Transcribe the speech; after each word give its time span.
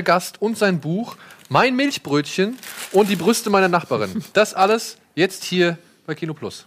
Gast 0.00 0.40
und 0.40 0.56
sein 0.56 0.80
Buch, 0.80 1.16
mein 1.50 1.76
Milchbrötchen 1.76 2.58
und 2.92 3.10
die 3.10 3.16
Brüste 3.16 3.50
meiner 3.50 3.68
Nachbarin. 3.68 4.24
Das 4.32 4.54
alles 4.54 4.96
jetzt 5.14 5.44
hier 5.44 5.76
bei 6.06 6.14
Kino 6.14 6.32
Plus. 6.32 6.66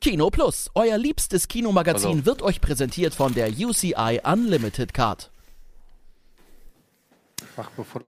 Kino 0.00 0.28
Plus, 0.30 0.70
euer 0.74 0.98
liebstes 0.98 1.46
Kinomagazin, 1.46 2.10
Also. 2.10 2.26
wird 2.26 2.42
euch 2.42 2.60
präsentiert 2.60 3.14
von 3.14 3.32
der 3.32 3.50
UCI 3.50 4.20
Unlimited 4.24 4.92
Card. 4.92 5.30
Mach 7.56 7.70
bevor 7.70 8.02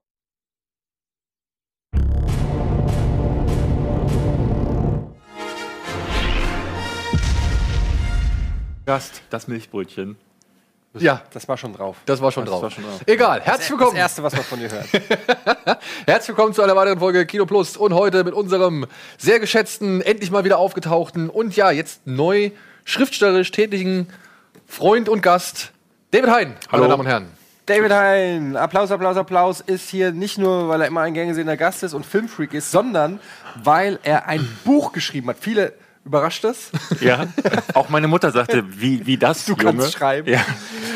Gast, 8.85 9.21
das 9.29 9.47
Milchbrötchen. 9.47 10.17
Ja, 10.99 11.23
Das 11.33 11.47
war 11.47 11.57
schon 11.57 11.73
drauf. 11.73 11.97
das 12.05 12.21
war 12.21 12.31
schon 12.31 12.45
Das 12.45 12.51
drauf. 12.51 12.61
war 12.63 12.69
schon 12.69 12.83
drauf. 12.83 13.01
Egal, 13.07 13.41
herzlich 13.41 13.69
Das 13.69 13.79
willkommen. 13.79 13.97
Erste, 13.97 14.21
was 14.21 14.33
man 14.33 14.43
von 14.43 14.59
dir 14.59 14.69
hört. 14.69 14.85
Herzlich 16.05 16.29
willkommen 16.29 16.53
zu 16.53 16.61
einer 16.61 16.75
weiteren 16.75 16.99
Folge 16.99 17.25
Kino 17.25 17.47
Plus 17.47 17.77
und 17.77 17.95
heute 17.95 18.23
mit 18.23 18.35
unserem 18.35 18.85
sehr 19.17 19.39
geschätzten, 19.39 20.01
endlich 20.01 20.29
mal 20.29 20.43
wieder 20.43 20.59
aufgetauchten 20.59 21.29
und 21.31 21.55
ja, 21.55 21.71
jetzt 21.71 22.05
neu 22.05 22.51
schriftstellerisch 22.85 23.49
tätigen 23.49 24.07
Freund 24.67 25.09
und 25.09 25.23
Gast 25.23 25.71
David 26.11 26.29
Hein, 26.29 26.53
Hallo. 26.71 26.81
meine 26.83 26.89
Damen 26.89 26.99
und 27.01 27.07
Herren. 27.07 27.27
David 27.65 27.91
Hein, 27.91 28.55
Applaus, 28.55 28.91
Applaus, 28.91 29.17
Applaus, 29.17 29.61
ist 29.61 29.89
hier 29.89 30.11
nicht 30.11 30.37
nur, 30.37 30.69
weil 30.69 30.81
er 30.81 30.87
immer 30.87 31.01
ein 31.01 31.15
gern 31.15 31.27
gesehener 31.29 31.57
Gast 31.57 31.81
ist 31.81 31.95
und 31.95 32.05
Filmfreak 32.05 32.53
ist, 32.53 32.69
sondern 32.69 33.19
weil 33.63 33.97
er 34.03 34.27
ein 34.27 34.47
Buch 34.63 34.91
geschrieben 34.91 35.29
hat. 35.29 35.37
Viele 35.39 35.73
überrascht 36.05 36.43
das. 36.43 36.69
Ja, 36.99 37.25
auch 37.73 37.87
meine 37.89 38.07
Mutter 38.09 38.29
sagte, 38.31 38.63
wie, 38.67 39.05
wie 39.07 39.17
das, 39.17 39.45
Du 39.45 39.53
Junge? 39.53 39.63
kannst 39.63 39.93
schreiben. 39.93 40.27
Ja. 40.29 40.41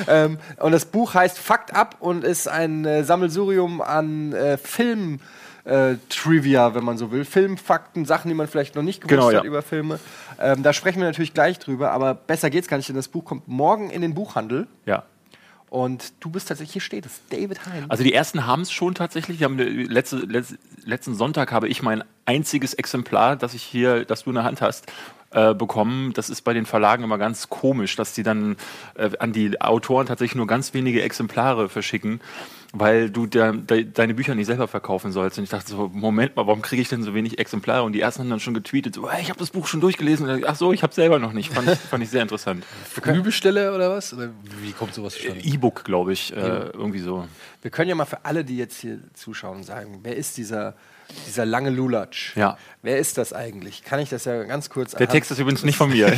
Ähm, 0.07 0.37
und 0.59 0.71
das 0.71 0.85
Buch 0.85 1.13
heißt 1.13 1.39
Fucked 1.39 1.73
Up 1.73 1.97
und 1.99 2.23
ist 2.23 2.47
ein 2.47 2.85
äh, 2.85 3.03
Sammelsurium 3.03 3.81
an 3.81 4.33
äh, 4.33 4.57
Film. 4.57 5.19
Äh, 5.63 5.95
Trivia, 6.07 6.75
wenn 6.75 6.85
man 6.85 6.97
so 6.97 7.11
will. 7.11 7.25
Filmfakten, 7.25 8.05
Sachen, 8.05 8.29
die 8.29 8.33
man 8.33 8.47
vielleicht 8.47 8.75
noch 8.75 8.83
nicht 8.83 9.01
gewusst 9.01 9.17
Genau, 9.17 9.27
hat 9.27 9.33
ja. 9.33 9.43
über 9.43 9.61
Filme. 9.61 9.99
Ähm, 10.39 10.63
da 10.63 10.71
sprechen 10.71 10.99
wir 10.99 11.05
natürlich 11.05 11.33
gleich 11.33 11.59
drüber, 11.59 11.91
aber 11.91 12.13
besser 12.13 12.49
geht's 12.49 12.69
gar 12.69 12.77
nicht, 12.77 12.87
denn 12.87 12.95
das 12.95 13.09
Buch 13.09 13.25
kommt 13.25 13.49
morgen 13.49 13.89
in 13.89 14.01
den 14.01 14.13
Buchhandel. 14.13 14.67
ja. 14.85 15.03
Und 15.69 16.13
du 16.21 16.29
bist 16.29 16.47
tatsächlich, 16.47 16.73
hier 16.73 16.81
steht 16.81 17.05
es, 17.05 17.19
David 17.29 17.65
Hein. 17.65 17.85
Also 17.89 18.03
die 18.03 18.13
ersten 18.13 18.45
haben 18.45 18.61
es 18.61 18.71
schon 18.71 18.95
tatsächlich. 18.95 19.43
Haben, 19.43 19.57
letzte, 19.57 20.17
letz, 20.17 20.55
letzten 20.85 21.13
Sonntag 21.13 21.51
habe 21.51 21.67
ich 21.67 21.81
mein 21.81 22.03
einziges 22.25 22.73
Exemplar, 22.73 23.35
das 23.35 23.53
ich 23.53 23.63
hier, 23.63 24.05
das 24.05 24.23
du 24.23 24.29
in 24.29 24.35
der 24.35 24.45
Hand 24.45 24.61
hast, 24.61 24.85
äh, 25.31 25.53
bekommen. 25.53 26.13
Das 26.13 26.29
ist 26.29 26.41
bei 26.43 26.53
den 26.53 26.65
Verlagen 26.65 27.03
immer 27.03 27.17
ganz 27.17 27.49
komisch, 27.49 27.95
dass 27.95 28.13
die 28.13 28.23
dann 28.23 28.55
äh, 28.95 29.09
an 29.19 29.33
die 29.33 29.59
Autoren 29.59 30.07
tatsächlich 30.07 30.35
nur 30.35 30.47
ganz 30.47 30.73
wenige 30.73 31.01
Exemplare 31.01 31.67
verschicken, 31.67 32.21
weil 32.71 33.09
du 33.09 33.25
de, 33.25 33.57
de, 33.57 33.83
deine 33.83 34.13
Bücher 34.13 34.35
nicht 34.35 34.45
selber 34.45 34.67
verkaufen 34.67 35.11
sollst. 35.11 35.37
Und 35.37 35.43
ich 35.43 35.49
dachte 35.49 35.69
so, 35.69 35.89
Moment 35.93 36.35
mal, 36.35 36.47
warum 36.47 36.61
kriege 36.61 36.81
ich 36.81 36.87
denn 36.87 37.03
so 37.03 37.13
wenig 37.13 37.39
Exemplare? 37.39 37.83
Und 37.83 37.93
die 37.93 37.99
ersten 37.99 38.21
haben 38.21 38.29
dann 38.29 38.39
schon 38.39 38.53
getweetet, 38.53 38.95
so, 38.95 39.09
ich 39.21 39.29
habe 39.29 39.39
das 39.39 39.49
Buch 39.49 39.67
schon 39.67 39.81
durchgelesen. 39.81 40.39
Ich, 40.39 40.47
Ach 40.47 40.55
so, 40.55 40.71
ich 40.71 40.81
habe 40.81 40.93
selber 40.93 41.19
noch 41.19 41.33
nicht. 41.33 41.53
Fand 41.53 41.69
ich, 41.69 41.77
fand 41.77 42.03
ich 42.03 42.09
sehr 42.09 42.21
interessant. 42.21 42.63
Frühbesteller 42.89 43.75
oder 43.75 43.89
was? 43.89 44.13
Oder 44.13 44.29
wie 44.61 44.71
kommt 44.71 44.93
sowas 44.93 45.13
zustande? 45.13 45.43
E-Book, 45.43 45.83
glaube 45.83 46.13
ich, 46.13 46.33
äh, 46.33 46.69
irgendwie 46.69 46.99
so. 46.99 47.27
Wir 47.61 47.71
können 47.71 47.89
ja 47.89 47.95
mal 47.95 48.05
für 48.05 48.23
alle, 48.23 48.45
die 48.45 48.57
jetzt 48.57 48.79
hier 48.79 48.99
zuschauen, 49.13 49.63
sagen, 49.63 49.99
wer 50.03 50.15
ist 50.15 50.37
dieser, 50.37 50.75
dieser 51.25 51.45
lange 51.45 51.69
Lulatsch? 51.69 52.35
Ja. 52.35 52.57
Wer 52.81 52.97
ist 52.97 53.17
das 53.17 53.33
eigentlich? 53.33 53.83
Kann 53.83 53.99
ich 53.99 54.09
das 54.09 54.25
ja 54.25 54.43
ganz 54.43 54.69
kurz 54.69 54.91
Der 54.91 55.07
Text 55.07 55.31
ist 55.31 55.39
übrigens 55.39 55.63
nicht 55.63 55.77
von 55.77 55.89
mir. 55.89 56.07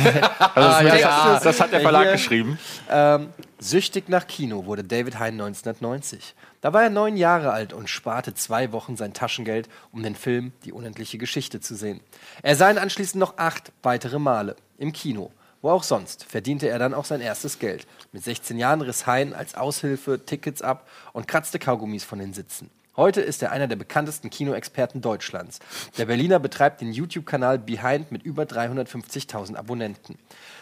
Also 0.54 0.68
das, 0.68 0.82
ja, 0.82 0.90
das, 0.90 1.00
ja. 1.00 1.40
das 1.42 1.60
hat 1.60 1.72
der 1.72 1.80
Verlag 1.80 2.02
hier. 2.04 2.12
geschrieben. 2.12 2.58
Ähm, 2.90 3.28
Süchtig 3.58 4.08
nach 4.08 4.26
Kino 4.26 4.64
wurde 4.64 4.82
David 4.82 5.18
Hein 5.18 5.34
1990. 5.34 6.34
Da 6.62 6.72
war 6.72 6.82
er 6.82 6.90
neun 6.90 7.16
Jahre 7.16 7.52
alt 7.52 7.72
und 7.72 7.90
sparte 7.90 8.34
zwei 8.34 8.72
Wochen 8.72 8.96
sein 8.96 9.12
Taschengeld, 9.12 9.68
um 9.92 10.02
den 10.02 10.14
Film 10.14 10.52
Die 10.64 10.72
unendliche 10.72 11.18
Geschichte 11.18 11.60
zu 11.60 11.74
sehen. 11.74 12.00
Er 12.42 12.56
sah 12.56 12.70
ihn 12.70 12.78
anschließend 12.78 13.20
noch 13.20 13.36
acht 13.36 13.72
weitere 13.82 14.18
Male 14.18 14.56
im 14.78 14.92
Kino. 14.92 15.30
Wo 15.62 15.70
auch 15.70 15.82
sonst 15.82 16.24
verdiente 16.24 16.68
er 16.68 16.78
dann 16.78 16.94
auch 16.94 17.04
sein 17.04 17.20
erstes 17.20 17.58
Geld. 17.58 17.86
Mit 18.12 18.24
16 18.24 18.56
Jahren 18.56 18.80
riss 18.80 19.06
Hein 19.06 19.34
als 19.34 19.54
Aushilfe 19.54 20.24
Tickets 20.24 20.62
ab 20.62 20.88
und 21.12 21.28
kratzte 21.28 21.58
Kaugummis 21.58 22.02
von 22.02 22.18
den 22.18 22.32
Sitzen. 22.32 22.70
Heute 23.00 23.22
ist 23.22 23.42
er 23.42 23.50
einer 23.50 23.66
der 23.66 23.76
bekanntesten 23.76 24.28
Kinoexperten 24.28 25.00
Deutschlands. 25.00 25.58
Der 25.96 26.04
Berliner 26.04 26.38
betreibt 26.38 26.82
den 26.82 26.92
YouTube-Kanal 26.92 27.58
Behind 27.58 28.12
mit 28.12 28.24
über 28.24 28.42
350.000 28.42 29.56
Abonnenten. 29.56 30.18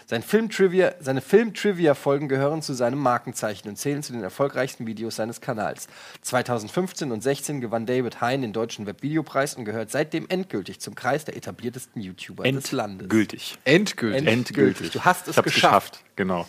Sein 0.06 0.22
Film-Trivia, 0.22 0.92
seine 1.00 1.20
Film-Trivia-Folgen 1.20 2.28
gehören 2.28 2.62
zu 2.62 2.74
seinem 2.74 3.00
Markenzeichen 3.00 3.68
und 3.68 3.74
zählen 3.74 4.04
zu 4.04 4.12
den 4.12 4.22
erfolgreichsten 4.22 4.86
Videos 4.86 5.16
seines 5.16 5.40
Kanals. 5.40 5.88
2015 6.22 7.10
und 7.10 7.24
16 7.24 7.60
gewann 7.60 7.86
David 7.86 8.20
Hein 8.20 8.42
den 8.42 8.52
deutschen 8.52 8.86
Webvideopreis 8.86 9.56
und 9.56 9.64
gehört 9.64 9.90
seitdem 9.90 10.26
endgültig 10.28 10.78
zum 10.78 10.94
Kreis 10.94 11.24
der 11.24 11.36
etabliertesten 11.36 12.00
YouTuber 12.00 12.44
des 12.44 12.70
Landes. 12.70 13.02
Endgültig. 13.06 13.58
Endgültig. 13.64 14.18
End- 14.20 14.28
Endgültig. 14.28 14.92
Du 14.92 15.00
hast 15.00 15.26
es 15.26 15.32
ich 15.32 15.38
hab's 15.38 15.44
geschafft. 15.52 16.04
Genau. 16.14 16.46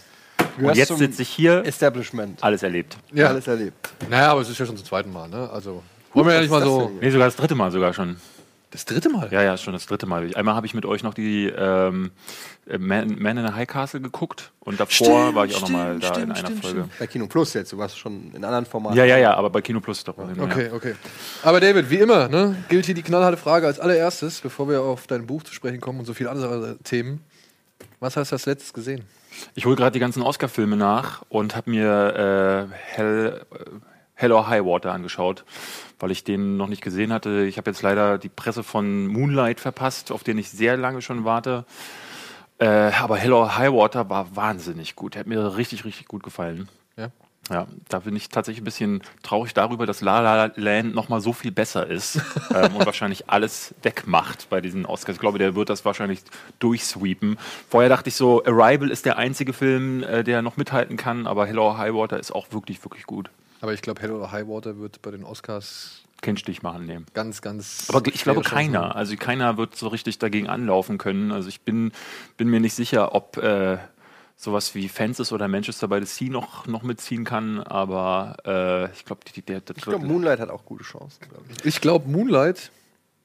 Und 0.59 0.75
jetzt 0.75 0.95
sitze 0.97 1.21
ich 1.21 1.29
hier, 1.29 1.65
Establishment. 1.65 2.43
alles 2.43 2.63
erlebt. 2.63 2.97
Ja. 3.13 3.27
Alles 3.27 3.47
erlebt. 3.47 3.89
Naja, 4.09 4.31
aber 4.31 4.41
es 4.41 4.49
ist 4.49 4.59
ja 4.59 4.65
schon 4.65 4.77
zum 4.77 4.85
zweiten 4.85 5.11
Mal, 5.11 5.27
ne? 5.29 5.49
Also, 5.51 5.83
wollen 6.13 6.27
wir 6.27 6.33
ja 6.33 6.41
nicht 6.41 6.51
mal 6.51 6.61
so. 6.61 6.91
Nee, 6.99 7.09
sogar 7.09 7.27
das 7.27 7.35
dritte 7.35 7.55
Mal 7.55 7.71
sogar 7.71 7.93
schon. 7.93 8.17
Das 8.71 8.85
dritte 8.85 9.09
Mal? 9.09 9.29
Ja, 9.31 9.41
ja, 9.41 9.57
schon 9.57 9.73
das 9.73 9.87
dritte 9.87 10.05
Mal. 10.05 10.29
Einmal 10.35 10.53
habe 10.53 10.67
ich 10.67 10.75
mit 10.75 10.85
euch 10.85 11.01
noch 11.01 11.15
die 11.15 11.47
ähm, 11.47 12.11
äh, 12.67 12.77
Man, 12.77 13.17
Man 13.19 13.37
in 13.37 13.47
the 13.47 13.53
High 13.53 13.67
Castle 13.67 13.99
geguckt 13.99 14.51
und 14.59 14.79
davor 14.79 15.07
Stimmt, 15.07 15.35
war 15.35 15.45
ich 15.45 15.55
auch 15.55 15.61
noch 15.61 15.69
mal 15.69 15.97
stimmt, 15.97 16.03
da 16.03 16.21
in 16.21 16.31
einer 16.31 16.35
stimmt, 16.35 16.63
Folge. 16.63 16.89
Bei 16.99 17.07
Kino 17.07 17.25
Plus 17.25 17.53
jetzt, 17.55 17.71
du 17.73 17.79
warst 17.79 17.97
schon 17.97 18.31
in 18.31 18.43
anderen 18.43 18.67
Formaten. 18.67 18.95
Ja, 18.95 19.05
ja, 19.05 19.17
ja, 19.17 19.33
aber 19.33 19.49
bei 19.49 19.61
Kino 19.61 19.79
Plus 19.79 20.03
doch. 20.03 20.15
Ja. 20.17 20.43
Okay, 20.43 20.69
okay. 20.71 20.95
Aber 21.41 21.59
David, 21.59 21.89
wie 21.89 21.95
immer, 21.95 22.27
ne, 22.27 22.63
gilt 22.69 22.85
hier 22.85 22.93
die 22.93 23.01
knallharte 23.01 23.37
Frage 23.37 23.65
als 23.65 23.79
allererstes, 23.79 24.39
bevor 24.39 24.69
wir 24.69 24.81
auf 24.81 25.07
dein 25.07 25.25
Buch 25.25 25.41
zu 25.41 25.53
sprechen 25.53 25.81
kommen 25.81 25.99
und 25.99 26.05
so 26.05 26.13
viele 26.13 26.29
andere 26.29 26.77
Themen. 26.83 27.23
Was 27.99 28.17
hast 28.17 28.31
du 28.31 28.35
als 28.35 28.45
letztes 28.45 28.71
gesehen? 28.71 29.03
Ich 29.55 29.65
hole 29.65 29.75
gerade 29.75 29.91
die 29.91 29.99
ganzen 29.99 30.21
Oscar-Filme 30.21 30.75
nach 30.75 31.23
und 31.29 31.55
habe 31.55 31.69
mir 31.69 32.69
äh, 32.69 32.75
Hell, 32.75 33.45
äh, 33.51 33.55
Hell 34.13 34.31
or 34.31 34.47
High 34.47 34.65
Water 34.65 34.91
angeschaut, 34.91 35.45
weil 35.99 36.11
ich 36.11 36.23
den 36.23 36.57
noch 36.57 36.67
nicht 36.67 36.81
gesehen 36.81 37.13
hatte. 37.13 37.45
Ich 37.45 37.57
habe 37.57 37.69
jetzt 37.69 37.81
leider 37.81 38.17
die 38.17 38.29
Presse 38.29 38.63
von 38.63 39.07
Moonlight 39.07 39.59
verpasst, 39.59 40.11
auf 40.11 40.23
den 40.23 40.37
ich 40.37 40.49
sehr 40.49 40.77
lange 40.77 41.01
schon 41.01 41.25
warte. 41.25 41.65
Äh, 42.57 42.67
aber 42.67 43.17
Hell 43.17 43.33
or 43.33 43.57
High 43.57 43.71
Water 43.71 44.09
war 44.09 44.35
wahnsinnig 44.35 44.95
gut. 44.95 45.15
Hat 45.15 45.27
mir 45.27 45.55
richtig, 45.55 45.85
richtig 45.85 46.07
gut 46.07 46.23
gefallen. 46.23 46.67
Ja. 47.49 47.67
Da 47.87 47.99
bin 47.99 48.15
ich 48.15 48.29
tatsächlich 48.29 48.61
ein 48.61 48.65
bisschen 48.65 49.01
traurig 49.23 49.53
darüber, 49.53 49.85
dass 49.85 50.01
La 50.01 50.21
La 50.21 50.51
Land 50.55 50.93
noch 50.93 51.09
mal 51.09 51.19
so 51.19 51.33
viel 51.33 51.51
besser 51.51 51.87
ist 51.87 52.21
ähm, 52.53 52.75
und 52.75 52.85
wahrscheinlich 52.85 53.29
alles 53.29 53.73
wegmacht 53.81 54.49
bei 54.49 54.61
diesen 54.61 54.85
Oscars. 54.85 55.15
Ich 55.15 55.21
glaube, 55.21 55.39
der 55.39 55.55
wird 55.55 55.69
das 55.69 55.83
wahrscheinlich 55.85 56.21
durchsweepen. 56.59 57.37
Vorher 57.69 57.89
dachte 57.89 58.09
ich 58.09 58.15
so, 58.15 58.43
Arrival 58.45 58.91
ist 58.91 59.05
der 59.05 59.17
einzige 59.17 59.53
Film, 59.53 60.03
äh, 60.03 60.23
der 60.23 60.41
noch 60.41 60.57
mithalten 60.57 60.97
kann, 60.97 61.27
aber 61.27 61.45
Hello 61.47 61.77
High 61.77 61.93
Water 61.93 62.19
ist 62.19 62.31
auch 62.31 62.51
wirklich, 62.51 62.83
wirklich 62.83 63.05
gut. 63.05 63.29
Aber 63.61 63.73
ich 63.73 63.81
glaube, 63.81 64.01
Hell 64.01 64.11
or 64.11 64.31
High 64.31 64.47
Water 64.47 64.77
wird 64.77 65.01
bei 65.01 65.11
den 65.11 65.23
Oscars 65.23 66.03
Kein 66.21 66.37
Stich 66.37 66.61
machen 66.63 66.85
nehmen. 66.85 67.05
ganz, 67.13 67.41
ganz. 67.41 67.87
Aber 67.89 68.05
ich 68.07 68.23
glaube 68.23 68.41
keiner. 68.41 68.95
Also 68.95 69.15
keiner 69.15 69.57
wird 69.57 69.75
so 69.75 69.87
richtig 69.87 70.19
dagegen 70.19 70.47
anlaufen 70.47 70.97
können. 70.97 71.31
Also 71.31 71.49
ich 71.49 71.61
bin, 71.61 71.91
bin 72.37 72.49
mir 72.49 72.59
nicht 72.59 72.75
sicher, 72.75 73.15
ob 73.15 73.37
äh, 73.37 73.77
sowas 74.39 74.73
wie 74.73 74.87
Fences 74.87 75.33
oder 75.33 75.49
Manchester 75.49 75.89
by 75.89 75.99
the 75.99 76.05
Sea 76.05 76.29
noch, 76.29 76.65
noch 76.65 76.81
mitziehen 76.81 77.25
kann, 77.25 77.59
aber 77.59 78.37
äh, 78.45 78.91
ich 78.93 79.03
glaube, 79.03 79.21
die, 79.35 79.41
der, 79.41 79.59
das 79.59 79.75
Ich 79.75 79.83
glaube, 79.83 80.05
Moonlight 80.05 80.39
hat 80.39 80.49
auch 80.49 80.63
gute 80.63 80.85
Chancen, 80.85 81.19
glaube 81.27 81.43
ich. 81.49 81.65
Ich 81.65 81.81
glaube, 81.81 82.09
Moonlight, 82.09 82.71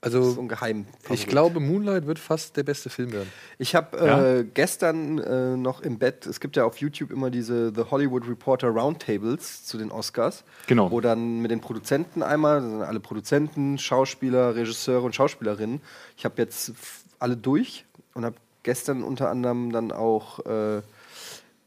Das 0.00 0.12
ist 0.12 0.20
so 0.20 0.28
also 0.30 0.40
ein 0.40 0.48
Geheim. 0.48 0.86
ich 1.10 1.28
glaube, 1.28 1.60
Moonlight 1.60 2.08
wird 2.08 2.18
fast 2.18 2.56
der 2.56 2.64
beste 2.64 2.90
Film 2.90 3.12
werden. 3.12 3.30
Ich 3.58 3.76
habe 3.76 3.96
äh, 3.96 4.44
gestern 4.54 5.18
äh, 5.18 5.56
noch 5.56 5.82
im 5.82 6.00
Bett, 6.00 6.26
es 6.26 6.40
gibt 6.40 6.56
ja 6.56 6.64
auf 6.64 6.78
YouTube 6.78 7.12
immer 7.12 7.30
diese 7.30 7.72
The 7.72 7.82
Hollywood 7.92 8.28
Reporter 8.28 8.70
Roundtables 8.70 9.64
zu 9.64 9.78
den 9.78 9.92
Oscars. 9.92 10.42
Genau. 10.66 10.90
Wo 10.90 11.00
dann 11.00 11.38
mit 11.38 11.52
den 11.52 11.60
Produzenten 11.60 12.24
einmal, 12.24 12.60
das 12.60 12.70
sind 12.70 12.82
alle 12.82 12.98
Produzenten, 12.98 13.78
Schauspieler, 13.78 14.56
Regisseure 14.56 15.04
und 15.04 15.14
Schauspielerinnen. 15.14 15.80
Ich 16.16 16.24
habe 16.24 16.42
jetzt 16.42 16.72
alle 17.20 17.36
durch 17.36 17.84
und 18.14 18.24
habe 18.24 18.34
gestern 18.64 19.04
unter 19.04 19.30
anderem 19.30 19.70
dann 19.70 19.92
auch 19.92 20.44
äh, 20.44 20.82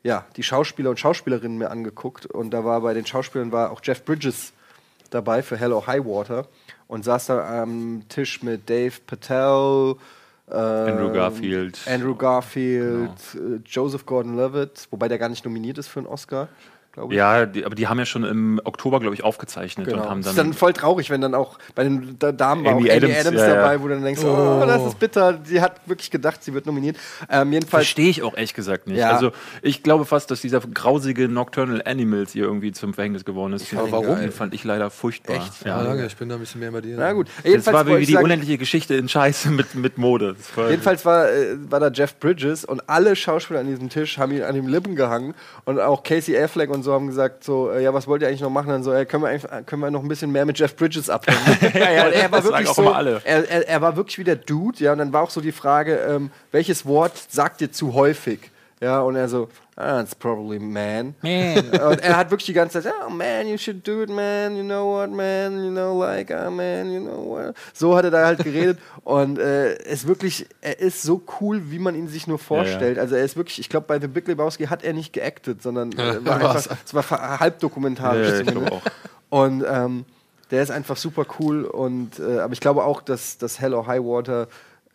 ja, 0.07 0.25
die 0.37 0.43
Schauspieler 0.43 0.89
und 0.89 0.97
Schauspielerinnen 0.97 1.57
mir 1.57 1.69
angeguckt. 1.69 2.25
Und 2.25 2.51
da 2.51 2.63
war 2.63 2.79
bei 2.79 2.93
den 2.93 3.05
Schauspielern 3.05 3.51
war 3.51 3.71
auch 3.71 3.81
Jeff 3.83 4.05
Bridges 4.05 4.53
dabei 5.09 5.43
für 5.43 5.57
Hello 5.57 5.85
High 5.85 6.05
Water 6.05 6.47
und 6.87 7.03
saß 7.03 7.27
da 7.27 7.61
am 7.61 8.03
Tisch 8.07 8.41
mit 8.41 8.69
Dave 8.69 8.93
Patel, 9.05 9.95
Andrew 10.47 11.07
ähm, 11.07 11.13
Garfield. 11.13 11.79
Andrew 11.87 12.15
Garfield, 12.15 13.11
äh, 13.35 13.59
Joseph 13.65 14.05
Gordon-Levitt, 14.05 14.87
wobei 14.91 15.09
der 15.09 15.17
gar 15.17 15.27
nicht 15.27 15.43
nominiert 15.43 15.77
ist 15.77 15.89
für 15.89 15.99
einen 15.99 16.07
Oscar. 16.07 16.47
Glaube 16.97 17.13
ich. 17.13 17.17
Ja, 17.17 17.45
die, 17.45 17.65
aber 17.65 17.75
die 17.75 17.87
haben 17.87 17.99
ja 17.99 18.05
schon 18.05 18.23
im 18.23 18.59
Oktober, 18.63 18.99
glaube 18.99 19.15
ich, 19.15 19.23
aufgezeichnet 19.23 19.87
Genau. 19.87 20.03
und 20.03 20.09
haben 20.09 20.19
ist 20.21 20.27
dann. 20.29 20.35
dann 20.35 20.53
voll 20.53 20.73
traurig, 20.73 21.09
wenn 21.09 21.21
dann 21.21 21.35
auch 21.35 21.57
bei 21.75 21.83
den 21.83 22.17
Da- 22.19 22.31
Damen 22.31 22.65
war 22.65 22.73
auch 22.73 22.77
Amy 22.77 22.89
Amy 22.91 22.97
Adams, 23.05 23.17
Adams, 23.19 23.41
ja, 23.41 23.55
dabei, 23.55 23.79
wo 23.81 23.87
du 23.87 23.93
dann 23.93 24.03
denkst, 24.03 24.21
oh. 24.23 24.63
das 24.65 24.85
ist 24.85 24.99
bitter. 24.99 25.39
Sie 25.43 25.61
hat 25.61 25.79
wirklich 25.87 26.11
gedacht, 26.11 26.43
sie 26.43 26.53
wird 26.53 26.65
nominiert. 26.65 26.97
Ähm, 27.29 27.53
jedenfalls, 27.53 27.83
Verstehe 27.85 28.09
ich 28.09 28.23
auch 28.23 28.33
ehrlich 28.35 28.53
gesagt 28.53 28.87
nicht. 28.87 28.97
Ja. 28.97 29.11
Also 29.11 29.31
ich 29.61 29.83
glaube 29.83 30.05
fast, 30.05 30.31
dass 30.31 30.41
dieser 30.41 30.59
grausige 30.59 31.27
Nocturnal 31.29 31.81
Animals 31.85 32.33
hier 32.33 32.43
irgendwie 32.45 32.71
zum 32.71 32.93
Verhängnis 32.93 33.23
geworden 33.25 33.53
ist. 33.53 33.71
ihn 33.71 33.79
warum? 33.89 34.19
Den 34.19 34.31
fand 34.31 34.53
ich 34.53 34.63
leider 34.63 34.89
furchtbar. 34.89 35.35
Echt? 35.37 35.65
Ja, 35.65 35.77
Ja. 35.77 35.83
danke, 35.83 36.05
ich 36.05 36.17
bin 36.17 36.29
da 36.29 36.35
ein 36.35 36.39
bisschen 36.41 36.59
mehr 36.61 36.71
bei 36.71 36.81
dir. 36.81 36.95
na 36.97 37.13
gut. 37.13 37.27
Das 37.43 37.67
war 37.67 37.85
wie 37.87 38.05
die 38.05 38.13
sagen, 38.13 38.25
unendliche 38.25 38.57
Geschichte 38.57 38.95
in 38.95 39.07
Scheiße 39.07 39.49
mit, 39.51 39.75
mit 39.75 39.97
Mode. 39.97 40.35
War- 40.55 40.69
Jedenfalls 40.69 41.05
war, 41.05 41.29
äh, 41.31 41.55
war 41.69 41.79
da 41.79 41.89
Jeff 41.89 42.15
Bridges 42.19 42.65
und 42.65 42.89
alle 42.89 43.15
Schauspieler 43.15 43.59
an 43.59 43.67
diesem 43.67 43.89
Tisch 43.89 44.17
haben 44.17 44.31
ihn 44.31 44.41
an 44.43 44.55
den 44.55 44.67
Lippen 44.67 44.95
gehangen 44.95 45.35
und 45.65 45.79
auch 45.79 46.03
Casey 46.03 46.37
Affleck 46.37 46.69
und 46.69 46.83
so 46.83 46.86
haben 46.93 47.07
gesagt 47.07 47.43
so, 47.43 47.71
äh, 47.71 47.83
ja, 47.83 47.93
was 47.93 48.07
wollt 48.07 48.21
ihr 48.21 48.27
eigentlich 48.27 48.41
noch 48.41 48.49
machen? 48.49 48.69
Dann 48.69 48.83
so, 48.83 48.93
äh, 48.93 49.05
können 49.05 49.23
wir 49.23 49.31
äh, 49.31 49.63
können 49.65 49.81
wir 49.81 49.91
noch 49.91 50.01
ein 50.01 50.07
bisschen 50.07 50.31
mehr 50.31 50.45
mit 50.45 50.57
Jeff 50.59 50.75
Bridges 50.75 51.09
abhängen? 51.09 51.39
ja, 51.73 51.91
ja, 51.91 52.07
er 52.09 52.31
war 52.31 52.43
wirklich 52.43 52.67
so. 52.69 52.83
Er, 52.83 53.23
er, 53.25 53.67
er 53.67 53.81
war 53.81 53.95
wirklich 53.95 54.17
wie 54.19 54.23
der 54.23 54.35
Dude, 54.35 54.83
ja, 54.83 54.91
und 54.91 54.99
dann 54.99 55.13
war 55.13 55.23
auch 55.23 55.29
so 55.29 55.41
die 55.41 55.51
Frage, 55.51 55.95
ähm, 55.97 56.31
welches 56.51 56.85
Wort 56.85 57.13
sagt 57.29 57.61
ihr 57.61 57.71
zu 57.71 57.93
häufig? 57.93 58.39
Ja, 58.79 59.01
und 59.01 59.15
er 59.15 59.27
so, 59.27 59.49
ah, 59.77 60.01
it's 60.01 60.13
probably 60.15 60.59
man. 60.59 61.15
Und 61.23 62.01
er 62.01 62.17
hat 62.17 62.31
wirklich 62.31 62.47
die 62.47 62.53
ganze 62.53 62.81
Zeit, 62.81 62.91
oh 63.05 63.09
man, 63.09 63.47
you 63.47 63.57
should 63.57 63.87
do 63.87 64.01
it, 64.01 64.09
man, 64.09 64.57
you 64.57 64.63
know 64.63 64.97
what, 64.97 65.09
man, 65.11 65.63
you 65.63 65.71
know, 65.71 65.97
like, 66.03 66.31
ah, 66.31 66.49
man, 66.49 66.91
you 66.91 66.99
know 66.99 67.23
what. 67.29 67.55
So 67.73 67.95
hat 67.95 68.03
er 68.05 68.11
da 68.11 68.25
halt 68.25 68.43
geredet 68.43 68.79
und 69.03 69.39
äh, 69.39 69.75
es 69.85 70.07
wirklich, 70.07 70.47
er 70.61 70.79
ist 70.79 71.03
so 71.03 71.21
cool, 71.39 71.71
wie 71.71 71.79
man 71.79 71.95
ihn 71.95 72.07
sich 72.07 72.27
nur 72.27 72.39
vorstellt. 72.39 72.99
Also 72.99 73.15
er 73.15 73.23
ist 73.23 73.37
wirklich, 73.37 73.59
ich 73.59 73.69
glaube, 73.69 73.85
bei 73.87 73.99
The 73.99 74.07
Big 74.07 74.27
Lebowski 74.27 74.65
hat 74.65 74.83
er 74.83 74.93
nicht 74.93 75.13
geactet, 75.13 75.61
sondern 75.61 75.91
äh, 75.93 76.25
war 76.25 76.35
einfach, 76.35 76.67
es 76.85 76.93
war 76.93 77.03
ver- 77.03 77.39
halbdokumentarisch 77.39 78.27
Ja, 78.29 78.33
ja, 78.35 78.45
zumindest. 78.45 78.67
glaube 78.69 78.81
Und 79.29 79.63
ähm, 79.69 80.05
der 80.51 80.63
ist 80.63 80.71
einfach 80.71 80.95
super 80.97 81.25
cool 81.39 81.65
und 81.65 82.19
äh, 82.19 82.39
aber 82.39 82.53
ich 82.53 82.61
glaube 82.61 82.83
auch, 82.85 83.01
dass, 83.01 83.37
dass 83.37 83.59
Hell 83.59 83.73
or 83.73 83.85
High 83.87 84.01
Water 84.01 84.47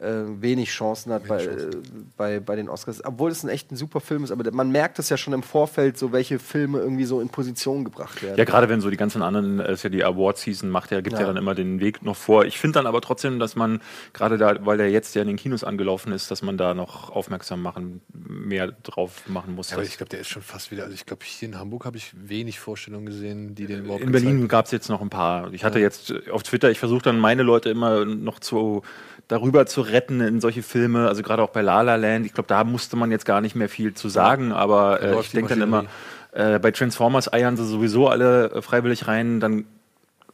wenig 0.03 0.71
Chancen 0.71 1.13
hat 1.13 1.27
bei, 1.29 1.45
äh, 1.45 1.71
bei, 2.17 2.41
bei 2.41 2.57
den 2.57 2.69
Oscars, 2.69 3.05
obwohl 3.05 3.31
es 3.31 3.43
ein 3.43 3.49
echt 3.49 3.71
ein 3.71 3.77
super 3.77 4.01
Film 4.01 4.25
ist, 4.25 4.31
aber 4.31 4.51
man 4.53 4.71
merkt 4.71 4.99
es 4.99 5.09
ja 5.09 5.17
schon 5.17 5.33
im 5.33 5.43
Vorfeld, 5.43 5.97
so 5.99 6.13
welche 6.13 6.39
Filme 6.39 6.79
irgendwie 6.79 7.05
so 7.05 7.21
in 7.21 7.29
Position 7.29 7.85
gebracht 7.85 8.23
werden. 8.23 8.37
Ja, 8.37 8.45
gerade 8.45 8.69
wenn 8.69 8.81
so 8.81 8.91
die 8.91 8.97
ganzen 8.97 9.23
anderen, 9.23 9.61
äh, 9.61 9.73
ist 9.73 9.85
ja 9.85 9.91
die 9.91 10.05
Award-Season 10.05 10.69
macht 10.69 10.91
ja, 10.91 11.01
gibt 11.01 11.15
ja. 11.15 11.21
Ja. 11.21 11.27
dann 11.29 11.37
immer 11.37 11.55
den 11.55 11.81
Weg 11.81 12.03
noch 12.03 12.17
vor. 12.17 12.45
Ich 12.45 12.59
finde 12.59 12.79
dann 12.79 12.87
aber 12.87 13.01
trotzdem, 13.01 13.39
dass 13.39 13.57
man, 13.57 13.81
gerade 14.13 14.39
da, 14.39 14.65
weil 14.67 14.79
der 14.79 14.91
jetzt 14.91 15.15
ja 15.15 15.23
in 15.23 15.29
den 15.29 15.37
Kinos 15.37 15.65
angelaufen 15.65 16.13
ist, 16.13 16.31
dass 16.31 16.43
man 16.43 16.57
da 16.57 16.75
noch 16.75 17.11
aufmerksam 17.11 17.63
machen, 17.63 18.01
mehr 18.13 18.73
drauf 18.83 19.23
machen 19.29 19.55
muss. 19.55 19.71
Ja, 19.71 19.77
aber 19.77 19.85
ich 19.85 19.97
glaube, 19.97 20.11
der 20.11 20.21
ist 20.21 20.29
schon 20.29 20.43
fast 20.43 20.71
wieder. 20.71 20.85
Also 20.85 20.95
ich 20.95 21.07
glaube, 21.07 21.25
hier 21.25 21.49
in 21.49 21.59
Hamburg 21.59 21.85
habe 21.85 21.97
ich 21.97 22.13
wenig 22.15 22.61
Vorstellungen 22.61 23.07
gesehen, 23.07 23.55
die 23.55 23.67
den 23.67 23.85
überhaupt 23.85 24.03
in 24.03 24.13
Berlin 24.13 24.49
gab 24.49 24.67
es 24.67 24.71
jetzt 24.71 24.89
noch 24.89 25.01
ein 25.01 25.11
paar. 25.11 25.53
Ich 25.53 25.65
hatte 25.65 25.79
jetzt 25.79 26.11
äh, 26.11 26.31
auf 26.31 26.43
Twitter, 26.43 26.71
ich 26.71 26.79
versuche 26.79 27.03
dann 27.03 27.19
meine 27.19 27.43
Leute 27.43 27.71
immer 27.71 28.05
noch 28.05 28.41
zu 28.41 28.83
darüber 29.33 29.65
zu 29.65 29.81
retten 29.81 30.21
in 30.21 30.43
solche 30.43 30.63
Filme, 30.63 31.09
also 31.09 31.23
gerade 31.23 31.43
auch 31.43 31.49
bei 31.49 31.63
La 31.63 31.81
La 31.81 31.97
Land. 31.97 32.27
Ich 32.27 32.35
glaube, 32.35 32.49
da 32.49 32.65
musste 32.65 32.97
man 32.97 33.11
jetzt 33.11 33.25
gar 33.25 33.41
nicht 33.41 33.57
mehr 33.57 33.71
viel 33.71 33.95
zu 33.95 34.11
sagen, 34.11 34.53
aber 34.53 35.03
äh, 35.03 35.21
ich 35.21 35.31
denke 35.31 35.49
dann 35.49 35.63
immer, 35.63 35.87
äh, 36.33 36.59
bei 36.59 36.71
Transformers 36.71 37.33
eiern 37.33 37.57
sie 37.57 37.65
sowieso 37.65 38.09
alle 38.09 38.51
äh, 38.51 38.61
freiwillig 38.61 39.09
rein, 39.09 39.41
dann 39.41 39.65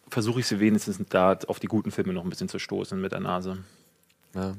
versuche 0.09 0.41
ich 0.41 0.49
sie 0.49 0.59
wenigstens 0.59 0.99
da 1.11 1.39
auf 1.47 1.61
die 1.61 1.69
guten 1.69 1.93
Filme 1.93 2.13
noch 2.13 2.25
ein 2.25 2.29
bisschen 2.29 2.49
zu 2.49 2.59
stoßen 2.59 3.01
mit 3.01 3.13
der 3.13 3.21
Nase. 3.21 3.59
Ja. 4.35 4.55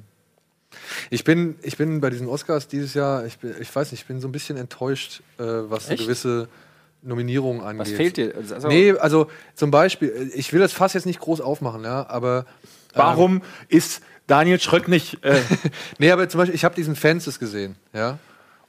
Ich 1.09 1.25
bin, 1.25 1.55
ich 1.61 1.75
bin 1.75 1.99
bei 1.99 2.09
diesen 2.09 2.27
Oscars 2.27 2.69
dieses 2.69 2.93
Jahr, 2.93 3.25
ich, 3.25 3.39
bin, 3.39 3.55
ich 3.59 3.75
weiß 3.75 3.91
nicht, 3.91 4.03
ich 4.03 4.07
bin 4.07 4.21
so 4.21 4.29
ein 4.29 4.31
bisschen 4.31 4.55
enttäuscht, 4.55 5.21
äh, 5.37 5.43
was 5.43 5.87
so 5.87 5.95
gewisse 5.95 6.47
Nominierungen 7.01 7.61
angeht. 7.61 7.79
Was 7.79 7.91
fehlt 7.91 8.15
dir? 8.15 8.33
Also, 8.37 8.69
Nee, 8.69 8.93
also 8.93 9.29
zum 9.55 9.69
Beispiel, 9.69 10.31
ich 10.33 10.53
will 10.53 10.61
das 10.61 10.71
Fass 10.71 10.93
jetzt 10.93 11.05
nicht 11.05 11.19
groß 11.19 11.41
aufmachen, 11.41 11.83
ja, 11.83 12.07
aber. 12.07 12.45
Warum 12.95 13.43
ist 13.67 14.01
Daniel 14.29 14.59
Schröck 14.59 14.87
nicht. 14.87 15.23
Äh, 15.25 15.41
Nee, 15.97 16.11
aber 16.11 16.29
zum 16.29 16.37
Beispiel, 16.39 16.55
ich 16.55 16.63
habe 16.63 16.75
diesen 16.75 16.95
Fences 16.95 17.39
gesehen, 17.39 17.75
ja. 17.93 18.17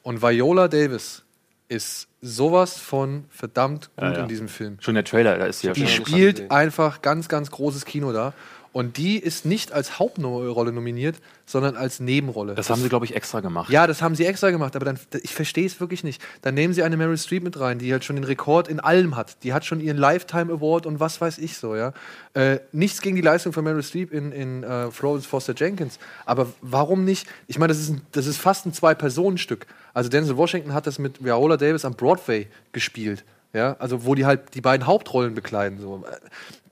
Und 0.03 0.23
Viola 0.23 0.67
Davis 0.67 1.23
ist 1.69 2.09
sowas 2.21 2.79
von 2.79 3.25
verdammt 3.31 3.91
gut 3.97 4.05
Ja, 4.05 4.13
ja. 4.15 4.19
in 4.23 4.29
diesem 4.29 4.49
Film. 4.49 4.79
schon 4.81 4.95
der 4.95 5.05
Trailer, 5.05 5.39
da 5.39 5.47
ist 5.47 5.61
sie 5.61 5.69
ja 5.69 5.73
Die 5.73 5.87
schon. 5.87 6.05
spielt 6.07 6.51
einfach 6.51 7.01
ganz, 7.03 7.29
ganz 7.29 7.51
großes 7.53 7.85
Kino 7.85 8.13
da. 8.13 8.33
Und 8.73 8.99
die 8.99 9.19
ist 9.19 9.45
nicht 9.45 9.73
als 9.73 9.99
Hauptrolle 9.99 10.73
nominiert, 10.73 11.17
sondern 11.45 11.77
als 11.77 11.99
Nebenrolle. 11.99 12.55
Das 12.55 12.71
haben 12.71 12.81
sie, 12.81 12.89
glaube 12.89 13.05
ich, 13.05 13.17
extra 13.17 13.41
gemacht. 13.41 13.69
Ja, 13.69 13.89
das 13.89 14.01
haben 14.01 14.15
sie 14.15 14.25
extra 14.25 14.51
gemacht, 14.51 14.77
aber 14.77 14.85
dann, 14.85 14.99
ich 15.23 15.35
verstehe 15.35 15.67
es 15.67 15.81
wirklich 15.81 16.05
nicht. 16.05 16.23
Dann 16.43 16.55
nehmen 16.55 16.73
sie 16.73 16.85
eine 16.85 16.97
Meryl 16.97 17.19
Streep 17.19 17.43
mit 17.43 17.59
rein, 17.59 17.81
die 17.81 17.91
halt 17.91 18.05
schon 18.05 18.15
den 18.15 18.25
Rekord 18.25 18.69
in 18.69 18.79
allem 18.79 19.17
hat. 19.17 19.43
Die 19.43 19.53
hat 19.53 19.65
schon 19.65 19.81
ihren 19.81 19.97
Lifetime 19.97 20.53
Award 20.53 20.87
und 20.87 21.01
was 21.01 21.21
weiß 21.21 21.39
ich 21.39 21.57
so, 21.57 21.75
ja. 21.75 21.93
Äh, 22.35 22.61
nichts 22.71 23.01
gegen 23.01 23.17
die 23.17 23.23
Leistung 23.23 23.53
von 23.53 23.65
Meryl 23.65 23.83
Streep 23.83 24.13
in, 24.13 24.31
in 24.31 24.63
äh, 24.63 24.93
Florence 24.93 25.27
Foster 25.27 25.55
Jenkins. 25.57 25.99
Aber 26.25 26.47
warum 26.61 27.05
nicht? 27.05 27.27
Ich 27.49 27.59
meine, 27.59 27.73
das 27.73 27.81
ist, 27.81 27.91
ein, 27.91 28.03
das 28.13 28.27
ist 28.27 28.37
fast 28.37 28.67
ein 28.67 28.73
Zwei-Personen-Stück. 28.73 29.67
Also 29.93 30.09
Denzel 30.09 30.37
Washington 30.37 30.75
hat 30.75 30.87
das 30.87 31.01
mit 31.01 31.25
Viola 31.25 31.57
Davis 31.57 31.85
am 31.85 31.95
Broadway 31.95 32.47
gespielt. 32.71 33.25
Ja, 33.53 33.77
also 33.79 34.05
wo 34.05 34.15
die 34.15 34.27
halt 34.27 34.55
die 34.55 34.61
beiden 34.61 34.87
Hauptrollen 34.87 35.35
bekleiden. 35.35 35.81
So. 35.81 36.05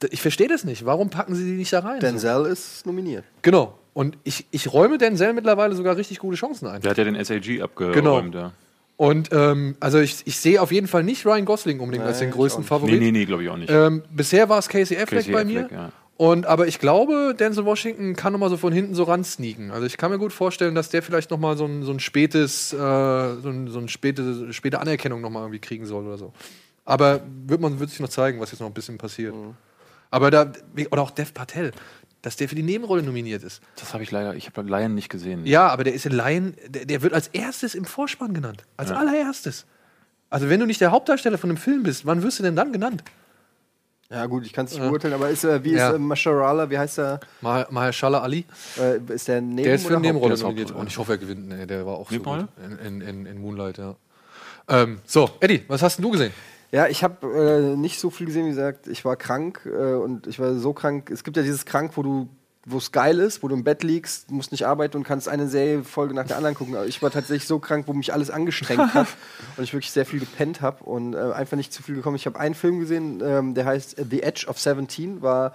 Äh, 0.03 0.09
Ich 0.13 0.23
verstehe 0.23 0.49
das 0.49 0.65
nicht. 0.65 0.85
Warum 0.87 1.11
packen 1.11 1.35
sie 1.35 1.45
die 1.45 1.57
nicht 1.57 1.73
da 1.73 1.81
rein? 1.81 2.01
So. 2.01 2.07
Denzel 2.07 2.47
ist 2.47 2.87
nominiert. 2.87 3.25
Genau. 3.43 3.77
Und 3.95 4.17
ich, 4.23 4.47
ich 4.53 4.73
räume 4.73 4.97
Denzel 4.97 5.33
mittlerweile 5.33 5.75
sogar 5.75 5.97
richtig 5.97 6.21
gute 6.21 6.37
Chancen 6.37 6.69
ein. 6.69 6.81
Der 6.83 6.91
hat 6.93 6.99
ja 6.99 7.05
den 7.05 7.23
SAG 7.25 7.61
abgeräumt. 7.63 7.95
Genau. 7.97 8.21
Ja. 8.31 8.53
Und 8.97 9.31
ähm, 9.33 9.77
also 9.81 9.99
ich, 9.99 10.23
ich 10.25 10.39
sehe 10.39 10.61
auf 10.61 10.73
jeden 10.73 10.87
Fall 10.89 11.03
nicht 11.05 11.25
Ryan 11.25 11.45
Gosling 11.45 11.81
unbedingt 11.81 12.05
als 12.05 12.19
den 12.19 12.31
größten 12.33 12.63
nicht. 12.65 12.83
Nee, 12.83 12.99
nee, 12.99 13.11
nee, 13.13 13.25
glaube 13.25 13.45
ich 13.45 13.49
auch 13.49 13.57
nicht. 13.57 13.71
Ähm, 13.71 14.03
bisher 14.11 14.49
war 14.49 14.59
es 14.59 14.69
Casey 14.69 14.97
Affleck 14.97 15.21
Casey 15.21 15.33
bei 15.33 15.43
Affleck, 15.43 15.71
mir. 15.71 15.77
ja. 15.77 15.93
Und 16.17 16.47
aber 16.47 16.67
ich 16.67 16.81
glaube, 16.81 17.33
Denzel 17.39 17.65
Washington 17.65 18.17
kann 18.17 18.33
noch 18.33 18.41
mal 18.41 18.51
so 18.51 18.57
von 18.57 18.73
hinten 18.73 18.97
so 18.97 19.05
ran 19.05 19.23
sneaken. 19.23 19.71
Also 19.71 19.87
ich 19.87 19.97
kann 19.97 20.11
mir 20.11 20.19
gut 20.19 20.33
vorstellen, 20.33 20.75
dass 20.75 20.89
der 20.89 21.01
vielleicht 21.05 21.31
noch 21.31 21.39
mal 21.39 21.57
so 21.57 21.65
ein, 21.65 21.85
so 21.85 21.93
ein 21.93 22.01
spätes, 22.01 22.73
äh, 22.73 22.77
so 22.77 23.49
ein, 23.49 23.69
so 23.69 23.79
ein 23.79 23.89
späte, 23.89 24.53
späte 24.53 24.81
Anerkennung 24.81 25.21
noch 25.21 25.31
mal 25.31 25.43
irgendwie 25.43 25.61
kriegen 25.61 25.87
soll 25.87 26.05
oder 26.07 26.19
so. 26.19 26.33
Aber 26.89 27.21
wird 27.47 27.61
man 27.61 27.79
wird 27.79 27.91
sich 27.91 28.01
noch 28.01 28.09
zeigen, 28.09 28.41
was 28.41 28.51
jetzt 28.51 28.61
noch 28.61 28.67
ein 28.67 28.73
bisschen 28.73 28.97
passiert. 28.97 29.35
Mhm. 29.35 29.55
Aber 30.11 30.31
da 30.31 30.51
oder 30.91 31.03
auch 31.03 31.11
Dev 31.11 31.33
Patel, 31.35 31.73
dass 32.23 32.37
der 32.37 32.49
für 32.49 32.55
die 32.55 32.63
Nebenrolle 32.63 33.03
nominiert 33.03 33.43
ist. 33.43 33.61
Das 33.77 33.93
habe 33.93 34.03
ich 34.03 34.11
leider, 34.11 34.35
ich 34.35 34.47
habe 34.47 34.63
Lion 34.63 34.95
nicht 34.95 35.11
gesehen. 35.11 35.45
Ja, 35.45 35.69
aber 35.69 35.85
der 35.85 35.93
ist 35.93 36.07
in 36.07 36.13
Lion, 36.13 36.55
der, 36.67 36.87
der 36.87 37.03
wird 37.03 37.13
als 37.13 37.29
erstes 37.29 37.75
im 37.75 37.85
Vorspann 37.85 38.33
genannt. 38.33 38.65
Als 38.79 38.89
Ja. 38.89 38.97
allererstes. 38.97 39.67
Also 40.31 40.49
wenn 40.49 40.61
du 40.61 40.65
nicht 40.67 40.81
der 40.81 40.91
Hauptdarsteller 40.91 41.37
von 41.37 41.51
einem 41.51 41.59
Film 41.59 41.83
bist, 41.83 42.07
wann 42.07 42.23
wirst 42.23 42.39
du 42.39 42.43
denn 42.43 42.57
dann 42.57 42.73
genannt? 42.73 43.05
Ja, 44.11 44.25
gut, 44.25 44.47
ich 44.47 44.55
kann 44.55 44.65
es 44.65 44.73
nicht 44.73 44.81
beurteilen, 44.81 45.13
aber 45.13 45.29
ist, 45.29 45.45
äh, 45.45 45.63
wie 45.65 45.73
Ja. 45.75 45.91
ist 45.91 45.97
äh, 45.97 45.99
Masharala, 45.99 46.71
wie 46.71 46.79
heißt 46.79 46.97
der? 46.97 47.21
Mah- 47.43 47.67
Mahershala 47.71 48.21
Ali, 48.23 48.47
Äh, 48.81 49.01
ist 49.13 49.29
der 49.29 49.43
Neben 49.43 49.65
der 49.65 49.75
ist 49.75 49.83
für 49.87 49.93
eine 49.93 50.01
Nebenrolle 50.01 50.39
nominiert. 50.39 50.71
Und 50.71 50.87
ich 50.87 50.97
hoffe, 50.97 51.13
er 51.13 51.19
gewinnt. 51.19 51.47
Nee, 51.49 51.67
der 51.67 51.85
war 51.85 51.97
auch 51.99 52.09
so 52.09 52.15
Nebenrolle? 52.15 52.49
gut 52.57 52.81
in, 52.87 53.01
in, 53.01 53.01
in, 53.03 53.27
in 53.27 53.39
Moonlight, 53.43 53.77
ja. 53.77 53.95
Ähm, 54.69 55.01
so, 55.05 55.31
Eddie, 55.41 55.63
was 55.69 55.83
hast 55.83 55.99
denn 55.99 56.05
du 56.05 56.11
gesehen? 56.13 56.33
Ja, 56.71 56.87
ich 56.87 57.03
habe 57.03 57.27
äh, 57.27 57.77
nicht 57.77 57.99
so 57.99 58.11
viel 58.11 58.27
gesehen, 58.27 58.45
wie 58.45 58.51
gesagt, 58.51 58.89
ich 58.89 59.05
war 59.05 59.17
krank 59.17 59.65
äh, 59.65 59.95
und 59.95 60.27
ich 60.27 60.39
war 60.39 60.55
so 60.55 60.75
krank. 60.75 61.11
Es 61.11 61.25
gibt 61.25 61.37
ja 61.37 61.43
dieses 61.43 61.65
krank, 61.65 61.93
wo 61.97 62.03
du 62.03 62.29
wo 62.71 62.79
es 62.79 62.93
geil 62.93 63.19
ist, 63.19 63.43
wo 63.43 63.49
du 63.49 63.55
im 63.55 63.65
Bett 63.65 63.83
liegst, 63.83 64.31
musst 64.31 64.53
nicht 64.53 64.67
arbeiten 64.67 64.97
und 64.97 65.05
kannst 65.05 65.29
eine 65.29 65.49
Serienfolge 65.49 66.15
nach 66.15 66.27
der 66.27 66.37
anderen 66.37 66.55
gucken. 66.55 66.77
Aber 66.77 66.87
ich 66.87 67.03
war 67.03 67.11
tatsächlich 67.11 67.47
so 67.47 67.59
krank, 67.59 67.87
wo 67.87 67.93
mich 67.93 68.13
alles 68.13 68.31
angestrengt 68.31 68.95
hat 68.95 69.09
und 69.57 69.65
ich 69.65 69.73
wirklich 69.73 69.93
sehr 69.93 70.07
viel 70.07 70.21
gepennt 70.21 70.61
habe 70.61 70.85
und 70.85 71.15
äh, 71.15 71.19
einfach 71.19 71.57
nicht 71.57 71.73
zu 71.73 71.83
viel 71.83 71.95
gekommen. 71.95 72.17
Ich 72.17 72.27
habe 72.27 72.39
einen 72.39 72.55
Film 72.55 72.81
gesehen, 72.81 73.23
ähm, 73.25 73.55
der 73.55 73.65
heißt 73.65 73.97
The 74.11 74.23
Edge 74.23 74.47
of 74.49 74.59
17, 74.59 75.23
war 75.23 75.55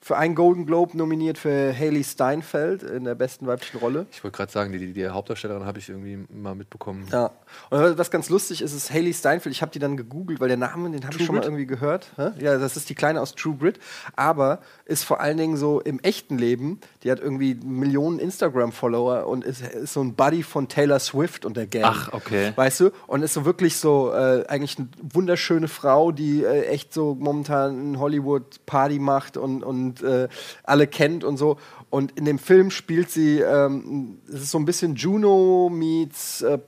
für 0.00 0.16
einen 0.16 0.34
Golden 0.34 0.66
Globe 0.66 0.96
nominiert 0.96 1.38
für 1.38 1.76
Haley 1.76 2.04
Steinfeld 2.04 2.82
in 2.82 3.04
der 3.04 3.14
besten 3.14 3.46
weiblichen 3.46 3.78
Rolle. 3.78 4.06
Ich 4.12 4.22
wollte 4.22 4.36
gerade 4.36 4.52
sagen, 4.52 4.72
die, 4.72 4.78
die, 4.78 4.92
die 4.92 5.08
Hauptdarstellerin 5.08 5.64
habe 5.64 5.78
ich 5.78 5.88
irgendwie 5.88 6.18
mal 6.32 6.54
mitbekommen. 6.54 7.06
Ja. 7.10 7.30
Und 7.70 7.98
was 7.98 8.10
ganz 8.10 8.28
lustig 8.28 8.62
ist, 8.62 8.72
ist 8.72 8.90
Haley 8.90 9.14
Steinfeld. 9.14 9.54
Ich 9.54 9.62
habe 9.62 9.72
die 9.72 9.78
dann 9.78 9.96
gegoogelt, 9.96 10.40
weil 10.40 10.48
der 10.48 10.56
Name, 10.56 10.90
den 10.90 11.04
habe 11.04 11.16
ich 11.16 11.24
schon 11.24 11.34
mal 11.34 11.40
Grit? 11.40 11.48
irgendwie 11.48 11.66
gehört. 11.66 12.10
Ja, 12.16 12.58
das 12.58 12.76
ist 12.76 12.88
die 12.88 12.94
Kleine 12.94 13.20
aus 13.20 13.34
True 13.34 13.56
Grit. 13.58 13.78
Aber 14.16 14.60
ist 14.84 15.04
vor 15.04 15.20
allen 15.20 15.36
Dingen 15.36 15.56
so 15.56 15.80
im 15.80 16.00
echten 16.00 16.38
Leben, 16.38 16.49
die 16.56 17.10
hat 17.10 17.20
irgendwie 17.20 17.54
Millionen 17.54 18.18
Instagram-Follower 18.18 19.26
und 19.26 19.44
ist, 19.44 19.62
ist 19.62 19.92
so 19.92 20.02
ein 20.02 20.14
Buddy 20.14 20.42
von 20.42 20.68
Taylor 20.68 20.98
Swift 20.98 21.44
und 21.44 21.56
der 21.56 21.66
Gang. 21.66 21.84
Ach, 21.86 22.12
okay. 22.12 22.52
Weißt 22.56 22.80
du? 22.80 22.90
Und 23.06 23.22
ist 23.22 23.34
so 23.34 23.44
wirklich 23.44 23.76
so 23.76 24.12
äh, 24.12 24.44
eigentlich 24.48 24.78
eine 24.78 24.88
wunderschöne 25.02 25.68
Frau, 25.68 26.12
die 26.12 26.44
äh, 26.44 26.66
echt 26.66 26.92
so 26.92 27.14
momentan 27.14 27.80
in 27.80 27.98
Hollywood 27.98 28.64
Party 28.66 28.98
macht 28.98 29.36
und, 29.36 29.62
und 29.62 30.02
äh, 30.02 30.28
alle 30.64 30.86
kennt 30.86 31.24
und 31.24 31.36
so. 31.36 31.56
Und 31.90 32.12
in 32.12 32.24
dem 32.24 32.38
Film 32.38 32.70
spielt 32.70 33.10
sie, 33.10 33.40
ähm, 33.40 34.18
es 34.28 34.42
ist 34.42 34.50
so 34.52 34.58
ein 34.58 34.64
bisschen 34.64 34.94
Juno 34.94 35.68
meets 35.72 36.42
äh, 36.42 36.58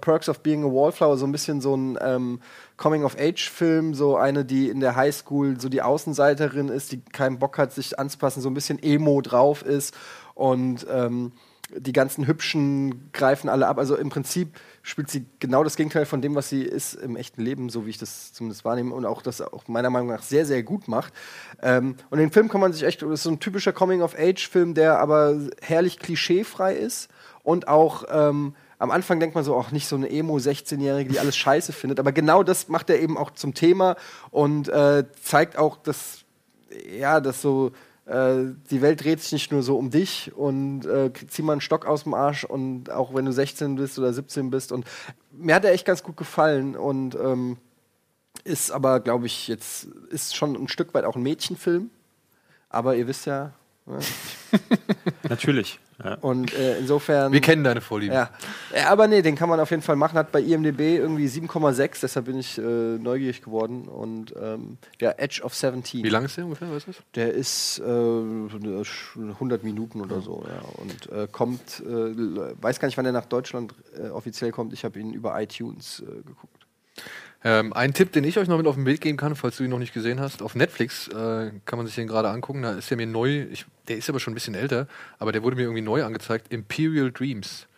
Perks 0.00 0.28
of 0.28 0.40
Being 0.40 0.64
a 0.64 0.66
Wallflower, 0.66 1.16
so 1.16 1.26
ein 1.26 1.32
bisschen 1.32 1.60
so 1.60 1.76
ein 1.76 1.98
ähm, 2.00 2.40
Coming-of-Age-Film, 2.76 3.94
so 3.94 4.16
eine, 4.16 4.44
die 4.44 4.68
in 4.68 4.80
der 4.80 4.96
Highschool 4.96 5.60
so 5.60 5.68
die 5.68 5.82
Außenseiterin 5.82 6.68
ist, 6.68 6.92
die 6.92 7.00
keinen 7.00 7.38
Bock 7.38 7.58
hat, 7.58 7.72
sich 7.72 7.98
anzupassen, 7.98 8.40
so 8.42 8.50
ein 8.50 8.54
bisschen 8.54 8.82
Emo 8.82 9.20
drauf 9.20 9.62
ist 9.62 9.94
und 10.34 10.86
ähm, 10.90 11.32
die 11.74 11.92
ganzen 11.92 12.26
Hübschen 12.26 13.10
greifen 13.12 13.48
alle 13.48 13.66
ab. 13.66 13.78
Also 13.78 13.96
im 13.96 14.08
Prinzip 14.08 14.56
spielt 14.82 15.10
sie 15.10 15.26
genau 15.40 15.64
das 15.64 15.76
Gegenteil 15.76 16.06
von 16.06 16.22
dem, 16.22 16.34
was 16.34 16.48
sie 16.48 16.62
ist 16.62 16.94
im 16.94 17.16
echten 17.16 17.42
Leben, 17.42 17.70
so 17.70 17.86
wie 17.86 17.90
ich 17.90 17.98
das 17.98 18.32
zumindest 18.32 18.64
wahrnehme 18.64 18.94
und 18.94 19.04
auch 19.04 19.20
das 19.20 19.40
auch 19.40 19.66
meiner 19.66 19.90
Meinung 19.90 20.08
nach 20.08 20.22
sehr, 20.22 20.46
sehr 20.46 20.62
gut 20.62 20.86
macht. 20.86 21.12
Ähm, 21.62 21.96
und 22.10 22.18
den 22.18 22.30
Film 22.30 22.48
kann 22.48 22.60
man 22.60 22.72
sich 22.72 22.84
echt, 22.84 23.02
das 23.02 23.10
ist 23.10 23.22
so 23.24 23.30
ein 23.30 23.40
typischer 23.40 23.72
Coming-of-Age-Film, 23.72 24.74
der 24.74 24.98
aber 25.00 25.40
herrlich 25.60 25.98
klischeefrei 25.98 26.74
ist 26.74 27.08
und 27.42 27.66
auch 27.66 28.04
ähm, 28.10 28.54
am 28.78 28.90
Anfang 28.90 29.20
denkt 29.20 29.34
man 29.34 29.44
so, 29.44 29.54
auch 29.54 29.70
nicht 29.70 29.88
so 29.88 29.96
eine 29.96 30.10
Emo-16-Jährige, 30.10 31.10
die 31.10 31.18
alles 31.18 31.36
scheiße 31.36 31.72
findet, 31.72 31.98
aber 31.98 32.12
genau 32.12 32.42
das 32.42 32.68
macht 32.68 32.90
er 32.90 33.00
eben 33.00 33.16
auch 33.16 33.30
zum 33.30 33.54
Thema 33.54 33.96
und 34.30 34.68
äh, 34.68 35.04
zeigt 35.22 35.56
auch, 35.56 35.76
dass, 35.78 36.24
ja, 36.98 37.20
dass 37.20 37.40
so 37.40 37.72
äh, 38.06 38.52
die 38.70 38.82
Welt 38.82 39.02
dreht 39.02 39.22
sich 39.22 39.32
nicht 39.32 39.52
nur 39.52 39.62
so 39.62 39.78
um 39.78 39.90
dich 39.90 40.32
und 40.36 40.84
äh, 40.84 41.10
zieh 41.28 41.42
mal 41.42 41.52
einen 41.52 41.60
Stock 41.60 41.86
aus 41.86 42.04
dem 42.04 42.14
Arsch 42.14 42.44
und 42.44 42.90
auch 42.90 43.14
wenn 43.14 43.24
du 43.24 43.32
16 43.32 43.76
bist 43.76 43.98
oder 43.98 44.12
17 44.12 44.50
bist 44.50 44.72
und 44.72 44.84
mir 45.32 45.54
hat 45.54 45.64
er 45.64 45.72
echt 45.72 45.86
ganz 45.86 46.02
gut 46.02 46.16
gefallen 46.16 46.76
und 46.76 47.14
ähm, 47.14 47.56
ist 48.44 48.70
aber, 48.70 49.00
glaube 49.00 49.26
ich, 49.26 49.48
jetzt 49.48 49.88
ist 50.10 50.36
schon 50.36 50.54
ein 50.54 50.68
Stück 50.68 50.94
weit 50.94 51.04
auch 51.04 51.16
ein 51.16 51.22
Mädchenfilm, 51.22 51.90
aber 52.68 52.94
ihr 52.94 53.06
wisst 53.06 53.26
ja? 53.26 53.52
Natürlich. 55.28 55.78
Ja. 56.02 56.14
und 56.16 56.52
äh, 56.54 56.78
insofern. 56.78 57.32
Wir 57.32 57.40
kennen 57.40 57.64
deine 57.64 57.80
Vorlieben. 57.80 58.14
Ja. 58.14 58.30
ja, 58.74 58.90
aber 58.90 59.06
nee, 59.06 59.22
den 59.22 59.34
kann 59.34 59.48
man 59.48 59.60
auf 59.60 59.70
jeden 59.70 59.82
Fall 59.82 59.96
machen. 59.96 60.18
Hat 60.18 60.32
bei 60.32 60.40
IMDb 60.40 60.80
irgendwie 60.80 61.26
7,6, 61.26 62.00
deshalb 62.02 62.26
bin 62.26 62.38
ich 62.38 62.58
äh, 62.58 62.62
neugierig 62.62 63.42
geworden. 63.42 63.88
Und 63.88 64.34
ähm, 64.40 64.78
ja, 65.00 65.12
Edge 65.16 65.42
of 65.42 65.54
17. 65.54 66.02
Wie 66.02 66.08
lang 66.08 66.24
ist 66.24 66.36
der 66.36 66.44
ungefähr, 66.44 66.70
weißt 66.70 66.88
du? 66.88 66.92
Der 67.14 67.32
ist 67.32 67.78
äh, 67.78 67.82
100 67.84 69.62
Minuten 69.62 70.00
oder 70.00 70.20
so, 70.20 70.44
ja. 70.46 70.60
Und 70.80 71.10
äh, 71.12 71.28
kommt, 71.30 71.80
äh, 71.80 71.86
weiß 72.60 72.80
gar 72.80 72.88
nicht, 72.88 72.98
wann 72.98 73.06
er 73.06 73.12
nach 73.12 73.26
Deutschland 73.26 73.72
äh, 73.96 74.08
offiziell 74.08 74.50
kommt. 74.50 74.72
Ich 74.72 74.84
habe 74.84 74.98
ihn 74.98 75.12
über 75.12 75.40
iTunes 75.40 76.00
äh, 76.00 76.22
geguckt. 76.22 76.65
Ähm, 77.44 77.72
ein 77.72 77.94
Tipp, 77.94 78.12
den 78.12 78.24
ich 78.24 78.38
euch 78.38 78.48
noch 78.48 78.56
mit 78.56 78.66
auf 78.66 78.74
den 78.74 78.86
Weg 78.86 79.00
geben 79.00 79.16
kann, 79.16 79.36
falls 79.36 79.56
du 79.56 79.64
ihn 79.64 79.70
noch 79.70 79.78
nicht 79.78 79.94
gesehen 79.94 80.18
hast, 80.18 80.42
auf 80.42 80.54
Netflix 80.54 81.08
äh, 81.08 81.52
kann 81.64 81.78
man 81.78 81.86
sich 81.86 81.94
den 81.94 82.08
gerade 82.08 82.28
angucken. 82.28 82.62
Da 82.62 82.72
ist 82.72 82.90
der 82.90 82.96
mir 82.96 83.06
neu, 83.06 83.46
ich, 83.50 83.66
der 83.88 83.96
ist 83.96 84.08
aber 84.08 84.18
schon 84.18 84.32
ein 84.32 84.34
bisschen 84.34 84.54
älter, 84.54 84.88
aber 85.18 85.32
der 85.32 85.42
wurde 85.42 85.56
mir 85.56 85.62
irgendwie 85.62 85.82
neu 85.82 86.02
angezeigt. 86.02 86.52
Imperial 86.52 87.12
Dreams 87.12 87.68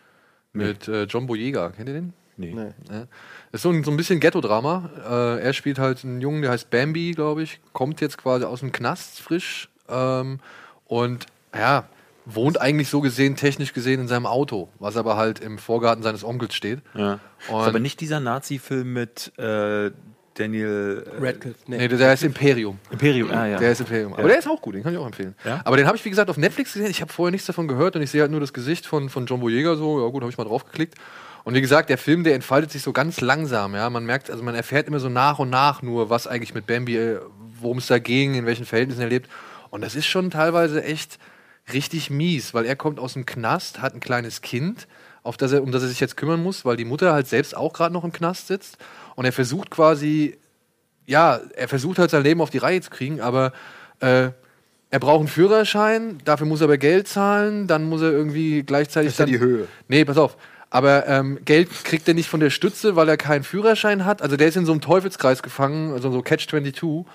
mit 0.53 0.87
äh, 0.87 1.03
John 1.03 1.27
Boyega. 1.27 1.69
Kennt 1.69 1.89
ihr 1.89 1.93
den? 1.93 2.13
Nee. 2.37 2.53
Nee. 2.53 2.71
Ja. 2.89 3.07
Das 3.51 3.59
ist 3.59 3.61
so 3.63 3.69
ein, 3.69 3.83
so 3.83 3.91
ein 3.91 3.97
bisschen 3.97 4.19
Ghetto-Drama. 4.19 4.89
Äh, 5.07 5.43
er 5.43 5.53
spielt 5.53 5.77
halt 5.77 6.03
einen 6.03 6.21
Jungen, 6.21 6.41
der 6.41 6.51
heißt 6.51 6.69
Bambi, 6.69 7.11
glaube 7.11 7.43
ich, 7.43 7.59
kommt 7.73 8.01
jetzt 8.01 8.17
quasi 8.17 8.45
aus 8.45 8.61
dem 8.61 8.71
Knast 8.71 9.19
frisch 9.19 9.69
ähm, 9.89 10.39
und 10.85 11.25
ja, 11.53 11.87
wohnt 12.25 12.61
eigentlich 12.61 12.89
so 12.89 13.01
gesehen, 13.01 13.35
technisch 13.35 13.73
gesehen 13.73 14.01
in 14.01 14.07
seinem 14.07 14.25
Auto, 14.25 14.69
was 14.79 14.97
aber 14.97 15.17
halt 15.17 15.39
im 15.39 15.57
Vorgarten 15.57 16.03
seines 16.03 16.23
Onkels 16.23 16.53
steht. 16.53 16.79
Ja. 16.93 17.19
Ist 17.39 17.51
aber 17.51 17.79
nicht 17.79 17.99
dieser 18.01 18.19
Nazi-Film 18.19 18.93
mit 18.93 19.31
äh, 19.37 19.91
Daniel 20.39 21.03
äh, 21.05 21.25
Radcliffe, 21.25 21.57
Nee, 21.67 21.87
der, 21.87 21.97
der 21.97 22.13
ist 22.13 22.23
Imperium. 22.23 22.79
Imperium. 22.91 23.31
Ah, 23.31 23.45
ja. 23.45 23.57
Der 23.57 23.71
ist 23.71 23.81
Imperium. 23.81 24.13
Aber 24.13 24.27
der 24.27 24.39
ist 24.39 24.47
auch 24.47 24.61
gut, 24.61 24.75
den 24.75 24.83
kann 24.83 24.93
ich 24.93 24.99
auch 24.99 25.05
empfehlen. 25.05 25.35
Ja? 25.43 25.61
Aber 25.65 25.77
den 25.77 25.85
habe 25.85 25.97
ich, 25.97 26.05
wie 26.05 26.09
gesagt, 26.09 26.29
auf 26.29 26.37
Netflix 26.37 26.73
gesehen. 26.73 26.89
Ich 26.89 27.01
habe 27.01 27.11
vorher 27.11 27.31
nichts 27.31 27.47
davon 27.47 27.67
gehört 27.67 27.95
und 27.95 28.01
ich 28.01 28.11
sehe 28.11 28.21
halt 28.21 28.31
nur 28.31 28.39
das 28.39 28.53
Gesicht 28.53 28.85
von, 28.85 29.09
von 29.09 29.25
John 29.25 29.41
Boyega 29.41 29.75
so. 29.75 30.01
Ja, 30.01 30.09
gut, 30.09 30.21
habe 30.21 30.31
ich 30.31 30.37
mal 30.37 30.45
draufgeklickt. 30.45 30.95
Und 31.43 31.55
wie 31.55 31.61
gesagt, 31.61 31.89
der 31.89 31.97
Film, 31.97 32.23
der 32.23 32.35
entfaltet 32.35 32.71
sich 32.71 32.83
so 32.83 32.93
ganz 32.93 33.21
langsam. 33.21 33.75
Ja, 33.75 33.89
man 33.89 34.05
merkt, 34.05 34.29
also 34.29 34.43
man 34.43 34.55
erfährt 34.55 34.87
immer 34.87 34.99
so 34.99 35.09
nach 35.09 35.39
und 35.39 35.49
nach 35.49 35.81
nur, 35.81 36.09
was 36.09 36.27
eigentlich 36.27 36.53
mit 36.53 36.67
Bambi, 36.67 36.97
äh, 36.97 37.19
worum 37.59 37.79
es 37.79 37.87
da 37.87 37.99
ging, 37.99 38.35
in 38.35 38.45
welchen 38.45 38.65
Verhältnissen 38.65 39.01
er 39.01 39.09
lebt. 39.09 39.29
Und 39.69 39.81
das 39.81 39.95
ist 39.95 40.05
schon 40.05 40.31
teilweise 40.31 40.83
echt 40.83 41.19
richtig 41.73 42.09
mies, 42.09 42.53
weil 42.53 42.65
er 42.65 42.75
kommt 42.75 42.99
aus 42.99 43.13
dem 43.13 43.25
Knast, 43.25 43.81
hat 43.81 43.93
ein 43.93 43.99
kleines 43.99 44.41
Kind, 44.41 44.87
auf 45.23 45.37
das 45.37 45.51
er, 45.51 45.63
um 45.63 45.71
das 45.71 45.83
er 45.83 45.89
sich 45.89 45.99
jetzt 45.99 46.17
kümmern 46.17 46.41
muss, 46.41 46.65
weil 46.65 46.77
die 46.77 46.85
Mutter 46.85 47.13
halt 47.13 47.27
selbst 47.27 47.55
auch 47.55 47.73
gerade 47.73 47.93
noch 47.93 48.03
im 48.03 48.11
Knast 48.11 48.47
sitzt. 48.47 48.77
Und 49.15 49.25
er 49.25 49.33
versucht 49.33 49.69
quasi 49.69 50.37
ja, 51.09 51.39
er 51.55 51.67
versucht 51.67 51.97
halt 51.97 52.11
sein 52.11 52.23
Leben 52.23 52.39
auf 52.39 52.51
die 52.51 52.59
Reihe 52.59 52.79
zu 52.81 52.91
kriegen, 52.91 53.19
aber 53.19 53.51
äh, 53.99 54.29
er 54.91 54.99
braucht 54.99 55.19
einen 55.19 55.27
Führerschein, 55.27 56.19
dafür 56.23 56.45
muss 56.45 56.61
er 56.61 56.65
aber 56.65 56.77
Geld 56.77 57.07
zahlen, 57.07 57.65
dann 57.65 57.83
muss 57.89 58.03
er 58.03 58.11
irgendwie 58.11 58.61
gleichzeitig 58.61 59.07
Das 59.07 59.13
ist 59.15 59.19
ja 59.19 59.25
dann, 59.25 59.33
die 59.33 59.39
Höhe. 59.39 59.67
Nee, 59.87 60.05
pass 60.05 60.17
auf. 60.17 60.37
Aber 60.69 61.07
ähm, 61.07 61.39
Geld 61.45 61.69
kriegt 61.83 62.07
er 62.07 62.13
nicht 62.13 62.29
von 62.29 62.39
der 62.39 62.51
Stütze, 62.51 62.95
weil 62.95 63.09
er 63.09 63.17
keinen 63.17 63.43
Führerschein 63.43 64.05
hat. 64.05 64.21
Also 64.21 64.37
der 64.37 64.47
ist 64.47 64.55
in 64.55 64.67
so 64.67 64.71
einem 64.71 64.81
Teufelskreis 64.81 65.41
gefangen, 65.41 65.93
also 65.93 66.11
so 66.11 66.21
Catch-22, 66.21 67.05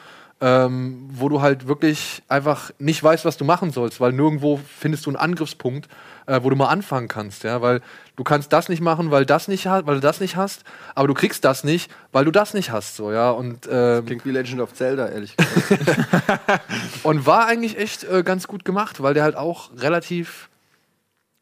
ähm, 0.40 1.08
wo 1.10 1.28
du 1.28 1.40
halt 1.40 1.68
wirklich 1.68 2.22
einfach 2.28 2.70
nicht 2.78 3.02
weißt, 3.02 3.24
was 3.24 3.36
du 3.36 3.44
machen 3.44 3.70
sollst, 3.70 4.00
weil 4.00 4.12
nirgendwo 4.12 4.60
findest 4.78 5.06
du 5.06 5.10
einen 5.10 5.16
Angriffspunkt, 5.16 5.88
äh, 6.26 6.40
wo 6.42 6.50
du 6.50 6.56
mal 6.56 6.68
anfangen 6.68 7.08
kannst, 7.08 7.44
ja, 7.44 7.62
weil 7.62 7.80
du 8.16 8.24
kannst 8.24 8.52
das 8.52 8.68
nicht 8.68 8.80
machen, 8.80 9.10
weil 9.10 9.26
das 9.26 9.48
nicht 9.48 9.66
weil 9.66 9.94
du 9.94 10.00
das 10.00 10.20
nicht 10.20 10.36
hast, 10.36 10.64
aber 10.94 11.08
du 11.08 11.14
kriegst 11.14 11.44
das 11.44 11.64
nicht, 11.64 11.90
weil 12.12 12.24
du 12.24 12.30
das 12.30 12.52
nicht 12.52 12.70
hast, 12.70 12.96
so 12.96 13.12
ja 13.12 13.30
und 13.30 13.68
ähm, 13.70 14.06
Klingt 14.06 14.24
wie 14.24 14.30
Legend 14.32 14.60
of 14.60 14.74
Zelda, 14.74 15.08
ehrlich 15.08 15.36
gesagt. 15.36 16.60
und 17.04 17.26
war 17.26 17.46
eigentlich 17.46 17.78
echt 17.78 18.04
äh, 18.04 18.22
ganz 18.22 18.48
gut 18.48 18.64
gemacht, 18.64 19.02
weil 19.02 19.14
der 19.14 19.22
halt 19.22 19.36
auch 19.36 19.70
relativ, 19.76 20.48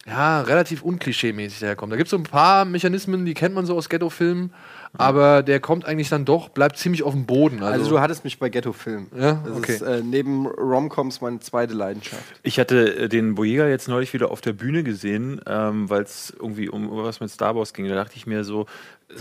ja, 0.07 0.43
relativ 0.43 0.83
unklischee-mäßig 0.83 1.61
daherkommt. 1.61 1.93
Da 1.93 1.97
gibt 1.97 2.09
es 2.09 2.11
so 2.11 2.19
ein 2.19 2.25
paar 2.25 2.65
Mechanismen, 2.65 3.25
die 3.25 3.35
kennt 3.35 3.55
man 3.55 3.67
so 3.67 3.77
aus 3.77 3.89
Ghetto-Filmen, 3.89 4.53
aber 4.99 5.43
der 5.43 5.61
kommt 5.61 5.85
eigentlich 5.87 6.09
dann 6.09 6.25
doch, 6.25 6.49
bleibt 6.49 6.77
ziemlich 6.77 7.03
auf 7.03 7.15
dem 7.15 7.27
Boden. 7.27 7.63
Also, 7.63 7.73
Also 7.73 7.91
du 7.91 8.01
hattest 8.01 8.25
mich 8.25 8.39
bei 8.39 8.49
Ghetto-Film. 8.49 9.07
Ja, 9.17 9.43
Das 9.45 9.57
okay. 9.57 9.73
ist 9.73 9.83
äh, 9.83 10.03
neben 10.03 10.47
Romcoms 10.47 11.21
meine 11.21 11.41
zweite 11.41 11.75
Leidenschaft. 11.75 12.23
Ich 12.43 12.59
hatte 12.59 12.97
äh, 12.97 13.09
den 13.09 13.35
Boyega 13.35 13.69
jetzt 13.69 13.89
neulich 13.89 14.13
wieder 14.13 14.31
auf 14.31 14.41
der 14.41 14.53
Bühne 14.53 14.83
gesehen, 14.83 15.41
ähm, 15.47 15.89
weil 15.89 16.03
es 16.03 16.33
irgendwie 16.39 16.69
um 16.69 16.91
was 16.91 17.21
mit 17.21 17.31
Star 17.31 17.57
Wars 17.57 17.73
ging. 17.73 17.89
Da 17.89 17.95
dachte 17.95 18.17
ich 18.17 18.27
mir 18.27 18.45
so, 18.45 18.67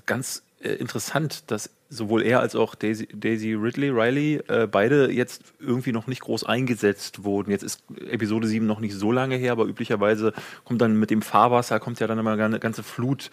ganz 0.06 0.44
äh, 0.62 0.74
interessant, 0.74 1.50
dass 1.52 1.70
sowohl 1.90 2.24
er 2.24 2.40
als 2.40 2.56
auch 2.56 2.76
Daisy, 2.76 3.08
Daisy 3.14 3.54
Ridley, 3.54 3.90
Riley, 3.90 4.42
äh, 4.48 4.68
beide 4.68 5.12
jetzt 5.12 5.44
irgendwie 5.60 5.92
noch 5.92 6.08
nicht 6.08 6.22
groß 6.22 6.44
eingesetzt 6.46 7.24
wurden. 7.24 7.52
Jetzt 7.52 7.64
ist 7.64 7.84
Episode 8.10 8.48
7 8.48 8.66
noch 8.66 8.80
nicht 8.80 8.96
so 8.96 9.12
lange 9.12 9.36
her, 9.36 9.52
aber 9.52 9.66
üblicherweise 9.66 10.34
kommt 10.64 10.82
dann 10.82 10.98
mit 11.00 11.10
dem 11.10 11.22
Fahrwasser, 11.22 11.80
kommt 11.80 12.00
ja 12.00 12.08
dann 12.08 12.20
immer 12.20 12.32
eine 12.32 12.60
ganze 12.60 12.84
Flut 12.84 13.30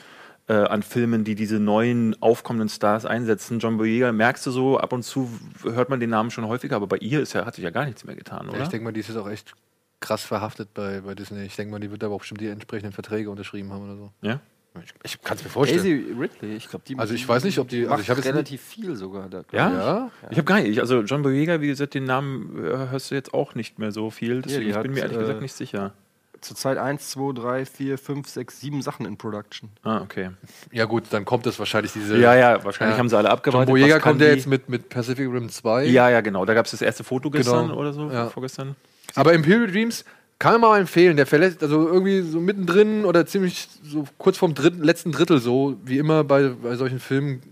äh, 0.49 0.55
an 0.55 0.83
Filmen, 0.83 1.25
die 1.25 1.35
diese 1.35 1.61
neuen 1.61 2.21
aufkommenden 2.23 2.69
Stars 2.69 3.05
einsetzen. 3.07 3.59
John 3.59 3.77
Boyega, 3.77 4.13
merkst 4.13 4.47
du 4.47 4.51
so, 4.51 4.79
ab 4.79 4.93
und 4.93 5.03
zu 5.03 5.29
hört 5.63 5.91
man 5.91 6.01
den 6.01 6.11
Namen 6.11 6.31
schon 6.31 6.47
häufiger, 6.47 6.77
aber 6.77 6.87
bei 6.87 6.97
ihr 6.99 7.21
ist 7.21 7.35
ja, 7.35 7.45
hat 7.45 7.55
sich 7.55 7.65
ja 7.65 7.71
gar 7.71 7.85
nichts 7.85 8.05
mehr 8.05 8.17
getan, 8.17 8.49
oder? 8.49 8.59
ja, 8.59 8.63
ich 8.65 8.69
denke 8.71 8.85
mal, 8.85 8.93
die 8.93 9.01
ist 9.01 9.09
jetzt 9.09 9.19
auch 9.19 9.29
echt 9.29 9.53
krass 10.01 10.23
verhaftet 10.25 10.73
bei, 10.75 11.01
bei 11.01 11.15
Disney. 11.15 11.45
Ich 11.45 11.57
denke 11.57 11.73
mal, 11.73 11.81
die 11.81 11.91
wird 11.91 12.03
aber 12.05 12.15
auch 12.15 12.21
bestimmt 12.21 12.41
die 12.41 12.47
entsprechenden 12.49 12.93
Verträge 12.93 13.31
unterschrieben 13.31 13.73
haben 13.73 13.85
oder 13.85 13.97
so. 13.97 14.11
ja? 14.23 14.41
Ich, 14.85 14.95
ich 15.03 15.23
kann 15.23 15.37
es 15.37 15.43
mir 15.43 15.51
vorstellen. 15.51 15.83
Daisy 15.83 16.15
Ridley, 16.17 16.55
ich 16.55 16.69
glaube, 16.69 16.85
die 16.87 16.97
Also 16.97 17.13
ich 17.13 17.27
weiß 17.27 17.43
nicht, 17.43 17.59
ob 17.59 17.67
die- 17.69 17.79
also 17.81 17.91
macht 17.91 18.03
ich 18.03 18.11
hab 18.11 18.17
jetzt 18.19 18.27
relativ 18.29 18.61
viel 18.63 18.95
sogar. 18.95 19.29
Da, 19.29 19.43
Ja? 19.51 19.69
ich. 19.71 19.75
Ja? 19.75 20.11
Ich 20.31 20.39
habe 20.39 20.45
gar 20.45 20.61
nicht, 20.61 20.69
ich- 20.69 20.81
also 20.81 21.01
John 21.03 21.23
Boyega, 21.23 21.61
wie 21.61 21.67
gesagt, 21.67 21.95
den 21.95 22.05
Namen 22.05 22.57
äh, 22.65 22.89
hörst 22.91 23.11
du 23.11 23.17
jetzt 23.17 23.35
auch 23.35 23.57
nicht 23.57 23.81
mehr 23.81 23.91
so 23.91 24.11
viel. 24.11 24.41
Deswegen 24.43 24.61
die 24.65 24.69
ich 24.71 24.77
bin 24.77 24.85
hat, 24.85 24.95
mir 24.95 25.01
ehrlich 25.01 25.17
äh, 25.17 25.21
gesagt 25.21 25.41
nicht 25.43 25.55
sicher. 25.55 25.95
Zurzeit 26.41 26.79
1, 26.79 27.11
2, 27.11 27.33
3, 27.41 27.65
4, 27.67 27.99
5, 27.99 28.29
6, 28.29 28.61
7 28.61 28.83
Sachen 28.83 29.07
in 29.07 29.17
Production. 29.17 29.71
Ah, 29.83 30.01
okay. 30.01 30.31
ja 30.73 30.85
gut, 30.85 31.05
dann 31.11 31.25
kommt 31.25 31.47
es 31.47 31.59
wahrscheinlich 31.59 31.93
diese... 31.93 32.17
Ja, 32.19 32.35
ja, 32.35 32.65
wahrscheinlich 32.65 32.95
Ja. 32.95 32.99
haben 32.99 33.09
sie 33.09 33.17
alle 33.17 33.31
abgewartet. 33.31 33.69
Boyega 33.69 33.97
Was 33.97 34.03
kann 34.03 34.13
kommt 34.13 34.23
ja 34.23 34.29
jetzt 34.29 34.47
mit, 34.47 34.69
mit 34.69 34.89
Pacific 34.89 35.27
Rim 35.33 35.49
2. 35.49 35.85
Ja, 35.87 36.09
ja, 36.11 36.21
genau. 36.21 36.45
Da 36.45 36.55
gab 36.55 36.67
es 36.67 36.73
das 36.73 36.83
erste 36.83 37.05
Foto 37.05 37.31
gestern 37.31 37.69
Genau. 37.69 37.79
oder 37.81 37.93
so, 37.93 38.11
Ja. 38.11 38.29
vorgestern. 38.31 38.77
Aber 39.15 39.33
Imperial 39.33 39.71
Dreams 39.71 40.05
kann 40.39 40.53
man 40.61 40.71
mal 40.71 40.81
empfehlen. 40.81 41.17
Der 41.17 41.27
verlässt, 41.27 41.63
also 41.63 41.89
irgendwie 41.89 42.21
so 42.23 42.39
mittendrin 42.41 43.05
oder 43.05 43.27
ziemlich 43.27 43.69
so 43.83 44.05
kurz 44.19 44.39
vorm 44.39 44.55
dritten, 44.55 44.85
letzten 44.85 45.11
Drittel, 45.13 45.41
so 45.41 45.77
wie 45.85 45.99
immer 45.99 46.23
bei, 46.25 46.51
bei 46.51 46.77
solchen 46.77 47.01
Filmen, 47.01 47.43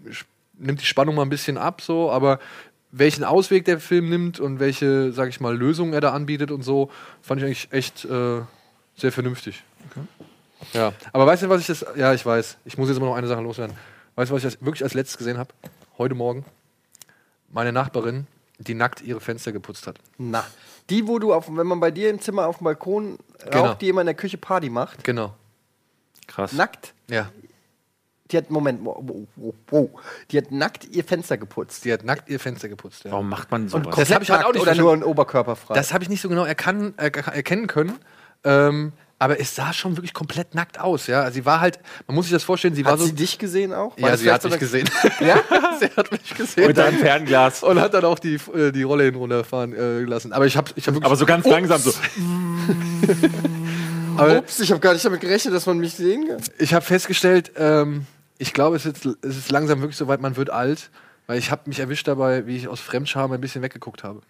nimmt 0.59 0.81
die 0.81 0.87
Spannung 0.87 1.14
mal 1.16 1.23
ein 1.23 1.28
bisschen 1.28 1.59
ab, 1.59 1.81
so, 1.81 2.11
aber 2.11 2.38
welchen 2.93 3.25
Ausweg 3.25 3.64
der 3.64 3.78
Film 3.81 4.09
nimmt 4.09 4.40
und 4.40 4.59
welche, 4.61 5.12
sag 5.12 5.28
ich 5.28 5.40
mal, 5.40 5.55
Lösungen 5.55 5.93
er 5.93 6.00
da 6.00 6.12
anbietet 6.12 6.50
und 6.50 6.62
so, 6.62 6.90
fand 7.21 7.40
ich 7.40 7.45
eigentlich 7.47 7.69
echt 7.73 8.05
äh, 8.07 8.40
sehr 8.97 9.12
vernünftig. 9.12 9.62
Ja, 10.73 10.93
aber 11.12 11.26
weißt 11.26 11.43
du, 11.45 11.49
was 11.49 11.61
ich 11.61 11.67
das, 11.67 11.85
ja, 11.97 12.12
ich 12.15 12.25
weiß, 12.25 12.57
ich 12.65 12.79
muss 12.79 12.88
jetzt 12.88 12.97
immer 12.97 13.07
noch 13.07 13.17
eine 13.17 13.26
Sache 13.26 13.43
loswerden. 13.43 13.76
Weißt 14.15 14.31
du, 14.31 14.35
was 14.35 14.45
ich 14.45 14.61
wirklich 14.62 14.83
als 14.83 14.95
letztes 14.95 15.19
gesehen 15.19 15.38
habe? 15.38 15.50
Heute 15.99 16.15
Morgen. 16.15 16.45
Meine 17.50 17.73
Nachbarin, 17.73 18.26
die 18.59 18.75
nackt 18.75 19.03
ihre 19.03 19.21
Fenster 19.21 19.53
geputzt 19.53 19.87
hat. 19.87 19.97
Na, 20.19 20.45
die, 20.91 21.07
wo 21.07 21.19
du, 21.19 21.33
auf, 21.35 21.47
wenn 21.55 21.67
man 21.67 21.81
bei 21.81 21.91
dir 21.91 22.11
im 22.11 22.21
Zimmer 22.21 22.47
auf 22.47 22.59
dem 22.59 22.65
Balkon 22.65 23.19
Genau. 23.45 23.67
raucht, 23.67 23.83
die 23.83 23.88
immer 23.91 24.00
in 24.00 24.07
der 24.07 24.15
Küche 24.15 24.38
Party 24.38 24.71
macht, 24.71 25.05
Genau. 25.05 25.35
Krass. 26.26 26.53
nackt, 26.53 26.95
Ja. 27.09 27.31
die 28.31 28.38
hat, 28.38 28.50
Moment, 28.50 28.81
wow, 28.83 28.97
wow, 29.37 29.55
wow, 29.69 29.91
die 30.31 30.38
hat 30.38 30.50
nackt 30.50 30.87
ihr 30.87 31.05
Fenster 31.05 31.37
geputzt. 31.37 31.85
Die 31.85 31.93
hat 31.93 32.03
nackt 32.03 32.29
ihr 32.31 32.41
Fenster 32.41 32.69
geputzt. 32.69 33.05
Ja. 33.05 33.12
Warum 33.12 33.29
macht 33.29 33.50
man 33.50 33.62
Und 33.65 33.69
sowas? 33.69 33.95
Das 33.97 34.11
hab 34.11 34.23
ich 34.23 34.31
halt 34.31 34.45
auch 34.45 34.53
nicht 34.53 34.62
oder 34.62 34.75
nur 34.75 34.93
ein 34.93 35.05
Oberkörper 35.05 35.55
frei. 35.55 35.75
Das 35.75 35.93
habe 35.93 36.03
ich 36.03 36.09
nicht 36.09 36.23
so 36.23 36.29
genau 36.29 36.45
erkann, 36.45 36.95
äh, 36.97 37.11
erkennen 37.11 37.67
können. 37.67 37.99
Ähm, 38.47 38.93
aber 39.19 39.41
es 39.41 39.55
sah 39.55 39.73
schon 39.73 39.97
wirklich 39.97 40.12
komplett 40.12 40.55
nackt 40.55 40.79
aus, 40.79 41.07
ja. 41.07 41.23
Also 41.23 41.37
sie 41.37 41.47
war 41.47 41.61
halt, 41.61 41.79
man 42.07 42.15
muss 42.15 42.26
sich 42.26 42.35
das 42.35 42.45
vorstellen, 42.45 42.75
sie 42.75 42.85
war 42.85 42.93
hat 42.93 42.99
so. 42.99 43.07
sie 43.07 43.15
dich 43.15 43.38
gesehen 43.38 43.73
auch? 43.73 43.99
War 43.99 44.11
ja, 44.11 44.17
sie 44.17 44.31
hat 44.31 44.45
mich 44.45 44.59
gesehen. 44.59 44.88
ja, 45.21 45.41
sie 45.81 45.88
hat 45.97 46.12
mich 46.12 46.35
gesehen. 46.35 46.67
Mit 46.67 46.76
deinem 46.76 46.99
Fernglas. 46.99 47.62
und 47.62 47.81
hat 47.81 47.95
dann 47.95 48.05
auch 48.05 48.19
die, 48.19 48.35
äh, 48.55 48.73
die 48.73 48.83
Rolle 48.83 49.05
hin 49.05 49.15
runterfahren 49.15 49.75
äh, 49.75 50.00
lassen. 50.00 50.35
Aber 50.35 50.45
ich 50.45 50.57
habe 50.57 50.71
ich 50.76 50.87
hab 50.87 50.95
wirklich. 50.95 51.07
Aber 51.07 51.17
so 51.17 51.25
ganz 51.25 51.47
langsam 51.47 51.81
so. 51.81 51.93
Aber 54.19 54.38
Ups, 54.38 54.61
ich 54.61 54.71
habe 54.71 54.81
gar 54.81 54.93
nicht 54.93 55.05
damit 55.05 55.21
gerechnet, 55.21 55.55
dass 55.55 55.67
man 55.67 55.79
mich 55.79 55.95
sehen 55.95 56.29
kann. 56.29 56.38
ich 56.59 56.75
habe 56.75 56.85
festgestellt, 56.85 57.53
ähm, 57.57 58.07
ich 58.38 58.53
glaube, 58.53 58.76
es 58.76 58.87
ist, 58.87 59.05
es 59.05 59.37
ist 59.37 59.50
langsam 59.50 59.81
wirklich 59.81 59.97
so 59.97 60.09
weit, 60.09 60.21
man 60.21 60.37
wird 60.37 60.50
alt. 60.50 60.91
Weil 61.26 61.38
ich 61.38 61.50
habe 61.50 61.62
mich 61.67 61.81
erwischt 61.81 62.07
dabei, 62.07 62.47
wie 62.47 62.57
ich 62.57 62.69
aus 62.69 62.81
Fremdscham 62.81 63.33
ein 63.33 63.41
bisschen 63.41 63.62
weggeguckt 63.62 64.05
habe. 64.05 64.21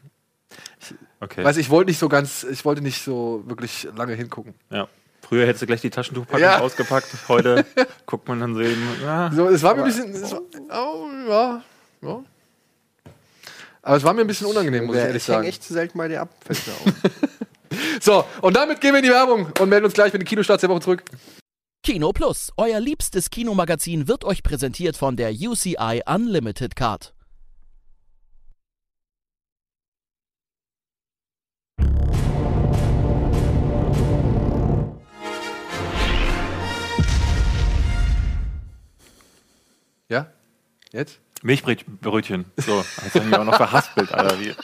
Okay. 1.20 1.44
Weiß 1.44 1.56
ich 1.56 1.70
wollte 1.70 1.90
nicht 1.90 1.98
so 1.98 2.08
ganz, 2.08 2.44
ich 2.44 2.64
wollte 2.64 2.82
nicht 2.82 3.02
so 3.02 3.42
wirklich 3.46 3.88
lange 3.96 4.14
hingucken. 4.14 4.54
ja. 4.70 4.88
Früher 5.26 5.44
hättest 5.44 5.62
du 5.62 5.66
gleich 5.66 5.80
die 5.80 5.90
Taschentuchpackung 5.90 6.40
Ja. 6.40 6.60
ausgepackt. 6.60 7.08
Heute 7.26 7.66
guckt 8.06 8.28
man 8.28 8.38
dann 8.38 8.54
so 8.54 8.60
eben. 8.60 8.80
Ah, 9.04 9.28
So, 9.34 9.48
es 9.48 9.60
war 9.64 9.74
mir 9.74 9.82
ein 9.82 9.86
bisschen, 9.88 10.12
es 10.12 10.30
war, 10.30 10.40
oh, 10.70 11.08
ja, 11.28 11.62
ja. 12.02 12.22
Aber 13.82 13.96
es 13.96 14.04
war 14.04 14.14
mir 14.14 14.20
ein 14.20 14.26
bisschen 14.28 14.46
unangenehm, 14.46 14.84
muss 14.86 14.94
ich 14.94 15.02
ehrlich 15.02 15.16
ich 15.16 15.22
sagen. 15.24 15.44
echt 15.48 15.64
zu 15.64 15.72
selten 15.72 15.98
bei 15.98 16.06
dir 16.06 16.20
ab. 16.22 16.28
Fällt 16.44 16.64
mir 16.66 16.72
auf. 16.74 17.10
So, 18.00 18.24
und 18.40 18.54
damit 18.56 18.80
gehen 18.80 18.92
wir 18.92 18.98
in 19.00 19.04
die 19.04 19.10
Werbung 19.10 19.48
und 19.58 19.68
melden 19.68 19.86
uns 19.86 19.94
gleich 19.94 20.12
mit 20.12 20.22
den 20.22 20.26
Kinostarts 20.26 20.60
der 20.60 20.70
Woche 20.70 20.80
zurück. 20.80 21.02
Kino 21.82 22.12
Plus, 22.12 22.52
euer 22.56 22.78
liebstes 22.78 23.28
Kinomagazin, 23.30 24.06
wird 24.06 24.24
euch 24.24 24.42
präsentiert 24.44 24.96
von 24.96 25.16
der 25.16 25.32
UCI 25.32 26.02
Unlimited 26.06 26.76
Card. 26.76 27.12
Ja? 40.08 40.28
Jetzt? 40.92 41.18
Milchbrötchen. 41.42 42.46
So, 42.56 42.84
jetzt 43.04 43.14
haben 43.14 43.30
wir 43.30 43.40
auch 43.40 43.44
noch 43.44 43.56
verhaspelt, 43.56 44.12
Alter. 44.12 44.40
Wie. 44.40 44.54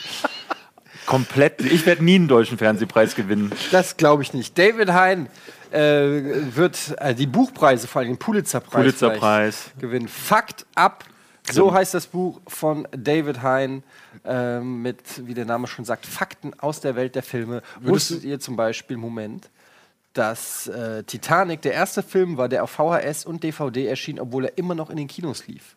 Komplett. 1.07 1.61
Ich 1.61 1.85
werde 1.85 2.05
nie 2.05 2.15
einen 2.15 2.29
deutschen 2.29 2.59
Fernsehpreis 2.59 3.15
gewinnen. 3.15 3.53
Das 3.71 3.97
glaube 3.97 4.23
ich 4.23 4.33
nicht. 4.33 4.57
David 4.57 4.93
Hein 4.93 5.29
äh, 5.71 5.81
wird 5.81 6.95
äh, 6.99 7.15
die 7.15 7.27
Buchpreise, 7.27 7.89
vor 7.89 8.01
allem 8.01 8.13
den 8.13 8.19
Pulitzerpreis, 8.19 8.83
Pulitzerpreis. 8.83 9.71
gewinnen. 9.79 10.09
Fakt 10.09 10.67
ab. 10.75 11.05
So 11.51 11.75
heißt 11.75 11.93
das 11.95 12.07
Buch 12.07 12.41
von 12.47 12.87
David 12.93 13.43
Hein 13.43 13.83
ähm, 14.25 14.81
mit, 14.81 15.27
wie 15.27 15.35
der 15.35 15.45
Name 15.45 15.67
schon 15.67 15.85
sagt, 15.85 16.07
Fakten 16.07 16.53
aus 16.59 16.81
der 16.81 16.95
Welt 16.95 17.17
der 17.17 17.25
Filme. 17.25 17.63
Wusstet 17.81 18.23
ihr 18.23 18.39
zum 18.39 18.55
Beispiel, 18.55 18.97
Moment, 18.97 19.51
dass 20.13 20.67
äh, 20.69 21.05
Titanic 21.05 21.63
der 21.63 21.73
erste 21.73 22.03
Film 22.03 22.37
war, 22.37 22.49
der 22.49 22.65
auf 22.65 22.71
VHS 22.71 23.25
und 23.25 23.43
DVD 23.43 23.87
erschien, 23.87 24.21
obwohl 24.21 24.47
er 24.47 24.59
immer 24.59 24.75
noch 24.75 24.91
in 24.91 24.97
den 24.97 25.09
Kinos 25.09 25.47
lief? 25.47 25.77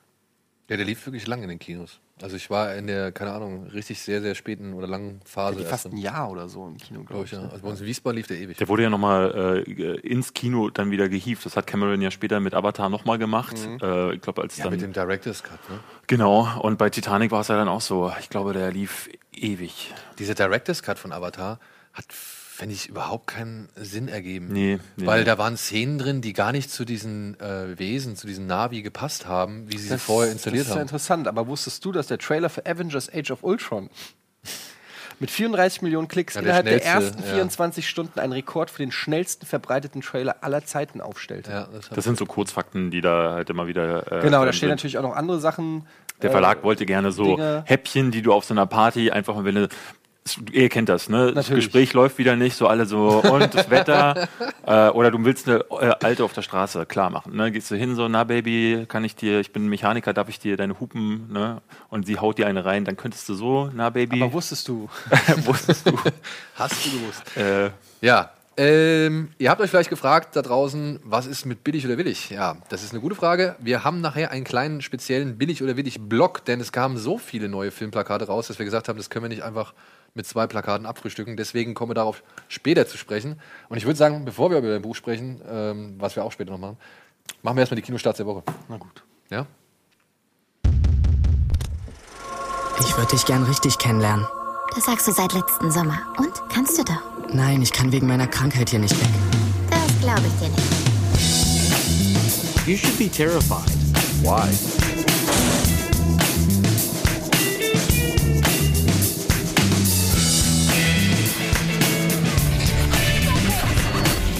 Ja, 0.70 0.77
der 0.77 0.86
lief 0.86 1.06
wirklich 1.06 1.27
lang 1.27 1.44
in 1.44 1.50
den 1.50 1.60
Kinos. 1.60 2.00
Also 2.22 2.38
ich 2.38 2.50
war 2.50 2.74
in 2.75 2.88
der, 2.88 3.12
keine 3.12 3.34
Ahnung, 3.34 3.68
richtig 3.68 4.00
sehr, 4.00 4.22
sehr 4.22 4.36
späten 4.36 4.74
oder 4.74 4.88
langen 4.88 5.20
Phase. 5.25 5.60
Die 5.60 5.65
fast 5.65 5.88
ein 5.88 5.98
Jahr 5.98 6.32
oder 6.32 6.48
so 6.48 6.65
im 6.65 6.77
Kino, 6.77 7.04
glaube 7.04 7.25
ich, 7.25 7.32
ja. 7.32 7.42
Also 7.42 7.62
bei 7.62 7.68
uns 7.68 7.82
in 7.82 7.88
Wiesbaden 7.88 8.15
lief 8.15 8.27
der 8.27 8.38
ewig. 8.38 8.58
Der 8.58 8.70
wurde 8.70 8.84
ja 8.84 8.89
nochmal 8.89 9.65
äh, 9.68 10.00
ins 10.00 10.34
Kino 10.34 10.70
dann 10.70 10.92
wieder 10.92 11.10
gehievt. 11.10 11.46
Das 11.46 11.58
hat 11.58 11.68
Cameron 11.68 12.01
ja 12.01 12.12
später 12.12 12.39
mit 12.39 12.54
Avatar 12.54 12.89
nochmal 12.89 13.18
gemacht. 13.18 13.58
Äh, 13.82 14.15
ich 14.15 14.22
glaube, 14.22 14.42
als 14.42 14.58
ja, 14.58 14.63
dann. 14.63 14.74
mit 14.74 14.82
dem 14.82 14.94
Director's 14.94 15.44
Cut, 15.44 15.60
ne? 15.70 15.80
genau. 16.08 16.48
Und 16.62 16.77
bei 16.77 16.89
Titanic 16.89 17.32
war 17.32 17.42
es 17.42 17.50
ja 17.50 17.58
dann 17.58 17.68
auch 17.68 17.82
so. 17.82 18.12
Ich 18.22 18.30
glaube, 18.30 18.54
der 18.54 18.72
lief 18.72 19.10
ewig. 19.34 19.94
Dieser 20.18 20.36
Director's 20.36 20.82
Cut 20.82 20.98
von 20.98 21.12
Avatar 21.12 21.60
hat, 21.92 22.06
finde 22.55 22.74
ich, 22.75 22.88
überhaupt 22.88 23.27
keinen 23.27 23.67
Sinn 23.75 24.07
ergeben. 24.07 24.47
Nee, 24.51 24.79
nee. 24.95 25.05
Weil 25.05 25.25
da 25.25 25.38
waren 25.38 25.57
Szenen 25.57 25.97
drin, 25.97 26.21
die 26.21 26.31
gar 26.33 26.51
nicht 26.53 26.71
zu 26.71 26.85
diesen 26.85 27.38
äh, 27.39 27.77
Wesen, 27.77 28.15
zu 28.15 28.27
diesen 28.27 28.47
Navi 28.47 28.81
gepasst 28.81 29.27
haben, 29.27 29.69
wie 29.71 29.77
sie 29.77 29.89
sie 29.89 29.97
vorher 30.00 30.31
installiert 30.31 30.62
das 30.62 30.67
ist 30.67 30.69
ja 30.69 30.75
haben. 30.75 30.81
interessant, 30.83 31.27
aber 31.27 31.47
wusstest 31.47 31.83
du, 31.83 31.91
dass 31.91 32.07
der 32.07 32.17
Trailer 32.17 32.50
für 32.50 32.65
Avengers 32.65 33.13
Age 33.13 33.31
of 33.31 33.43
Ultron 33.43 33.89
mit 35.19 35.29
34 35.31 35.81
Millionen 35.81 36.07
Klicks 36.07 36.35
Ja, 36.35 36.41
der 36.41 36.62
innerhalb 36.62 36.65
der 36.65 36.85
ersten 36.85 37.21
ja. 37.24 37.33
24 37.33 37.88
Stunden 37.89 38.19
einen 38.19 38.31
Rekord 38.33 38.69
für 38.69 38.81
den 38.83 38.91
schnellsten 38.93 39.45
verbreiteten 39.45 40.01
Trailer 40.01 40.38
aller 40.41 40.63
Zeiten 40.65 41.01
aufstellte? 41.01 41.51
Ja, 41.51 41.67
das 41.74 41.89
Das 41.89 42.03
sind 42.05 42.17
so 42.17 42.25
Kurzfakten, 42.25 42.89
die 42.89 43.01
da 43.01 43.33
halt 43.33 43.50
immer 43.50 43.67
wieder. 43.67 44.12
Äh, 44.12 44.21
Genau, 44.21 44.45
da 44.45 44.53
stehen 44.53 44.67
sind. 44.69 44.77
natürlich 44.77 44.97
auch 44.97 45.03
noch 45.03 45.15
andere 45.15 45.39
Sachen. 45.39 45.85
Der 46.21 46.31
Verlag 46.31 46.63
wollte 46.63 46.85
gerne 46.85 47.12
so 47.12 47.35
Dinge. 47.35 47.63
Häppchen, 47.65 48.12
die 48.12 48.21
du 48.21 48.31
auf 48.31 48.45
so 48.45 48.53
einer 48.53 48.65
Party 48.65 49.12
einfach 49.12 49.35
mal, 49.35 49.43
wenn 49.43 49.55
du 49.55 49.67
Ihr 50.51 50.70
kennt 50.70 50.89
das, 50.89 51.08
ne? 51.08 51.27
Das 51.27 51.36
Natürlich. 51.46 51.65
Gespräch 51.65 51.94
läuft 51.94 52.17
wieder 52.17 52.36
nicht, 52.36 52.58
so 52.58 52.67
alle 52.67 52.88
so, 52.88 53.22
und 53.22 53.53
das 53.53 53.70
Wetter. 53.70 54.27
äh, 54.65 54.89
oder 54.89 55.12
du 55.12 55.24
willst 55.24 55.48
eine 55.48 55.60
äh, 55.79 55.94
Alte 56.01 56.24
auf 56.24 56.34
der 56.34 56.41
Straße 56.41 56.88
klar 56.88 57.12
machen. 57.12 57.36
Ne? 57.36 57.51
Gehst 57.51 57.70
du 57.70 57.75
hin, 57.75 57.96
so, 57.96 58.08
na 58.08 58.24
Baby, 58.24 58.86
kann 58.88 59.03
ich 59.03 59.15
dir, 59.15 59.39
ich 59.39 59.53
bin 59.53 59.67
Mechaniker, 59.67 60.13
darf 60.13 60.27
ich 60.27 60.39
dir 60.39 60.58
deine 60.58 60.79
Hupen, 60.79 61.32
ne? 61.32 61.62
Und 61.89 62.08
sie 62.08 62.17
haut 62.17 62.39
dir 62.39 62.48
eine 62.48 62.65
rein, 62.65 62.86
dann 62.86 62.98
könntest 62.98 63.29
du 63.29 63.36
so, 63.36 63.70
na 63.72 63.91
Baby, 63.91 64.24
Aber 64.24 64.34
wusstest 64.34 64.67
du? 64.67 64.89
wusstest 65.46 65.88
du. 65.88 65.96
Hast 66.55 66.86
du 66.86 66.89
gewusst. 67.00 67.38
äh, 67.38 67.70
Ja. 68.01 68.32
Ähm, 68.58 69.32
ihr 69.38 69.49
habt 69.49 69.60
euch 69.60 69.69
vielleicht 69.69 69.89
gefragt 69.89 70.36
da 70.38 70.41
draußen, 70.41 71.02
was 71.04 71.28
ist 71.28 71.45
mit 71.45 71.65
billig 71.65 71.86
oder 71.86 71.97
willig? 71.97 72.30
Ja, 72.30 72.56
das 72.69 72.84
ist 72.84 72.93
eine 72.93 73.02
gute 73.02 73.13
Frage. 73.15 73.58
Wir 73.60 73.84
haben 73.84 73.99
nachher 73.99 74.32
einen 74.32 74.45
kleinen 74.45 74.82
speziellen 74.82 75.38
billig 75.38 75.62
oder 75.62 75.76
willig 75.76 75.99
Block, 75.99 76.45
denn 76.45 76.62
es 76.62 76.71
kamen 76.71 76.97
so 76.97 77.17
viele 77.17 77.49
neue 77.49 77.69
Filmplakate 77.71 78.28
raus, 78.28 78.47
dass 78.47 78.58
wir 78.58 78.63
gesagt 78.65 78.88
haben, 78.88 78.95
das 78.95 79.10
können 79.10 79.26
wir 79.26 79.30
nicht 79.30 79.43
einfach 79.43 79.73
mit 80.15 80.25
zwei 80.25 80.47
Plakaten 80.47 80.88
abfrühstücken. 80.88 81.38
Deswegen 81.38 81.73
kommen 81.75 81.91
wir 81.91 81.95
darauf 81.95 82.23
später 82.47 82.88
zu 82.88 82.97
sprechen. 82.97 83.39
Und 83.69 83.78
ich 83.78 83.86
würde 83.86 83.97
sagen, 83.97 84.25
bevor 84.25 84.49
wir 84.49 84.58
über 84.58 84.69
dein 84.69 84.82
Buch 84.82 84.95
sprechen, 84.95 85.41
ähm, 85.47 85.95
was 85.99 86.15
wir 86.15 86.23
auch 86.23 86.32
später 86.32 86.51
noch 86.51 86.58
machen, 86.58 86.78
machen 87.43 87.58
wir 87.58 87.62
erstmal 87.62 87.75
die 87.75 87.82
Kinostarts 87.84 88.17
der 88.17 88.25
Woche. 88.25 88.43
Na 88.69 88.78
gut. 88.78 89.04
Ja? 89.30 89.45
Ich 92.80 92.97
würde 92.97 93.12
dich 93.12 93.25
gern 93.25 93.43
richtig 93.43 93.78
kennenlernen. 93.78 94.25
Das 94.73 94.86
sagst 94.86 95.08
du 95.08 95.12
seit 95.12 95.34
letzten 95.34 95.71
Sommer. 95.71 95.99
Und? 96.17 96.34
Kannst 96.51 96.78
du 96.78 96.84
doch. 96.84 97.01
Nein, 97.34 97.62
ich 97.62 97.71
kann 97.71 97.91
wegen 97.91 98.08
meiner 98.08 98.28
Krankheit 98.28 98.69
hier 98.69 98.80
nicht 98.80 98.99
weg. 98.99 99.10
Das 99.69 99.99
glaube 99.99 100.23
ich 100.28 100.34
dir 100.39 100.49
nicht. 100.49 100.86
You 102.67 102.75
should 102.78 102.97
be 102.97 103.10
terrified. 103.10 103.69
Why? 104.23 104.94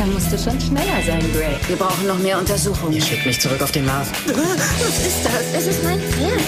Da 0.05 0.11
musst 0.11 0.31
du 0.31 0.37
schon 0.37 0.61
schneller 0.61 1.01
sein, 1.03 1.19
Greg. 1.33 1.67
Wir 1.67 1.77
brauchen 1.77 2.05
noch 2.05 2.19
mehr 2.19 2.37
Untersuchungen. 2.37 2.93
Ihr 2.93 3.01
schickt 3.01 3.25
mich 3.25 3.41
zurück 3.41 3.59
auf 3.61 3.71
den 3.71 3.85
Mars. 3.85 4.09
Was 4.27 5.07
ist 5.07 5.25
das? 5.25 5.53
Es 5.53 5.67
ist 5.67 5.83
mein 5.83 5.99
Pferd. 5.99 6.39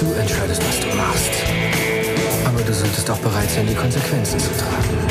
Du 0.00 0.12
entscheidest, 0.14 0.62
was 0.66 0.80
du 0.80 0.96
machst. 0.96 1.30
Aber 2.44 2.60
du 2.62 2.74
solltest 2.74 3.08
auch 3.08 3.18
bereit 3.18 3.50
sein, 3.50 3.68
die 3.68 3.74
Konsequenzen 3.74 4.40
zu 4.40 4.48
tragen. 4.56 5.09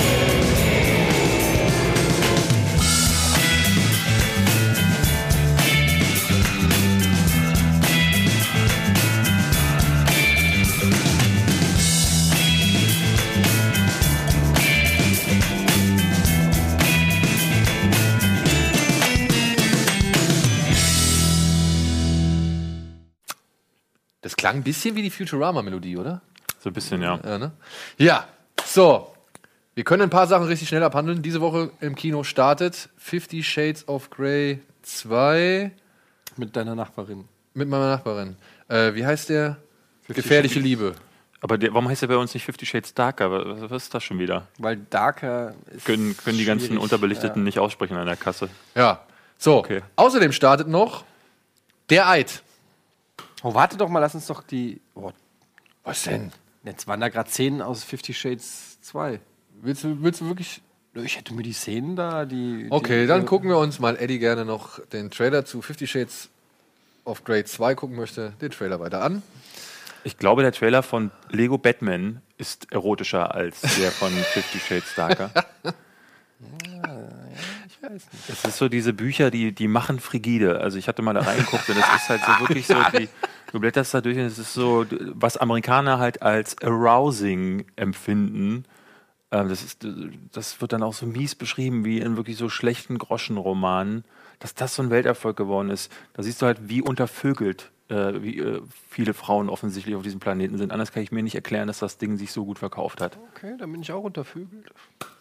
Klang 24.49 24.61
ein 24.61 24.63
bisschen 24.63 24.95
wie 24.95 25.01
die 25.01 25.09
Futurama-Melodie, 25.09 25.97
oder? 25.97 26.21
so 26.61 26.69
ein 26.69 26.73
bisschen, 26.73 27.01
ja. 27.01 27.19
Ja, 27.23 27.37
ne? 27.37 27.51
ja, 27.97 28.27
so. 28.65 29.13
Wir 29.75 29.85
können 29.85 30.03
ein 30.03 30.09
paar 30.09 30.27
Sachen 30.27 30.45
richtig 30.45 30.67
schnell 30.67 30.83
abhandeln. 30.83 31.21
Diese 31.21 31.39
Woche 31.39 31.71
im 31.79 31.95
Kino 31.95 32.23
startet 32.23 32.89
Fifty 32.97 33.43
Shades 33.43 33.87
of 33.87 34.09
Grey 34.09 34.59
2 34.81 35.71
Mit 36.35 36.55
deiner 36.57 36.75
Nachbarin. 36.75 37.25
mit 37.53 37.69
meiner 37.69 37.87
Nachbarin. 37.87 38.35
Äh, 38.67 38.93
wie 38.93 39.05
heißt 39.05 39.29
der? 39.29 39.55
Gefährliche 40.09 40.59
Liebe. 40.59 40.95
Aber 41.39 41.57
der, 41.57 41.73
warum 41.73 41.87
heißt 41.87 42.01
der 42.01 42.07
bei 42.07 42.17
uns 42.17 42.33
nicht 42.33 42.43
Fifty 42.43 42.65
Shades 42.65 42.93
Darker? 42.93 43.31
Was, 43.31 43.71
was 43.71 43.83
ist 43.83 43.93
das 43.93 44.03
schon 44.03 44.19
wieder? 44.19 44.47
Weil 44.57 44.75
Darker 44.89 45.53
ist 45.73 45.85
Können, 45.85 46.17
können 46.17 46.37
die 46.37 46.45
ganzen 46.45 46.77
Unterbelichteten 46.77 47.43
ja. 47.43 47.45
nicht 47.45 47.59
aussprechen 47.59 47.95
an 47.95 48.05
der 48.05 48.17
Kasse. 48.17 48.49
Ja. 48.75 49.05
So. 49.37 49.59
Okay. 49.59 49.81
Außerdem 49.95 50.33
startet 50.33 50.67
noch 50.67 51.05
Der 51.89 52.09
Eid. 52.09 52.43
Oh, 53.43 53.53
warte 53.53 53.77
doch 53.77 53.89
mal, 53.89 53.99
lass 53.99 54.15
uns 54.15 54.27
doch 54.27 54.43
die. 54.43 54.81
Oh, 54.95 55.11
Was 55.83 56.03
denn? 56.03 56.31
jetzt 56.63 56.87
waren 56.87 56.99
da 56.99 57.09
gerade 57.09 57.29
Szenen 57.29 57.61
aus 57.61 57.83
Fifty 57.83 58.13
Shades 58.13 58.79
2. 58.81 59.19
Willst 59.61 59.83
du, 59.83 60.01
willst 60.01 60.21
du 60.21 60.27
wirklich. 60.27 60.61
Ich 60.95 61.17
hätte 61.17 61.33
mir 61.33 61.43
die 61.43 61.53
Szenen 61.53 61.95
da, 61.95 62.25
die. 62.25 62.67
Okay, 62.69 63.01
die, 63.01 63.07
dann 63.07 63.25
gucken 63.25 63.49
wir 63.49 63.57
uns 63.57 63.79
mal 63.79 63.95
Eddie 63.95 64.19
gerne 64.19 64.43
noch 64.43 64.85
den 64.87 65.11
Trailer 65.11 65.45
zu 65.45 65.61
Fifty 65.61 65.87
Shades 65.87 66.29
of 67.05 67.23
Grey 67.23 67.45
2 67.45 67.75
gucken 67.75 67.95
möchte, 67.95 68.33
den 68.41 68.51
Trailer 68.51 68.79
weiter 68.79 69.01
an. 69.01 69.21
Ich 70.03 70.17
glaube, 70.17 70.41
der 70.41 70.51
Trailer 70.51 70.83
von 70.83 71.11
Lego 71.29 71.57
Batman 71.57 72.21
ist 72.37 72.71
erotischer 72.71 73.33
als 73.35 73.61
der 73.61 73.91
von 73.91 74.11
Fifty 74.11 74.59
Shades 74.59 74.95
Darker. 74.95 75.31
Ich 77.81 77.89
weiß 77.89 77.91
nicht. 78.11 78.29
Es 78.29 78.45
ist 78.45 78.57
so 78.57 78.69
diese 78.69 78.93
Bücher, 78.93 79.31
die, 79.31 79.51
die 79.53 79.67
machen 79.67 79.99
frigide. 79.99 80.59
Also 80.59 80.77
ich 80.77 80.87
hatte 80.87 81.01
mal 81.01 81.13
da 81.13 81.21
reingeguckt 81.21 81.69
und 81.69 81.77
es 81.77 81.95
ist 82.01 82.09
halt 82.09 82.21
so 82.21 82.39
wirklich 82.45 82.67
so, 82.67 82.75
die, 82.97 83.07
Du 83.51 83.59
blätterst 83.59 83.93
da 83.93 84.01
durch 84.01 84.17
und 84.17 84.25
es 84.25 84.37
ist 84.37 84.53
so, 84.53 84.85
was 85.13 85.37
Amerikaner 85.37 85.97
halt 85.97 86.21
als 86.21 86.61
arousing 86.61 87.65
empfinden. 87.75 88.65
ähm, 89.31 89.49
Das, 89.49 89.63
ist, 89.63 89.85
das 90.31 90.61
wird 90.61 90.73
dann 90.73 90.83
auch 90.83 90.93
so 90.93 91.05
mies 91.07 91.33
beschrieben, 91.35 91.83
wie 91.83 91.99
in 91.99 92.15
wirklich 92.15 92.37
so 92.37 92.49
schlechten 92.49 92.97
Groschenromanen, 92.99 94.03
dass 94.39 94.53
das 94.53 94.75
so 94.75 94.83
ein 94.83 94.89
Welterfolg 94.91 95.35
geworden 95.35 95.69
ist. 95.71 95.91
Da 96.13 96.21
siehst 96.23 96.41
du 96.41 96.45
halt, 96.45 96.69
wie 96.69 96.81
untervögelt 96.81 97.71
äh, 97.89 98.21
wie 98.21 98.37
äh, 98.39 98.61
viele 98.87 99.15
Frauen 99.15 99.49
offensichtlich 99.49 99.95
auf 99.95 100.03
diesem 100.03 100.19
Planeten 100.19 100.57
sind. 100.59 100.71
Anders 100.71 100.91
kann 100.91 101.01
ich 101.01 101.11
mir 101.11 101.23
nicht 101.23 101.33
erklären, 101.35 101.67
dass 101.67 101.79
das 101.79 101.97
Ding 101.97 102.17
sich 102.17 102.31
so 102.31 102.45
gut 102.45 102.59
verkauft 102.59 103.01
hat. 103.01 103.17
Okay, 103.35 103.55
dann 103.57 103.71
bin 103.71 103.81
ich 103.81 103.91
auch 103.91 104.03
untervögelt. 104.03 104.69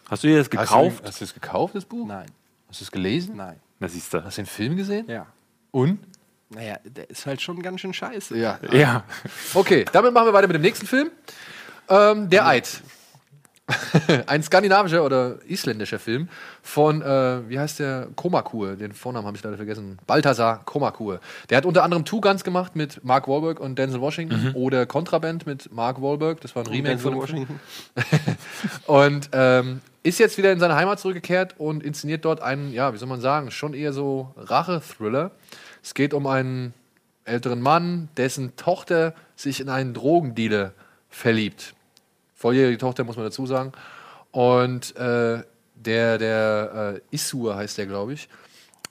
Hast 0.07 0.23
du 0.23 0.27
dir 0.27 0.37
das 0.37 0.45
Hast 0.47 0.53
du, 0.71 0.75
gekauft? 0.75 1.03
hast 1.03 1.19
du 1.21 1.25
es 1.25 1.33
gekauft, 1.33 1.73
das 1.75 1.85
Buch? 1.85 2.07
Nein, 2.07 2.27
Hast 2.69 2.81
du 2.81 2.85
es 2.85 2.91
gelesen? 2.91 3.35
nein. 3.35 3.59
Na 3.79 3.87
siehst 3.87 4.13
du. 4.13 4.23
Hast 4.23 4.37
du 4.37 4.41
den 4.41 4.47
Film 4.47 4.75
gesehen? 4.77 5.05
Ja. 5.09 5.25
Und? 5.71 5.99
Naja, 6.49 6.77
der 6.83 7.09
ist 7.09 7.25
halt 7.25 7.41
schon 7.41 7.61
ganz 7.61 7.79
schön 7.81 7.93
scheiße. 7.93 8.37
Ja. 8.37 8.59
Ja. 8.71 9.03
Okay, 9.53 9.85
damit 9.91 10.13
machen 10.13 10.27
wir 10.27 10.33
weiter 10.33 10.47
mit 10.47 10.55
dem 10.55 10.61
nächsten 10.63 10.87
Film. 10.87 11.11
Ähm, 11.87 12.29
der 12.29 12.47
Eid. 12.47 12.81
Ein 14.25 14.41
skandinavischer 14.41 15.03
oder 15.03 15.37
isländischer 15.47 15.99
Film 15.99 16.27
von, 16.63 17.01
äh, 17.03 17.47
wie 17.47 17.59
heißt 17.59 17.79
der? 17.79 18.07
Komakur. 18.15 18.75
Den 18.75 18.93
Vornamen 18.93 19.27
habe 19.27 19.37
ich 19.37 19.43
leider 19.43 19.57
vergessen. 19.57 19.99
Balthasar 20.07 20.63
Komakur. 20.65 21.19
Der 21.49 21.57
hat 21.57 21.65
unter 21.65 21.83
anderem 21.83 22.03
Two 22.03 22.19
Guns 22.19 22.43
gemacht 22.43 22.75
mit 22.75 23.03
Mark 23.03 23.27
Wahlberg 23.27 23.59
und 23.59 23.77
Denzel 23.77 24.01
Washington 24.01 24.53
oder 24.55 24.87
Contraband 24.87 25.45
mit 25.45 25.71
Mark 25.71 26.01
Wahlberg. 26.01 26.41
Das 26.41 26.55
war 26.55 26.63
ein 26.63 26.67
Remake 26.67 26.97
von 26.97 27.27
Film. 27.27 27.59
Und 28.87 29.29
ähm, 29.33 29.81
ist 30.09 30.19
jetzt 30.19 30.37
wieder 30.37 30.51
in 30.51 30.59
seine 30.59 30.75
Heimat 30.75 30.99
zurückgekehrt 30.99 31.55
und 31.57 31.83
inszeniert 31.83 32.25
dort 32.25 32.41
einen, 32.41 32.73
ja, 32.73 32.93
wie 32.93 32.97
soll 32.97 33.07
man 33.07 33.21
sagen, 33.21 33.51
schon 33.51 33.73
eher 33.73 33.93
so 33.93 34.33
Rache-Thriller. 34.35 35.31
Es 35.81 35.93
geht 35.93 36.13
um 36.13 36.27
einen 36.27 36.73
älteren 37.25 37.61
Mann, 37.61 38.09
dessen 38.17 38.55
Tochter 38.55 39.13
sich 39.35 39.61
in 39.61 39.69
einen 39.69 39.93
Drogendealer 39.93 40.73
verliebt. 41.09 41.75
Volljährige 42.33 42.77
Tochter, 42.77 43.03
muss 43.03 43.17
man 43.17 43.25
dazu 43.25 43.45
sagen. 43.45 43.71
Und 44.31 44.95
äh, 44.95 45.43
der, 45.75 46.17
der 46.17 47.01
äh, 47.11 47.15
Isur 47.15 47.55
heißt 47.55 47.77
der, 47.77 47.85
glaube 47.85 48.13
ich. 48.13 48.29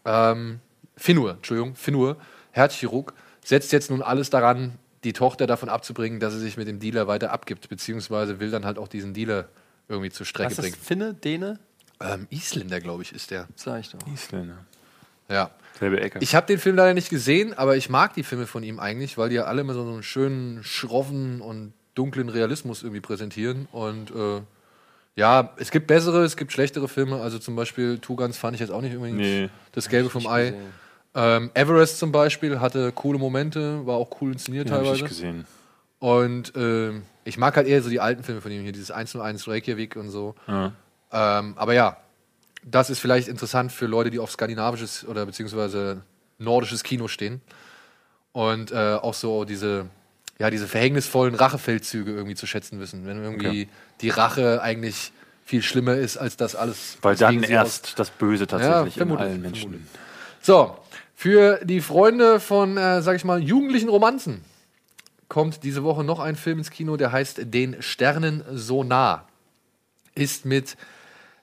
Ähm, 0.04 0.60
Finur, 0.96 1.32
Entschuldigung, 1.32 1.74
Finur, 1.74 2.16
Herzchirurg, 2.52 3.12
setzt 3.44 3.72
jetzt 3.72 3.90
nun 3.90 4.02
alles 4.02 4.30
daran, 4.30 4.78
die 5.04 5.12
Tochter 5.12 5.46
davon 5.46 5.68
abzubringen, 5.68 6.20
dass 6.20 6.32
sie 6.34 6.40
sich 6.40 6.56
mit 6.56 6.68
dem 6.68 6.80
Dealer 6.80 7.06
weiter 7.06 7.32
abgibt, 7.32 7.68
beziehungsweise 7.68 8.40
will 8.40 8.50
dann 8.50 8.64
halt 8.64 8.78
auch 8.78 8.88
diesen 8.88 9.14
Dealer 9.14 9.48
irgendwie 9.88 10.10
zur 10.10 10.26
Strecke 10.26 10.50
Was 10.50 10.58
ist 10.58 10.62
bringen. 10.62 10.76
Finne, 10.82 11.14
Däne? 11.14 11.58
Ähm, 12.00 12.26
Isländer, 12.30 12.80
glaube 12.80 13.02
ich, 13.02 13.12
ist 13.12 13.30
der. 13.30 13.48
Sag 13.56 13.80
ich 13.80 13.90
doch. 13.90 13.98
Isländer. 14.12 14.58
Ja. 15.28 15.50
Selbe 15.78 16.00
Ecke. 16.00 16.18
Ich 16.20 16.34
habe 16.34 16.46
den 16.46 16.58
Film 16.58 16.76
leider 16.76 16.94
nicht 16.94 17.10
gesehen, 17.10 17.54
aber 17.56 17.76
ich 17.76 17.88
mag 17.88 18.14
die 18.14 18.22
Filme 18.24 18.46
von 18.46 18.62
ihm 18.62 18.80
eigentlich, 18.80 19.16
weil 19.18 19.28
die 19.28 19.36
ja 19.36 19.44
alle 19.44 19.60
immer 19.60 19.74
so 19.74 19.82
einen 19.82 20.02
schönen, 20.02 20.64
schroffen 20.64 21.40
und 21.40 21.72
dunklen 21.94 22.28
Realismus 22.28 22.82
irgendwie 22.82 23.00
präsentieren. 23.00 23.68
Und 23.72 24.10
äh, 24.10 24.40
ja, 25.16 25.52
es 25.56 25.70
gibt 25.70 25.86
bessere, 25.86 26.24
es 26.24 26.36
gibt 26.36 26.52
schlechtere 26.52 26.88
Filme. 26.88 27.20
Also 27.20 27.38
zum 27.38 27.54
Beispiel 27.56 27.98
Two 27.98 28.16
Guns 28.16 28.36
fand 28.38 28.54
ich 28.54 28.60
jetzt 28.60 28.70
auch 28.70 28.80
nicht 28.80 28.94
unbedingt 28.94 29.18
Nee. 29.18 29.48
das 29.72 29.88
Gelbe 29.88 30.10
vom 30.10 30.26
Ei. 30.26 30.54
Ähm, 31.14 31.50
Everest 31.54 31.98
zum 31.98 32.12
Beispiel 32.12 32.60
hatte 32.60 32.92
coole 32.92 33.18
Momente, 33.18 33.84
war 33.86 33.96
auch 33.96 34.20
cool 34.20 34.32
inszeniert 34.32 34.68
Den 34.68 34.74
hab 34.74 34.82
ich 34.82 34.86
teilweise. 34.88 35.02
nicht 35.04 35.10
gesehen. 35.14 35.46
Und 35.98 36.52
ähm, 36.56 37.02
ich 37.24 37.38
mag 37.38 37.56
halt 37.56 37.66
eher 37.66 37.82
so 37.82 37.90
die 37.90 38.00
alten 38.00 38.22
Filme 38.22 38.40
von 38.40 38.52
ihm 38.52 38.62
hier, 38.62 38.72
dieses 38.72 38.90
101 38.90 39.48
Reykjavik 39.48 39.96
und 39.96 40.10
so. 40.10 40.34
Ja. 40.46 40.72
Ähm, 41.12 41.54
aber 41.56 41.74
ja, 41.74 41.96
das 42.64 42.90
ist 42.90 42.98
vielleicht 43.00 43.28
interessant 43.28 43.72
für 43.72 43.86
Leute, 43.86 44.10
die 44.10 44.18
auf 44.18 44.30
skandinavisches 44.30 45.06
oder 45.06 45.26
beziehungsweise 45.26 46.02
nordisches 46.38 46.82
Kino 46.84 47.08
stehen. 47.08 47.40
Und 48.32 48.70
äh, 48.70 48.94
auch 48.94 49.14
so 49.14 49.44
diese, 49.44 49.86
ja, 50.38 50.50
diese 50.50 50.68
verhängnisvollen 50.68 51.34
Rachefeldzüge 51.34 52.12
irgendwie 52.12 52.34
zu 52.36 52.46
schätzen 52.46 52.78
wissen. 52.78 53.06
Wenn 53.06 53.22
irgendwie 53.22 53.46
Okay. 53.64 53.68
die 54.00 54.10
Rache 54.10 54.62
eigentlich 54.62 55.12
viel 55.44 55.62
schlimmer 55.62 55.94
ist 55.94 56.16
als 56.18 56.36
das 56.36 56.54
alles. 56.54 56.98
Weil 57.02 57.16
dann 57.16 57.42
erst 57.42 57.98
das 57.98 58.10
Böse 58.10 58.46
tatsächlich 58.46 58.94
in 58.96 58.98
vermutlich, 59.00 59.28
allen 59.28 59.40
Menschen. 59.40 59.62
vermutlich. 59.62 59.90
So, 60.42 60.76
für 61.16 61.58
die 61.64 61.80
Freunde 61.80 62.38
von, 62.38 62.76
äh, 62.76 63.02
sag 63.02 63.16
ich 63.16 63.24
mal, 63.24 63.42
jugendlichen 63.42 63.88
Romanzen 63.88 64.44
kommt 65.28 65.62
diese 65.62 65.84
Woche 65.84 66.04
noch 66.04 66.20
ein 66.20 66.36
Film 66.36 66.58
ins 66.58 66.70
Kino, 66.70 66.96
der 66.96 67.12
heißt 67.12 67.40
Den 67.54 67.82
Sternen 67.82 68.42
so 68.52 68.82
nah. 68.84 69.26
Ist 70.14 70.44
mit 70.44 70.76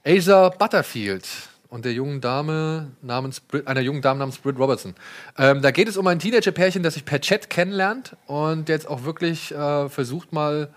Asa 0.06 0.50
Butterfield 0.50 1.26
und 1.70 1.86
der 1.86 1.94
jungen 1.94 2.22
Dame 2.22 2.92
namens 3.02 3.40
Brit, 3.40 3.68
einer 3.68 3.82
jungen 3.82 4.02
Dame 4.02 4.20
namens 4.20 4.38
Britt 4.38 4.58
Robertson. 4.58 4.96
Ähm, 5.38 5.62
da 5.62 5.72
geht 5.72 5.88
es 5.88 5.98
um 5.98 6.06
ein 6.08 6.20
Teenager-Pärchen, 6.20 6.84
das 6.84 6.94
sich 6.96 7.06
per 7.06 7.22
Chat 7.22 7.50
kennenlernt 7.50 8.16
und 8.28 8.70
jetzt 8.70 8.88
auch 8.88 9.04
wirklich 9.04 9.52
äh, 9.52 9.90
versucht 9.90 10.34
mal 10.34 10.70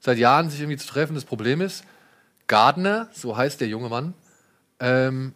seit 0.00 0.18
Jahren 0.18 0.50
sich 0.50 0.60
irgendwie 0.60 0.78
zu 0.78 0.88
treffen. 0.88 1.14
Das 1.14 1.24
Problem 1.24 1.60
ist, 1.60 1.84
Gardner, 2.48 3.08
so 3.12 3.36
heißt 3.36 3.60
der 3.60 3.68
junge 3.68 3.88
Mann, 3.88 4.14
ähm, 4.80 5.32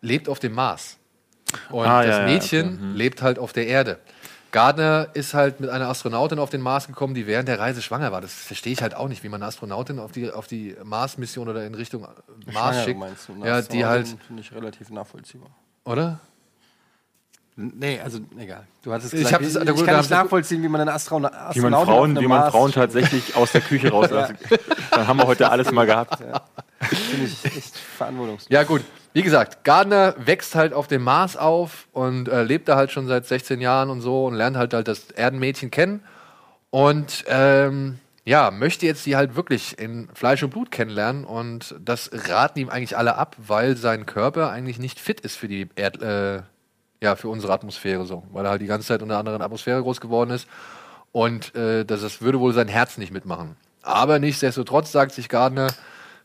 lebt 0.00 0.28
auf 0.28 0.38
dem 0.38 0.52
Mars. 0.54 0.96
Und 1.70 1.86
Ah, 1.86 2.02
das 2.02 2.16
ja, 2.16 2.20
ja, 2.20 2.24
Mädchen 2.26 2.66
okay. 2.66 2.82
Mhm. 2.82 2.94
lebt 2.96 3.22
halt 3.22 3.38
auf 3.38 3.52
der 3.52 3.66
Erde. 3.66 3.98
Gardner 4.56 5.08
ist 5.12 5.34
halt 5.34 5.60
mit 5.60 5.68
einer 5.68 5.86
Astronautin 5.88 6.38
auf 6.38 6.48
den 6.48 6.62
Mars 6.62 6.86
gekommen, 6.86 7.12
die 7.12 7.26
während 7.26 7.46
der 7.46 7.58
Reise 7.58 7.82
schwanger 7.82 8.10
war. 8.10 8.22
Das 8.22 8.32
verstehe 8.32 8.72
ich 8.72 8.80
halt 8.80 8.94
auch 8.94 9.06
nicht, 9.06 9.22
wie 9.22 9.28
man 9.28 9.42
eine 9.42 9.48
Astronautin 9.48 9.98
auf 9.98 10.12
die, 10.12 10.30
auf 10.30 10.46
die 10.46 10.74
Mars-Mission 10.82 11.46
oder 11.50 11.66
in 11.66 11.74
Richtung 11.74 12.08
Mars 12.50 12.82
schickt. 12.84 12.98
meinst 12.98 13.28
du? 13.28 13.44
Ja, 13.44 13.60
die 13.60 13.84
halt, 13.84 14.08
Finde 14.26 14.40
ich 14.40 14.50
relativ 14.54 14.88
nachvollziehbar. 14.88 15.50
oder? 15.84 16.20
Nee, 17.54 18.00
also 18.02 18.18
egal. 18.38 18.66
Du 18.82 18.92
hattest 18.94 19.12
Ich 19.12 19.18
gesagt, 19.20 19.34
hab 19.34 19.40
ich, 19.42 19.52
das- 19.52 19.62
ich, 19.62 19.68
da 19.68 19.72
kann 19.74 19.86
hab 19.88 19.96
nicht 19.96 20.04
ich- 20.04 20.10
nachvollziehen, 20.10 20.62
wie 20.62 20.68
man 20.68 20.80
eine 20.80 20.92
Astronaut 20.94 21.32
Wie 21.52 21.60
man 21.60 21.72
Frauen, 21.74 22.18
wie 22.18 22.26
man 22.26 22.50
Frauen 22.50 22.72
tatsächlich 22.72 23.36
aus 23.36 23.52
der 23.52 23.60
Küche 23.60 23.90
rauslassen. 23.90 24.38
Dann 24.90 25.06
haben 25.06 25.18
wir 25.18 25.26
heute 25.26 25.50
alles 25.50 25.70
mal 25.70 25.84
gehabt. 25.84 26.18
Finde 26.80 27.24
ich 27.26 27.44
echt 27.44 27.76
verantwortungslos. 27.76 28.48
Ja, 28.50 28.62
gut. 28.62 28.82
Wie 29.16 29.22
gesagt, 29.22 29.64
Gardner 29.64 30.14
wächst 30.18 30.54
halt 30.54 30.74
auf 30.74 30.88
dem 30.88 31.02
Mars 31.02 31.38
auf 31.38 31.88
und 31.92 32.28
äh, 32.28 32.42
lebt 32.42 32.68
da 32.68 32.76
halt 32.76 32.92
schon 32.92 33.06
seit 33.06 33.24
16 33.24 33.62
Jahren 33.62 33.88
und 33.88 34.02
so 34.02 34.26
und 34.26 34.34
lernt 34.34 34.58
halt, 34.58 34.74
halt 34.74 34.88
das 34.88 35.10
Erdenmädchen 35.10 35.70
kennen. 35.70 36.04
Und 36.68 37.24
ähm, 37.26 37.98
ja, 38.26 38.50
möchte 38.50 38.84
jetzt 38.84 39.06
die 39.06 39.16
halt 39.16 39.34
wirklich 39.34 39.78
in 39.78 40.10
Fleisch 40.12 40.42
und 40.42 40.50
Blut 40.50 40.70
kennenlernen. 40.70 41.24
Und 41.24 41.74
das 41.82 42.10
raten 42.12 42.58
ihm 42.58 42.68
eigentlich 42.68 42.98
alle 42.98 43.16
ab, 43.16 43.36
weil 43.38 43.78
sein 43.78 44.04
Körper 44.04 44.50
eigentlich 44.50 44.78
nicht 44.78 45.00
fit 45.00 45.22
ist 45.22 45.36
für 45.36 45.48
die 45.48 45.70
Erd 45.76 46.02
äh, 46.02 46.42
ja, 47.02 47.16
für 47.16 47.30
unsere 47.30 47.54
Atmosphäre 47.54 48.04
so. 48.04 48.22
Weil 48.32 48.44
er 48.44 48.50
halt 48.50 48.60
die 48.60 48.66
ganze 48.66 48.88
Zeit 48.88 49.00
unter 49.00 49.16
anderen 49.16 49.40
Atmosphäre 49.40 49.80
groß 49.80 50.02
geworden 50.02 50.28
ist. 50.28 50.46
Und 51.12 51.54
äh, 51.54 51.86
das, 51.86 52.02
das 52.02 52.20
würde 52.20 52.38
wohl 52.38 52.52
sein 52.52 52.68
Herz 52.68 52.98
nicht 52.98 53.14
mitmachen. 53.14 53.56
Aber 53.80 54.18
nichtsdestotrotz 54.18 54.92
sagt 54.92 55.12
sich 55.12 55.30
Gardner, 55.30 55.68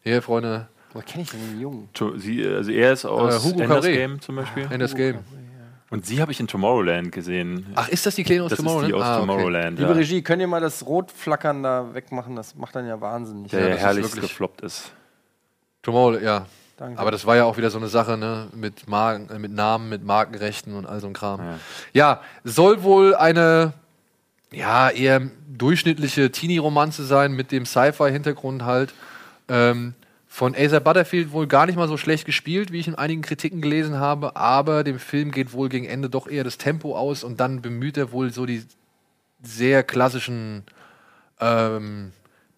hier, 0.04 0.22
Freunde, 0.22 0.68
Woher 0.94 1.04
kenne 1.06 1.24
ich 1.24 1.32
denn 1.32 1.40
den 1.40 1.62
Jungen? 1.62 1.90
To- 1.94 2.18
Sie, 2.18 2.46
also 2.46 2.72
er 2.72 2.92
ist 2.94 3.06
aus 3.06 3.36
Äh, 3.36 3.48
Hugo 3.50 3.62
Ender's 3.62 3.86
Carré. 3.86 3.94
Game 3.94 4.22
zum 4.22 4.36
Beispiel. 4.36 4.68
in 4.72 4.80
das 4.80 4.94
Game. 4.96 5.20
Und 5.90 6.06
sie 6.06 6.22
habe 6.22 6.32
ich 6.32 6.40
in 6.40 6.48
Tomorrowland 6.48 7.12
gesehen. 7.12 7.66
Ach, 7.76 7.90
ist 7.90 8.06
das 8.06 8.16
die 8.16 8.24
Kleine 8.24 8.44
aus 8.44 8.50
das 8.52 8.60
ist 8.60 8.64
Tomorrowland? 8.66 8.90
die 8.90 8.96
aus 8.96 9.04
Ah, 9.04 9.18
okay. 9.18 9.28
Tomorrowland. 9.28 9.80
Liebe 9.80 9.92
Ja, 9.92 9.98
Regie, 9.98 10.22
könnt 10.22 10.42
ihr 10.42 10.48
mal 10.48 10.62
das 10.62 10.86
Rotflackern 10.86 11.64
da 11.64 11.94
wegmachen? 11.94 12.36
Das 12.38 12.56
macht 12.56 12.76
dann 12.76 12.88
ja 12.88 13.00
wahnsinnig. 13.02 13.52
der 13.52 13.76
ist 13.76 13.80
herrlichst 13.82 14.16
wirklich- 14.16 14.32
gefloppt 14.32 14.62
ist. 14.62 14.92
Tomorrow, 15.82 16.18
ja. 16.20 16.46
Danke. 16.78 17.00
Aber 17.00 17.12
das 17.12 17.26
war 17.26 17.36
ja 17.36 17.44
auch 17.44 17.58
wieder 17.58 17.70
so 17.70 17.78
eine 17.78 17.88
Sache, 17.90 18.18
ne? 18.18 18.48
Mit, 18.56 18.88
Marken, 18.88 19.30
äh, 19.36 19.38
mit 19.38 19.52
Namen, 19.52 19.90
mit 19.90 20.04
Markenrechten 20.04 20.76
und 20.76 20.86
all 20.88 21.00
so 21.00 21.08
ein 21.08 21.14
Kram. 21.14 21.40
Ja. 21.40 21.60
Ja, 21.94 22.22
soll 22.44 22.84
wohl 22.84 23.14
eine 23.16 23.74
ja, 24.54 24.90
eher 24.90 25.22
durchschnittliche 25.58 26.32
Teenie-Romanze 26.32 27.06
sein 27.06 27.34
mit 27.34 27.52
dem 27.52 27.66
Sci-Fi-Hintergrund 27.66 28.64
halt. 28.64 28.94
Ähm, 29.48 29.94
von 30.34 30.56
Asa 30.56 30.80
Butterfield 30.80 31.34
wohl 31.34 31.46
gar 31.46 31.66
nicht 31.66 31.76
mal 31.76 31.90
so 31.90 31.98
schlecht 31.98 32.24
gespielt, 32.24 32.72
wie 32.72 32.80
ich 32.80 32.88
in 32.88 32.96
einigen 32.96 33.22
Kritiken 33.22 33.60
gelesen 33.60 34.00
habe, 34.00 34.38
aber 34.38 34.86
dem 34.86 34.98
Film 34.98 35.30
geht 35.32 35.52
wohl 35.52 35.68
gegen 35.68 35.86
Ende 35.86 36.10
doch 36.10 36.26
eher 36.26 36.46
das 36.46 36.58
Tempo 36.58 36.98
aus 36.98 37.26
und 37.26 37.42
dann 37.42 37.62
bemüht 37.62 37.98
er 37.98 38.14
wohl 38.14 38.32
so 38.32 38.46
die 38.46 38.64
sehr 39.44 39.84
klassischen 39.84 40.64
ähm, 41.42 42.14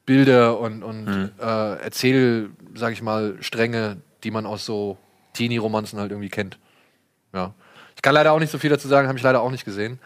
Bilder 0.05 0.59
und, 0.59 0.83
und 0.83 1.31
äh, 1.39 1.75
Erzähl, 1.79 2.51
sag 2.75 2.93
ich 2.93 3.01
mal, 3.01 3.37
Stränge, 3.39 3.97
die 4.23 4.29
man 4.29 4.45
aus 4.45 4.65
so 4.65 4.99
Teenie-Romanzen 5.33 5.99
halt 5.99 6.11
irgendwie 6.11 6.29
kennt. 6.29 6.59
Ja. 7.33 7.55
Ich 7.95 8.03
kann 8.03 8.13
leider 8.13 8.33
auch 8.33 8.39
nicht 8.39 8.51
so 8.51 8.59
viel 8.59 8.69
dazu 8.69 8.87
sagen, 8.87 9.07
habe 9.07 9.17
ich 9.17 9.23
leider 9.23 9.41
auch 9.41 9.51
nicht 9.51 9.65
gesehen. 9.65 9.97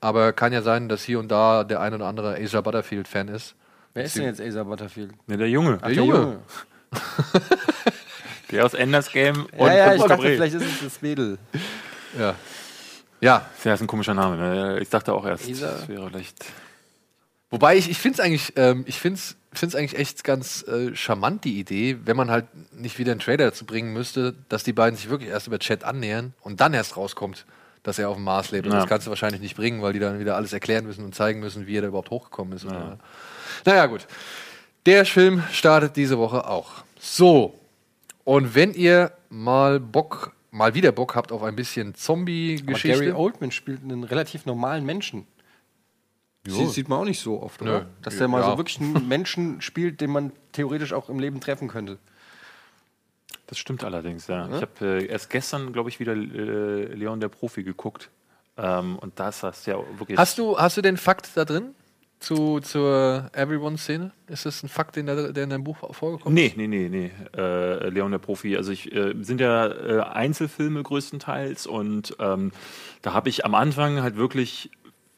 Aber 0.00 0.32
kann 0.32 0.52
ja 0.52 0.62
sein, 0.62 0.88
dass 0.88 1.02
hier 1.02 1.18
und 1.18 1.28
da 1.28 1.64
der 1.64 1.80
ein 1.80 1.92
oder 1.92 2.06
andere 2.06 2.36
Asia 2.36 2.60
Butterfield-Fan 2.60 3.26
ist. 3.26 3.56
Wer 3.94 4.04
ist 4.04 4.16
denn 4.16 4.26
jetzt 4.26 4.40
Asa 4.40 4.62
Butterfield? 4.62 5.10
Ne, 5.26 5.36
der 5.38 5.50
Junge. 5.50 5.78
Ach, 5.82 5.88
Der 5.88 5.96
Junge. 5.96 6.38
Der 8.50 8.64
aus 8.66 8.74
Enders 8.74 9.10
Game 9.12 9.46
und 9.56 9.66
Ja, 9.68 9.74
ja, 9.74 9.94
ich 9.94 10.02
dachte, 10.02 10.22
vielleicht 10.22 10.54
ist 10.54 10.62
es 10.64 10.80
das 10.82 11.02
Mädel. 11.02 11.38
Ja. 12.18 12.34
Ja, 13.20 13.46
Ja, 13.64 13.74
ist 13.74 13.80
ein 13.80 13.86
komischer 13.86 14.14
Name. 14.14 14.36
ne? 14.36 14.78
Ich 14.80 14.88
dachte 14.88 15.12
auch 15.12 15.24
erst, 15.26 15.48
Isa. 15.48 15.70
das 15.72 15.88
wäre 15.88 16.08
vielleicht. 16.10 16.44
Wobei 17.50 17.76
ich, 17.76 17.90
ich 17.90 17.98
finde 17.98 18.14
es 18.14 18.20
eigentlich, 18.24 18.52
ähm, 18.56 18.84
ich 18.86 18.98
find's, 18.98 19.36
find's 19.52 19.74
eigentlich 19.74 19.98
echt 19.98 20.24
ganz 20.24 20.62
äh, 20.66 20.94
charmant, 20.94 21.44
die 21.44 21.58
Idee, 21.58 21.98
wenn 22.04 22.16
man 22.16 22.30
halt 22.30 22.46
nicht 22.72 22.98
wieder 22.98 23.10
einen 23.12 23.20
Trailer 23.20 23.46
dazu 23.46 23.66
bringen 23.66 23.92
müsste, 23.92 24.34
dass 24.48 24.62
die 24.64 24.72
beiden 24.72 24.96
sich 24.96 25.10
wirklich 25.10 25.30
erst 25.30 25.46
über 25.48 25.58
Chat 25.58 25.84
annähern 25.84 26.32
und 26.40 26.60
dann 26.60 26.74
erst 26.74 26.96
rauskommt, 26.96 27.46
dass 27.82 27.98
er 27.98 28.08
auf 28.08 28.16
dem 28.16 28.24
Mars 28.24 28.50
lebt. 28.52 28.66
Und 28.66 28.72
Ja. 28.72 28.80
das 28.80 28.88
kannst 28.88 29.06
du 29.06 29.10
wahrscheinlich 29.10 29.40
nicht 29.40 29.56
bringen, 29.56 29.82
weil 29.82 29.92
die 29.92 29.98
dann 29.98 30.18
wieder 30.20 30.36
alles 30.36 30.52
erklären 30.52 30.86
müssen 30.86 31.04
und 31.04 31.14
zeigen 31.14 31.40
müssen, 31.40 31.66
wie 31.66 31.76
er 31.76 31.82
da 31.82 31.88
überhaupt 31.88 32.10
hochgekommen 32.10 32.54
ist. 32.54 32.64
Ja. 32.64 32.98
Naja, 33.64 33.86
gut. 33.86 34.06
Der 34.86 35.04
Film 35.04 35.42
startet 35.52 35.96
diese 35.96 36.18
Woche 36.18 36.48
auch. 36.48 36.84
So. 36.98 37.58
Und 38.24 38.54
wenn 38.54 38.72
ihr 38.74 39.12
mal 39.28 39.80
Bock, 39.80 40.34
mal 40.50 40.74
wieder 40.74 40.92
Bock 40.92 41.14
habt 41.14 41.32
auf 41.32 41.42
ein 41.42 41.56
bisschen 41.56 41.88
Aber 41.88 41.92
Gary 41.92 42.00
Zombie-Geschichte. 42.00 43.16
Oldman 43.16 43.50
spielt 43.50 43.82
einen 43.82 44.04
relativ 44.04 44.46
normalen 44.46 44.84
Menschen. 44.84 45.26
Sie, 46.46 46.66
sieht 46.66 46.88
man 46.88 47.00
auch 47.00 47.04
nicht 47.04 47.20
so 47.20 47.42
oft, 47.42 47.60
Nö. 47.60 47.68
oder? 47.70 47.86
Dass 48.00 48.16
der 48.16 48.26
mal 48.28 48.40
Ja. 48.40 48.50
so 48.52 48.56
wirklich 48.56 48.80
einen 48.80 49.06
Menschen 49.08 49.60
spielt, 49.60 50.00
den 50.00 50.10
man 50.10 50.32
theoretisch 50.52 50.92
auch 50.94 51.10
im 51.10 51.18
Leben 51.20 51.40
treffen 51.40 51.68
könnte. 51.68 51.98
Das 53.46 53.58
stimmt 53.58 53.84
allerdings, 53.84 54.26
ja. 54.28 54.46
Ich 54.48 54.62
habe 54.62 55.02
äh, 55.02 55.06
erst 55.06 55.28
gestern, 55.28 55.72
glaube 55.72 55.90
ich, 55.90 56.00
wieder 56.00 56.12
äh, 56.12 56.84
Leon 56.94 57.20
der 57.20 57.28
Profi 57.28 57.62
geguckt. 57.62 58.08
Ähm, 58.56 58.98
und 58.98 59.18
da 59.18 59.28
ist 59.28 59.42
das 59.42 59.66
ja 59.66 59.76
wirklich. 59.98 60.16
Hast 60.16 60.38
du, 60.38 60.56
hast 60.58 60.76
du 60.76 60.82
den 60.82 60.96
Fakt 60.96 61.30
da 61.34 61.44
drin? 61.44 61.74
Zu, 62.20 62.60
zur 62.60 63.30
Everyone-Szene? 63.32 64.12
Ist 64.28 64.44
das 64.44 64.62
ein 64.62 64.68
Fakt, 64.68 64.96
den 64.96 65.06
da, 65.06 65.32
der 65.32 65.44
in 65.44 65.50
deinem 65.50 65.64
Buch 65.64 65.78
vorgekommen 65.92 66.34
Nee, 66.34 66.52
nee, 66.54 66.66
nee, 66.66 66.88
nee. 66.90 67.10
Äh, 67.34 67.88
Leon 67.88 68.10
der 68.10 68.18
Profi. 68.18 68.58
Also 68.58 68.72
ich 68.72 68.94
äh, 68.94 69.14
sind 69.22 69.40
ja 69.40 69.66
äh, 69.66 70.00
Einzelfilme 70.02 70.82
größtenteils 70.82 71.66
und 71.66 72.14
ähm, 72.20 72.52
da 73.00 73.14
habe 73.14 73.30
ich 73.30 73.46
am 73.46 73.54
Anfang 73.54 74.02
halt 74.02 74.16
wirklich 74.16 74.70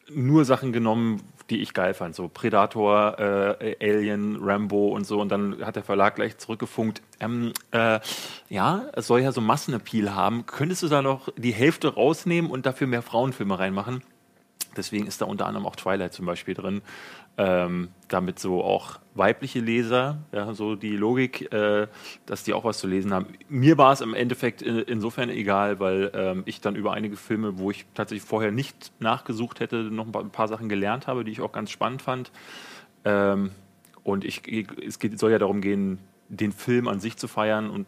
nur 0.09 0.45
Sachen 0.45 0.71
genommen, 0.71 1.21
die 1.49 1.61
ich 1.61 1.73
geil 1.73 1.93
fand. 1.93 2.15
So 2.15 2.29
Predator, 2.29 3.19
äh, 3.19 3.75
Alien, 3.81 4.37
Rambo 4.41 4.87
und 4.87 5.05
so. 5.05 5.19
Und 5.19 5.29
dann 5.29 5.63
hat 5.65 5.75
der 5.75 5.83
Verlag 5.83 6.15
gleich 6.15 6.37
zurückgefunkt. 6.37 7.01
Ähm, 7.19 7.51
äh, 7.71 7.99
ja, 8.49 8.85
es 8.93 9.07
soll 9.07 9.21
ja 9.21 9.31
so 9.31 9.41
Massenappeal 9.41 10.15
haben. 10.15 10.45
Könntest 10.45 10.83
du 10.83 10.87
da 10.87 11.01
noch 11.01 11.29
die 11.35 11.53
Hälfte 11.53 11.93
rausnehmen 11.93 12.49
und 12.49 12.65
dafür 12.65 12.87
mehr 12.87 13.01
Frauenfilme 13.01 13.59
reinmachen? 13.59 14.03
Deswegen 14.75 15.07
ist 15.07 15.21
da 15.21 15.25
unter 15.25 15.45
anderem 15.45 15.65
auch 15.65 15.75
Twilight 15.75 16.13
zum 16.13 16.25
Beispiel 16.25 16.53
drin. 16.53 16.81
Ähm, 17.35 17.89
damit 18.09 18.37
so 18.37 18.63
auch 18.63 18.99
weibliche 19.15 19.59
Leser, 19.59 20.19
ja, 20.31 20.53
so 20.53 20.75
die 20.75 20.95
Logik, 20.95 21.51
äh, 21.51 21.87
dass 22.27 22.43
die 22.43 22.53
auch 22.53 22.63
was 22.63 22.77
zu 22.77 22.85
lesen 22.85 23.11
haben. 23.11 23.25
Mir 23.49 23.79
war 23.79 23.91
es 23.91 24.01
im 24.01 24.13
Endeffekt 24.13 24.61
in, 24.61 24.77
insofern 24.79 25.29
egal, 25.29 25.79
weil 25.79 26.11
ähm, 26.13 26.43
ich 26.45 26.61
dann 26.61 26.75
über 26.75 26.93
einige 26.93 27.15
Filme, 27.15 27.57
wo 27.57 27.71
ich 27.71 27.85
tatsächlich 27.95 28.27
vorher 28.27 28.51
nicht 28.51 28.91
nachgesucht 28.99 29.61
hätte, 29.61 29.77
noch 29.77 30.05
ein 30.05 30.11
paar, 30.11 30.21
ein 30.21 30.29
paar 30.29 30.47
Sachen 30.47 30.69
gelernt 30.69 31.07
habe, 31.07 31.23
die 31.23 31.31
ich 31.31 31.41
auch 31.41 31.51
ganz 31.51 31.71
spannend 31.71 32.03
fand. 32.03 32.31
Ähm, 33.03 33.49
und 34.03 34.25
ich, 34.25 34.43
es 34.85 34.99
geht, 34.99 35.17
soll 35.17 35.31
ja 35.31 35.39
darum 35.39 35.61
gehen, 35.61 35.99
den 36.29 36.51
Film 36.51 36.87
an 36.87 36.99
sich 36.99 37.17
zu 37.17 37.27
feiern 37.27 37.69
und 37.69 37.87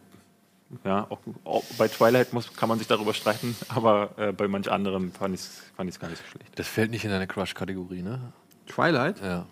ja, 0.84 1.06
auch, 1.10 1.18
auch 1.44 1.64
bei 1.78 1.88
Twilight 1.88 2.32
muss, 2.32 2.52
kann 2.56 2.68
man 2.68 2.78
sich 2.78 2.86
darüber 2.88 3.14
streiten, 3.14 3.56
aber 3.68 4.10
äh, 4.16 4.32
bei 4.32 4.48
manch 4.48 4.70
anderem 4.70 5.12
fand 5.12 5.34
ich 5.34 5.40
es 5.40 5.62
fand 5.76 5.88
ich's 5.88 6.00
gar 6.00 6.08
nicht 6.08 6.18
so 6.22 6.28
schlecht. 6.30 6.58
Das 6.58 6.66
fällt 6.68 6.90
nicht 6.90 7.04
in 7.04 7.10
deine 7.10 7.26
Crush-Kategorie, 7.26 8.02
ne? 8.02 8.32
Twilight? 8.66 9.20
Ja. 9.22 9.46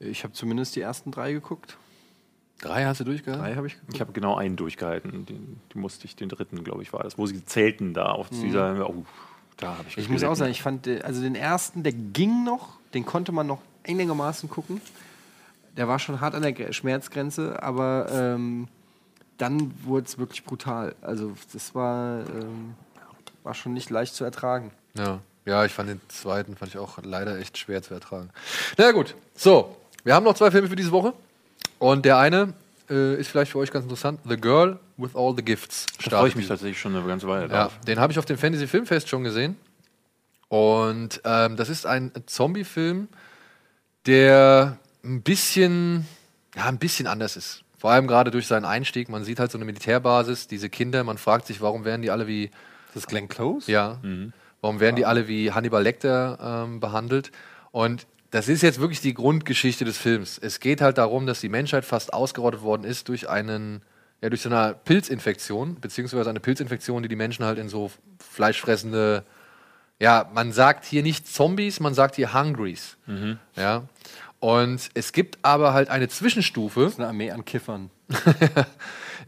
Ich 0.00 0.22
habe 0.24 0.32
zumindest 0.32 0.76
die 0.76 0.80
ersten 0.80 1.10
drei 1.10 1.32
geguckt. 1.32 1.76
Drei 2.60 2.84
hast 2.86 3.00
du 3.00 3.04
durchgehalten? 3.04 3.44
Drei 3.44 3.54
habe 3.56 3.66
ich 3.66 3.74
geguckt. 3.74 3.94
Ich 3.94 4.00
habe 4.00 4.12
genau 4.12 4.36
einen 4.36 4.56
durchgehalten, 4.56 5.26
den, 5.26 5.60
den 5.74 5.80
musste 5.80 6.06
ich, 6.06 6.16
den 6.16 6.28
dritten, 6.28 6.64
glaube 6.64 6.82
ich, 6.82 6.92
war 6.92 7.02
das, 7.02 7.18
wo 7.18 7.26
sie 7.26 7.44
zelten 7.44 7.94
da 7.94 8.06
auf 8.06 8.30
dieser, 8.30 8.88
oh, 8.88 9.04
da 9.58 9.76
habe 9.78 9.84
ich 9.88 9.98
Ich 9.98 10.08
muss 10.08 10.24
auch 10.24 10.34
sagen, 10.34 10.50
ich 10.50 10.62
fand, 10.62 10.86
äh, 10.86 11.00
also 11.02 11.20
den 11.22 11.34
ersten, 11.34 11.82
der 11.82 11.92
ging 11.92 12.44
noch, 12.44 12.78
den 12.94 13.04
konnte 13.04 13.32
man 13.32 13.46
noch 13.46 13.60
einigermaßen 13.86 14.48
gucken. 14.48 14.80
Der 15.76 15.86
war 15.86 15.98
schon 16.00 16.20
hart 16.20 16.34
an 16.34 16.42
der 16.42 16.52
Gre- 16.56 16.72
Schmerzgrenze, 16.72 17.62
aber 17.62 18.08
ähm, 18.12 18.66
dann 19.38 19.72
wurde 19.84 20.06
es 20.06 20.18
wirklich 20.18 20.44
brutal. 20.44 20.94
Also 21.00 21.32
das 21.52 21.74
war, 21.74 22.20
ähm, 22.28 22.74
war 23.42 23.54
schon 23.54 23.72
nicht 23.72 23.90
leicht 23.90 24.14
zu 24.14 24.24
ertragen. 24.24 24.70
Ja. 24.94 25.20
ja, 25.46 25.64
ich 25.64 25.72
fand 25.72 25.88
den 25.88 26.00
zweiten 26.08 26.56
fand 26.56 26.72
ich 26.72 26.78
auch 26.78 26.98
leider 27.02 27.38
echt 27.38 27.56
schwer 27.56 27.82
zu 27.82 27.94
ertragen. 27.94 28.30
Na 28.76 28.84
ja, 28.84 28.92
gut, 28.92 29.14
so, 29.34 29.76
wir 30.04 30.14
haben 30.14 30.24
noch 30.24 30.34
zwei 30.34 30.50
Filme 30.50 30.68
für 30.68 30.76
diese 30.76 30.92
Woche. 30.92 31.12
Und 31.78 32.04
der 32.04 32.18
eine 32.18 32.54
äh, 32.90 33.14
ist 33.20 33.28
vielleicht 33.28 33.52
für 33.52 33.58
euch 33.58 33.70
ganz 33.70 33.84
interessant: 33.84 34.20
The 34.28 34.36
Girl 34.36 34.78
with 34.96 35.14
All 35.14 35.34
the 35.36 35.44
Gifts. 35.44 35.86
Da 36.04 36.18
freue 36.18 36.28
ich 36.28 36.36
mich 36.36 36.48
tatsächlich 36.48 36.80
schon 36.80 36.94
eine 36.96 37.06
ganze 37.06 37.28
Weile 37.28 37.42
Ja, 37.48 37.64
drauf. 37.64 37.78
den 37.86 38.00
habe 38.00 38.12
ich 38.12 38.18
auf 38.18 38.24
dem 38.26 38.36
Fantasy 38.38 38.66
Filmfest 38.66 39.08
schon 39.08 39.22
gesehen. 39.22 39.56
Und 40.48 41.20
ähm, 41.24 41.56
das 41.56 41.68
ist 41.68 41.84
ein 41.86 42.10
Zombie-Film, 42.26 43.08
der 44.06 44.78
ein 45.04 45.22
bisschen, 45.22 46.06
ja, 46.56 46.64
ein 46.64 46.78
bisschen 46.78 47.06
anders 47.06 47.36
ist. 47.36 47.62
Vor 47.78 47.90
allem 47.90 48.06
gerade 48.06 48.30
durch 48.30 48.46
seinen 48.46 48.64
Einstieg. 48.64 49.08
Man 49.08 49.24
sieht 49.24 49.38
halt 49.38 49.50
so 49.50 49.58
eine 49.58 49.64
Militärbasis, 49.64 50.48
diese 50.48 50.68
Kinder. 50.68 51.04
Man 51.04 51.16
fragt 51.16 51.46
sich, 51.46 51.60
warum 51.60 51.84
werden 51.84 52.02
die 52.02 52.10
alle 52.10 52.26
wie 52.26 52.50
Das 52.88 53.04
ist 53.04 53.08
Glenn 53.08 53.28
Close? 53.28 53.70
ja. 53.70 53.98
Warum 54.60 54.80
werden 54.80 54.96
die 54.96 55.06
alle 55.06 55.28
wie 55.28 55.52
Hannibal 55.52 55.82
Lecter 55.84 56.64
ähm, 56.66 56.80
behandelt? 56.80 57.30
Und 57.70 58.08
das 58.32 58.48
ist 58.48 58.62
jetzt 58.62 58.80
wirklich 58.80 59.00
die 59.00 59.14
Grundgeschichte 59.14 59.84
des 59.84 59.96
Films. 59.98 60.36
Es 60.36 60.58
geht 60.58 60.80
halt 60.80 60.98
darum, 60.98 61.26
dass 61.26 61.40
die 61.40 61.48
Menschheit 61.48 61.84
fast 61.84 62.12
ausgerottet 62.12 62.62
worden 62.62 62.82
ist 62.82 63.08
durch 63.08 63.28
einen, 63.28 63.82
ja, 64.20 64.28
durch 64.28 64.42
so 64.42 64.50
eine 64.50 64.74
Pilzinfektion, 64.84 65.76
beziehungsweise 65.80 66.28
eine 66.28 66.40
Pilzinfektion, 66.40 67.04
die 67.04 67.08
die 67.08 67.14
Menschen 67.16 67.44
halt 67.44 67.58
in 67.58 67.68
so 67.68 67.92
fleischfressende, 68.18 69.22
ja, 70.00 70.28
man 70.34 70.50
sagt 70.52 70.84
hier 70.84 71.04
nicht 71.04 71.28
Zombies, 71.28 71.78
man 71.78 71.94
sagt 71.94 72.16
hier 72.16 72.34
Hungries. 72.34 72.96
Ja. 73.54 73.84
Und 74.40 74.90
es 74.94 75.12
gibt 75.12 75.38
aber 75.42 75.72
halt 75.72 75.90
eine 75.90 76.08
Zwischenstufe. 76.08 76.82
Das 76.82 76.92
ist 76.92 76.98
eine 76.98 77.08
Armee 77.08 77.30
an 77.30 77.44
Kiffern. 77.44 77.90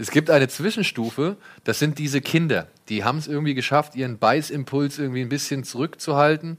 Es 0.01 0.11
gibt 0.11 0.31
eine 0.31 0.49
Zwischenstufe, 0.49 1.37
das 1.65 1.79
sind 1.79 1.99
diese 1.99 2.23
Kinder. 2.23 2.69
Die 2.89 3.05
haben 3.05 3.19
es 3.19 3.29
irgendwie 3.29 3.53
geschafft, 3.53 3.95
ihren 3.97 4.17
Beißimpuls 4.17 4.99
irgendwie 4.99 5.21
ein 5.21 5.29
bisschen 5.29 5.63
zurückzuhalten. 5.63 6.57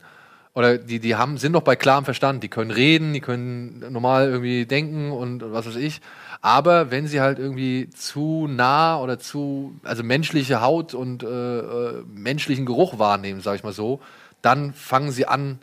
Oder 0.53 0.77
die, 0.77 0.99
die 0.99 1.15
haben, 1.15 1.37
sind 1.37 1.53
noch 1.53 1.63
bei 1.63 1.75
klarem 1.75 2.05
Verstand. 2.05 2.43
Die 2.43 2.49
können 2.49 2.69
reden, 2.69 3.13
die 3.13 3.19
können 3.19 3.83
normal 3.89 4.27
irgendwie 4.27 4.67
denken 4.67 5.11
und 5.11 5.41
was 5.51 5.65
weiß 5.65 5.77
ich. 5.77 6.01
Aber 6.41 6.91
wenn 6.91 7.07
sie 7.07 7.19
halt 7.19 7.39
irgendwie 7.39 7.89
zu 7.89 8.47
nah 8.47 8.99
oder 8.99 9.17
zu, 9.17 9.73
also 9.83 10.03
menschliche 10.03 10.61
Haut 10.61 10.93
und 10.93 11.23
äh, 11.23 11.27
äh, 11.27 12.03
menschlichen 12.13 12.67
Geruch 12.67 12.99
wahrnehmen, 12.99 13.41
sag 13.41 13.55
ich 13.55 13.63
mal 13.63 13.73
so, 13.73 14.01
dann 14.43 14.73
fangen 14.73 15.11
sie 15.11 15.25
an, 15.25 15.57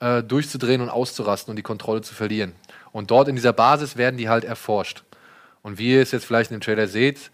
äh, 0.00 0.22
durchzudrehen 0.22 0.80
und 0.80 0.88
auszurasten 0.90 1.50
und 1.52 1.56
die 1.56 1.62
Kontrolle 1.62 2.00
zu 2.02 2.14
verlieren. 2.14 2.52
Und 2.92 3.10
dort 3.10 3.28
in 3.28 3.36
dieser 3.36 3.52
Basis 3.52 3.96
werden 3.96 4.16
die 4.16 4.28
halt 4.28 4.44
erforscht. 4.44 5.04
Und 5.62 5.78
wie 5.78 5.92
ihr 5.92 6.02
es 6.02 6.10
jetzt 6.10 6.24
vielleicht 6.24 6.50
in 6.50 6.56
dem 6.58 6.62
Trailer 6.62 6.88
seht, 6.88 7.30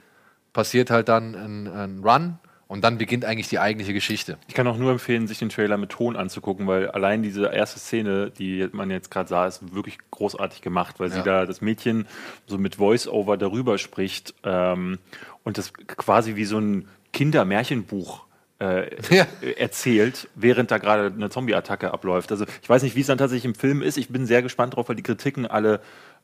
passiert 0.52 0.90
halt 0.90 1.08
dann 1.08 1.34
ein, 1.34 1.66
ein 1.68 2.00
Run 2.04 2.38
und 2.68 2.82
dann 2.82 2.98
beginnt 2.98 3.24
eigentlich 3.24 3.48
die 3.48 3.60
eigentliche 3.60 3.92
Geschichte. 3.92 4.38
Ich 4.48 4.54
kann 4.54 4.66
auch 4.66 4.76
nur 4.76 4.90
empfehlen, 4.90 5.28
sich 5.28 5.38
den 5.38 5.50
Trailer 5.50 5.76
mit 5.76 5.90
Ton 5.90 6.16
anzugucken, 6.16 6.66
weil 6.66 6.90
allein 6.90 7.22
diese 7.22 7.46
erste 7.46 7.78
Szene, 7.78 8.30
die 8.32 8.68
man 8.72 8.90
jetzt 8.90 9.10
gerade 9.10 9.28
sah, 9.28 9.46
ist 9.46 9.72
wirklich 9.74 9.98
großartig 10.10 10.62
gemacht, 10.62 10.98
weil 10.98 11.08
Ja. 11.10 11.14
sie 11.14 11.22
da 11.22 11.46
das 11.46 11.60
Mädchen 11.60 12.08
so 12.46 12.58
mit 12.58 12.76
Voice-Over 12.76 13.36
darüber 13.36 13.78
spricht 13.78 14.34
ähm, 14.42 14.98
und 15.44 15.58
das 15.58 15.72
quasi 15.74 16.34
wie 16.34 16.44
so 16.44 16.58
ein 16.58 16.88
Kindermärchenbuch 17.12 18.25
äh, 18.58 18.90
Ja. 19.14 19.26
erzählt, 19.58 20.28
während 20.34 20.70
da 20.70 20.78
gerade 20.78 21.12
eine 21.14 21.30
Zombie-Attacke 21.30 21.92
abläuft. 21.92 22.30
Also 22.32 22.44
ich 22.62 22.68
weiß 22.68 22.82
nicht, 22.82 22.96
wie 22.96 23.00
es 23.00 23.06
dann 23.06 23.18
tatsächlich 23.18 23.44
im 23.44 23.54
Film 23.54 23.82
ist. 23.82 23.96
Ich 23.98 24.08
bin 24.08 24.26
sehr 24.26 24.42
gespannt 24.42 24.76
drauf, 24.76 24.88
weil 24.88 24.96
die 24.96 25.02
Kritiken 25.02 25.46
alle 25.46 25.80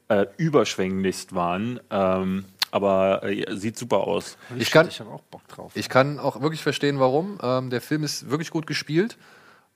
äh, 0.09 0.27
überschwänglichst 0.39 1.35
waren. 1.35 1.81
Ähm, 1.91 2.45
aber 2.71 3.23
äh, 3.25 3.45
sieht 3.57 3.77
super 3.77 3.99
aus. 4.07 4.39
Ich 4.57 4.71
kann, 4.71 4.89
Ich 4.89 5.01
habe 5.01 5.11
auch 5.11 5.21
Bock 5.23 5.47
drauf. 5.49 5.73
ich 5.75 5.89
kann 5.89 6.19
auch 6.19 6.41
wirklich 6.41 6.63
verstehen, 6.63 6.99
warum. 7.01 7.39
Ähm, 7.43 7.69
der 7.71 7.81
Film 7.83 8.03
ist 8.03 8.31
wirklich 8.31 8.51
gut 8.51 8.67
gespielt. 8.67 9.19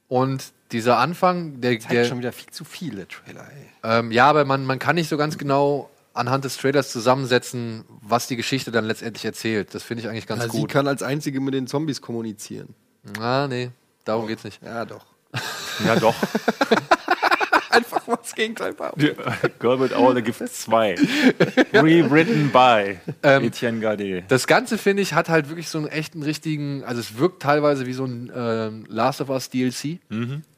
Und 0.09 0.53
dieser 0.73 0.99
Anfang, 0.99 1.61
der, 1.61 1.73
Zeigt 1.81 1.93
der 1.93 2.05
schon 2.05 2.19
wieder 2.19 2.33
viel 2.33 2.51
zu 2.51 2.65
viele 2.65 3.09
Trailer, 3.09 3.45
ey. 3.51 3.67
ähm, 3.99 4.13
ja, 4.13 4.27
aber 4.31 4.45
man, 4.45 4.65
man 4.65 4.79
kann 4.79 4.95
nicht 4.95 5.09
so 5.09 5.17
ganz 5.17 5.37
genau 5.37 5.91
anhand 6.17 6.45
des 6.45 6.57
Trailers 6.57 6.91
zusammensetzen, 6.93 7.85
was 8.03 8.27
die 8.27 8.37
Geschichte 8.37 8.71
dann 8.71 8.85
letztendlich 8.85 9.25
erzählt. 9.25 9.75
Das 9.75 9.83
finde 9.83 10.03
ich 10.03 10.09
eigentlich 10.09 10.27
ganz 10.27 10.43
Ja, 10.45 10.49
sie 10.51 10.61
gut. 10.61 10.71
kann 10.71 10.89
als 10.89 11.03
Einzige 11.03 11.41
mit 11.41 11.55
den 11.55 11.67
Zombies 11.67 12.01
kommunizieren. 12.01 12.75
Ah, 13.21 13.47
nee, 13.49 13.71
darum 14.05 14.27
geht's 14.27 14.45
nicht. 14.45 14.63
Ja, 14.63 14.85
doch. 14.85 15.07
Ja, 15.85 15.97
doch. 15.97 16.15
Einfach 17.77 18.07
mal 18.07 18.17
das 18.17 18.35
Gegenteil 18.35 18.73
behaupten. 18.73 19.17
Girl 19.59 19.81
with 19.81 19.93
All 19.93 20.15
the 20.15 20.23
Gifts 20.23 20.63
2. 20.63 20.97
Rewritten 21.75 22.51
by 22.51 22.99
Etienne 23.23 23.81
Gardet. 23.81 24.25
Das 24.29 24.47
Ganze, 24.47 24.79
finde 24.79 25.03
ich, 25.03 25.15
hat 25.15 25.29
halt 25.29 25.49
wirklich 25.49 25.69
so 25.69 25.79
einen 25.79 25.89
echten, 25.89 26.23
richtigen, 26.23 26.85
also 26.85 27.01
es 27.01 27.19
wirkt 27.19 27.43
teilweise 27.43 27.87
wie 27.87 27.93
so 27.93 28.05
ein 28.05 28.33
ähm, 28.35 28.85
Last 28.89 29.21
of 29.21 29.29
Us 29.29 29.51
DLC. 29.51 29.99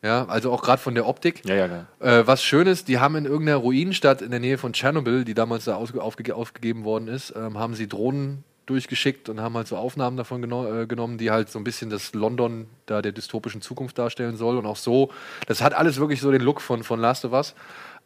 Ja, 0.02 0.26
also 0.26 0.52
auch 0.52 0.62
gerade 0.62 0.80
von 0.80 0.94
der 0.94 1.06
Optik. 1.06 1.42
Ja, 1.44 1.54
ja, 1.54 1.66
ja. 1.66 2.20
Äh, 2.20 2.26
was 2.26 2.42
schön 2.42 2.66
ist, 2.66 2.88
die 2.88 2.98
haben 2.98 3.16
in 3.16 3.24
irgendeiner 3.24 3.58
Ruinenstadt 3.58 4.22
in 4.22 4.30
der 4.30 4.40
Nähe 4.40 4.58
von 4.58 4.72
Tschernobyl, 4.72 5.24
die 5.24 5.34
damals 5.34 5.64
da 5.64 5.74
aufge 5.74 6.00
aufgegeben 6.34 6.84
worden 6.84 7.08
ist, 7.08 7.34
ähm, 7.36 7.58
haben 7.58 7.74
sie 7.74 7.88
Drohnen 7.88 8.44
durchgeschickt 8.68 9.28
und 9.28 9.40
haben 9.40 9.56
halt 9.56 9.68
so 9.68 9.76
Aufnahmen 9.76 10.16
davon 10.16 10.42
geno 10.42 10.82
äh, 10.82 10.86
genommen, 10.86 11.18
die 11.18 11.30
halt 11.30 11.50
so 11.50 11.58
ein 11.58 11.64
bisschen 11.64 11.90
das 11.90 12.14
London 12.14 12.66
da 12.86 13.02
der 13.02 13.12
dystopischen 13.12 13.62
Zukunft 13.62 13.98
darstellen 13.98 14.36
soll 14.36 14.56
und 14.58 14.66
auch 14.66 14.76
so. 14.76 15.10
Das 15.46 15.62
hat 15.62 15.74
alles 15.74 15.98
wirklich 15.98 16.20
so 16.20 16.30
den 16.30 16.42
Look 16.42 16.60
von, 16.60 16.84
von 16.84 17.00
Last 17.00 17.24
of 17.24 17.32
Us. 17.32 17.54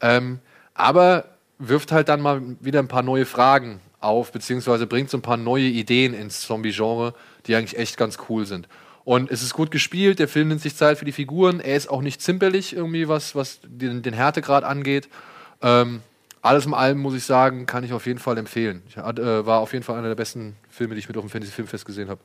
Ähm, 0.00 0.40
aber 0.74 1.26
wirft 1.58 1.92
halt 1.92 2.08
dann 2.08 2.20
mal 2.20 2.42
wieder 2.60 2.80
ein 2.80 2.88
paar 2.88 3.02
neue 3.02 3.26
Fragen 3.26 3.80
auf, 4.00 4.32
beziehungsweise 4.32 4.86
bringt 4.86 5.10
so 5.10 5.18
ein 5.18 5.22
paar 5.22 5.36
neue 5.36 5.64
Ideen 5.64 6.14
ins 6.14 6.40
Zombie-Genre, 6.42 7.14
die 7.46 7.54
eigentlich 7.54 7.78
echt 7.78 7.96
ganz 7.96 8.18
cool 8.28 8.46
sind. 8.46 8.68
Und 9.04 9.30
es 9.30 9.42
ist 9.42 9.54
gut 9.54 9.70
gespielt, 9.70 10.18
der 10.18 10.28
Film 10.28 10.48
nimmt 10.48 10.60
sich 10.60 10.76
Zeit 10.76 10.98
für 10.98 11.04
die 11.04 11.12
Figuren, 11.12 11.60
er 11.60 11.76
ist 11.76 11.88
auch 11.88 12.02
nicht 12.02 12.22
zimperlich 12.22 12.74
irgendwie, 12.74 13.08
was, 13.08 13.34
was 13.34 13.60
den, 13.64 14.02
den 14.02 14.14
Härtegrad 14.14 14.64
angeht. 14.64 15.08
Ähm, 15.60 16.02
alles 16.42 16.66
in 16.66 16.74
allem 16.74 16.98
muss 16.98 17.14
ich 17.14 17.24
sagen, 17.24 17.66
kann 17.66 17.84
ich 17.84 17.92
auf 17.92 18.04
jeden 18.06 18.18
Fall 18.18 18.36
empfehlen. 18.36 18.82
Ich, 18.88 18.96
äh, 18.96 19.46
war 19.46 19.60
auf 19.60 19.72
jeden 19.72 19.84
Fall 19.84 19.96
einer 19.98 20.08
der 20.08 20.16
besten 20.16 20.56
Filme, 20.68 20.94
die 20.94 20.98
ich 20.98 21.08
mit 21.08 21.16
auf 21.16 21.22
dem 21.24 21.30
Fantasy 21.30 21.52
Filmfest 21.52 21.86
gesehen 21.86 22.08
habe. 22.08 22.20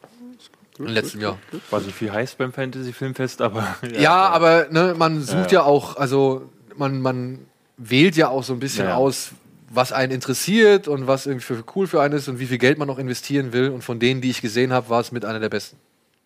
Im 0.79 0.87
letzten 0.87 1.21
Jahr. 1.21 1.39
War 1.69 1.79
nicht 1.81 1.95
viel 1.95 2.11
heiß 2.11 2.35
beim 2.35 2.51
Fantasy 2.53 2.93
Filmfest, 2.93 3.41
aber. 3.41 3.77
Ja, 3.97 4.29
aber 4.29 4.67
ne, 4.69 4.95
man 4.97 5.21
sucht 5.21 5.51
ja. 5.51 5.63
auch, 5.63 5.97
also 5.97 6.49
man, 6.75 7.01
man 7.01 7.39
wählt 7.77 8.15
ja 8.15 8.29
auch 8.29 8.43
so 8.43 8.53
ein 8.53 8.59
bisschen 8.59 8.85
Ja. 8.87 8.95
aus, 8.95 9.31
was 9.69 9.91
einen 9.91 10.11
interessiert 10.11 10.87
und 10.87 11.07
was 11.07 11.25
irgendwie 11.25 11.45
für 11.45 11.63
cool 11.75 11.87
für 11.87 12.01
einen 12.01 12.13
ist 12.15 12.27
und 12.27 12.39
wie 12.39 12.45
viel 12.45 12.57
Geld 12.57 12.77
man 12.77 12.87
noch 12.87 12.99
investieren 12.99 13.53
will. 13.53 13.69
Und 13.69 13.83
von 13.83 13.99
denen, 13.99 14.21
die 14.21 14.29
ich 14.29 14.41
gesehen 14.41 14.71
habe, 14.71 14.89
war 14.89 15.01
es 15.01 15.11
mit 15.11 15.25
einer 15.25 15.39
der 15.39 15.49
besten. 15.49 15.77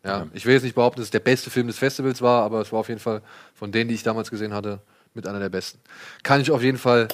Ja, 0.04 0.28
ich 0.34 0.46
will 0.46 0.54
jetzt 0.54 0.64
nicht 0.64 0.76
behaupten, 0.76 1.00
dass 1.00 1.08
es 1.08 1.12
der 1.12 1.20
beste 1.20 1.50
Film 1.50 1.68
des 1.68 1.78
Festivals 1.78 2.22
war, 2.22 2.44
aber 2.44 2.60
es 2.62 2.72
war 2.72 2.80
auf 2.80 2.90
jeden 2.90 3.00
Fall 3.00 3.22
von 3.54 3.72
denen, 3.72 3.88
die 3.88 3.96
ich 3.96 4.04
damals 4.04 4.32
gesehen 4.32 4.54
hatte, 4.54 4.80
mit 5.14 5.28
einer 5.28 5.40
der 5.40 5.50
besten. 5.50 5.80
Kann 6.24 6.42
ich 6.42 6.50
auf 6.52 6.64
jeden 6.64 6.78
Fall 6.80 7.08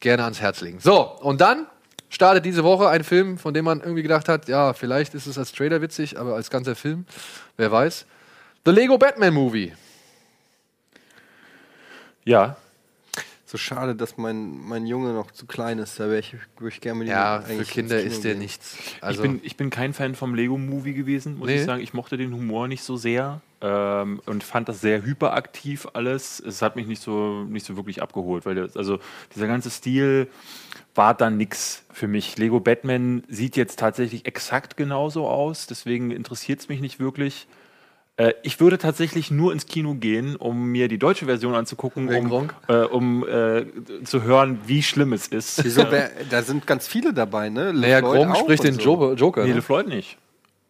gerne 0.00 0.24
ans 0.24 0.40
Herz 0.40 0.60
legen. 0.60 0.80
So, 0.80 1.02
und 1.20 1.40
dann 1.40 1.66
startet 2.08 2.44
diese 2.44 2.64
Woche 2.64 2.88
ein 2.88 3.04
Film, 3.04 3.38
von 3.38 3.54
dem 3.54 3.64
man 3.64 3.80
irgendwie 3.80 4.02
gedacht 4.02 4.28
hat, 4.28 4.48
ja, 4.48 4.72
vielleicht 4.72 5.14
ist 5.14 5.26
es 5.26 5.38
als 5.38 5.52
Trailer 5.52 5.80
witzig, 5.80 6.18
aber 6.18 6.34
als 6.34 6.50
ganzer 6.50 6.74
Film, 6.74 7.06
wer 7.56 7.70
weiß. 7.70 8.06
The 8.64 8.72
Lego 8.72 8.98
Batman 8.98 9.32
Movie. 9.32 9.72
Ja, 12.24 12.56
So 13.50 13.58
schade, 13.58 13.96
dass 13.96 14.16
mein, 14.16 14.60
mein 14.64 14.86
Junge 14.86 15.12
noch 15.12 15.32
zu 15.32 15.44
klein 15.44 15.80
ist. 15.80 15.98
Da 15.98 16.04
wäre 16.08 16.20
ich, 16.20 16.36
würde 16.58 16.72
ich 16.72 16.80
gerne 16.80 17.00
mit 17.00 17.08
ihm 17.08 17.12
Ja, 17.12 17.40
für 17.40 17.64
Kinder 17.64 18.00
ist 18.00 18.22
der 18.22 18.34
gehen. 18.34 18.42
nichts. 18.42 18.76
Also, 19.00 19.24
ich, 19.24 19.28
bin, 19.28 19.40
ich 19.42 19.56
bin 19.56 19.70
kein 19.70 19.92
Fan 19.92 20.14
vom 20.14 20.36
Lego-Movie 20.36 20.94
gewesen, 20.94 21.36
muss 21.36 21.48
Nee. 21.48 21.56
ich 21.56 21.64
sagen. 21.64 21.82
Ich 21.82 21.92
mochte 21.92 22.16
den 22.16 22.32
Humor 22.32 22.68
nicht 22.68 22.84
so 22.84 22.96
sehr 22.96 23.40
ähm, 23.60 24.22
und 24.26 24.44
fand 24.44 24.68
das 24.68 24.80
sehr 24.80 25.02
hyperaktiv 25.02 25.88
alles. 25.94 26.38
Es 26.38 26.62
hat 26.62 26.76
mich 26.76 26.86
nicht 26.86 27.02
so, 27.02 27.42
nicht 27.42 27.66
so 27.66 27.74
wirklich 27.74 28.00
abgeholt, 28.02 28.46
weil 28.46 28.54
das, 28.54 28.76
also 28.76 29.00
dieser 29.34 29.48
ganze 29.48 29.70
Stil 29.70 30.28
war 30.94 31.14
dann 31.14 31.36
nix 31.36 31.82
für 31.92 32.06
mich. 32.06 32.38
Lego 32.38 32.60
Batman 32.60 33.24
sieht 33.26 33.56
jetzt 33.56 33.80
tatsächlich 33.80 34.26
exakt 34.26 34.76
genauso 34.76 35.26
aus, 35.26 35.66
deswegen 35.66 36.12
interessiert 36.12 36.60
es 36.60 36.68
mich 36.68 36.80
nicht 36.80 37.00
wirklich. 37.00 37.48
Äh, 38.16 38.32
Ich 38.42 38.60
würde 38.60 38.78
tatsächlich 38.78 39.30
nur 39.30 39.52
ins 39.52 39.66
Kino 39.66 39.94
gehen, 39.94 40.36
um 40.36 40.66
mir 40.66 40.88
die 40.88 40.98
deutsche 40.98 41.26
Version 41.26 41.54
anzugucken, 41.54 42.08
Wegen 42.08 42.24
um, 42.26 42.28
Gronk? 42.30 42.54
äh, 42.68 42.82
um 42.84 43.26
äh, 43.26 43.64
zu 44.04 44.22
hören, 44.22 44.60
wie 44.66 44.82
schlimm 44.82 45.12
es 45.12 45.26
ist. 45.28 45.64
Wieso, 45.64 45.86
wer, 45.90 46.10
da 46.30 46.42
sind 46.42 46.66
ganz 46.66 46.86
viele 46.86 47.12
dabei, 47.12 47.48
ne? 47.48 47.72
LeFloid 47.72 48.02
Grom 48.16 48.32
auch 48.32 48.36
spricht 48.36 48.64
den 48.64 48.74
so. 48.74 49.14
Joker. 49.14 49.42
Nee, 49.42 49.48
ne? 49.50 49.54
LeFloid 49.56 49.88
nicht. 49.88 50.18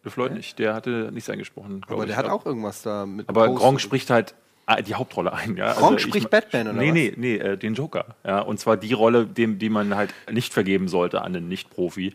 LeFloid 0.03 0.33
nicht. 0.33 0.57
Der 0.59 0.73
hatte 0.73 1.09
nichts 1.13 1.29
eingesprochen. 1.29 1.81
Aber 1.87 2.03
ich. 2.03 2.07
der 2.07 2.17
hat 2.17 2.27
auch 2.27 2.45
irgendwas 2.45 2.81
da 2.81 3.05
mit. 3.05 3.27
Aber 3.29 3.47
Post- 3.47 3.59
Gronk 3.59 3.81
spricht 3.81 4.09
halt 4.09 4.33
äh, 4.67 4.81
die 4.81 4.95
Hauptrolle 4.95 5.33
ein. 5.33 5.57
Ja? 5.57 5.73
Gronk 5.73 5.97
ich- 5.99 6.03
spricht 6.05 6.29
Batman, 6.29 6.69
oder 6.69 6.77
nee, 6.79 6.87
was? 6.87 6.93
Nee, 6.95 7.13
nee, 7.17 7.35
äh, 7.35 7.57
den 7.57 7.73
Joker. 7.75 8.05
Ja? 8.25 8.39
Und 8.39 8.59
zwar 8.59 8.77
die 8.77 8.93
Rolle, 8.93 9.25
dem, 9.25 9.59
die 9.59 9.69
man 9.69 9.95
halt 9.95 10.13
nicht 10.31 10.53
vergeben 10.53 10.87
sollte 10.87 11.21
an 11.21 11.35
einen 11.35 11.47
Nicht-Profi. 11.49 12.13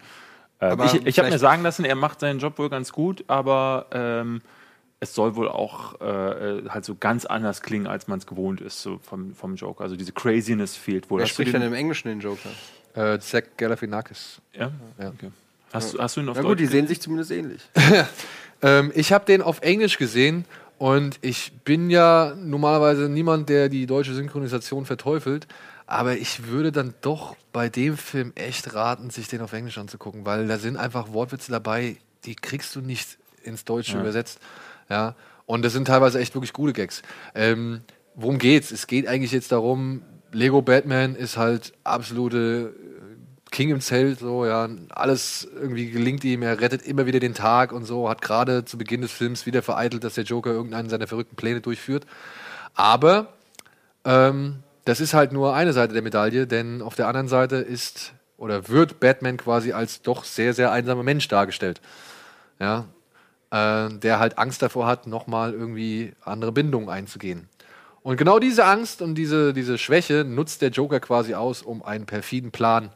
Ähm, 0.61 0.71
Aber 0.73 0.87
ich 0.87 1.07
ich 1.07 1.19
habe 1.19 1.29
mir 1.31 1.39
sagen 1.39 1.63
lassen, 1.63 1.85
er 1.85 1.95
macht 1.97 2.21
seinen 2.21 2.39
Job 2.39 2.59
wohl 2.59 2.71
ganz 2.71 2.91
gut, 2.91 3.25
aber 3.29 3.87
ähm, 3.93 4.41
es 5.01 5.15
soll 5.15 5.37
wohl 5.37 5.49
auch 5.49 6.01
äh, 6.01 6.05
äh, 6.59 6.69
halt 6.69 6.85
so 6.85 6.95
ganz 6.95 7.25
anders 7.27 7.63
klingen, 7.63 7.87
als 7.87 8.09
man 8.09 8.19
es 8.19 8.27
gewohnt 8.27 8.61
ist 8.61 8.81
so 8.83 8.99
vom, 9.03 9.35
vom 9.35 9.55
Joker. 9.57 9.85
Also 9.85 9.97
diese 9.97 10.13
Craziness 10.13 10.75
fehlt 10.77 11.11
wohl. 11.11 11.19
Wer 11.19 11.25
Hast 11.25 11.33
spricht 11.33 11.53
den- 11.53 11.61
denn 11.61 11.69
im 11.71 11.75
Englischen 11.75 12.09
den 12.09 12.21
Joker? 12.21 12.49
Äh, 12.95 13.19
Zach 13.21 13.43
Galifianakis. 13.59 14.41
Ja? 14.55 14.71
Ja. 14.99 15.09
Okay. 15.09 15.31
Hast, 15.73 15.95
du- 15.95 15.99
hast 15.99 16.17
du 16.17 16.21
ihn 16.23 16.29
auf 16.31 16.37
Na 16.37 16.43
Deutsch 16.43 16.51
gut, 16.53 16.61
die 16.61 16.67
sehen 16.67 16.87
sich 16.87 17.01
zumindest 17.01 17.31
ähnlich. 17.31 17.63
Ähm, 18.63 18.91
ich 18.95 19.13
habe 19.13 19.27
den 19.27 19.43
auf 19.43 19.61
Englisch 19.61 19.99
gesehen 19.99 20.47
und 20.79 21.19
ich 21.21 21.53
bin 21.65 21.91
ja 21.91 22.35
normalerweise 22.37 23.07
niemand, 23.11 23.51
der 23.51 23.69
die 23.69 23.85
deutsche 23.85 24.15
Synchronisation 24.15 24.87
verteufelt. 24.87 25.47
Aber 25.87 26.17
ich 26.17 26.47
würde 26.47 26.73
dann 26.73 26.95
doch 27.03 27.37
bei 27.53 27.69
dem 27.69 27.99
Film 27.99 28.33
echt 28.35 28.73
raten, 28.75 29.11
sich 29.11 29.29
den 29.29 29.43
auf 29.43 29.53
Englisch 29.53 29.77
anzugucken, 29.77 30.25
weil 30.25 30.49
da 30.49 30.57
sind 30.59 30.79
einfach 30.79 31.13
Wortwitze 31.13 31.53
dabei, 31.53 31.97
die 32.25 32.35
kriegst 32.35 32.75
du 32.75 32.81
nicht 32.81 33.19
ins 33.45 33.67
Deutsche 33.67 33.99
übersetzt. 34.01 34.41
Ja. 34.89 35.15
Und 35.47 35.65
das 35.65 35.73
sind 35.73 35.87
teilweise 35.87 36.19
echt 36.19 36.35
wirklich 36.35 36.53
gute 36.53 36.73
Gags. 36.73 37.03
Ähm, 37.35 37.83
worum 38.15 38.39
geht's? 38.39 38.71
Es 38.71 38.87
geht 38.87 39.07
eigentlich 39.07 39.33
jetzt 39.33 39.53
darum, 39.53 40.03
Lego 40.33 40.63
Batman 40.63 41.15
ist 41.15 41.37
halt 41.37 41.73
absolute 41.85 42.75
King 43.51 43.71
im 43.71 43.81
Zelt, 43.81 44.19
so, 44.19 44.45
ja, 44.45 44.69
alles 44.91 45.49
irgendwie 45.55 45.91
gelingt 45.91 46.25
ihm, 46.25 46.43
er 46.43 46.61
rettet 46.61 46.83
immer 46.83 47.07
wieder 47.07 47.21
den 47.21 47.33
Tag 47.33 47.73
und 47.73 47.85
so, 47.85 48.09
hat 48.09 48.21
gerade 48.21 48.65
zu 48.65 48.77
Beginn 48.77 49.03
des 49.03 49.13
Films 49.13 49.47
wieder 49.47 49.63
vereitelt, 49.63 50.03
dass 50.03 50.15
der 50.15 50.25
Joker 50.25 50.51
irgendeinen 50.51 50.91
seiner 50.91 51.07
verrückten 51.07 51.37
Pläne 51.37 51.61
durchführt. 51.61 52.07
Aber 52.75 53.29
ähm, 54.05 54.63
das 54.85 55.01
ist 55.01 55.15
halt 55.15 55.33
nur 55.33 55.55
eine 55.55 55.73
Seite 55.73 55.95
der 55.95 56.03
Medaille, 56.03 56.47
denn 56.47 56.83
auf 56.83 56.97
der 56.97 57.09
anderen 57.09 57.29
Seite 57.29 57.57
ist 57.57 58.13
oder 58.37 58.69
wird 58.69 59.01
Batman 59.01 59.37
quasi 59.37 59.73
als 59.73 60.03
doch 60.03 60.25
sehr, 60.25 60.53
sehr 60.53 60.73
einsamer 60.73 61.03
Mensch 61.03 61.27
dargestellt. 61.29 61.81
Ja, 62.59 62.87
äh, 63.51 63.89
der 63.91 64.19
halt 64.19 64.39
Angst 64.39 64.63
davor 64.63 64.87
hat, 64.87 65.07
nochmal 65.07 65.53
irgendwie 65.53 66.13
andere 66.23 66.53
Bindungen 66.53 66.89
einzugehen. 66.89 67.49
Und 68.03 68.17
genau 68.17 68.39
diese 68.39 68.65
Angst 68.65 69.03
und 69.03 69.17
diese, 69.17 69.53
diese 69.53 69.79
Schwäche 69.79 70.25
nutzt 70.25 70.63
der 70.63 70.71
Joker 70.71 71.01
quasi 71.01 71.35
aus, 71.35 71.63
um 71.63 71.83
einen 71.83 72.07
perfiden 72.07 72.53
Plan 72.53 72.91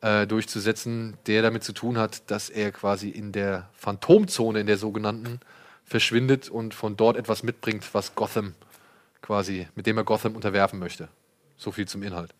äh, 0.00 0.26
durchzusetzen, 0.26 1.18
der 1.26 1.42
damit 1.42 1.62
zu 1.62 1.74
tun 1.74 1.98
hat, 1.98 2.30
dass 2.30 2.48
er 2.48 2.72
quasi 2.72 3.10
in 3.10 3.32
der 3.32 3.68
Phantomzone, 3.74 4.60
in 4.60 4.66
der 4.66 4.78
sogenannten, 4.78 5.40
verschwindet 5.84 6.48
und 6.48 6.72
von 6.72 6.96
dort 6.96 7.16
etwas 7.16 7.42
mitbringt, 7.42 7.86
was 7.92 8.14
Gotham 8.14 8.54
quasi, 9.20 9.68
mit 9.74 9.86
dem 9.86 9.98
er 9.98 10.04
Gotham 10.04 10.36
unterwerfen 10.36 10.78
möchte. 10.78 11.08
So 11.56 11.72
viel 11.72 11.86
zum 11.86 12.02
Inhalt. 12.02 12.32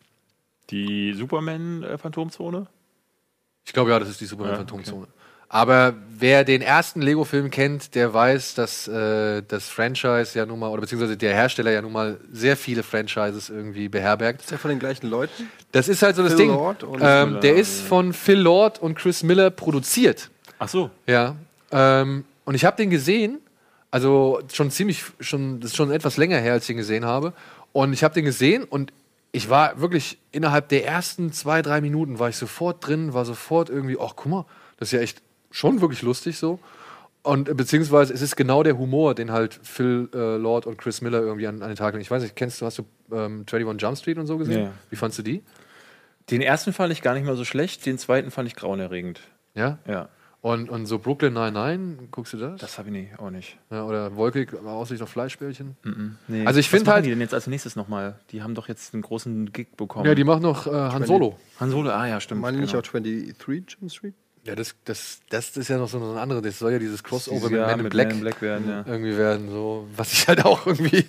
die 0.71 1.13
Superman-Phantomzone? 1.13 2.67
Ich 3.67 3.73
glaube 3.73 3.91
ja, 3.91 3.99
das 3.99 4.09
ist 4.09 4.21
die 4.21 4.27
Superman-Phantomzone. 4.27 5.09
Aber 5.53 5.95
wer 6.17 6.45
den 6.45 6.63
ersten 6.63 7.03
Lego-Film 7.03 7.51
kennt, 7.51 7.97
der 7.97 8.15
weiß, 8.15 8.55
dass 8.55 8.87
äh, 8.87 9.43
das 9.43 9.69
Franchise 9.69 10.39
ja 10.39 10.47
nun 10.47 10.61
mal, 10.61 10.69
oder 10.69 10.83
beziehungsweise 10.83 11.17
der 11.17 11.35
Hersteller 11.35 11.73
ja 11.73 11.83
nun 11.83 11.91
mal 11.91 12.21
sehr 12.33 12.57
viele 12.57 12.85
Franchises 12.85 13.51
irgendwie 13.51 13.89
beherbergt. 13.89 14.43
Ist 14.43 14.53
der 14.53 14.61
von 14.61 14.69
den 14.69 14.79
gleichen 14.79 15.09
Leuten? 15.09 15.51
Das 15.73 15.89
ist 15.89 16.03
halt 16.03 16.15
so 16.15 16.23
das 16.23 16.35
Phil 16.35 16.43
Ding. 16.43 16.51
Lord 16.51 16.85
und 16.85 17.01
ähm, 17.03 17.41
der 17.41 17.57
ist 17.57 17.81
von 17.81 18.13
Phil 18.13 18.39
Lord 18.39 18.81
und 18.81 18.95
Chris 18.95 19.25
Miller 19.25 19.51
produziert. 19.51 20.31
Ach 20.61 20.69
so. 20.69 20.89
Ja. 21.09 21.35
Ähm, 21.73 22.25
und 22.45 22.55
ich 22.55 22.65
habe 22.65 22.77
den 22.77 22.91
gesehen, 22.91 23.41
also 23.91 24.41
schon 24.53 24.71
ziemlich, 24.71 25.03
schon, 25.19 25.59
das 25.59 25.73
ist 25.73 25.77
schon 25.77 25.91
etwas 25.91 26.17
länger 26.17 26.39
her, 26.39 26.53
als 26.53 26.65
ich 26.65 26.71
ihn 26.71 26.77
gesehen 26.77 27.05
habe. 27.05 27.33
Und 27.73 27.93
ich 27.93 28.05
habe 28.05 28.15
den 28.15 28.25
gesehen 28.25 28.63
und 28.63 28.93
ich 29.33 29.51
war 29.51 29.81
wirklich 29.81 30.17
innerhalb 30.31 30.69
der 30.69 30.87
ersten 30.87 31.33
zwei, 31.33 31.61
drei 31.61 31.81
Minuten 31.81 32.21
war 32.21 32.29
ich 32.29 32.37
sofort 32.37 32.87
drin, 32.87 33.15
war 33.15 33.25
sofort 33.25 33.69
irgendwie, 33.69 33.97
ach 34.01 34.13
guck 34.15 34.27
mal, 34.27 34.45
das 34.79 34.89
ist 34.89 34.93
ja 34.93 35.01
echt 35.01 35.23
schon 35.51 35.81
wirklich 35.81 36.03
lustig 36.03 36.39
so. 36.39 36.59
Und 37.23 37.49
äh, 37.49 37.55
beziehungsweise 37.55 38.15
es 38.15 38.23
ist 38.23 38.37
genau 38.37 38.63
der 38.63 38.79
Humor, 38.79 39.15
den 39.15 39.31
halt 39.31 39.59
Phil 39.63 40.09
äh, 40.15 40.37
Lord 40.37 40.67
und 40.67 40.79
Chris 40.79 41.03
Miller 41.03 41.21
irgendwie 41.21 41.47
an, 41.47 41.63
an 41.63 41.69
den 41.69 41.77
Tag 41.77 41.93
legen. 41.93 42.03
Ich 42.03 42.11
weiß 42.11 42.23
nicht, 42.23 42.35
kennst 42.37 42.61
du, 42.61 42.67
hast 42.67 42.79
du 42.79 42.85
ähm, 43.13 43.45
21 43.51 43.81
Jump 43.83 43.99
Street 43.99 44.19
und 44.19 44.27
so 44.27 44.39
gesehen? 44.39 44.65
Ja. 44.65 44.73
Wie 44.89 44.97
fandst 44.97 45.19
du 45.19 45.23
die? 45.23 45.43
Den 46.31 46.41
ersten 46.43 46.73
fand 46.73 46.93
ich 46.93 47.03
gar 47.03 47.15
nicht 47.15 47.27
mal 47.27 47.37
so 47.37 47.45
schlecht, 47.45 47.85
den 47.87 47.99
zweiten 47.99 48.31
fand 48.31 48.49
ich 48.49 48.57
grauenerregend. 48.57 49.21
Ja? 49.55 49.79
Ja. 49.87 50.09
Und, 50.43 50.71
und 50.71 50.87
so 50.87 50.99
Brooklyn 50.99 51.35
99, 51.35 52.11
guckst 52.11 52.33
du 52.33 52.39
das? 52.39 52.59
Das 52.61 52.79
habe 52.79 52.89
ich 52.89 52.95
nie, 52.95 53.09
auch 53.19 53.29
nicht. 53.29 53.59
Ja, 53.71 53.85
oder 53.85 54.17
Wolkig, 54.17 54.55
Aussicht 54.65 55.03
auf 55.03 55.11
Fleischbällchen? 55.11 55.77
Nee. 56.29 56.47
Also 56.47 56.61
ich 56.61 56.67
Was 56.67 56.71
find 56.71 56.87
machen 56.87 56.95
halt- 56.95 57.05
die 57.05 57.11
denn 57.11 57.21
jetzt 57.21 57.35
als 57.35 57.47
nächstes 57.47 57.77
nochmal? 57.77 58.19
Die 58.31 58.43
haben 58.43 58.55
doch 58.55 58.67
jetzt 58.67 58.95
einen 58.95 59.03
großen 59.03 59.53
Gig 59.53 59.77
bekommen. 59.77 60.07
Ja, 60.07 60.15
die 60.15 60.25
machen 60.25 60.43
noch 60.43 60.67
äh, 60.67 60.71
Han 60.71 61.05
Solo. 61.05 61.37
Han 61.59 61.71
Solo, 61.71 61.91
ah 61.91 62.07
ja, 62.07 62.21
stimmt. 62.21 62.41
Meine 62.41 62.57
nicht 62.57 62.71
genau. 62.71 62.81
auch 62.81 62.87
23 62.87 63.37
Jump 63.79 63.93
Street? 63.93 64.15
Ja, 64.45 64.55
das, 64.55 64.75
das, 64.85 65.21
das 65.29 65.57
ist 65.57 65.69
ja 65.69 65.77
noch 65.77 65.89
so 65.89 65.99
eine 65.99 66.19
andere. 66.19 66.41
Das 66.41 66.59
soll 66.59 66.73
ja 66.73 66.79
dieses 66.79 67.05
Crossover 67.05 67.51
Ja, 67.51 67.59
mit 67.59 67.61
Man 67.61 67.79
in 67.79 67.83
mit 67.83 67.93
Black, 67.93 68.09
Man 68.09 68.17
in 68.17 68.21
Black 68.23 68.43
werden, 68.43 68.69
ja. 68.69 68.85
irgendwie 68.87 69.17
werden. 69.17 69.51
So, 69.51 69.87
was 69.95 70.13
ich 70.13 70.29
halt 70.29 70.45
auch 70.45 70.67
irgendwie 70.67 71.07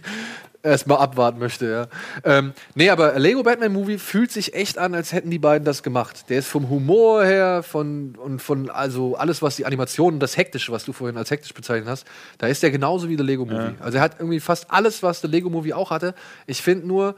erstmal 0.64 0.98
abwarten 0.98 1.40
möchte. 1.40 1.70
Ja. 1.72 1.88
Ähm, 2.24 2.54
nee, 2.76 2.90
aber 2.90 3.18
Lego 3.18 3.44
Batman 3.44 3.74
Movie 3.74 3.98
fühlt 3.98 4.32
sich 4.32 4.54
echt 4.54 4.78
an, 4.78 4.94
als 4.94 5.14
hätten 5.14 5.30
die 5.30 5.40
beiden 5.40 5.66
das 5.66 5.84
gemacht. 5.84 6.30
Der 6.30 6.40
ist 6.40 6.48
vom 6.48 6.70
Humor 6.70 7.24
her 7.24 7.64
von, 7.64 8.16
und 8.16 8.42
von 8.42 8.70
also 8.70 9.16
alles, 9.16 9.42
was 9.42 9.56
die 9.56 9.66
Animationen, 9.66 10.20
das 10.20 10.38
Hektische, 10.38 10.72
was 10.72 10.86
du 10.86 10.94
vorhin 10.94 11.18
als 11.18 11.32
hektisch 11.32 11.54
bezeichnet 11.54 11.90
hast, 11.90 12.06
da 12.38 12.48
ist 12.48 12.64
der 12.64 12.72
genauso 12.72 13.10
wie 13.10 13.16
der 13.16 13.26
Lego 13.26 13.46
Movie. 13.46 13.76
Also 13.80 13.98
er 13.98 14.04
hat 14.04 14.16
irgendwie 14.20 14.40
fast 14.40 14.70
alles, 14.70 15.04
was 15.04 15.22
der 15.22 15.30
Lego 15.30 15.50
Movie 15.50 15.74
auch 15.74 15.92
hatte. 15.92 16.14
Ich 16.48 16.62
finde 16.62 16.88
nur, 16.88 17.16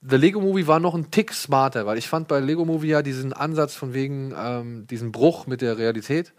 The 0.00 0.16
Lego 0.16 0.40
Movie 0.40 0.66
war 0.66 0.80
noch 0.80 0.94
ein 0.94 1.10
Tick 1.10 1.32
smarter, 1.32 1.86
weil 1.86 1.98
ich 1.98 2.08
fand 2.08 2.28
bei 2.28 2.40
Lego 2.40 2.64
Movie 2.64 2.88
ja 2.88 3.02
diesen 3.02 3.32
Ansatz 3.32 3.74
von 3.74 3.94
wegen 3.94 4.32
ähm, 4.36 4.86
diesen 4.86 5.10
Bruch 5.12 5.46
mit 5.46 5.60
der 5.60 5.76
Realität, 5.76 6.32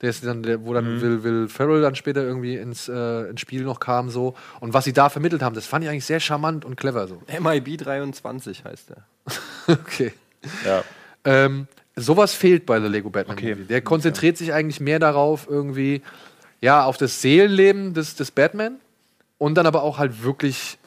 der 0.00 0.10
ist 0.10 0.24
dann, 0.24 0.42
der, 0.42 0.64
wo 0.64 0.74
dann 0.74 1.00
Will, 1.00 1.22
Will 1.22 1.48
Ferrell 1.48 1.82
dann 1.82 1.94
später 1.94 2.22
irgendwie 2.22 2.56
ins, 2.56 2.88
äh, 2.88 3.30
ins 3.30 3.40
Spiel 3.40 3.62
noch 3.62 3.80
kam 3.80 4.10
so 4.10 4.34
und 4.60 4.74
was 4.74 4.84
sie 4.84 4.92
da 4.92 5.08
vermittelt 5.08 5.42
haben, 5.42 5.54
das 5.54 5.66
fand 5.66 5.84
ich 5.84 5.90
eigentlich 5.90 6.04
sehr 6.04 6.20
charmant 6.20 6.64
und 6.64 6.76
clever 6.76 7.06
so. 7.08 7.22
MIB 7.40 7.78
23 7.78 8.64
heißt 8.64 8.90
der. 8.90 9.04
okay. 9.68 10.12
Ja. 10.64 10.82
Ähm, 11.24 11.66
sowas 11.94 12.34
fehlt 12.34 12.66
bei 12.66 12.80
The 12.80 12.88
Lego 12.88 13.10
Batman 13.10 13.36
Okay. 13.36 13.54
Movie. 13.54 13.64
Der 13.64 13.82
konzentriert 13.82 14.36
sich 14.36 14.52
eigentlich 14.52 14.80
mehr 14.80 14.98
darauf, 14.98 15.46
irgendwie 15.48 16.02
ja, 16.60 16.84
auf 16.84 16.96
das 16.96 17.22
Seelenleben 17.22 17.94
des, 17.94 18.16
des 18.16 18.30
Batman 18.30 18.76
und 19.38 19.54
dann 19.54 19.66
aber 19.66 19.82
auch 19.82 19.98
halt 19.98 20.22
wirklich, 20.22 20.78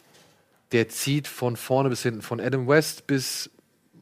der 0.72 0.90
zieht 0.90 1.28
von 1.28 1.56
vorne 1.56 1.90
bis 1.90 2.04
hinten, 2.04 2.22
von 2.22 2.40
Adam 2.40 2.68
West 2.68 3.08
bis 3.08 3.50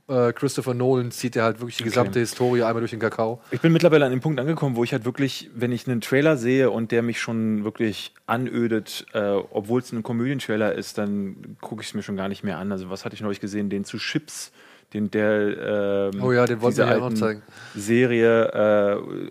äh, 0.07 0.33
Christopher 0.33 0.73
Nolan 0.73 1.11
zieht 1.11 1.35
er 1.35 1.43
halt 1.43 1.59
wirklich 1.59 1.77
die 1.77 1.83
gesamte 1.83 2.19
Historie 2.19 2.63
einmal 2.63 2.81
durch 2.81 2.89
den 2.91 2.99
Kakao. 2.99 3.41
Ich 3.51 3.61
bin 3.61 3.71
mittlerweile 3.71 4.05
an 4.05 4.11
dem 4.11 4.21
Punkt 4.21 4.39
angekommen, 4.39 4.75
wo 4.75 4.83
ich 4.83 4.91
halt 4.91 5.05
wirklich, 5.05 5.51
wenn 5.53 5.71
ich 5.71 5.87
einen 5.87 6.01
Trailer 6.01 6.35
sehe 6.35 6.71
und 6.71 6.91
der 6.91 7.03
mich 7.03 7.19
schon 7.19 7.63
wirklich 7.63 8.13
anödet, 8.25 9.05
äh, 9.13 9.19
obwohl 9.51 9.81
es 9.81 9.91
ein 9.91 10.01
Komödientrailer 10.01 10.73
ist, 10.73 10.97
dann 10.97 11.57
gucke 11.61 11.81
ich 11.83 11.89
es 11.89 11.93
mir 11.93 12.01
schon 12.01 12.17
gar 12.17 12.27
nicht 12.27 12.43
mehr 12.43 12.57
an. 12.57 12.71
Also 12.71 12.89
was 12.89 13.05
hatte 13.05 13.13
ich 13.15 13.21
neulich 13.21 13.39
gesehen? 13.39 13.69
Den 13.69 13.85
zu 13.85 13.97
Chips, 13.97 14.51
den 14.93 15.11
der 15.11 16.11
ähm, 16.15 16.23
Oh 16.23 16.31
ja, 16.31 16.47
den 16.47 16.59
diese 16.59 16.81
ja 16.81 16.87
alten 16.87 17.15
zeigen. 17.15 17.43
Serie, 17.75 18.45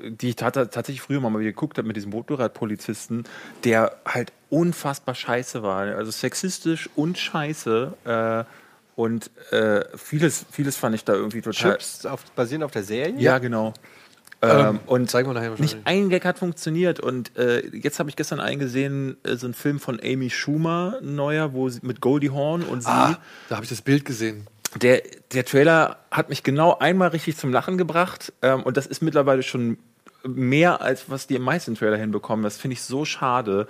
äh, 0.05 0.11
die 0.13 0.29
ich 0.29 0.37
tat- 0.37 0.55
tatsächlich 0.55 1.01
früher 1.01 1.19
mal 1.21 1.33
wieder 1.41 1.51
geguckt 1.51 1.77
habe 1.79 1.89
mit 1.89 1.97
diesem 1.97 2.11
Motorradpolizisten, 2.13 3.25
der 3.65 3.97
halt 4.07 4.33
unfassbar 4.51 5.15
scheiße 5.15 5.63
war. 5.63 5.83
Also 5.97 6.11
sexistisch 6.11 6.89
und 6.97 7.19
scheiße. 7.19 7.95
Äh, 8.05 8.45
und 8.97 9.31
äh, 9.53 9.85
vieles, 9.97 10.45
vieles 10.51 10.77
fand 10.77 10.95
ich 10.95 11.05
da 11.05 11.15
irgendwie 11.15 11.41
total. 11.41 11.73
Chips 11.73 12.05
auf, 12.05 12.25
basierend 12.33 12.65
auf 12.65 12.73
der 12.73 12.83
Serie? 12.83 13.15
Ja, 13.19 13.39
genau. 13.39 13.73
Ähm, 14.41 14.81
und 14.87 15.11
Zeigen 15.11 15.29
wir 15.29 15.35
nachher 15.35 15.51
wahrscheinlich. 15.51 15.75
nicht 15.75 15.87
ein 15.87 16.09
Gag 16.11 16.25
hat 16.25 16.39
funktioniert. 16.39 17.01
Und 17.01 17.37
äh, 17.37 17.67
jetzt 17.77 17.99
habe 17.99 18.09
ich 18.09 18.17
gestern 18.17 18.41
eingesehen, 18.41 19.17
äh, 19.25 19.37
so 19.37 19.47
ein 19.47 19.55
Film 19.55 19.81
von 19.81 20.01
Amy 20.03 20.31
Schumer, 20.31 20.99
ein 21.01 21.17
neuer, 21.17 21.53
wo 21.53 21.69
sie, 21.69 21.81
mit 21.83 22.01
Goldie 22.01 22.31
Hawn 22.31 22.63
und 22.63 22.83
sie. 22.83 22.89
Ah, 22.89 23.19
da 23.49 23.57
habe 23.57 23.65
ich 23.65 23.71
das 23.71 23.83
Bild 23.83 24.05
gesehen. 24.05 24.47
Der, 24.77 25.03
der 25.33 25.45
Trailer 25.45 25.99
hat 26.11 26.29
mich 26.29 26.43
genau 26.43 26.79
einmal 26.79 27.09
richtig 27.09 27.37
zum 27.37 27.53
Lachen 27.53 27.79
gebracht. 27.79 28.33
Ähm, 28.43 28.63
und 28.63 28.77
das 28.77 28.87
ist 28.87 29.03
mittlerweile 29.03 29.43
schon 29.43 29.79
mehr, 30.25 30.83
als 30.83 31.09
was 31.09 31.27
die 31.27 31.39
meisten 31.39 31.75
Trailer 31.75 31.97
hinbekommen. 31.97 32.43
Das 32.43 32.59
finde 32.59 32.75
ich 32.75 32.83
so 32.83 33.05
schade. 33.05 33.67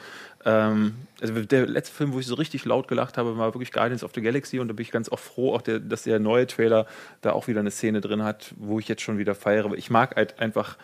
Ähm, 0.48 0.94
also 1.20 1.34
der 1.42 1.66
letzte 1.66 1.94
Film, 1.94 2.14
wo 2.14 2.20
ich 2.20 2.26
so 2.26 2.34
richtig 2.34 2.64
laut 2.64 2.88
gelacht 2.88 3.18
habe, 3.18 3.36
war 3.36 3.52
wirklich 3.54 3.70
Guardians 3.70 4.02
of 4.02 4.12
the 4.14 4.22
Galaxy. 4.22 4.58
Und 4.58 4.68
da 4.68 4.72
bin 4.72 4.82
ich 4.82 4.90
ganz 4.90 5.10
auch 5.10 5.18
froh, 5.18 5.54
auch 5.54 5.60
der, 5.60 5.78
dass 5.78 6.04
der 6.04 6.18
neue 6.18 6.46
Trailer 6.46 6.86
da 7.20 7.32
auch 7.32 7.48
wieder 7.48 7.60
eine 7.60 7.70
Szene 7.70 8.00
drin 8.00 8.22
hat, 8.22 8.54
wo 8.56 8.78
ich 8.78 8.88
jetzt 8.88 9.02
schon 9.02 9.18
wieder 9.18 9.34
feiere. 9.34 9.74
Ich 9.74 9.90
mag 9.90 10.16
halt 10.16 10.38
einfach 10.40 10.78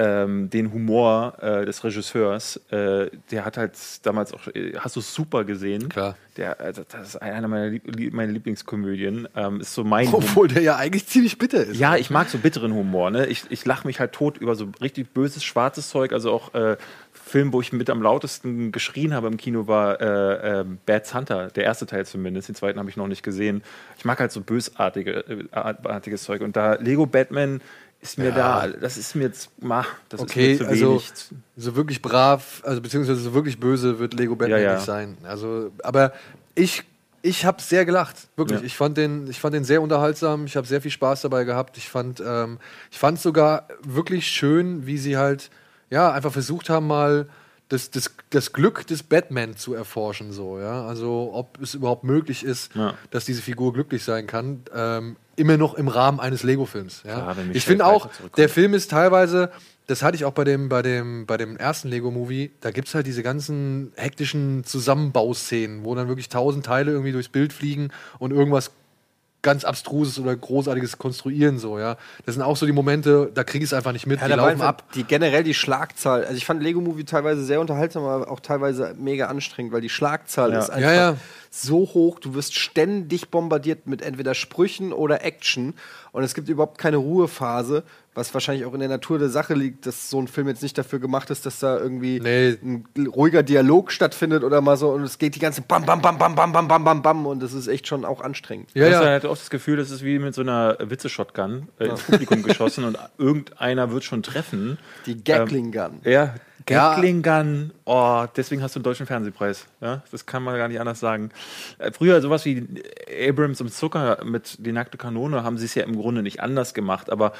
ähm, 0.00 0.48
den 0.48 0.72
Humor 0.72 1.34
äh, 1.42 1.66
des 1.66 1.84
Regisseurs. 1.84 2.56
Äh, 2.70 3.10
der 3.30 3.44
hat 3.44 3.58
halt 3.58 3.74
damals 4.02 4.32
auch, 4.32 4.46
äh, 4.54 4.72
hast 4.78 4.96
du 4.96 5.02
super 5.02 5.44
gesehen? 5.44 5.90
Klar. 5.90 6.16
Der, 6.38 6.58
also 6.58 6.82
das 6.88 7.08
ist 7.08 7.16
einer 7.16 7.48
meiner, 7.48 7.68
Lieb 7.68 7.82
Lieb- 7.94 8.14
meiner 8.14 8.32
Lieblingskomödien. 8.32 9.28
Ähm, 9.36 9.60
ist 9.60 9.74
so 9.74 9.84
mein 9.84 10.06
Humor. 10.06 10.20
Obwohl 10.20 10.48
der 10.48 10.62
ja 10.62 10.76
eigentlich 10.76 11.06
ziemlich 11.06 11.36
bitter 11.36 11.64
ist. 11.64 11.78
Ja, 11.78 11.96
ich 11.96 12.08
mag 12.08 12.30
so 12.30 12.38
bitteren 12.38 12.72
Humor. 12.72 13.10
Ne? 13.10 13.26
Ich, 13.26 13.44
ich 13.50 13.66
lache 13.66 13.86
mich 13.86 14.00
halt 14.00 14.12
tot 14.12 14.38
über 14.38 14.54
so 14.54 14.68
richtig 14.80 15.12
böses, 15.12 15.44
schwarzes 15.44 15.90
Zeug. 15.90 16.12
Also 16.12 16.32
auch 16.32 16.54
äh, 16.54 16.78
Film, 17.12 17.52
wo 17.52 17.60
ich 17.60 17.72
mit 17.72 17.90
am 17.90 18.00
lautesten 18.00 18.72
geschrien 18.72 19.12
habe 19.12 19.26
im 19.26 19.36
Kino, 19.36 19.66
war 19.66 20.00
äh, 20.00 20.60
äh, 20.60 20.64
Bad 20.86 21.12
Hunter, 21.12 21.48
der 21.48 21.64
erste 21.64 21.84
Teil 21.84 22.06
zumindest. 22.06 22.48
Den 22.48 22.54
zweiten 22.54 22.78
habe 22.78 22.88
ich 22.88 22.96
noch 22.96 23.08
nicht 23.08 23.22
gesehen. 23.22 23.62
Ich 23.98 24.04
mag 24.06 24.18
halt 24.18 24.32
so 24.32 24.40
bösartige 24.40 25.24
äh, 25.28 25.44
artiges 25.52 26.22
Zeug. 26.22 26.40
Und 26.40 26.56
da 26.56 26.74
Lego 26.74 27.04
Batman 27.04 27.60
ist 28.02 28.16
mir 28.18 28.32
da, 28.32 28.66
das 28.68 28.96
ist 28.96 29.14
mir 29.14 29.24
jetzt, 29.24 29.50
ma, 29.62 29.84
das 30.08 30.20
Okay, 30.20 30.54
ist 30.54 30.60
mir 30.60 30.66
zu 30.66 30.70
also 30.70 30.90
wenig. 30.90 31.12
so 31.56 31.76
wirklich 31.76 32.00
brav, 32.02 32.62
also 32.64 32.80
beziehungsweise 32.80 33.20
so 33.20 33.34
wirklich 33.34 33.60
böse 33.60 33.98
wird 33.98 34.14
Lego 34.14 34.34
Batman 34.36 34.58
Ja, 34.60 34.64
ja. 34.70 34.74
nicht 34.76 34.86
sein. 34.86 35.18
Also, 35.22 35.70
aber 35.82 36.12
ich, 36.54 36.84
ich 37.22 37.44
habe 37.44 37.60
sehr 37.60 37.84
gelacht, 37.84 38.16
wirklich. 38.36 38.60
Ja. 38.60 38.66
Ich 38.66 38.76
fand 38.76 38.96
den, 38.96 39.28
ich 39.28 39.38
fand 39.38 39.54
den 39.54 39.64
sehr 39.64 39.82
unterhaltsam. 39.82 40.46
Ich 40.46 40.56
habe 40.56 40.66
sehr 40.66 40.80
viel 40.80 40.90
Spaß 40.90 41.20
dabei 41.20 41.44
gehabt. 41.44 41.76
Ich 41.76 41.90
fand, 41.90 42.22
ähm, 42.26 42.58
ich 42.90 42.98
fand 42.98 43.20
sogar 43.20 43.68
wirklich 43.82 44.26
schön, 44.26 44.86
wie 44.86 44.96
sie 44.96 45.18
halt, 45.18 45.50
ja, 45.90 46.10
einfach 46.12 46.32
versucht 46.32 46.70
haben 46.70 46.86
mal 46.86 47.28
das, 47.68 47.90
das, 47.90 48.10
das 48.30 48.52
Glück 48.52 48.86
des 48.86 49.02
Batman 49.02 49.56
zu 49.56 49.74
erforschen, 49.74 50.32
so, 50.32 50.58
ja. 50.58 50.86
Also 50.86 51.30
ob 51.34 51.60
es 51.60 51.74
überhaupt 51.74 52.02
möglich 52.04 52.42
ist, 52.44 52.74
Ja. 52.74 52.94
dass 53.10 53.26
diese 53.26 53.42
Figur 53.42 53.72
glücklich 53.74 54.02
sein 54.02 54.26
kann. 54.26 54.62
Ähm, 54.74 55.16
immer 55.40 55.56
noch 55.56 55.74
im 55.74 55.88
Rahmen 55.88 56.20
eines 56.20 56.42
Lego-Films. 56.42 57.02
Ja? 57.04 57.34
Ich 57.52 57.64
finde 57.64 57.86
auch, 57.86 58.08
der 58.36 58.48
Film 58.48 58.74
ist 58.74 58.90
teilweise, 58.90 59.50
das 59.86 60.02
hatte 60.02 60.14
ich 60.14 60.24
auch 60.24 60.32
bei 60.32 60.44
dem, 60.44 60.68
bei 60.68 60.82
dem, 60.82 61.26
bei 61.26 61.36
dem 61.36 61.56
ersten 61.56 61.88
Lego-Movie, 61.88 62.52
da 62.60 62.70
gibt 62.70 62.88
es 62.88 62.94
halt 62.94 63.06
diese 63.06 63.22
ganzen 63.22 63.92
hektischen 63.96 64.62
Zusammenbauszenen, 64.64 65.84
wo 65.84 65.94
dann 65.94 66.06
wirklich 66.06 66.28
tausend 66.28 66.66
Teile 66.66 66.92
irgendwie 66.92 67.12
durchs 67.12 67.30
Bild 67.30 67.52
fliegen 67.52 67.88
und 68.18 68.30
irgendwas 68.30 68.70
ganz 69.42 69.64
Abstruses 69.64 70.18
oder 70.18 70.36
Großartiges 70.36 70.98
konstruieren, 70.98 71.58
so, 71.58 71.78
ja. 71.78 71.96
Das 72.26 72.34
sind 72.34 72.42
auch 72.42 72.56
so 72.56 72.66
die 72.66 72.72
Momente, 72.72 73.30
da 73.32 73.44
kriege 73.44 73.64
ich 73.64 73.70
es 73.70 73.74
einfach 73.74 73.92
nicht 73.92 74.06
mit, 74.06 74.20
Ja, 74.20 74.28
die 74.28 74.34
laufen 74.34 74.60
ab. 74.60 74.84
Die 74.94 75.04
generell 75.04 75.44
die 75.44 75.54
Schlagzahl. 75.54 76.24
Also 76.24 76.36
ich 76.36 76.44
fand 76.44 76.62
Lego 76.62 76.80
Movie 76.80 77.04
teilweise 77.04 77.44
sehr 77.44 77.60
unterhaltsam, 77.60 78.04
aber 78.04 78.30
auch 78.30 78.40
teilweise 78.40 78.94
mega 78.98 79.26
anstrengend, 79.28 79.72
weil 79.72 79.80
die 79.80 79.88
Schlagzahl 79.88 80.52
Ja. 80.52 80.58
ist 80.58 80.70
einfach 80.70 80.92
ja. 80.92 81.16
so 81.50 81.78
hoch. 81.94 82.20
Du 82.20 82.34
wirst 82.34 82.54
ständig 82.54 83.30
bombardiert 83.30 83.86
mit 83.86 84.02
entweder 84.02 84.34
Sprüchen 84.34 84.92
oder 84.92 85.24
Action 85.24 85.74
und 86.12 86.22
es 86.22 86.34
gibt 86.34 86.48
überhaupt 86.48 86.78
keine 86.78 86.96
Ruhephase, 86.96 87.84
was 88.14 88.34
wahrscheinlich 88.34 88.64
auch 88.66 88.74
in 88.74 88.80
der 88.80 88.88
Natur 88.88 89.18
der 89.18 89.28
Sache 89.28 89.54
liegt, 89.54 89.86
dass 89.86 90.10
so 90.10 90.20
ein 90.20 90.26
Film 90.26 90.48
jetzt 90.48 90.62
nicht 90.62 90.76
dafür 90.76 90.98
gemacht 90.98 91.30
ist, 91.30 91.46
dass 91.46 91.60
da 91.60 91.78
irgendwie 91.78 92.18
Nee. 92.20 92.58
ein 92.62 92.84
ruhiger 93.06 93.42
Dialog 93.42 93.92
stattfindet 93.92 94.42
oder 94.42 94.60
mal 94.60 94.76
so 94.76 94.90
und 94.90 95.02
es 95.02 95.18
geht 95.18 95.34
die 95.36 95.38
ganze 95.38 95.62
Bam 95.62 95.84
Bam 95.86 96.02
Bam 96.02 96.18
Bam 96.18 96.34
Bam 96.34 96.52
Bam 96.52 96.66
Bam 96.68 96.84
Bam 96.84 97.02
Bam 97.02 97.26
und 97.26 97.40
das 97.42 97.52
ist 97.52 97.68
echt 97.68 97.86
schon 97.86 98.04
auch 98.04 98.20
anstrengend. 98.20 98.70
Ja, 98.74 98.88
du 98.88 98.94
hast 98.96 99.02
ja. 99.04 99.08
halt 99.10 99.26
auch 99.26 99.38
das 99.38 99.50
Gefühl, 99.50 99.76
das 99.76 99.90
ist 99.90 100.04
wie 100.04 100.18
mit 100.18 100.34
so 100.34 100.40
einer 100.42 100.76
Witze-Shotgun 100.80 101.68
äh, 101.78 101.86
ins 101.86 102.02
Publikum 102.02 102.42
geschossen 102.42 102.84
und 102.84 102.98
irgendeiner 103.18 103.92
wird 103.92 104.04
schon 104.04 104.22
treffen. 104.22 104.78
Die 105.06 105.22
Gatling 105.22 105.70
Gun. 105.72 106.00
Ja, 106.04 106.34
Ja. 106.70 106.94
Gatling 106.94 107.22
Gun. 107.22 107.72
Oh, 107.84 108.24
deswegen 108.36 108.62
hast 108.62 108.76
du 108.76 108.78
einen 108.78 108.84
deutschen 108.84 109.06
Fernsehpreis. 109.06 109.66
Ja, 109.80 110.02
das 110.10 110.24
kann 110.24 110.42
man 110.42 110.56
gar 110.56 110.68
nicht 110.68 110.80
anders 110.80 111.00
sagen. 111.00 111.30
Äh, 111.78 111.90
früher 111.92 112.20
sowas 112.20 112.44
wie 112.44 112.66
Abrams 113.28 113.60
und 113.60 113.72
Zucker 113.72 114.24
mit 114.24 114.56
die 114.64 114.72
nackte 114.72 114.96
Kanone 114.96 115.42
haben 115.42 115.58
sie 115.58 115.64
es 115.66 115.74
ja 115.74 115.82
im 115.84 115.96
Grunde 115.96 116.22
nicht 116.22 116.40
anders 116.40 116.72
gemacht, 116.72 117.10
aber 117.10 117.32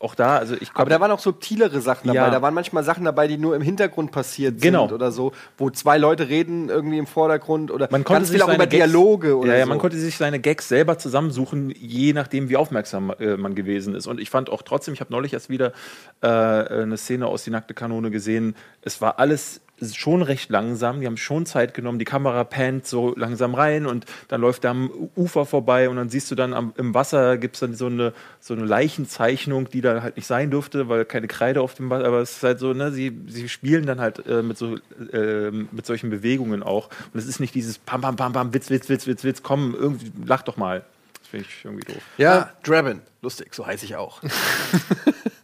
auch 0.00 0.14
da, 0.14 0.36
also 0.36 0.54
ich 0.60 0.70
Aber 0.74 0.90
da 0.90 1.00
waren 1.00 1.10
auch 1.10 1.18
subtilere 1.18 1.80
Sachen 1.80 2.06
dabei. 2.06 2.18
Ja. 2.18 2.30
Da 2.30 2.40
waren 2.40 2.54
manchmal 2.54 2.84
Sachen 2.84 3.04
dabei, 3.04 3.26
die 3.26 3.36
nur 3.36 3.56
im 3.56 3.62
Hintergrund 3.62 4.12
passiert 4.12 4.60
Genau. 4.60 4.86
sind 4.86 4.94
oder 4.94 5.10
so, 5.10 5.32
wo 5.56 5.70
zwei 5.70 5.98
Leute 5.98 6.28
reden 6.28 6.68
irgendwie 6.68 6.98
im 6.98 7.08
Vordergrund 7.08 7.72
oder 7.72 7.88
man 7.90 8.04
konnte 8.04 8.20
ganz 8.20 8.28
sich 8.28 8.36
viel 8.36 8.42
auch 8.42 8.54
über 8.54 8.66
Gags, 8.66 8.84
Dialoge 8.84 9.36
oder 9.36 9.52
ja, 9.52 9.58
ja, 9.58 9.64
so. 9.64 9.70
man 9.70 9.78
konnte 9.78 9.96
sich 9.96 10.16
seine 10.16 10.38
Gags 10.38 10.68
selber 10.68 10.98
zusammensuchen, 10.98 11.70
je 11.76 12.12
nachdem, 12.12 12.48
wie 12.48 12.56
aufmerksam 12.56 13.12
äh, 13.18 13.36
man 13.36 13.56
gewesen 13.56 13.96
ist. 13.96 14.06
Und 14.06 14.20
ich 14.20 14.30
fand 14.30 14.50
auch 14.50 14.62
trotzdem, 14.62 14.94
ich 14.94 15.00
habe 15.00 15.12
neulich 15.12 15.32
erst 15.32 15.50
wieder 15.50 15.72
äh, 16.20 16.28
eine 16.28 16.96
Szene 16.96 17.26
aus 17.26 17.42
Die 17.42 17.50
nackte 17.50 17.74
Kanone 17.74 18.12
gesehen. 18.12 18.54
Es 18.82 19.00
war 19.00 19.18
alles 19.18 19.60
schon 19.80 20.22
recht 20.22 20.50
langsam. 20.50 21.00
Die 21.00 21.06
haben 21.06 21.16
schon 21.16 21.46
Zeit 21.46 21.74
genommen. 21.74 21.98
Die 21.98 22.04
Kamera 22.04 22.44
pannt 22.44 22.86
so 22.86 23.14
langsam 23.16 23.54
rein 23.54 23.86
und 23.86 24.04
dann 24.28 24.40
läuft 24.40 24.64
da 24.64 24.70
am 24.70 24.90
Ufer 25.16 25.46
vorbei 25.46 25.88
und 25.88 25.96
dann 25.96 26.08
siehst 26.08 26.30
du 26.30 26.34
dann 26.34 26.52
am, 26.54 26.72
im 26.76 26.94
Wasser 26.94 27.38
gibt 27.38 27.56
es 27.56 27.60
dann 27.60 27.74
so 27.74 27.86
eine, 27.86 28.12
so 28.40 28.54
eine 28.54 28.64
Leichenzeichnung, 28.64 29.68
die 29.70 29.80
da 29.80 30.02
halt 30.02 30.16
nicht 30.16 30.26
sein 30.26 30.50
dürfte, 30.50 30.88
weil 30.88 31.04
keine 31.04 31.28
Kreide 31.28 31.60
auf 31.60 31.74
dem 31.74 31.90
Wasser. 31.90 32.06
Aber 32.06 32.20
es 32.20 32.32
ist 32.36 32.42
halt 32.42 32.58
so, 32.58 32.72
ne, 32.72 32.90
sie, 32.92 33.16
sie 33.28 33.48
spielen 33.48 33.86
dann 33.86 34.00
halt 34.00 34.26
äh, 34.26 34.42
mit, 34.42 34.58
so, 34.58 34.76
äh, 35.12 35.50
mit 35.50 35.86
solchen 35.86 36.10
Bewegungen 36.10 36.62
auch. 36.62 36.88
Und 37.12 37.18
es 37.20 37.26
ist 37.26 37.40
nicht 37.40 37.54
dieses 37.54 37.78
Pam, 37.78 38.00
Pam, 38.00 38.16
Pam, 38.16 38.32
Pam, 38.32 38.52
Witz, 38.54 38.70
Witz, 38.70 38.88
Witz, 38.88 39.06
Witz, 39.06 39.24
Witz, 39.24 39.42
komm, 39.42 39.74
irgendwie, 39.78 40.10
lach 40.24 40.42
doch 40.42 40.56
mal. 40.56 40.84
Das 41.20 41.28
finde 41.28 41.46
ich 41.48 41.64
irgendwie 41.64 41.92
doof. 41.92 42.02
Ja, 42.16 42.38
Ah, 42.38 42.50
Draben. 42.62 43.00
Lustig, 43.22 43.54
so 43.54 43.66
heiße 43.66 43.84
ich 43.84 43.96
auch. 43.96 44.22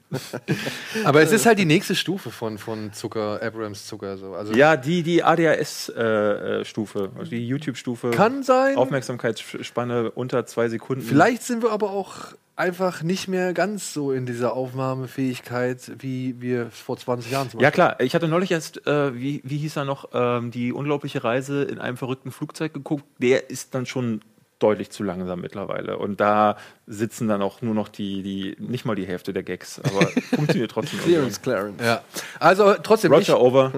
aber 1.05 1.23
es 1.23 1.33
ist 1.33 1.47
halt 1.47 1.59
die 1.59 1.65
nächste 1.65 1.95
Stufe 1.95 2.31
von, 2.31 2.59
von 2.59 2.93
Zucker, 2.93 3.41
Abrams 3.43 3.87
Zucker, 3.87 4.17
so. 4.17 4.35
Also, 4.35 4.55
Ja, 4.55 4.77
die, 4.77 5.03
die 5.03 5.23
ADHS-Stufe, 5.23 7.11
also 7.17 7.31
die 7.31 7.47
YouTube-Stufe. 7.47 8.11
Kann 8.11 8.43
sein. 8.43 8.77
Aufmerksamkeitsspanne 8.77 10.11
unter 10.11 10.47
zwei 10.47 10.69
Sekunden. 10.69 11.03
Vielleicht 11.03 11.43
sind 11.43 11.63
wir 11.63 11.71
aber 11.71 11.91
auch 11.91 12.35
einfach 12.57 13.03
nicht 13.03 13.29
mehr 13.29 13.53
ganz 13.53 13.93
so 13.93 14.13
in 14.13 14.27
dieser 14.27 14.55
Aufnahmefähigkeit, 14.55 15.93
wie 15.99 16.41
wir 16.41 16.71
vor 16.71 16.97
20 16.97 17.31
Jahren 17.31 17.51
zum 17.51 17.61
Ja 17.61 17.71
klar, 17.71 18.01
ich 18.01 18.15
hatte 18.15 18.29
neulich 18.29 18.53
erst, 18.53 18.87
äh, 18.87 19.15
wie, 19.15 19.41
wie 19.45 19.59
hieß 19.59 19.77
er 19.77 19.85
noch, 19.85 20.11
ähm, 20.13 20.51
die 20.51 20.73
unglaubliche 20.73 21.25
Reise 21.25 21.65
in 21.65 21.79
einem 21.79 21.97
verrückten 21.97 22.31
Flugzeug 22.31 22.73
geguckt. 22.73 23.05
Der 23.19 23.51
ist 23.51 23.75
dann 23.75 23.87
schon 23.87 24.21
deutlich 24.59 24.91
zu 24.91 25.03
langsam 25.03 25.41
mittlerweile. 25.41 25.99
Und 25.99 26.21
da 26.21 26.57
sitzen 26.87 27.29
dann 27.29 27.43
auch 27.43 27.61
nur 27.63 27.75
noch 27.75 27.89
die, 27.89 28.23
die 28.23 28.57
nicht 28.59 28.85
mal 28.85 28.95
die 28.95 29.07
Hälfte 29.07 29.33
der 29.33 29.43
Gags, 29.43 29.81
aber 29.81 30.07
funktioniert 30.35 30.71
trotzdem. 30.71 31.01
Clearance, 31.01 31.41
Clarence. 31.41 31.83
Ja. 31.83 32.03
Also 32.41 32.75
trotzdem, 32.83 33.13
ich, 33.15 33.19
Roger 33.31 33.41
over. 33.41 33.73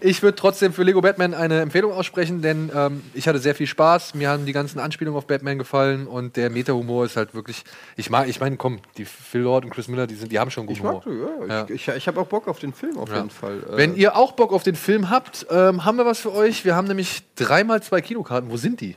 ich 0.00 0.22
würde 0.22 0.36
trotzdem 0.36 0.72
für 0.72 0.82
Lego 0.82 1.00
Batman 1.00 1.34
eine 1.34 1.60
Empfehlung 1.60 1.92
aussprechen, 1.92 2.42
denn 2.42 2.70
ähm, 2.74 3.02
ich 3.14 3.28
hatte 3.28 3.38
sehr 3.38 3.54
viel 3.54 3.66
Spaß. 3.66 4.14
Mir 4.14 4.28
haben 4.30 4.46
die 4.46 4.52
ganzen 4.52 4.78
Anspielungen 4.78 5.18
auf 5.18 5.26
Batman 5.26 5.58
gefallen 5.58 6.06
und 6.06 6.36
der 6.36 6.50
Meta-Humor 6.50 7.04
ist 7.04 7.16
halt 7.16 7.34
wirklich. 7.34 7.64
Ich 7.96 8.10
mag, 8.10 8.28
ich 8.28 8.40
meine, 8.40 8.56
komm, 8.56 8.80
die 8.96 9.04
Phil 9.04 9.42
Lord 9.42 9.64
und 9.64 9.70
Chris 9.70 9.88
Miller, 9.88 10.06
die 10.06 10.14
sind, 10.14 10.32
die 10.32 10.38
haben 10.38 10.50
schon 10.50 10.66
guten 10.66 10.78
Ich 10.78 10.82
Humor. 10.84 10.94
mag 10.94 11.04
du, 11.04 11.46
ja. 11.46 11.54
Ja. 11.60 11.64
Ich, 11.68 11.88
ich, 11.88 11.94
ich 11.96 12.08
habe 12.08 12.20
auch 12.20 12.26
Bock 12.26 12.48
auf 12.48 12.58
den 12.58 12.72
Film 12.72 12.98
auf 12.98 13.08
Ja. 13.08 13.16
jeden 13.16 13.30
Fall. 13.30 13.58
Äh, 13.72 13.76
Wenn 13.76 13.96
ihr 13.96 14.16
auch 14.16 14.32
Bock 14.32 14.52
auf 14.52 14.62
den 14.62 14.74
Film 14.76 15.10
habt, 15.10 15.46
ähm, 15.50 15.84
haben 15.84 15.96
wir 15.98 16.06
was 16.06 16.20
für 16.20 16.32
euch. 16.32 16.64
Wir 16.64 16.74
haben 16.76 16.88
nämlich 16.88 17.22
dreimal 17.36 17.82
zwei 17.82 18.00
Kinokarten. 18.00 18.50
Wo 18.50 18.56
sind 18.56 18.80
die? 18.80 18.95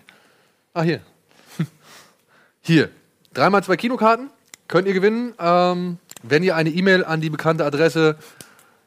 Ah, 0.74 0.84
hier. 0.84 1.02
Hier. 2.62 2.90
Dreimal 3.34 3.64
zwei 3.64 3.76
Kinokarten 3.76 4.30
könnt 4.68 4.88
ihr 4.88 4.94
gewinnen, 4.94 5.34
ähm, 5.40 5.98
wenn 6.22 6.44
ihr 6.44 6.56
eine 6.56 6.70
E-Mail 6.70 7.04
an 7.04 7.22
die 7.22 7.30
bekannte 7.30 7.66
Adresse 7.66 8.18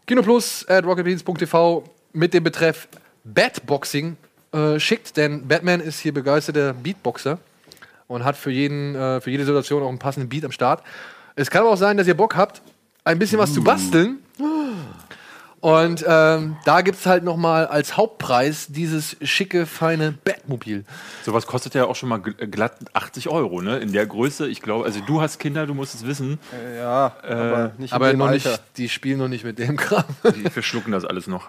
Kinoplus 0.06 0.66
at 0.68 0.84
rocketbeans.tv 0.84 1.84
mit 2.12 2.34
dem 2.34 2.44
Betreff 2.44 2.88
Batboxing 3.24 4.16
äh, 4.52 4.78
schickt, 4.78 5.16
denn 5.16 5.48
Batman 5.48 5.80
ist 5.80 5.98
hier 6.00 6.12
begeisterter 6.12 6.72
Beatboxer 6.72 7.38
und 8.06 8.24
hat 8.24 8.36
für, 8.36 8.50
jeden, 8.50 8.94
äh, 8.94 9.20
für 9.20 9.30
jede 9.30 9.44
Situation 9.44 9.82
auch 9.82 9.88
einen 9.88 9.98
passenden 9.98 10.28
Beat 10.28 10.44
am 10.44 10.52
Start. 10.52 10.82
Es 11.34 11.50
kann 11.50 11.62
aber 11.62 11.70
auch 11.70 11.76
sein, 11.76 11.96
dass 11.96 12.06
ihr 12.06 12.16
Bock 12.16 12.36
habt, 12.36 12.62
ein 13.04 13.18
bisschen 13.18 13.38
was 13.38 13.52
zu 13.52 13.64
basteln. 13.64 14.18
Und 15.62 16.04
ähm, 16.08 16.56
da 16.64 16.80
gibt 16.80 16.98
es 16.98 17.06
halt 17.06 17.22
nochmal 17.22 17.66
als 17.68 17.96
Hauptpreis 17.96 18.66
dieses 18.68 19.16
schicke, 19.22 19.64
feine 19.64 20.10
Batmobil. 20.10 20.84
Sowas 21.24 21.46
kostet 21.46 21.74
ja 21.74 21.84
auch 21.86 21.94
schon 21.94 22.08
mal 22.08 22.18
gl- 22.18 22.46
glatt 22.48 22.74
80 22.94 23.28
Euro, 23.28 23.62
ne? 23.62 23.78
In 23.78 23.92
der 23.92 24.04
Größe, 24.06 24.48
ich 24.48 24.60
glaube, 24.60 24.84
also 24.84 24.98
du 25.06 25.20
hast 25.20 25.38
Kinder, 25.38 25.64
du 25.68 25.74
musst 25.74 25.94
es 25.94 26.04
wissen. 26.04 26.40
Ja, 26.76 27.14
aber 27.22 27.72
nicht 27.78 27.92
in 27.92 27.94
Aber 27.94 28.10
dem 28.10 28.18
noch 28.18 28.26
Alter. 28.26 28.48
nicht, 28.50 28.62
die 28.76 28.88
spielen 28.88 29.18
noch 29.20 29.28
nicht 29.28 29.44
mit 29.44 29.60
dem 29.60 29.76
Kram. 29.76 30.02
Die 30.34 30.50
verschlucken 30.50 30.90
das 30.92 31.04
alles 31.04 31.28
noch. 31.28 31.48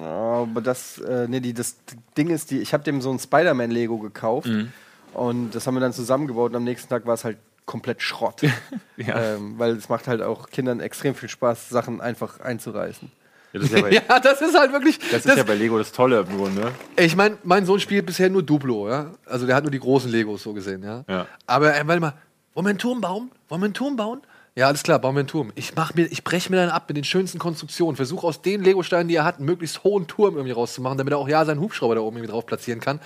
Ja, 0.00 0.06
aber 0.42 0.62
das, 0.62 0.96
äh, 1.00 1.26
nee, 1.28 1.40
die, 1.40 1.52
das 1.52 1.76
Ding 2.16 2.30
ist, 2.30 2.50
die, 2.50 2.60
ich 2.60 2.72
habe 2.72 2.84
dem 2.84 3.02
so 3.02 3.10
ein 3.12 3.18
Spider-Man-Lego 3.18 3.98
gekauft 3.98 4.46
Mhm. 4.48 4.72
und 5.12 5.50
das 5.54 5.66
haben 5.66 5.74
wir 5.74 5.80
dann 5.80 5.92
zusammengebaut 5.92 6.52
und 6.52 6.56
am 6.56 6.64
nächsten 6.64 6.88
Tag 6.88 7.04
war 7.04 7.12
es 7.12 7.24
halt 7.24 7.36
komplett 7.66 8.00
Schrott. 8.00 8.40
Ja. 8.96 9.34
ähm, 9.34 9.58
weil 9.58 9.72
es 9.76 9.90
macht 9.90 10.08
halt 10.08 10.22
auch 10.22 10.48
Kindern 10.48 10.80
extrem 10.80 11.14
viel 11.14 11.28
Spaß, 11.28 11.68
Sachen 11.68 12.00
einfach 12.00 12.40
einzureißen. 12.40 13.12
Ja, 13.56 13.60
das 13.60 13.70
ist 13.70 13.76
ja 13.76 13.82
bei, 13.82 13.90
ja, 13.92 14.20
das 14.20 14.40
ist 14.40 14.58
halt 14.58 14.72
wirklich. 14.72 14.98
das 15.10 15.26
ist 15.26 15.36
ja 15.36 15.42
bei 15.44 15.54
Lego 15.54 15.78
das 15.78 15.92
Tolle 15.92 16.20
im 16.20 16.36
Grunde. 16.36 16.72
Ich 16.96 17.16
meine, 17.16 17.38
mein 17.44 17.64
Sohn 17.66 17.80
spielt 17.80 18.06
bisher 18.06 18.30
nur 18.30 18.42
Duplo, 18.42 18.88
ja. 18.88 19.12
Also 19.26 19.46
der 19.46 19.56
hat 19.56 19.64
nur 19.64 19.70
die 19.70 19.80
großen 19.80 20.10
Legos 20.10 20.42
so 20.42 20.52
gesehen, 20.52 20.82
ja. 20.82 21.04
Ja. 21.08 21.26
Aber 21.46 21.74
äh, 21.74 21.86
warte 21.86 22.00
mal, 22.00 22.14
wollen 22.54 22.66
wir 22.66 22.70
einen 22.70 22.78
Turm 22.78 23.00
bauen? 23.00 23.30
Wollen 23.48 23.60
wir 23.60 23.66
einen 23.66 23.74
Turm 23.74 23.96
bauen? 23.96 24.22
Ja, 24.54 24.68
alles 24.68 24.82
klar, 24.82 24.98
bauen 24.98 25.14
wir 25.14 25.20
einen 25.20 25.28
Turm. 25.28 25.52
Ich 25.54 25.74
mach 25.74 25.94
mir, 25.94 26.06
ich 26.06 26.24
breche 26.24 26.50
mir 26.50 26.56
dann 26.56 26.70
ab 26.70 26.84
mit 26.88 26.96
den 26.96 27.04
schönsten 27.04 27.38
Konstruktionen, 27.38 27.94
versuche 27.96 28.26
aus 28.26 28.40
den 28.40 28.62
Legosteinen, 28.62 29.08
die 29.08 29.16
er 29.16 29.24
hat, 29.24 29.36
einen 29.36 29.44
möglichst 29.44 29.84
hohen 29.84 30.06
Turm 30.06 30.34
irgendwie 30.36 30.52
rauszumachen, 30.52 30.96
damit 30.96 31.12
er 31.12 31.18
auch 31.18 31.28
ja 31.28 31.44
seinen 31.44 31.60
Hubschrauber 31.60 31.94
da 31.94 32.00
oben 32.00 32.16
irgendwie 32.16 32.32
drauf 32.32 32.46
platzieren 32.46 32.80
kann. 32.80 33.00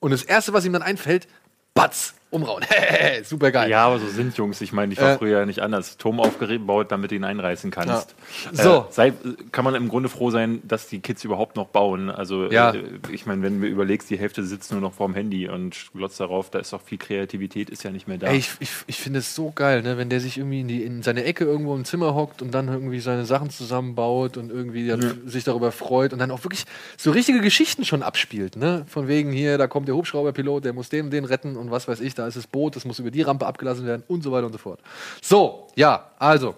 Und 0.00 0.12
das 0.12 0.22
erste, 0.22 0.54
was 0.54 0.64
ihm 0.64 0.72
dann 0.72 0.82
einfällt, 0.82 1.28
Batz, 1.74 2.14
umrauen. 2.30 2.64
Super 3.24 3.50
geil. 3.50 3.70
Ja, 3.70 3.86
aber 3.86 3.98
so 3.98 4.06
sind 4.06 4.36
Jungs. 4.36 4.60
Ich 4.60 4.72
meine, 4.72 4.92
ich 4.92 5.00
war 5.00 5.12
Äh. 5.14 5.18
früher 5.18 5.38
ja 5.40 5.46
nicht 5.46 5.60
anders. 5.60 5.96
Turm 5.96 6.20
aufgebaut, 6.20 6.92
damit 6.92 7.10
du 7.10 7.14
ihn 7.14 7.24
einreißen 7.24 7.70
kannst. 7.70 8.14
Ja. 8.52 8.62
So. 8.62 8.78
Äh, 8.80 8.92
sei, 8.92 9.12
kann 9.52 9.64
man 9.64 9.74
im 9.74 9.88
Grunde 9.88 10.08
froh 10.08 10.30
sein, 10.30 10.60
dass 10.66 10.88
die 10.88 11.00
Kids 11.00 11.24
überhaupt 11.24 11.56
noch 11.56 11.68
bauen. 11.68 12.10
Also, 12.10 12.50
Ja. 12.50 12.72
äh, 12.72 12.82
ich 13.12 13.26
meine, 13.26 13.42
wenn 13.42 13.60
du 13.60 13.66
überlegst, 13.66 14.10
die 14.10 14.18
Hälfte 14.18 14.44
sitzt 14.44 14.72
nur 14.72 14.80
noch 14.80 14.92
vorm 14.92 15.14
Handy 15.14 15.48
und 15.48 15.76
glotzt 15.94 16.20
darauf, 16.20 16.50
da 16.50 16.58
ist 16.58 16.74
auch 16.74 16.82
viel 16.82 16.98
Kreativität, 16.98 17.70
ist 17.70 17.82
ja 17.82 17.90
nicht 17.90 18.08
mehr 18.08 18.18
da. 18.18 18.26
Ey, 18.28 18.38
ich, 18.38 18.50
ich, 18.60 18.70
ich 18.86 18.96
finde 18.98 19.20
es 19.20 19.34
so 19.34 19.50
geil, 19.54 19.82
ne? 19.82 19.96
wenn 19.96 20.10
der 20.10 20.20
sich 20.20 20.36
irgendwie 20.38 20.60
in, 20.60 20.68
die, 20.68 20.82
in 20.84 21.02
seine 21.02 21.24
Ecke 21.24 21.44
irgendwo 21.44 21.74
im 21.74 21.84
Zimmer 21.84 22.14
hockt 22.14 22.42
und 22.42 22.52
dann 22.52 22.68
irgendwie 22.68 23.00
seine 23.00 23.24
Sachen 23.24 23.50
zusammenbaut 23.50 24.36
und 24.36 24.50
irgendwie 24.50 24.86
dann 24.88 25.22
sich 25.26 25.44
darüber 25.44 25.72
freut 25.72 26.12
und 26.12 26.18
dann 26.18 26.30
auch 26.30 26.44
wirklich 26.44 26.64
so 26.96 27.10
richtige 27.10 27.40
Geschichten 27.40 27.84
schon 27.84 28.02
abspielt. 28.02 28.56
Ne? 28.56 28.84
Von 28.88 29.08
wegen 29.08 29.32
hier, 29.32 29.56
da 29.58 29.66
kommt 29.66 29.88
der 29.88 29.94
Hubschrauberpilot, 29.94 30.64
der 30.64 30.72
muss 30.74 30.88
den 30.88 31.06
und 31.06 31.10
den 31.12 31.24
retten 31.24 31.56
und 31.56 31.70
was 31.70 31.88
weiß 31.88 32.00
ich, 32.00 32.14
da 32.18 32.26
ist 32.26 32.36
das 32.36 32.46
Boot, 32.46 32.76
das 32.76 32.84
muss 32.84 32.98
über 32.98 33.10
die 33.10 33.22
Rampe 33.22 33.46
abgelassen 33.46 33.86
werden 33.86 34.02
und 34.08 34.22
so 34.22 34.32
weiter 34.32 34.46
und 34.46 34.52
so 34.52 34.58
fort. 34.58 34.80
So, 35.22 35.68
ja, 35.74 36.10
also, 36.18 36.54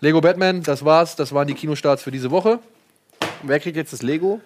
Lego 0.00 0.20
Batman, 0.20 0.62
das 0.62 0.84
war's, 0.84 1.16
das 1.16 1.32
waren 1.32 1.46
die 1.46 1.54
Kinostarts 1.54 2.02
für 2.02 2.10
diese 2.10 2.30
Woche. 2.30 2.58
Wer 3.42 3.60
kriegt 3.60 3.76
jetzt 3.76 3.92
das 3.92 4.02
Lego? 4.02 4.40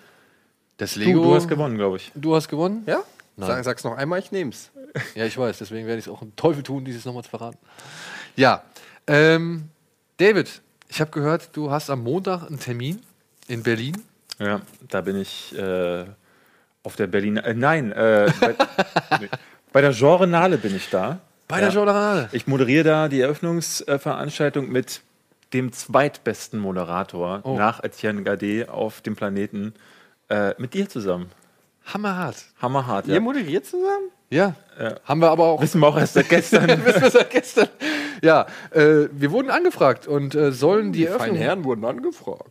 Das 0.77 0.95
du, 0.95 1.01
Lego. 1.01 1.23
du 1.23 1.35
hast 1.35 1.49
gewonnen, 1.49 1.77
glaube 1.77 1.99
ich. 1.99 2.11
Du 2.15 2.35
hast 2.35 2.49
gewonnen? 2.49 2.83
Ja? 2.87 3.03
Nein. 3.37 3.49
Sag, 3.49 3.65
sag's 3.65 3.85
noch 3.85 3.97
einmal, 3.97 4.19
ich 4.19 4.33
nehm's. 4.33 4.71
Ja, 5.17 5.25
ich 5.25 5.37
weiß, 5.37 5.59
deswegen 5.59 5.89
werde 5.89 5.99
ich 5.99 6.07
es 6.07 6.13
auch 6.13 6.23
im 6.23 6.37
Teufel 6.37 6.63
tun, 6.63 6.85
dieses 6.85 7.05
nochmal 7.05 7.25
zu 7.25 7.31
verraten. 7.31 7.59
Ja, 8.37 8.63
ähm, 9.09 9.69
David, 10.19 10.63
ich 10.89 11.01
habe 11.01 11.11
gehört, 11.11 11.49
du 11.57 11.73
hast 11.73 11.91
am 11.91 12.05
Montag 12.05 12.47
einen 12.47 12.61
Termin 12.61 13.03
in 13.49 13.65
Berlin. 13.65 14.01
Ja, 14.39 14.61
da 14.89 15.01
bin 15.01 15.17
ich 15.17 15.53
äh, 15.59 16.05
auf 16.85 16.95
der 16.95 17.09
Berliner. 17.09 17.45
Äh, 17.45 17.55
nein, 17.55 17.91
äh, 17.91 18.31
bei, 18.41 18.55
nee. 19.21 19.29
Bei 19.75 19.81
der 19.83 19.91
Genrenale 19.93 20.57
bin 20.57 20.75
ich 20.75 20.89
da. 20.89 21.19
Bei 21.49 21.59
der 21.61 21.69
Ja. 21.71 21.75
Journal. 21.75 22.29
Ich 22.33 22.47
moderiere 22.47 22.85
da 22.85 23.09
die 23.09 23.21
Eröffnungsveranstaltung 23.21 24.71
mit 24.71 25.03
dem 25.53 25.73
zweitbesten 25.73 26.59
Moderator 26.61 27.41
Oh. 27.43 27.57
nach 27.59 27.83
Etienne 27.83 28.23
Gade 28.23 28.69
auf 28.71 29.01
dem 29.03 29.15
Planeten. 29.17 29.75
Äh, 30.31 30.55
mit 30.59 30.73
dir 30.75 30.89
zusammen. 30.89 31.31
Hammerhart. 31.93 32.37
Hammerhart. 32.63 33.07
Ihr 33.09 33.15
Ja. 33.15 33.21
moderiert 33.21 33.67
zusammen? 33.67 34.11
Ja, 34.31 34.55
haben 35.05 35.21
wir 35.21 35.31
aber 35.31 35.45
auch. 35.45 35.61
Wissen 35.61 35.81
wir 35.81 35.87
auch 35.89 35.99
erst 35.99 36.15
seit 36.15 36.29
gestern. 36.31 36.67
wissen 36.87 37.03
wir 37.03 37.11
seit 37.11 37.31
gestern. 37.31 37.69
Ja, 38.23 38.47
äh, 38.71 39.09
wir 39.13 39.31
wurden 39.33 39.51
angefragt 39.51 40.07
und 40.09 40.35
äh, 40.35 40.51
sollen 40.51 40.93
die, 40.93 41.01
Die 41.01 41.05
feinen 41.07 41.19
Eröffnung. 41.21 41.37
Herren 41.37 41.65
wurden 41.65 41.85
angefragt. 41.85 42.51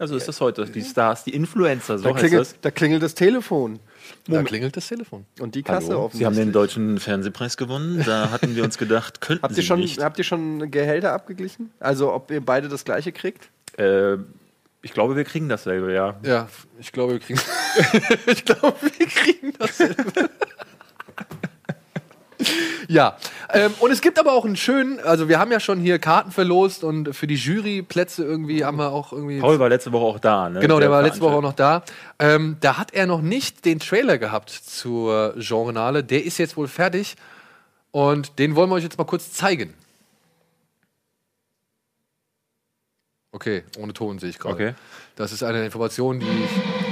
Also 0.00 0.14
ist 0.16 0.28
das 0.28 0.40
heute. 0.40 0.64
Die 0.66 0.82
Stars, 0.82 1.24
die 1.24 1.34
Influencer, 1.34 1.98
so 1.98 2.04
Da 2.04 2.10
heißt 2.10 2.18
klingelt, 2.20 2.40
das. 2.40 2.60
da 2.60 2.70
klingelt 2.70 3.02
das 3.02 3.14
Telefon. 3.14 3.80
Da 4.28 4.42
klingelt 4.44 4.76
das 4.76 4.86
Telefon. 4.88 5.26
Und 5.40 5.54
die 5.56 5.62
Kasse 5.64 5.88
Hallo. 5.88 5.88
Sie 5.88 5.96
offensichtlich. 6.04 6.26
haben 6.26 6.36
den 6.36 6.52
deutschen 6.52 6.98
Fernsehpreis 7.00 7.56
gewonnen. 7.56 8.02
Da 8.06 8.30
hatten 8.30 8.54
wir 8.54 8.62
uns 8.62 8.78
gedacht, 8.78 9.20
könnten 9.20 9.42
Habt 9.42 9.54
Sie 9.54 9.60
ihr, 9.60 9.66
schon, 9.66 9.80
nicht. 9.80 10.00
habt 10.02 10.16
ihr 10.18 10.24
schon 10.24 10.70
Gehälter 10.70 11.12
abgeglichen? 11.12 11.70
Also 11.80 12.12
ob 12.12 12.30
ihr 12.30 12.40
beide 12.44 12.68
das 12.68 12.84
gleiche 12.84 13.10
kriegt? 13.10 13.50
Äh, 13.76 14.14
ich 14.82 14.92
glaube, 14.92 15.16
wir 15.16 15.24
kriegen 15.24 15.48
dasselbe, 15.48 15.92
ja. 15.92 16.16
Ja, 16.22 16.48
ich 16.78 16.92
glaube, 16.92 17.14
wir 17.14 17.20
kriegen. 17.20 17.40
ich 18.26 18.44
glaube, 18.44 18.76
wir 18.80 19.06
kriegen 19.06 19.52
das. 19.58 19.78
ja, 22.88 23.16
ähm, 23.52 23.72
und 23.80 23.90
es 23.90 24.00
gibt 24.00 24.18
aber 24.18 24.32
auch 24.32 24.44
einen 24.44 24.56
schönen, 24.56 25.00
also 25.00 25.28
wir 25.28 25.38
haben 25.38 25.50
ja 25.52 25.60
schon 25.60 25.80
hier 25.80 25.98
Karten 25.98 26.30
verlost 26.30 26.84
und 26.84 27.14
für 27.14 27.26
die 27.26 27.34
Juryplätze 27.34 28.24
irgendwie 28.24 28.64
haben 28.64 28.78
wir 28.78 28.92
auch 28.92 29.12
irgendwie. 29.12 29.40
Paul 29.40 29.58
war 29.58 29.68
letzte 29.68 29.92
Woche 29.92 30.04
auch 30.04 30.18
da, 30.18 30.48
ne? 30.48 30.60
Genau, 30.60 30.80
der 30.80 30.90
war 30.90 31.02
letzte 31.02 31.20
Woche 31.20 31.36
auch 31.36 31.42
noch 31.42 31.54
da. 31.54 31.82
Ähm, 32.18 32.56
da 32.60 32.78
hat 32.78 32.92
er 32.92 33.06
noch 33.06 33.22
nicht 33.22 33.64
den 33.64 33.78
Trailer 33.78 34.18
gehabt 34.18 34.50
zur 34.50 35.34
Genrenale. 35.38 36.04
Der 36.04 36.24
ist 36.24 36.38
jetzt 36.38 36.56
wohl 36.56 36.68
fertig 36.68 37.16
und 37.90 38.38
den 38.38 38.56
wollen 38.56 38.70
wir 38.70 38.76
euch 38.76 38.84
jetzt 38.84 38.98
mal 38.98 39.04
kurz 39.04 39.32
zeigen. 39.32 39.74
Okay, 43.32 43.62
ohne 43.78 43.92
Ton 43.92 44.18
sehe 44.18 44.30
ich 44.30 44.38
gerade. 44.38 44.54
Okay. 44.54 44.74
Das 45.16 45.32
ist 45.32 45.42
eine 45.42 45.64
Information, 45.64 46.20
die 46.20 46.26
ich. 46.26 46.87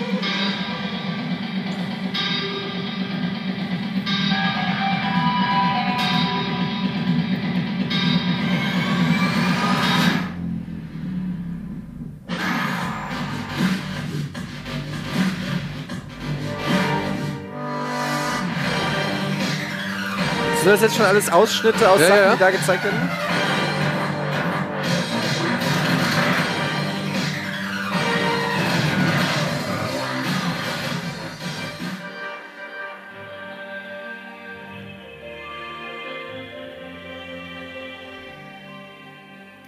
Das 20.77 20.83
jetzt 20.83 20.97
schon 20.97 21.07
alles 21.07 21.33
Ausschnitte 21.33 21.89
aus 21.89 22.01
Ja, 22.01 22.09
Sachen, 22.09 22.23
ja. 22.23 22.33
die 22.35 22.39
da 22.39 22.51
gezeigt 22.51 22.85
werden? 22.85 23.11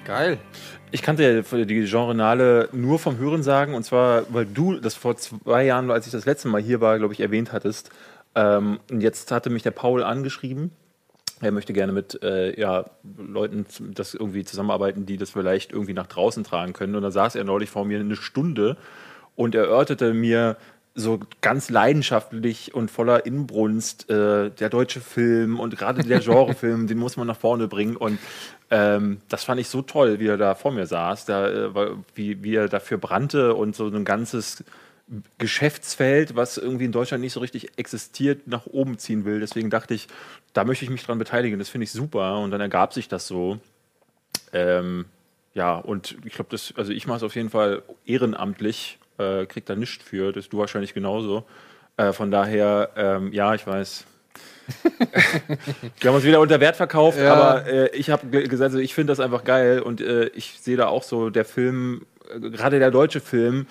Geil. 0.04 0.38
Ich 0.90 1.02
kannte 1.02 1.22
ja 1.22 1.64
die 1.64 1.84
Genrenale 1.84 2.68
nur 2.72 2.98
vom 2.98 3.18
Hören 3.18 3.42
sagen, 3.42 3.74
und 3.74 3.84
zwar, 3.84 4.24
weil 4.30 4.46
du 4.46 4.78
das 4.78 4.94
vor 4.94 5.16
zwei 5.16 5.64
Jahren, 5.64 5.90
als 5.90 6.06
ich 6.06 6.12
das 6.12 6.24
letzte 6.26 6.48
Mal 6.48 6.60
hier 6.62 6.80
war, 6.80 6.98
glaube 6.98 7.12
ich, 7.14 7.20
erwähnt 7.20 7.52
hattest. 7.52 7.90
Ähm, 8.34 8.78
und 8.90 9.00
jetzt 9.00 9.30
hatte 9.30 9.48
mich 9.50 9.62
der 9.62 9.70
Paul 9.70 10.02
angeschrieben. 10.02 10.70
Er 11.40 11.52
möchte 11.52 11.72
gerne 11.72 11.92
mit 11.92 12.22
äh, 12.22 12.58
ja, 12.58 12.84
Leuten 13.16 13.66
das 13.94 14.14
irgendwie 14.14 14.44
zusammenarbeiten, 14.44 15.06
die 15.06 15.16
das 15.16 15.30
vielleicht 15.30 15.72
irgendwie 15.72 15.94
nach 15.94 16.06
draußen 16.06 16.44
tragen 16.44 16.72
können. 16.72 16.94
Und 16.94 17.02
da 17.02 17.10
saß 17.10 17.36
er 17.36 17.44
neulich 17.44 17.70
vor 17.70 17.84
mir 17.84 18.00
eine 18.00 18.16
Stunde 18.16 18.76
und 19.36 19.54
erörterte 19.54 20.14
mir 20.14 20.56
so 20.98 21.20
ganz 21.40 21.70
leidenschaftlich 21.70 22.74
und 22.74 22.90
voller 22.90 23.24
Inbrunst 23.24 24.10
äh, 24.10 24.50
der 24.50 24.68
deutsche 24.68 25.00
Film 25.00 25.60
und 25.60 25.76
gerade 25.78 26.02
der 26.02 26.20
Genrefilm, 26.20 26.88
den 26.88 26.98
muss 26.98 27.16
man 27.16 27.28
nach 27.28 27.36
vorne 27.36 27.68
bringen. 27.68 27.96
Und 27.96 28.18
ähm, 28.70 29.18
das 29.28 29.44
fand 29.44 29.60
ich 29.60 29.68
so 29.68 29.82
toll, 29.82 30.18
wie 30.18 30.26
er 30.26 30.36
da 30.36 30.54
vor 30.56 30.72
mir 30.72 30.86
saß, 30.86 31.24
da, 31.24 31.48
äh, 31.48 31.70
wie, 32.14 32.42
wie 32.42 32.56
er 32.56 32.68
dafür 32.68 32.98
brannte 32.98 33.54
und 33.54 33.76
so 33.76 33.86
ein 33.86 34.04
ganzes 34.04 34.64
Geschäftsfeld, 35.38 36.36
was 36.36 36.58
irgendwie 36.58 36.84
in 36.84 36.92
Deutschland 36.92 37.22
nicht 37.22 37.32
so 37.32 37.40
richtig 37.40 37.78
existiert, 37.78 38.46
nach 38.46 38.66
oben 38.66 38.98
ziehen 38.98 39.24
will. 39.24 39.40
Deswegen 39.40 39.70
dachte 39.70 39.94
ich, 39.94 40.06
da 40.52 40.64
möchte 40.64 40.84
ich 40.84 40.90
mich 40.90 41.04
dran 41.04 41.18
beteiligen. 41.18 41.58
Das 41.58 41.68
finde 41.68 41.84
ich 41.84 41.92
super. 41.92 42.38
Und 42.38 42.50
dann 42.50 42.60
ergab 42.60 42.92
sich 42.92 43.08
das 43.08 43.26
so. 43.26 43.58
Ähm, 44.52 45.06
ja, 45.54 45.76
und 45.76 46.16
ich 46.24 46.34
glaube, 46.34 46.50
das, 46.50 46.74
also 46.76 46.92
ich 46.92 47.06
mache 47.06 47.18
es 47.18 47.22
auf 47.22 47.34
jeden 47.36 47.50
Fall 47.50 47.82
ehrenamtlich, 48.06 48.98
äh, 49.18 49.46
krieg 49.46 49.64
da 49.66 49.74
nichts 49.74 50.04
für, 50.04 50.32
das 50.32 50.48
du 50.48 50.58
wahrscheinlich 50.58 50.94
genauso. 50.94 51.44
Äh, 51.96 52.12
von 52.12 52.30
daher, 52.30 52.90
ähm, 52.96 53.32
ja, 53.32 53.54
ich 53.54 53.66
weiß. 53.66 54.04
Wir 56.00 56.08
haben 56.10 56.16
uns 56.16 56.24
wieder 56.24 56.40
unter 56.40 56.60
Wert 56.60 56.76
verkauft, 56.76 57.18
Ja. 57.18 57.34
aber 57.34 57.66
äh, 57.66 57.96
ich 57.96 58.10
habe 58.10 58.26
ge- 58.28 58.46
gesagt, 58.46 58.72
also 58.72 58.78
ich 58.78 58.94
finde 58.94 59.10
das 59.12 59.20
einfach 59.20 59.44
geil 59.44 59.80
und 59.80 60.00
äh, 60.00 60.26
ich 60.28 60.58
sehe 60.60 60.76
da 60.76 60.86
auch 60.88 61.02
so, 61.02 61.30
der 61.30 61.44
Film 61.44 62.04
äh, 62.30 62.38
gerade 62.50 62.78
der 62.78 62.90
deutsche 62.90 63.20
Film, 63.20 63.66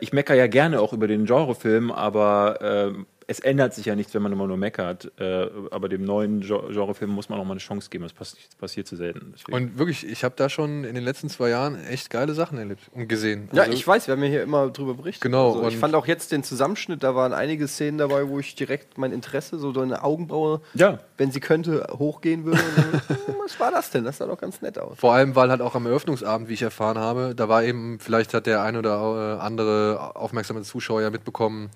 ich 0.00 0.12
meckere 0.12 0.36
ja 0.36 0.46
gerne 0.46 0.80
auch 0.80 0.92
über 0.92 1.06
den 1.06 1.26
Genrefilm, 1.26 1.90
aber 1.90 2.60
äh, 2.60 2.92
es 3.30 3.38
ändert 3.38 3.74
sich 3.74 3.86
ja 3.86 3.94
nichts, 3.94 4.12
wenn 4.12 4.22
man 4.22 4.32
immer 4.32 4.48
nur 4.48 4.56
meckert. 4.56 5.12
Äh, 5.20 5.46
aber 5.70 5.88
dem 5.88 6.02
neuen 6.04 6.40
Gen- 6.40 6.68
Genrefilm 6.72 7.10
muss 7.12 7.28
man 7.28 7.38
auch 7.38 7.44
mal 7.44 7.52
eine 7.52 7.60
Chance 7.60 7.88
geben. 7.88 8.02
Das 8.02 8.12
passiert, 8.12 8.44
das 8.48 8.56
passiert 8.56 8.88
zu 8.88 8.96
selten. 8.96 9.32
Deswegen. 9.36 9.52
Und 9.56 9.78
wirklich, 9.78 10.04
ich 10.04 10.24
habe 10.24 10.34
da 10.36 10.48
schon 10.48 10.82
in 10.82 10.96
den 10.96 11.04
letzten 11.04 11.28
zwei 11.28 11.50
Jahren 11.50 11.76
echt 11.86 12.10
geile 12.10 12.34
Sachen 12.34 12.58
erlebt 12.58 12.82
und 12.92 13.08
gesehen. 13.08 13.48
Ja, 13.52 13.62
Also, 13.62 13.74
ich 13.74 13.86
weiß, 13.86 14.08
wir 14.08 14.12
haben 14.16 14.22
ja 14.24 14.28
hier 14.28 14.42
immer 14.42 14.68
drüber 14.70 14.94
berichtet. 14.94 15.22
Genau, 15.22 15.52
Also 15.54 15.68
ich 15.68 15.76
fand 15.76 15.94
auch 15.94 16.06
jetzt 16.08 16.32
den 16.32 16.42
Zusammenschnitt, 16.42 17.04
da 17.04 17.14
waren 17.14 17.32
einige 17.32 17.68
Szenen 17.68 17.98
dabei, 17.98 18.28
wo 18.28 18.40
ich 18.40 18.56
direkt 18.56 18.98
mein 18.98 19.12
Interesse, 19.12 19.58
so 19.60 19.72
eine 19.80 20.02
Augenbraue, 20.02 20.60
ja, 20.74 20.98
wenn 21.16 21.30
sie 21.30 21.38
könnte, 21.40 21.86
hochgehen 21.98 22.44
würde. 22.44 22.58
Hm, 22.58 23.34
was 23.44 23.60
war 23.60 23.70
das 23.70 23.90
denn? 23.90 24.04
Das 24.04 24.18
sah 24.18 24.26
doch 24.26 24.38
ganz 24.38 24.60
nett 24.60 24.76
aus. 24.78 24.98
Vor 24.98 25.12
allem, 25.14 25.36
weil 25.36 25.50
halt 25.50 25.60
auch 25.62 25.76
am 25.76 25.86
Eröffnungsabend, 25.86 26.48
wie 26.48 26.54
ich 26.54 26.62
erfahren 26.62 26.98
habe, 26.98 27.34
da 27.36 27.48
war 27.48 27.62
eben, 27.62 28.00
vielleicht 28.00 28.34
hat 28.34 28.46
der 28.46 28.62
ein 28.62 28.76
oder 28.76 29.36
äh, 29.38 29.40
andere 29.40 30.16
aufmerksame 30.16 30.62
Zuschauer 30.62 31.02
ja 31.02 31.10
mitbekommen, 31.10 31.70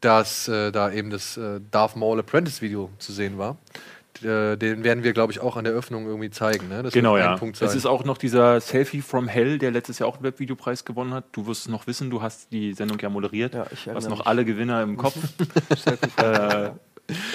dass 0.00 0.48
äh, 0.48 0.72
da 0.72 0.90
eben 0.90 1.10
das 1.10 1.36
äh, 1.36 1.60
Darth 1.70 1.96
Maul 1.96 2.20
Apprentice 2.20 2.62
Video 2.62 2.90
zu 2.98 3.12
sehen 3.12 3.38
war. 3.38 3.56
Äh, 4.22 4.56
den 4.56 4.84
werden 4.84 5.04
wir, 5.04 5.12
glaube 5.12 5.32
ich, 5.32 5.40
auch 5.40 5.56
an 5.56 5.64
der 5.64 5.72
Öffnung 5.72 6.06
irgendwie 6.06 6.30
zeigen. 6.30 6.68
Ne? 6.68 6.82
Das 6.82 6.92
genau, 6.92 7.16
ja. 7.16 7.38
Es 7.60 7.74
ist 7.74 7.86
auch 7.86 8.04
noch 8.04 8.18
dieser 8.18 8.60
Selfie 8.60 9.02
from 9.02 9.28
Hell, 9.28 9.58
der 9.58 9.70
letztes 9.70 9.98
Jahr 9.98 10.08
auch 10.08 10.16
einen 10.16 10.24
Webvideopreis 10.24 10.84
gewonnen 10.84 11.12
hat. 11.12 11.24
Du 11.32 11.46
wirst 11.46 11.62
es 11.62 11.68
noch 11.68 11.86
wissen, 11.86 12.10
du 12.10 12.22
hast 12.22 12.52
die 12.52 12.72
Sendung 12.72 12.98
ja 12.98 13.08
moderiert. 13.08 13.54
Ja, 13.54 13.66
ich 13.70 13.84
du 13.84 13.94
hast 13.94 14.08
noch 14.08 14.18
mich. 14.18 14.26
alle 14.26 14.44
Gewinner 14.44 14.82
im 14.82 14.96
Kopf. 14.96 15.16
äh, 16.16 16.70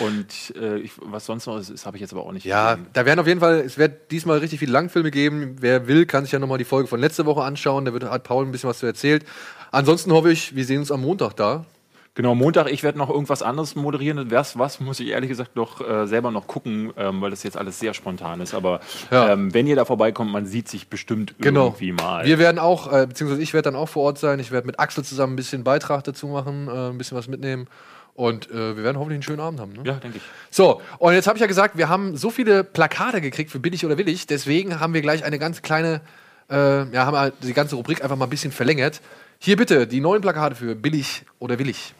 und 0.03 0.55
äh, 0.59 0.79
ich, 0.79 0.91
was 1.01 1.25
sonst 1.25 1.45
noch 1.45 1.57
ist, 1.57 1.69
ist 1.69 1.85
habe 1.85 1.97
ich 1.97 2.01
jetzt 2.01 2.11
aber 2.11 2.23
auch 2.23 2.31
nicht 2.31 2.45
ja, 2.45 2.73
gesehen. 2.73 2.87
da 2.93 3.05
werden 3.05 3.19
auf 3.19 3.27
jeden 3.27 3.39
Fall, 3.39 3.61
es 3.61 3.77
wird 3.77 4.11
diesmal 4.11 4.39
richtig 4.39 4.59
viele 4.59 4.71
Langfilme 4.71 5.11
geben. 5.11 5.55
Wer 5.59 5.87
will, 5.87 6.05
kann 6.05 6.25
sich 6.25 6.33
ja 6.33 6.39
nochmal 6.39 6.57
die 6.57 6.65
Folge 6.65 6.87
von 6.87 6.99
letzter 6.99 7.25
Woche 7.25 7.43
anschauen. 7.43 7.85
Da 7.85 7.93
wird, 7.93 8.03
hat 8.03 8.23
Paul 8.23 8.45
ein 8.45 8.51
bisschen 8.51 8.69
was 8.69 8.79
zu 8.79 8.85
erzählt. 8.85 9.25
Ansonsten 9.71 10.11
hoffe 10.11 10.31
ich, 10.31 10.55
wir 10.55 10.65
sehen 10.65 10.79
uns 10.79 10.91
am 10.91 11.01
Montag 11.01 11.35
da. 11.35 11.65
Genau, 12.13 12.35
Montag, 12.35 12.69
ich 12.69 12.83
werde 12.83 12.97
noch 12.97 13.09
irgendwas 13.09 13.41
anderes 13.41 13.75
moderieren. 13.75 14.29
Was, 14.31 14.59
was 14.59 14.81
muss 14.81 14.99
ich 14.99 15.07
ehrlich 15.07 15.29
gesagt 15.29 15.55
noch 15.55 15.79
äh, 15.79 16.05
selber 16.07 16.29
noch 16.29 16.45
gucken, 16.45 16.91
ähm, 16.97 17.21
weil 17.21 17.29
das 17.29 17.43
jetzt 17.43 17.55
alles 17.57 17.79
sehr 17.79 17.93
spontan 17.93 18.41
ist. 18.41 18.53
Aber 18.53 18.81
Ja. 19.11 19.31
ähm, 19.31 19.53
wenn 19.53 19.65
ihr 19.65 19.77
da 19.77 19.85
vorbeikommt, 19.85 20.29
man 20.29 20.45
sieht 20.45 20.67
sich 20.67 20.89
bestimmt 20.89 21.35
Genau. 21.39 21.67
irgendwie 21.67 21.93
mal. 21.93 22.25
Wir 22.25 22.37
werden 22.37 22.59
auch, 22.59 22.91
äh, 22.91 23.07
beziehungsweise 23.07 23.41
ich 23.41 23.53
werde 23.53 23.71
dann 23.71 23.75
auch 23.79 23.87
vor 23.87 24.03
Ort 24.03 24.17
sein. 24.19 24.39
Ich 24.39 24.51
werde 24.51 24.67
mit 24.67 24.77
Axel 24.77 25.05
zusammen 25.05 25.33
ein 25.33 25.35
bisschen 25.37 25.63
Beitrag 25.63 26.03
dazu 26.03 26.27
machen, 26.27 26.67
äh, 26.67 26.89
ein 26.89 26.97
bisschen 26.97 27.17
was 27.17 27.29
mitnehmen. 27.29 27.67
Und 28.13 28.51
äh, 28.51 28.75
wir 28.75 28.83
werden 28.83 28.97
hoffentlich 28.97 29.15
einen 29.15 29.23
schönen 29.23 29.39
Abend 29.39 29.61
haben. 29.61 29.71
Ne? 29.71 29.83
ja, 29.85 29.93
denke 29.93 30.17
ich. 30.17 30.23
So, 30.49 30.81
und 30.99 31.13
jetzt 31.13 31.27
habe 31.27 31.37
ich 31.37 31.41
ja 31.41 31.47
gesagt, 31.47 31.77
wir 31.77 31.87
haben 31.87 32.17
so 32.17 32.29
viele 32.29 32.65
Plakate 32.65 33.21
gekriegt 33.21 33.49
für 33.51 33.59
billig 33.59 33.85
oder 33.85 33.97
willig. 33.97 34.27
Deswegen 34.27 34.81
haben 34.81 34.93
wir 34.93 35.01
gleich 35.01 35.23
eine 35.23 35.39
ganz 35.39 35.61
kleine, 35.61 36.01
äh, 36.49 36.83
ja, 36.93 37.05
haben 37.05 37.13
wir 37.13 37.31
die 37.41 37.53
ganze 37.53 37.77
Rubrik 37.77 38.03
einfach 38.03 38.17
mal 38.17 38.25
ein 38.25 38.29
bisschen 38.29 38.51
verlängert. 38.51 38.99
Hier 39.39 39.55
bitte 39.55 39.87
die 39.87 40.01
neuen 40.01 40.21
Plakate 40.21 40.55
für 40.55 40.75
billig 40.75 41.23
oder 41.39 41.57
willig. 41.57 41.95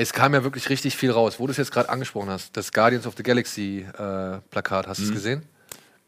Es 0.00 0.12
kam 0.12 0.32
ja 0.32 0.44
wirklich 0.44 0.68
richtig 0.70 0.96
viel 0.96 1.10
raus, 1.10 1.40
wo 1.40 1.46
du 1.48 1.50
es 1.50 1.56
jetzt 1.56 1.72
gerade 1.72 1.88
angesprochen 1.88 2.30
hast. 2.30 2.56
Das 2.56 2.72
Guardians 2.72 3.04
of 3.04 3.14
the 3.16 3.24
Galaxy 3.24 3.84
äh, 3.98 4.38
Plakat, 4.50 4.86
hast 4.86 5.00
du 5.00 5.04
es 5.04 5.10
gesehen? 5.12 5.42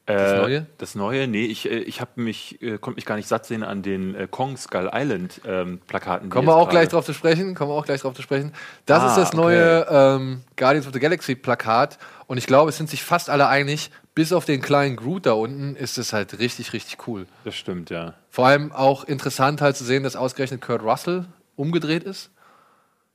Das 0.07 0.41
Neue? 0.41 0.67
Das 0.79 0.95
Neue? 0.95 1.27
Nee, 1.27 1.47
ich, 1.47 1.69
äh, 1.69 1.79
ich 1.79 2.01
habe 2.01 2.13
mich, 2.21 2.63
äh, 2.63 2.79
konnte 2.79 2.99
mich 2.99 3.05
gar 3.05 3.17
nicht 3.17 3.27
satt 3.27 3.47
sehen 3.47 3.65
an 3.65 3.83
den 3.83 4.15
äh, 4.15 4.29
Kong 4.31 4.57
Skull 4.57 4.91
Island 4.95 5.41
ähm, 5.45 5.81
Plakaten. 5.89 6.31
Kommen 6.31 6.47
wir 6.47 6.55
auch 6.55 6.69
gleich 6.69 6.89
drauf 6.89 7.05
zu 7.05 7.13
sprechen. 7.13 7.57
Kommen 7.57 7.73
wir 7.73 7.75
auch 7.75 7.85
gleich 7.85 8.01
drauf 8.03 8.15
zu 8.15 8.23
sprechen. 8.23 8.53
Das 8.87 9.03
Ah, 9.03 9.09
ist 9.09 9.17
das 9.17 9.29
okay. 9.31 9.37
neue 9.37 9.87
ähm, 9.91 10.43
Guardians 10.57 10.87
of 10.87 10.93
the 10.93 11.01
Galaxy 11.01 11.35
Plakat. 11.35 11.99
Und 12.29 12.39
ich 12.39 12.47
glaube, 12.47 12.71
es 12.71 12.77
sind 12.77 12.89
sich 12.89 13.03
fast 13.03 13.29
alle 13.29 13.49
einig. 13.49 13.91
Bis 14.15 14.33
auf 14.33 14.45
den 14.45 14.61
kleinen 14.63 14.95
Groot 14.95 15.27
da 15.27 15.33
unten 15.33 15.75
ist 15.75 15.99
es 15.99 16.13
halt 16.13 16.39
richtig, 16.39 16.73
richtig 16.73 17.09
cool. 17.09 17.27
Das 17.45 17.57
stimmt, 17.57 17.91
ja. 17.91 18.15
Vor 18.31 18.47
allem 18.47 18.71
auch 18.71 19.03
interessant 19.03 19.61
halt 19.61 19.77
zu 19.77 19.85
sehen, 19.85 20.05
dass 20.05 20.15
ausgerechnet 20.15 20.61
Kurt 20.61 20.83
Russell 20.83 21.25
umgedreht 21.57 22.05
ist. 22.05 22.31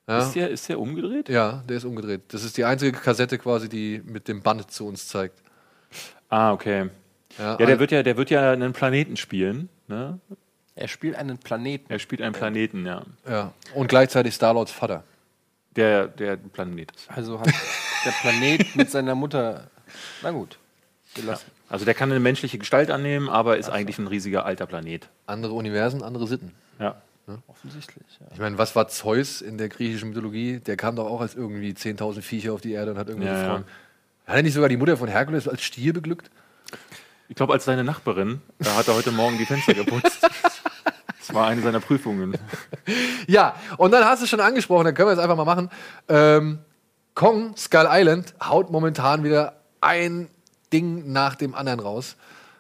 Ja, 0.08 0.20
Ist, 0.20 0.34
der, 0.36 0.50
ist 0.50 0.70
der 0.70 0.80
umgedreht? 0.80 1.30
ja 1.30 1.64
der 1.68 1.78
ist 1.78 1.84
umgedreht. 1.86 2.22
Das 2.28 2.44
ist 2.44 2.58
die 2.58 2.64
einzige 2.66 2.98
Kassette 2.98 3.38
quasi, 3.40 3.70
die 3.70 4.02
mit 4.06 4.28
dem 4.28 4.42
Band 4.42 4.70
zu 4.70 4.88
uns 4.88 5.08
zeigt. 5.08 5.42
Ah, 6.30 6.52
okay. 6.52 6.90
Ja, 7.38 7.58
Ja, 7.60 7.66
der 7.66 7.80
wird 7.80 7.92
ja, 7.92 8.04
der 8.04 8.16
wird 8.18 8.30
ja 8.30 8.52
einen 8.52 8.74
Planeten 8.74 9.18
spielen. 9.18 9.70
Ne? 9.88 10.20
Er 10.76 10.88
spielt 10.88 11.16
einen 11.16 11.38
Planeten. 11.38 11.92
Er 11.92 12.00
spielt 12.00 12.22
einen 12.22 12.34
Planeten, 12.34 12.86
ja. 12.86 13.04
ja. 13.28 13.54
Und 13.74 13.88
gleichzeitig 13.88 14.34
Star-Lords 14.36 14.72
Vater. 14.72 15.04
Der, 15.76 16.08
der 16.08 16.38
Planet 16.38 16.92
ist. 16.92 17.10
Also 17.10 17.40
hat 17.40 17.48
der 17.48 18.12
Planet 18.22 18.76
mit 18.76 18.92
seiner 18.92 19.16
Mutter. 19.16 19.68
Na 20.22 20.32
gut. 20.32 20.58
Gelassen. 21.16 21.50
Also 21.70 21.84
der 21.86 21.94
kann 21.94 22.12
eine 22.12 22.20
menschliche 22.20 22.58
Gestalt 22.58 22.92
annehmen, 22.92 23.28
aber 23.30 23.58
ist 23.58 23.70
eigentlich 23.70 23.98
ein 23.98 24.08
riesiger 24.08 24.46
alter 24.46 24.66
Planet. 24.68 25.10
Andere 25.26 25.54
Universen, 25.54 26.04
andere 26.04 26.28
Sitten. 26.28 26.52
Ja. 26.80 27.02
Offensichtlich. 27.48 28.06
Ja. 28.20 28.28
Ich 28.34 28.40
meine, 28.40 28.58
was 28.58 28.76
war 28.76 28.88
Zeus 28.88 29.42
in 29.42 29.58
der 29.58 29.70
griechischen 29.70 30.10
Mythologie? 30.10 30.60
Der 30.60 30.78
kam 30.78 30.96
doch 30.96 31.06
auch 31.08 31.22
als 31.22 31.36
irgendwie 31.36 31.72
10.000 31.72 32.22
Viecher 32.22 32.54
auf 32.54 32.62
die 32.62 32.74
Erde 32.74 32.92
und 32.92 32.98
hat 32.98 33.10
irgendwie 33.10 33.28
Ja, 33.28 33.38
ja. 33.42 33.46
Frauen. 33.50 33.64
Hat 34.28 34.36
er 34.38 34.44
nicht 34.44 34.54
sogar 34.54 34.70
die 34.70 34.78
Mutter 34.78 34.98
von 34.98 35.08
Herkules 35.08 35.48
als 35.48 35.62
Stier 35.64 35.94
beglückt? 35.94 36.30
Ich 37.28 37.36
glaube, 37.36 37.54
als 37.54 37.66
seine 37.66 37.84
Nachbarin, 37.84 38.42
da 38.60 38.76
hat 38.76 38.88
er 38.88 38.96
heute 38.96 39.12
Morgen 39.12 39.38
die 39.38 39.46
Fenster 39.46 39.74
geputzt. 39.74 40.28
Das 41.28 41.34
war 41.34 41.48
eine 41.48 41.60
seiner 41.64 41.80
Prüfungen. 41.80 42.38
Ja, 43.26 43.56
und 43.78 43.90
dann 43.90 44.06
hast 44.06 44.22
du 44.22 44.28
schon 44.28 44.40
angesprochen, 44.42 44.86
dann 44.86 44.94
können 44.94 45.10
wir 45.10 45.14
es 45.14 45.18
einfach 45.18 45.36
mal 45.36 45.44
machen. 45.44 45.72
Ähm, 46.08 46.60
Kong 47.16 47.58
Skull 47.58 47.88
Island 47.90 48.36
haut 48.44 48.70
momentan 48.70 49.24
wieder 49.24 49.60
ein 49.82 50.28
Ding 50.72 51.12
nach 51.12 51.34
dem 51.34 51.56
anderen 51.56 51.80
raus. 51.80 52.16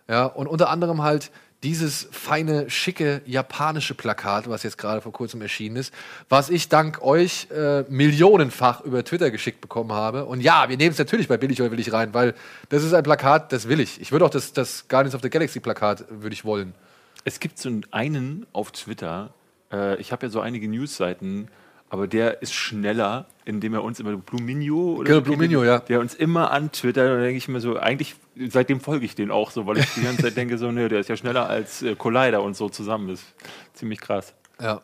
Ja, 0.10 0.26
und 0.26 0.48
unter 0.48 0.72
anderem 0.72 1.04
halt 1.04 1.30
dieses 1.66 2.08
feine, 2.12 2.70
schicke 2.70 3.24
japanische 3.26 3.96
Plakat, 3.96 4.48
was 4.48 4.62
jetzt 4.62 4.78
gerade 4.78 5.02
vor 5.02 5.12
kurzem 5.12 5.42
erschienen 5.42 5.78
ist, 5.78 5.92
was 6.30 6.52
ich 6.52 6.70
dank 6.70 7.02
euch 7.02 7.48
äh, 7.50 7.82
millionenfach 7.90 8.82
über 8.82 9.04
Twitter 9.04 9.32
geschickt 9.32 9.62
bekommen 9.62 9.92
habe. 9.92 10.26
Und 10.26 10.42
ja, 10.42 10.70
wir 10.70 10.78
nehmen 10.78 10.92
es 10.92 11.00
natürlich 11.00 11.28
bei 11.28 11.38
billig 11.38 11.60
oder 11.60 11.72
willig 11.72 11.92
rein, 11.92 12.14
weil 12.14 12.36
das 12.70 12.84
ist 12.84 12.94
ein 12.94 13.02
Plakat, 13.02 13.52
das 13.52 13.68
will 13.68 13.80
ich. 13.80 14.00
Ich 14.00 14.12
würde 14.12 14.26
auch 14.26 14.30
das, 14.30 14.54
das 14.54 14.88
Guardians 14.88 15.16
of 15.16 15.24
the 15.24 15.30
Galaxy 15.32 15.60
Plakat 15.60 16.06
würde 16.10 16.36
ich 16.36 16.46
wollen. 16.46 16.76
Es 17.24 17.40
gibt 17.40 17.58
so 17.58 17.72
einen 17.90 18.46
auf 18.54 18.72
Twitter, 18.72 19.34
äh, 19.72 20.00
ich 20.00 20.12
habe 20.12 20.28
ja 20.28 20.30
so 20.30 20.42
einige 20.42 20.68
Newsseiten, 20.68 21.48
aber 21.96 22.08
der 22.08 22.42
ist 22.42 22.54
schneller, 22.54 23.26
indem 23.46 23.74
er 23.74 23.82
uns 23.82 24.02
immer 24.02 24.18
Bluminio 24.18 24.96
oder 24.96 25.08
Genau, 25.08 25.22
Bluminio, 25.22 25.64
ja. 25.64 25.80
der 25.80 26.02
uns 26.02 26.14
immer 26.14 26.52
antwittert. 26.52 27.08
Da 27.08 27.22
denke 27.22 27.38
ich 27.38 27.48
mir 27.48 27.62
so, 27.62 27.78
eigentlich 27.78 28.16
seitdem 28.50 28.82
folge 28.82 29.06
ich 29.06 29.16
den 29.16 29.32
auch 29.32 29.50
so, 29.50 29.66
weil 29.66 29.78
ich 29.78 29.94
die 29.94 30.02
ganze 30.02 30.24
Zeit 30.24 30.36
denke 30.36 30.58
so, 30.58 30.72
ne, 30.72 30.90
der 30.90 31.00
ist 31.00 31.08
ja 31.08 31.16
schneller 31.16 31.48
als 31.48 31.84
äh, 31.84 31.96
Collider 31.96 32.44
und 32.44 32.58
so 32.58 32.68
zusammen. 32.68 33.08
Das 33.08 33.22
ist 33.22 33.34
ziemlich 33.76 34.02
krass. 34.02 34.34
Ja. 34.62 34.82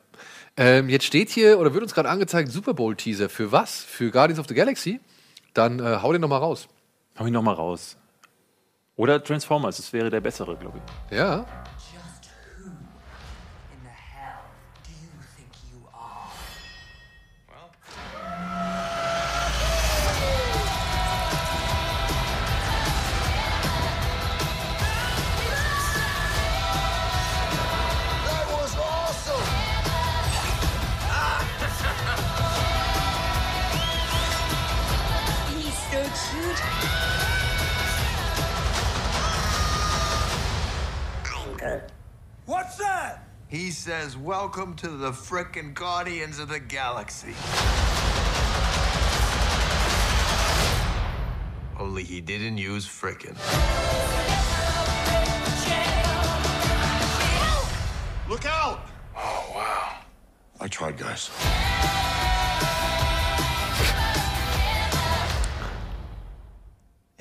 Ähm, 0.56 0.88
jetzt 0.88 1.04
steht 1.04 1.30
hier 1.30 1.60
oder 1.60 1.74
wird 1.74 1.84
uns 1.84 1.94
gerade 1.94 2.08
angezeigt 2.08 2.50
Super 2.50 2.74
Bowl 2.74 2.96
Teaser. 2.96 3.28
Für 3.28 3.52
was? 3.52 3.84
Für 3.84 4.10
Guardians 4.10 4.40
of 4.40 4.48
the 4.48 4.54
Galaxy? 4.56 5.02
Dann 5.54 5.80
äh, 5.80 5.98
hau 6.02 6.14
den 6.14 6.22
noch 6.22 6.30
mal 6.30 6.38
raus. 6.38 6.70
Hau 7.20 7.26
ihn 7.26 7.34
noch 7.34 7.44
mal 7.44 7.56
raus. 7.56 7.98
Oder 8.96 9.22
Transformers, 9.22 9.76
das 9.76 9.92
wäre 9.92 10.10
der 10.10 10.22
bessere, 10.22 10.56
glaube 10.56 10.80
ich. 11.10 11.18
Ja. 11.18 11.46
What's 42.46 42.78
that? 42.78 43.28
He 43.48 43.70
says, 43.70 44.18
Welcome 44.18 44.76
to 44.78 44.90
the 44.90 45.12
frickin' 45.12 45.74
Guardians 45.74 46.40
of 46.40 46.50
the 46.50 46.60
Galaxy. 46.60 47.36
Only 51.80 52.04
he 52.04 52.20
didn't 52.20 52.58
use 52.58 52.88
frickin'. 52.88 53.38
Look 58.30 58.46
out! 58.46 58.88
Oh, 59.16 59.52
wow. 59.54 59.98
I 60.60 60.68
tried, 60.68 60.98
guys. 60.98 61.30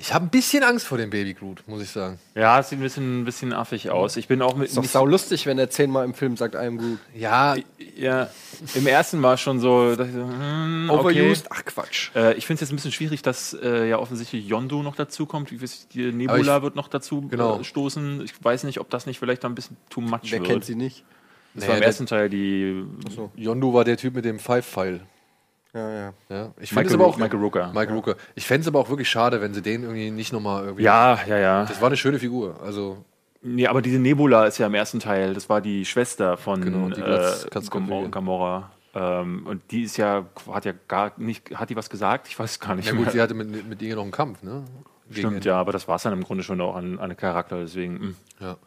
Ich 0.03 0.15
habe 0.15 0.25
ein 0.25 0.29
bisschen 0.29 0.63
Angst 0.63 0.87
vor 0.87 0.97
dem 0.97 1.11
Baby 1.11 1.35
Groot, 1.35 1.61
muss 1.67 1.79
ich 1.83 1.89
sagen. 1.91 2.17
Ja, 2.33 2.59
es 2.59 2.69
sieht 2.69 2.79
ein 2.79 2.81
bisschen, 2.81 3.21
ein 3.21 3.25
bisschen 3.25 3.53
affig 3.53 3.91
aus. 3.91 4.17
Ich 4.17 4.27
bin 4.27 4.41
auch 4.41 4.55
mit. 4.55 4.69
Ist 4.69 4.77
doch 4.77 4.81
nicht- 4.81 4.91
sau 4.91 5.05
lustig, 5.05 5.45
wenn 5.45 5.59
er 5.59 5.69
zehnmal 5.69 6.05
im 6.05 6.15
Film 6.15 6.35
sagt, 6.37 6.55
I'm 6.55 6.77
good. 6.77 6.97
Ja, 7.13 7.55
ja, 7.95 8.27
im 8.73 8.87
ersten 8.87 9.21
war 9.21 9.35
es 9.35 9.41
schon 9.41 9.59
so. 9.59 9.95
dass 9.95 10.07
ich 10.07 10.13
so 10.15 10.21
hm, 10.21 10.89
okay. 10.89 11.21
Overused? 11.21 11.45
Ach 11.51 11.63
Quatsch. 11.65 12.09
Äh, 12.15 12.33
ich 12.33 12.47
finde 12.47 12.55
es 12.55 12.61
jetzt 12.61 12.71
ein 12.71 12.77
bisschen 12.77 12.91
schwierig, 12.91 13.21
dass 13.21 13.53
äh, 13.53 13.87
ja 13.89 13.99
offensichtlich 13.99 14.47
Yondu 14.47 14.81
noch 14.81 14.95
dazu 14.95 15.27
kommt. 15.27 15.51
Wie 15.51 15.61
weiß 15.61 15.73
ich, 15.75 15.87
die 15.89 16.11
Nebula 16.11 16.57
ich- 16.57 16.63
wird 16.63 16.75
noch 16.75 16.87
dazu 16.87 17.21
Genau. 17.29 17.59
äh, 17.59 17.63
stoßen. 17.63 18.21
Ich 18.25 18.33
weiß 18.43 18.63
nicht, 18.63 18.79
ob 18.79 18.89
das 18.89 19.05
nicht 19.05 19.19
vielleicht 19.19 19.43
dann 19.43 19.51
ein 19.51 19.55
bisschen 19.55 19.77
too 19.91 20.01
much 20.01 20.21
Wer 20.31 20.39
wird. 20.39 20.45
kennt 20.49 20.65
sie 20.65 20.75
nicht? 20.75 21.03
Das 21.53 21.63
Nee, 21.65 21.69
war 21.69 21.77
im 21.77 21.83
ersten 21.83 22.05
Teil 22.07 22.27
die 22.29 22.85
Yondu 23.35 23.73
war 23.73 23.83
der 23.83 23.97
Typ 23.97 24.15
mit 24.15 24.25
dem 24.25 24.39
Five-Pfeil. 24.39 25.01
Ja, 25.73 25.89
ja. 25.89 26.13
Ja, 26.29 26.51
ich 26.59 26.69
finde 26.69 26.83
Michael 26.83 26.85
es 26.87 26.93
aber 26.93 27.05
auch. 27.05 27.17
Michael 27.17 27.39
Rooker. 27.39 27.67
Michael 27.73 27.95
Rooker. 27.95 28.15
Ich 28.35 28.45
fände 28.45 28.61
es 28.61 28.67
aber 28.67 28.79
auch 28.79 28.89
wirklich 28.89 29.09
schade, 29.09 29.39
wenn 29.41 29.53
sie 29.53 29.61
den 29.61 29.83
irgendwie 29.83 30.11
nicht 30.11 30.33
nochmal 30.33 30.63
irgendwie. 30.65 30.83
Ja, 30.83 31.19
ja, 31.27 31.37
ja. 31.37 31.65
Das 31.65 31.79
war 31.79 31.87
eine 31.87 31.97
schöne 31.97 32.19
Figur. 32.19 32.59
Also, 32.63 32.97
Nee, 33.43 33.65
aber 33.65 33.81
diese 33.81 33.97
Nebula 33.97 34.45
ist 34.45 34.59
ja 34.59 34.67
im 34.67 34.75
ersten 34.75 34.99
Teil. 34.99 35.33
Das 35.33 35.49
war 35.49 35.61
die 35.61 35.83
Schwester 35.85 36.37
von 36.37 36.61
Genau, 36.61 36.89
die 36.89 37.01
äh, 37.01 37.03
Glatz- 37.05 37.47
Glatzköpfige. 37.49 38.01
Gam- 38.01 38.11
Gamora. 38.11 38.69
Ähm, 38.93 39.47
und 39.47 39.63
die 39.71 39.81
ist 39.83 39.97
ja, 39.97 40.25
hat 40.51 40.65
ja 40.65 40.73
gar 40.87 41.13
nicht, 41.17 41.57
hat 41.57 41.69
die 41.71 41.75
was 41.75 41.89
gesagt? 41.89 42.27
Ich 42.27 42.37
weiß 42.37 42.59
gar 42.59 42.75
nicht 42.75 42.85
ja 42.87 42.91
gut, 42.91 43.01
mehr. 43.05 43.11
sie 43.11 43.21
hatte 43.21 43.33
mit, 43.33 43.67
mit 43.67 43.81
ihr 43.81 43.95
noch 43.95 44.03
einen 44.03 44.11
Kampf, 44.11 44.43
ne? 44.43 44.63
Gegen 45.07 45.19
Stimmt, 45.21 45.35
Ende. 45.37 45.47
ja, 45.49 45.57
aber 45.59 45.71
das 45.71 45.87
war 45.87 45.95
es 45.95 46.03
dann 46.03 46.13
im 46.13 46.23
Grunde 46.23 46.43
schon 46.43 46.61
auch 46.61 46.75
an, 46.75 46.99
an 46.99 47.17
Charakter, 47.17 47.57
deswegen. 47.61 47.99
hm. 47.99 48.15
Ja. 48.41 48.57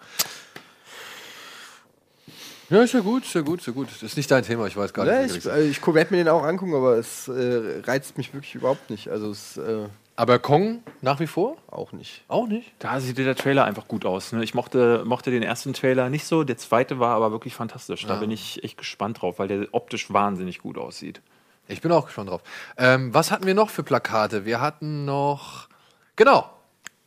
Ja, 2.70 2.82
ist 2.82 2.94
ja 2.94 3.00
gut, 3.00 3.24
ist 3.24 3.34
ja 3.34 3.42
gut, 3.42 3.60
ist 3.60 3.66
ja 3.66 3.72
gut. 3.72 3.88
Das 3.90 4.02
ist 4.02 4.16
nicht 4.16 4.30
dein 4.30 4.42
Thema, 4.42 4.66
ich 4.66 4.76
weiß 4.76 4.92
gar 4.92 5.06
Ja, 5.06 5.22
nicht. 5.22 5.36
ich 5.36 5.46
äh, 5.46 5.62
ich 5.68 5.86
werde 5.86 6.10
mir 6.14 6.18
den 6.24 6.28
auch 6.28 6.42
angucken, 6.42 6.74
aber 6.74 6.96
es 6.96 7.28
äh, 7.28 7.82
reizt 7.84 8.16
mich 8.16 8.32
wirklich 8.32 8.54
überhaupt 8.54 8.90
nicht. 8.90 9.08
Also 9.08 9.30
es 9.30 9.56
äh, 9.56 9.86
aber 10.16 10.38
Kong 10.38 10.82
nach 11.02 11.18
wie 11.18 11.26
vor? 11.26 11.56
auch 11.68 11.90
nicht. 11.92 12.22
Auch 12.28 12.46
nicht. 12.46 12.72
Da 12.78 13.00
sieht 13.00 13.18
der 13.18 13.34
Trailer 13.34 13.64
einfach 13.64 13.88
gut 13.88 14.06
aus. 14.06 14.32
Ne? 14.32 14.44
Ich 14.44 14.54
mochte, 14.54 15.02
mochte 15.04 15.32
den 15.32 15.42
ersten 15.42 15.72
Trailer 15.72 16.08
nicht 16.08 16.24
so, 16.24 16.44
der 16.44 16.56
zweite 16.56 17.00
war 17.00 17.16
aber 17.16 17.32
wirklich 17.32 17.54
fantastisch. 17.54 18.06
Da 18.06 18.14
bin 18.16 18.30
ich 18.30 18.62
echt 18.62 18.78
gespannt 18.78 19.20
drauf, 19.22 19.40
weil 19.40 19.48
der 19.48 19.66
optisch 19.72 20.12
wahnsinnig 20.12 20.60
gut 20.60 20.78
aussieht. 20.78 21.20
Ich 21.66 21.80
bin 21.80 21.90
auch 21.90 22.04
gespannt 22.06 22.30
drauf. 22.30 22.42
Ähm, 22.78 23.12
was 23.12 23.32
hatten 23.32 23.44
wir 23.46 23.54
noch 23.54 23.70
für 23.70 23.82
Plakate? 23.82 24.44
Wir 24.44 24.60
hatten 24.60 25.04
noch. 25.04 25.68
Genau. 26.14 26.48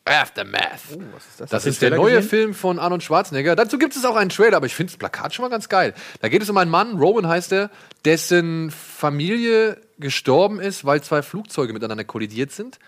Aftermath. 0.07 0.81
Oh, 0.93 1.17
ist 1.17 1.39
das? 1.39 1.49
Das 1.49 1.65
ist 1.65 1.81
der 1.81 1.91
neue 1.91 2.15
gesehen? 2.15 2.29
Film 2.29 2.53
von 2.53 2.79
Arnold 2.79 3.03
Schwarzenegger. 3.03 3.55
Dazu 3.55 3.77
gibt 3.77 3.95
es 3.95 4.05
auch 4.05 4.15
einen 4.15 4.29
Trailer, 4.29 4.57
aber 4.57 4.65
ich 4.65 4.75
finde 4.75 4.91
das 4.91 4.97
Plakat 4.97 5.33
schon 5.33 5.43
mal 5.43 5.49
ganz 5.49 5.69
geil. 5.69 5.93
Da 6.21 6.29
geht 6.29 6.41
es 6.41 6.49
um 6.49 6.57
einen 6.57 6.71
Mann, 6.71 6.97
Roman 6.97 7.27
heißt 7.27 7.51
er, 7.53 7.69
dessen 8.05 8.71
Familie 8.71 9.81
gestorben 9.99 10.59
ist, 10.59 10.85
weil 10.85 11.01
zwei 11.01 11.21
Flugzeuge 11.21 11.73
miteinander 11.73 12.03
kollidiert 12.03 12.51
sind. 12.51 12.79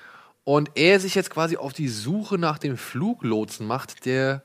Und 0.43 0.71
er 0.75 0.99
sich 0.99 1.15
jetzt 1.15 1.29
quasi 1.29 1.57
auf 1.57 1.73
die 1.73 1.89
Suche 1.89 2.37
nach 2.37 2.57
dem 2.57 2.77
Fluglotsen 2.77 3.67
macht, 3.67 4.05
der 4.05 4.43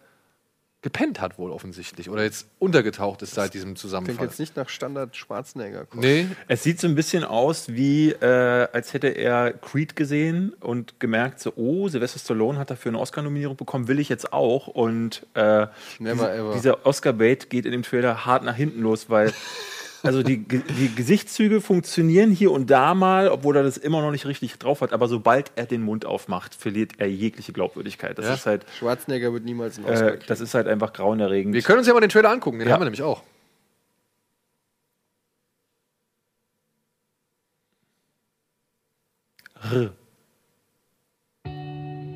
gepennt 0.85 1.18
hat 1.18 1.39
wohl 1.39 1.51
offensichtlich. 1.51 2.11
Oder 2.11 2.24
jetzt 2.24 2.47
untergetaucht 2.59 3.22
ist 3.22 3.35
seit 3.35 3.55
diesem 3.55 3.68
Klingt 3.70 3.78
Zusammenfall. 3.78 4.26
jetzt 4.26 4.39
nicht 4.39 4.55
nach 4.55 4.68
Standard 4.68 5.16
Schwarzenegger. 5.16 5.87
Nee, 5.95 6.28
Es 6.47 6.62
sieht 6.62 6.78
so 6.78 6.87
ein 6.87 6.95
bisschen 6.95 7.24
aus 7.24 7.70
wie, 7.70 8.11
äh, 8.11 8.68
als 8.70 8.93
hätte 8.93 9.09
er 9.09 9.55
Creed 9.55 9.97
gesehen 9.97 10.53
und 10.61 11.01
gemerkt, 11.01 11.41
so, 11.41 11.55
oh, 11.57 11.89
Sylvester 11.89 12.18
Stallone 12.18 12.59
hat 12.59 12.70
dafür 12.70 12.91
eine 12.91 12.99
Oscar-Nominierung 12.99 13.57
bekommen, 13.57 13.89
will 13.89 13.99
ich 13.99 14.11
jetzt 14.11 14.35
auch. 14.35 14.66
Und 14.66 15.26
äh, 15.32 15.66
Never 15.99 16.12
diese, 16.12 16.32
ever. 16.35 16.53
dieser 16.55 16.87
Oscar-Bait 16.87 17.49
geht 17.49 17.64
in 17.64 17.72
dem 17.72 17.82
Trailer 17.82 18.26
hart 18.26 18.45
nach 18.45 18.55
hinten 18.55 18.82
los, 18.82 19.09
weil 19.09 19.32
also 20.05 20.22
die, 20.22 20.38
die 20.38 20.94
Gesichtszüge 20.94 21.61
funktionieren 21.61 22.30
hier 22.30 22.52
und 22.52 22.70
da 22.70 22.94
mal, 22.94 23.28
obwohl 23.28 23.57
er 23.57 23.62
das 23.62 23.76
immer 23.76 24.02
noch 24.02 24.11
nicht 24.11 24.26
richtig 24.26 24.59
drauf 24.59 24.80
hat, 24.80 24.92
aber 24.92 25.09
sobald 25.09 25.52
er 25.57 25.66
den 25.66 25.82
Mund 25.82 26.05
aufmacht, 26.07 26.55
verliert 26.55 26.92
er 26.98 27.09
jegliche 27.09 27.52
Glaubwürdigkeit. 27.52 28.18
Das 28.18 28.26
Ja. 28.26 28.34
ist 28.34 28.46
halt, 28.46 28.66
Schwarzenegger 28.78 29.32
wird 29.32 29.44
niemals 29.44 29.78
einen 29.78 29.86
Oscar 29.86 30.14
äh, 30.14 30.18
das 30.26 30.40
ist 30.40 30.55
halt 30.55 30.66
einfach 30.68 30.92
grauenerregend. 30.92 31.55
wir 31.55 31.62
können 31.62 31.78
uns 31.78 31.88
ja 31.88 31.94
mal 31.94 32.00
den 32.00 32.11
Trailer 32.11 32.30
angucken, 32.30 32.59
den 32.59 32.68
Ja. 32.68 32.74
haben 32.74 32.80
wir 32.80 32.84
nämlich 32.86 33.02
auch. 33.02 33.22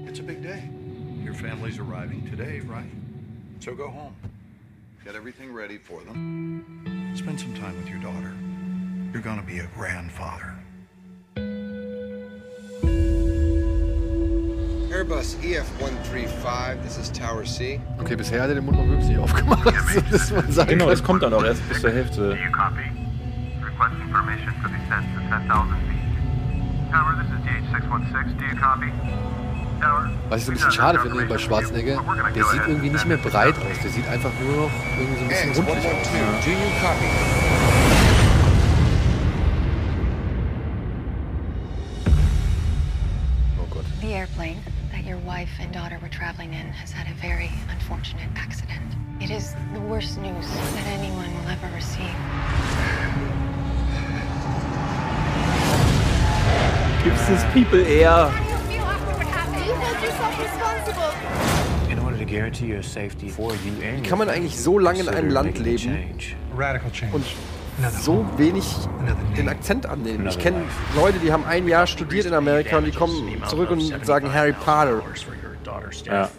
It's 0.07 0.20
a 0.20 0.22
big 0.22 0.43
day. 0.43 0.68
Your 1.24 1.34
family's 1.34 1.78
arriving 1.78 2.24
today, 2.30 2.61
right? 2.61 2.91
So 3.61 3.74
go 3.74 3.89
home. 3.89 4.14
Get 5.09 5.17
everything 5.17 5.55
ready 5.55 5.79
for 5.79 6.03
them. 6.05 7.15
Spend 7.17 7.41
some 7.41 7.55
time 7.55 7.75
with 7.79 7.89
your 7.89 7.99
daughter. 7.99 8.31
You're 9.11 9.23
gonna 9.23 9.41
be 9.41 9.61
a 9.61 9.67
grandfather. 9.75 10.55
Airbus 14.93 15.43
EF-135, 15.43 16.83
this 16.83 16.99
is 16.99 17.09
Tower 17.09 17.47
C. 17.47 17.81
Okay, 17.99 18.17
bisher 18.17 18.43
hat 18.43 18.51
er 18.51 18.57
den 18.57 18.67
Mund 18.67 18.77
noch 18.77 18.87
wirklich 18.87 19.09
nicht 19.09 19.19
aufgemacht. 19.19 19.65
Das 19.65 20.11
muss 20.11 20.31
man 20.31 20.53
sagen. 20.53 20.69
genau, 20.69 20.91
das 20.91 21.03
kommt 21.03 21.23
dann 21.23 21.33
auch 21.33 21.43
erst 21.43 21.67
bis 21.71 21.81
zur 21.81 21.91
Hälfte. 21.91 22.37
you 22.45 22.53
copy? 22.53 22.85
Requesting 23.65 24.13
permission 24.13 24.53
for 24.61 24.69
descent 24.69 25.07
to 25.15 25.21
10,000 25.31 25.75
feet. 25.89 26.93
Tower, 26.93 27.17
this 27.17 27.33
is 27.33 27.41
DH-616. 27.47 28.37
Do 28.37 28.45
you 28.45 28.57
copy? 28.61 29.48
Was 30.29 30.41
ich 30.41 30.47
so 30.47 30.51
ein 30.51 30.55
bisschen 30.55 30.72
schade 30.72 30.99
finde 30.99 31.24
bei 31.26 31.39
Schwarzenegger, 31.39 32.03
der 32.35 32.45
sieht 32.45 32.62
irgendwie 32.66 32.91
nicht 32.91 33.07
mehr 33.07 33.16
breit 33.16 33.55
aus. 33.55 33.79
Der 33.83 33.91
sieht 33.91 34.09
einfach 34.09 34.31
nur 34.41 34.66
noch 34.66 34.70
irgendwie 34.99 35.18
so 35.18 35.22
ein 35.22 35.29
bisschen 35.29 35.53
rundlich 35.53 35.87
aus. 35.87 35.93
X-112, 35.93 36.45
do 36.45 36.51
you 36.51 36.57
copy? 36.81 37.07
Oh 43.61 43.66
Gott. 43.70 43.85
The 44.01 44.12
airplane 44.14 44.61
that 44.91 45.05
your 45.05 45.18
wife 45.24 45.51
and 45.61 45.72
daughter 45.72 45.99
were 46.03 46.11
traveling 46.11 46.53
in 46.53 46.72
has 46.72 46.91
had 46.93 47.07
a 47.07 47.14
very 47.20 47.51
unfortunate 47.70 48.29
accident. 48.37 48.83
It 49.20 49.31
is 49.31 49.55
the 49.74 49.81
worst 49.81 50.18
news 50.18 50.47
that 50.74 50.87
anyone 50.89 51.31
will 51.39 51.51
ever 51.51 51.68
receive. 51.74 52.14
Gives 57.05 57.26
this 57.29 57.45
people 57.55 57.81
air. 57.87 58.48
Wie 63.95 64.03
kann 64.03 64.19
man 64.19 64.29
eigentlich 64.29 64.59
so 64.59 64.79
lange 64.79 65.01
in 65.01 65.09
einem 65.09 65.31
Land 65.31 65.59
leben 65.59 66.15
Radical 66.57 66.91
change. 66.93 67.15
und 67.15 67.25
so 67.91 68.27
wenig 68.37 68.65
den 69.37 69.49
Akzent 69.49 69.87
annehmen? 69.87 70.27
Ich 70.27 70.39
kenne 70.39 70.63
Leute, 70.95 71.19
die 71.19 71.33
haben 71.33 71.45
ein 71.45 71.67
Jahr 71.67 71.87
studiert 71.87 72.27
in 72.27 72.35
Amerika 72.35 72.79
und 72.79 72.85
die 72.85 72.93
kommen 72.93 73.43
zurück 73.49 73.71
und 73.71 74.05
sagen 74.05 74.33
Harry 74.33 74.53
Potter. 74.53 75.03
Ja. 76.05 76.31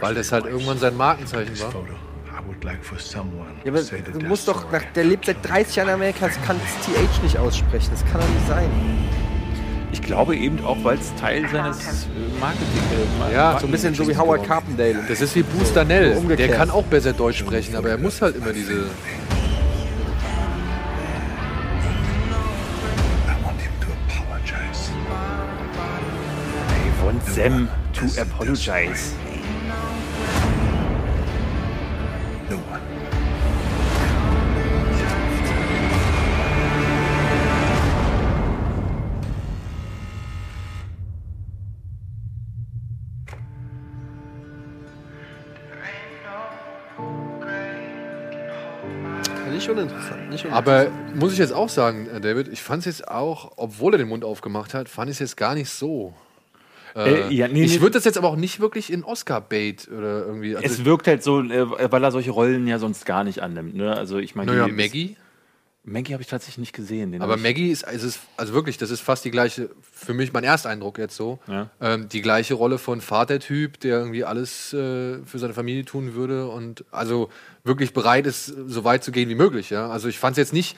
Weil 0.00 0.14
das 0.14 0.32
halt 0.32 0.46
irgendwann 0.46 0.78
sein 0.78 0.96
Markenzeichen 0.96 1.58
war. 1.60 1.70
I 1.70 2.46
would 2.46 2.62
like 2.64 2.84
for 2.84 2.98
someone 2.98 3.48
Ja, 3.64 3.72
aber 3.72 3.80
du 3.82 4.26
musst 4.26 4.46
doch, 4.46 4.70
nach, 4.70 4.82
der 4.94 5.04
lebt 5.04 5.24
seit 5.24 5.36
30 5.42 5.76
Jahren 5.76 5.88
in 5.88 5.94
Amerika, 5.94 6.26
das 6.26 6.40
kann 6.42 6.60
das 6.60 6.86
TH 6.86 7.22
nicht 7.22 7.38
aussprechen. 7.38 7.88
Das 7.90 8.04
kann 8.04 8.20
doch 8.20 8.28
nicht 8.28 8.46
sein. 8.46 8.70
Ich 9.92 10.02
glaube 10.02 10.36
eben 10.36 10.62
auch, 10.64 10.76
weil 10.82 10.98
es 10.98 11.14
Teil 11.14 11.48
seines 11.50 12.04
äh, 12.04 12.40
Marketing 12.40 12.66
äh, 12.92 13.18
Ma- 13.18 13.30
Ja, 13.30 13.58
So 13.58 13.66
ein 13.66 13.70
bisschen 13.72 13.94
so 13.94 14.06
wie 14.06 14.16
Howard 14.16 14.44
Carpendale. 14.46 14.98
Das 15.08 15.20
ist 15.20 15.34
wie 15.36 15.42
Bruce 15.42 15.72
Danell. 15.72 16.14
Der 16.36 16.48
kann 16.48 16.70
auch 16.70 16.84
besser 16.84 17.12
Deutsch 17.12 17.38
sprechen, 17.38 17.74
aber 17.76 17.90
er 17.90 17.98
muss 17.98 18.20
halt 18.20 18.36
immer 18.36 18.52
diese. 18.52 18.72
I 18.72 18.84
want 23.44 23.60
him 23.60 23.72
to 23.80 23.88
apologize. 24.08 24.90
I 26.68 27.04
want 27.04 27.34
them 27.34 27.68
to 27.94 28.20
apologize. 28.20 29.14
No 32.50 32.56
one. 32.70 32.80
Nicht. 50.44 50.54
Aber 50.54 50.88
muss 51.14 51.32
ich 51.32 51.38
jetzt 51.38 51.52
auch 51.52 51.68
sagen, 51.68 52.08
äh, 52.08 52.20
David, 52.20 52.48
ich 52.48 52.62
fand 52.62 52.80
es 52.80 52.86
jetzt 52.98 53.08
auch, 53.08 53.52
obwohl 53.56 53.94
er 53.94 53.98
den 53.98 54.08
Mund 54.08 54.24
aufgemacht 54.24 54.74
hat, 54.74 54.88
fand 54.88 55.10
ich 55.10 55.16
es 55.16 55.20
jetzt 55.20 55.36
gar 55.36 55.54
nicht 55.54 55.70
so. 55.70 56.14
Äh, 56.94 57.32
ja, 57.34 57.46
nee, 57.46 57.64
ich 57.64 57.80
würde 57.82 57.92
das 57.92 58.04
jetzt 58.04 58.16
aber 58.16 58.28
auch 58.28 58.36
nicht 58.36 58.58
wirklich 58.58 58.90
in 58.90 59.04
Oscar-Bait 59.04 59.88
oder 59.88 60.24
irgendwie. 60.26 60.56
Also, 60.56 60.66
Es 60.66 60.84
wirkt 60.86 61.06
halt 61.06 61.22
so, 61.22 61.42
äh, 61.42 61.92
weil 61.92 62.02
er 62.02 62.10
solche 62.10 62.30
Rollen 62.30 62.66
ja 62.66 62.78
sonst 62.78 63.04
gar 63.04 63.22
nicht 63.22 63.40
annimmt. 63.42 63.74
Ne? 63.74 63.94
Also 63.94 64.16
ich 64.18 64.34
meine, 64.34 64.52
naja, 64.52 64.68
Maggie. 64.68 65.16
Maggie 65.88 66.14
habe 66.14 66.22
ich 66.22 66.28
tatsächlich 66.28 66.58
nicht 66.58 66.72
gesehen. 66.72 67.12
Den 67.12 67.22
Aber 67.22 67.36
Maggie 67.36 67.70
ist, 67.70 67.84
es 67.84 68.02
ist, 68.02 68.20
also 68.36 68.54
wirklich, 68.54 68.76
das 68.76 68.90
ist 68.90 69.00
fast 69.02 69.24
die 69.24 69.30
gleiche, 69.30 69.70
für 69.92 70.14
mich 70.14 70.32
mein 70.32 70.42
Ersteindruck 70.42 70.98
jetzt 70.98 71.14
so, 71.14 71.38
Ja. 71.46 71.70
ähm, 71.80 72.08
die 72.08 72.22
gleiche 72.22 72.54
Rolle 72.54 72.78
von 72.78 73.00
Vatertyp, 73.00 73.78
der 73.80 73.98
irgendwie 73.98 74.24
alles 74.24 74.72
äh, 74.72 75.18
für 75.24 75.38
seine 75.38 75.54
Familie 75.54 75.84
tun 75.84 76.14
würde 76.14 76.48
und 76.48 76.84
also 76.90 77.28
wirklich 77.66 77.92
bereit 77.92 78.26
ist, 78.26 78.46
so 78.46 78.84
weit 78.84 79.04
zu 79.04 79.12
gehen 79.12 79.28
wie 79.28 79.34
möglich. 79.34 79.70
Ja? 79.70 79.88
Also 79.90 80.08
ich 80.08 80.18
fand 80.18 80.32
es 80.32 80.38
jetzt 80.38 80.52
nicht, 80.52 80.76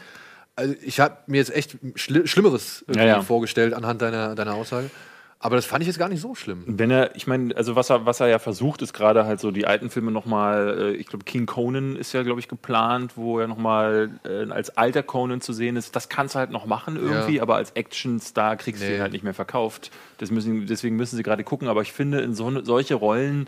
also 0.57 0.75
ich 0.83 1.01
habe 1.01 1.17
mir 1.27 1.37
jetzt 1.37 1.55
echt 1.55 1.77
Schli 1.95 2.27
Schlimmeres 2.27 2.85
Ja, 2.93 3.05
ja. 3.05 3.23
vorgestellt 3.23 3.75
anhand 3.75 4.03
deiner, 4.03 4.35
deiner 4.35 4.55
Aussage. 4.55 4.91
Aber 5.41 5.55
das 5.55 5.67
fand 5.67 5.83
ich 5.83 5.87
jetzt 5.87 6.01
gar 6.01 6.09
nicht 6.09 6.21
so 6.21 6.35
schlimm. 6.35 6.65
Wenn 6.67 6.91
er, 6.91 7.15
ich 7.15 7.29
meine, 7.29 7.57
also 7.57 7.77
was 7.77 7.91
er, 7.91 8.05
was 8.07 8.19
er 8.19 8.27
ja 8.27 8.41
versucht, 8.41 8.83
ist 8.83 8.93
gerade 8.93 9.25
halt 9.25 9.39
so 9.39 9.53
die 9.53 9.69
alten 9.69 9.89
Filme 9.89 10.11
nochmal, 10.11 10.77
äh, 10.81 10.97
ich 10.97 11.07
glaube, 11.07 11.25
King 11.25 11.47
Conan 11.47 11.95
ist 11.95 12.13
ja, 12.13 12.25
glaube 12.25 12.41
ich, 12.41 12.49
geplant, 12.49 13.13
wo 13.17 13.39
er 13.39 13.47
nochmal 13.47 14.11
äh, 14.25 14.51
als 14.51 14.77
alter 14.77 15.05
Conan 15.05 15.41
zu 15.41 15.53
sehen 15.53 15.77
ist. 15.77 15.95
Das 15.95 16.09
kannst 16.09 16.35
du 16.35 16.41
halt 16.41 16.51
noch 16.51 16.67
machen 16.67 16.97
irgendwie, 16.97 17.37
Ja. 17.37 17.43
aber 17.43 17.55
als 17.55 17.71
Actionstar 17.77 18.57
kriegst 18.57 18.83
du 18.83 18.87
Nee. 18.89 18.97
ihn 18.97 19.01
halt 19.01 19.13
nicht 19.13 19.23
mehr 19.23 19.33
verkauft. 19.35 19.93
Das 20.17 20.33
müssen, 20.33 20.67
deswegen 20.67 20.97
müssen 20.97 21.15
sie 21.17 21.23
gerade 21.23 21.45
gucken, 21.45 21.69
aber 21.69 21.83
ich 21.83 21.93
finde, 21.93 22.21
in 22.21 22.35
so, 22.35 22.65
solche 22.65 22.97
Rollen, 22.97 23.47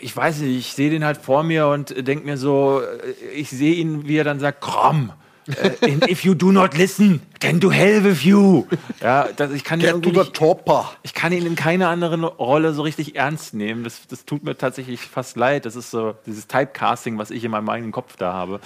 ich 0.00 0.16
weiß 0.16 0.40
nicht, 0.40 0.58
ich 0.58 0.72
sehe 0.74 0.90
den 0.90 1.04
halt 1.04 1.18
vor 1.18 1.42
mir 1.42 1.68
und 1.68 2.06
denke 2.06 2.24
mir 2.24 2.36
so, 2.36 2.80
äh, 2.80 3.30
ich 3.34 3.50
sehe 3.50 3.74
ihn, 3.74 4.06
wie 4.06 4.16
er 4.16 4.24
dann 4.24 4.40
sagt, 4.40 4.60
komm. 4.60 5.12
äh, 5.46 6.10
if 6.10 6.24
you 6.24 6.34
do 6.34 6.52
not 6.52 6.76
listen, 6.76 7.22
then 7.40 7.60
to 7.60 7.70
hell 7.70 8.04
with 8.04 8.22
you. 8.22 8.66
Ja, 9.00 9.28
das, 9.34 9.52
ich 9.52 9.64
kann 9.64 9.80
ihn 9.80 10.02
topper. 10.32 10.92
ich 11.02 11.14
kann 11.14 11.32
ihn 11.32 11.46
in 11.46 11.56
keiner 11.56 11.88
anderen 11.88 12.24
Rolle 12.24 12.74
so 12.74 12.82
richtig 12.82 13.16
ernst 13.16 13.54
nehmen. 13.54 13.84
Das, 13.84 14.06
das 14.06 14.24
tut 14.24 14.44
mir 14.44 14.56
tatsächlich 14.56 15.00
fast 15.00 15.36
leid. 15.36 15.64
Das 15.64 15.76
ist 15.76 15.90
so 15.90 16.14
dieses 16.26 16.46
Typecasting, 16.46 17.18
was 17.18 17.30
ich 17.30 17.44
in 17.44 17.50
meinem 17.50 17.68
eigenen 17.68 17.92
Kopf 17.92 18.16
da 18.16 18.32
habe. 18.32 18.60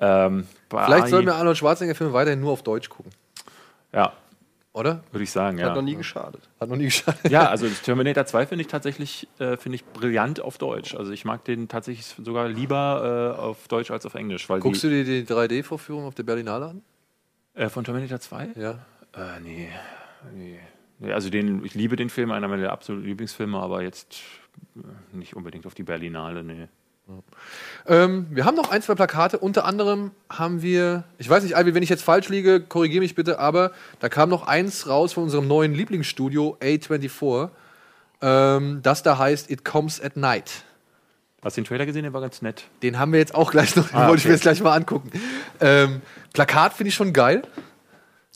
Ähm, 0.00 0.46
Vielleicht 0.70 1.08
sollten 1.08 1.26
wir 1.26 1.34
Arnold 1.36 1.56
Schwarzenegger-Filme 1.56 2.12
weiterhin 2.12 2.40
nur 2.40 2.52
auf 2.52 2.62
Deutsch 2.62 2.88
gucken. 2.88 3.12
Ja, 3.92 4.12
Oder? 4.78 5.02
würde 5.10 5.24
ich 5.24 5.30
sagen, 5.30 5.58
Hat 5.60 5.68
ja. 5.68 5.74
noch 5.74 5.82
nie 5.82 5.96
geschadet. 5.96 6.48
Hat 6.60 6.68
noch 6.68 6.76
nie 6.76 6.84
geschadet. 6.84 7.30
Ja, 7.30 7.48
also 7.48 7.66
das 7.68 7.82
Terminator 7.82 8.24
2 8.24 8.46
finde 8.46 8.62
ich 8.62 8.68
tatsächlich 8.68 9.26
äh, 9.38 9.56
finde 9.56 9.76
ich 9.76 9.84
brillant 9.84 10.40
auf 10.40 10.58
Deutsch. 10.58 10.94
Also 10.94 11.10
ich 11.12 11.24
mag 11.24 11.44
den 11.44 11.68
tatsächlich 11.68 12.06
sogar 12.06 12.48
lieber 12.48 13.34
äh, 13.36 13.40
auf 13.40 13.66
Deutsch 13.68 13.90
als 13.90 14.06
auf 14.06 14.14
Englisch. 14.14 14.48
Weil 14.48 14.60
Guckst 14.60 14.82
die, 14.84 14.88
du 14.88 15.04
dir 15.04 15.24
die 15.24 15.32
3D-Vorführung 15.32 16.04
auf 16.04 16.14
der 16.14 16.22
Berlinale 16.22 16.66
an? 16.66 16.82
äh, 17.54 17.68
von 17.68 17.84
Terminator 17.84 18.20
2? 18.20 18.50
Ja. 18.56 18.78
Äh, 19.14 19.40
nee. 19.42 19.68
nee. 20.34 20.58
Nee, 21.00 21.12
Also 21.12 21.30
den, 21.30 21.64
ich 21.64 21.74
liebe 21.74 21.96
den 21.96 22.10
Film, 22.10 22.30
einer 22.32 22.48
meiner 22.48 22.72
absoluten 22.72 23.06
Lieblingsfilme, 23.06 23.58
aber 23.58 23.82
jetzt 23.82 24.20
äh, 24.76 25.16
nicht 25.16 25.36
unbedingt 25.36 25.66
auf 25.66 25.74
die 25.74 25.84
Berlinale, 25.84 26.42
nee. 26.42 26.68
Ähm, 27.86 28.26
wir 28.30 28.44
haben 28.44 28.54
noch 28.56 28.70
ein, 28.70 28.82
zwei 28.82 28.94
Plakate. 28.94 29.38
Unter 29.38 29.64
anderem 29.64 30.10
haben 30.28 30.62
wir, 30.62 31.04
ich 31.18 31.28
weiß 31.28 31.42
nicht, 31.42 31.56
Albi, 31.56 31.74
wenn 31.74 31.82
ich 31.82 31.88
jetzt 31.88 32.02
falsch 32.02 32.28
liege, 32.28 32.60
korrigiere 32.60 33.00
mich 33.00 33.14
bitte, 33.14 33.38
aber 33.38 33.72
da 34.00 34.08
kam 34.08 34.28
noch 34.28 34.46
eins 34.46 34.86
raus 34.88 35.14
von 35.14 35.24
unserem 35.24 35.48
neuen 35.48 35.74
Lieblingsstudio 35.74 36.56
A24, 36.60 37.50
ähm, 38.20 38.80
das 38.82 39.02
da 39.02 39.18
heißt 39.18 39.50
It 39.50 39.64
Comes 39.64 40.00
at 40.00 40.16
Night. 40.16 40.64
Hast 41.42 41.56
du 41.56 41.60
den 41.62 41.66
Trailer 41.68 41.86
gesehen? 41.86 42.02
Der 42.02 42.12
war 42.12 42.20
ganz 42.20 42.42
nett. 42.42 42.64
Den 42.82 42.98
haben 42.98 43.12
wir 43.12 43.20
jetzt 43.20 43.34
auch 43.34 43.52
gleich 43.52 43.76
noch, 43.76 43.88
den 43.88 43.96
Ah, 43.96 44.08
wollte 44.08 44.18
ich 44.18 44.24
mir 44.24 44.30
okay. 44.30 44.34
jetzt 44.34 44.42
gleich 44.42 44.60
mal 44.60 44.74
angucken. 44.74 45.10
Ähm, 45.60 46.02
Plakat 46.32 46.74
finde 46.74 46.88
ich 46.88 46.94
schon 46.94 47.12
geil. 47.12 47.42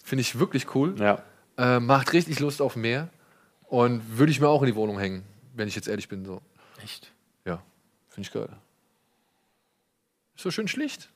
Finde 0.05 0.21
ich 0.21 0.39
wirklich 0.39 0.75
cool. 0.75 0.95
Ja. 0.99 1.23
Äh, 1.59 1.81
macht 1.81 2.13
richtig 2.13 2.39
Lust 2.41 2.63
auf 2.63 2.77
mehr. 2.77 3.09
Und 3.67 4.19
würde 4.19 4.31
ich 4.31 4.41
mir 4.41 4.49
auch 4.49 4.63
in 4.63 4.67
die 4.67 4.77
Wohnung 4.77 4.99
hängen, 4.99 5.25
wenn 5.55 5.67
ich 5.67 5.75
jetzt 5.75 5.89
ehrlich 5.89 6.09
bin. 6.09 6.25
So. 6.25 6.43
Echt? 6.83 7.11
Ja, 7.45 7.61
finde 8.09 8.29
ich 8.29 8.33
geil. 8.33 8.49
Ist 10.37 10.43
so 10.43 10.51
schön 10.51 10.69
schlicht. 10.69 11.11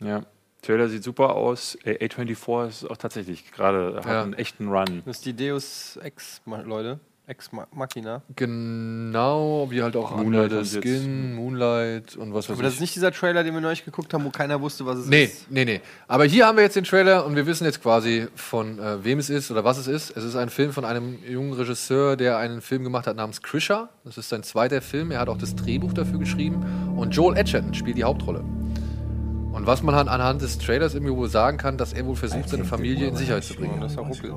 Ja. 0.00 0.24
Trailer 0.62 0.88
sieht 0.88 1.04
super 1.04 1.34
aus. 1.36 1.76
Äh, 1.84 2.04
A24 2.06 2.68
ist 2.68 2.84
auch 2.90 2.96
tatsächlich 2.96 3.52
gerade 3.52 3.96
hat 3.96 4.06
Ja. 4.06 4.22
einen 4.22 4.34
echten 4.34 4.68
Run. 4.68 5.02
Das 5.06 5.18
ist 5.18 5.26
die 5.26 5.34
Deus 5.34 5.96
Ex, 5.98 6.40
Leute. 6.46 6.98
Ex 7.28 7.52
Ma- 7.52 7.66
Machina. 7.74 8.22
Genau, 8.34 9.66
wie 9.70 9.82
halt 9.82 9.94
auch 9.96 10.16
Moonlight 10.16 10.44
andere 10.50 10.64
Skin, 10.64 11.34
Moonlight 11.34 12.16
und 12.16 12.32
was 12.32 12.48
weiß 12.48 12.54
Aber 12.56 12.62
das 12.62 12.72
ich. 12.72 12.76
ist 12.78 12.80
nicht 12.80 12.94
dieser 12.96 13.12
Trailer, 13.12 13.44
den 13.44 13.52
wir 13.52 13.60
neulich 13.60 13.84
geguckt 13.84 14.14
haben, 14.14 14.24
wo 14.24 14.30
keiner 14.30 14.60
wusste, 14.62 14.86
was 14.86 14.98
es 15.00 15.06
Nee, 15.08 15.24
ist. 15.24 15.50
nee, 15.50 15.66
nee. 15.66 15.80
Aber 16.06 16.24
hier 16.24 16.46
haben 16.46 16.56
wir 16.56 16.64
jetzt 16.64 16.76
den 16.76 16.84
Trailer 16.84 17.26
und 17.26 17.36
wir 17.36 17.46
wissen 17.46 17.64
jetzt 17.66 17.82
quasi, 17.82 18.26
von 18.34 18.78
äh, 18.78 19.04
wem 19.04 19.18
es 19.18 19.28
ist 19.28 19.50
oder 19.50 19.62
was 19.62 19.76
es 19.76 19.86
ist. 19.88 20.16
Es 20.16 20.24
ist 20.24 20.36
ein 20.36 20.48
Film 20.48 20.72
von 20.72 20.86
einem 20.86 21.18
jungen 21.22 21.52
Regisseur, 21.52 22.16
der 22.16 22.38
einen 22.38 22.62
Film 22.62 22.82
gemacht 22.82 23.06
hat 23.06 23.16
namens 23.16 23.42
Krisha. 23.42 23.90
Das 24.04 24.16
ist 24.16 24.30
sein 24.30 24.42
zweiter 24.42 24.80
Film. 24.80 25.10
Er 25.10 25.20
hat 25.20 25.28
auch 25.28 25.36
das 25.38 25.54
Drehbuch 25.54 25.92
dafür 25.92 26.18
geschrieben. 26.18 26.64
Und 26.96 27.14
Joel 27.14 27.36
Edgerton 27.36 27.74
spielt 27.74 27.98
die 27.98 28.04
Hauptrolle. 28.04 28.40
Und 28.40 29.66
was 29.66 29.82
man 29.82 29.94
halt 29.94 30.08
anhand 30.08 30.40
des 30.40 30.56
Trailers 30.58 30.94
irgendwie 30.94 31.14
wohl 31.14 31.28
sagen 31.28 31.58
kann, 31.58 31.76
dass 31.76 31.92
er 31.92 32.06
wohl 32.06 32.16
versucht, 32.16 32.48
seine 32.48 32.64
Familie 32.64 33.08
in 33.08 33.16
Sicherheit 33.16 33.44
zu 33.44 33.54
bringen. 33.54 33.80
Das 33.80 33.92
ist 33.92 33.98
auch 33.98 34.08
ruckelt. 34.08 34.32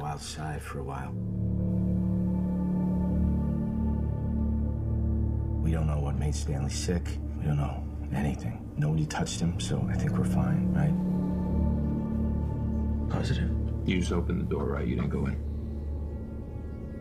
We 5.62 5.72
don't 5.72 5.88
know 5.88 6.00
what 6.00 6.16
made 6.18 6.36
Stanley 6.36 6.72
sick. 6.72 7.04
We 7.40 7.46
don't 7.46 7.58
know 7.58 7.84
anything. 8.14 8.60
Nobody 8.78 9.06
touched 9.06 9.40
him, 9.40 9.60
so 9.60 9.88
I 9.90 9.94
think 9.94 10.18
we're 10.18 10.26
fine, 10.26 10.74
right? 10.74 10.94
Positive. 13.10 13.52
You 13.86 14.00
just 14.00 14.12
opened 14.12 14.42
the 14.42 14.46
door, 14.46 14.66
right? 14.66 14.88
You 14.88 14.96
didn't 14.96 15.10
go 15.10 15.26
in. 15.26 15.38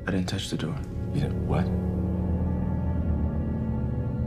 I 0.06 0.10
didn't 0.12 0.28
touch 0.28 0.50
the 0.50 0.56
door. 0.56 0.76
You 1.14 1.22
did 1.22 1.46
what? 1.46 1.64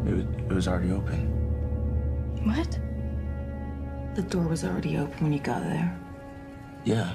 It 0.08 0.16
was, 0.16 0.26
it 0.50 0.54
was 0.54 0.68
already 0.68 0.92
open. 0.92 1.30
What? 2.44 2.80
The 4.16 4.24
door 4.24 4.48
was 4.48 4.64
already 4.64 4.98
open 4.98 5.24
when 5.24 5.34
you 5.34 5.40
got 5.40 5.62
there. 5.62 5.98
Yeah. 6.84 7.14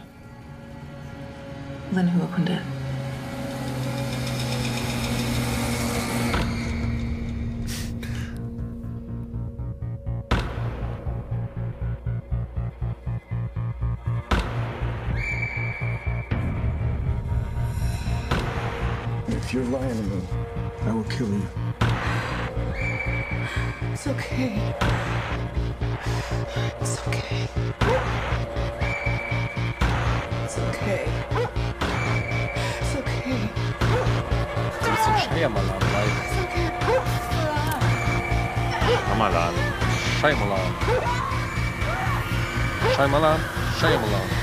Then 1.93 2.09
who 2.09 2.23
opened 2.23 2.49
it? 2.49 2.63
It's 23.93 24.07
okay. 24.07 24.53
It's 26.81 26.99
okay. 27.09 27.49
It's 30.45 30.59
okay. 30.59 31.03
It's 32.81 32.97
okay. 32.97 33.41
So 34.81 34.89
ein 34.89 34.95
bisschen 34.95 35.17
Shyamalan, 35.19 35.81
weil. 35.93 36.09
It's 36.09 36.37
okay. 36.45 36.67
Hammerladen. 39.11 39.65
Shyamalan. 40.21 40.71
Shyamalan. 42.95 43.41
Shyamalan. 43.79 44.38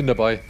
Bin 0.00 0.06
dabei. 0.06 0.40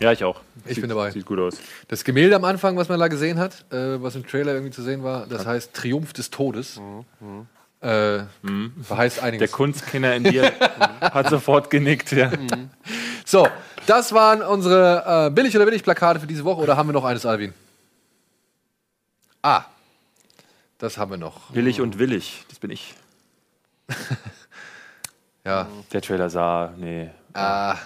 Ja, 0.00 0.12
ich 0.12 0.22
auch. 0.22 0.42
Ich 0.66 0.74
sieht, 0.74 0.82
bin 0.82 0.90
dabei. 0.90 1.10
Sieht 1.10 1.24
gut 1.24 1.38
aus. 1.38 1.56
Das 1.88 2.04
Gemälde 2.04 2.36
am 2.36 2.44
Anfang, 2.44 2.76
was 2.76 2.90
man 2.90 3.00
da 3.00 3.08
gesehen 3.08 3.38
hat, 3.38 3.64
äh, 3.72 4.02
was 4.02 4.14
im 4.16 4.26
Trailer 4.26 4.52
irgendwie 4.52 4.70
zu 4.70 4.82
sehen 4.82 5.02
war, 5.02 5.26
das 5.26 5.46
heißt 5.46 5.72
Triumph 5.72 6.12
des 6.12 6.28
Todes. 6.28 6.78
Äh, 7.80 8.18
Verheißt 8.82 9.22
einiges. 9.22 9.48
Der 9.50 9.56
Kunstkenner 9.56 10.14
in 10.14 10.24
dir 10.24 10.52
hat 11.00 11.30
sofort 11.30 11.70
genickt. 11.70 12.12
Ja. 12.12 12.30
So, 13.24 13.48
das 13.86 14.12
waren 14.12 14.42
unsere 14.42 15.28
äh, 15.28 15.30
Billig- 15.30 15.56
oder 15.56 15.64
Billig-Plakate 15.64 16.20
für 16.20 16.26
diese 16.26 16.44
Woche. 16.44 16.60
Oder 16.60 16.76
haben 16.76 16.90
wir 16.90 16.92
noch 16.92 17.04
eines, 17.04 17.24
Alvin? 17.24 17.54
Ah, 19.40 19.64
das 20.76 20.98
haben 20.98 21.12
wir 21.12 21.18
noch. 21.18 21.54
Willig 21.54 21.80
und 21.80 21.98
willig, 21.98 22.44
das 22.50 22.58
bin 22.58 22.70
ich. 22.70 22.94
Ja. 25.46 25.68
Der 25.92 26.02
Trailer 26.02 26.28
sah, 26.28 26.74
nee. 26.76 27.08
Ah, 27.32 27.76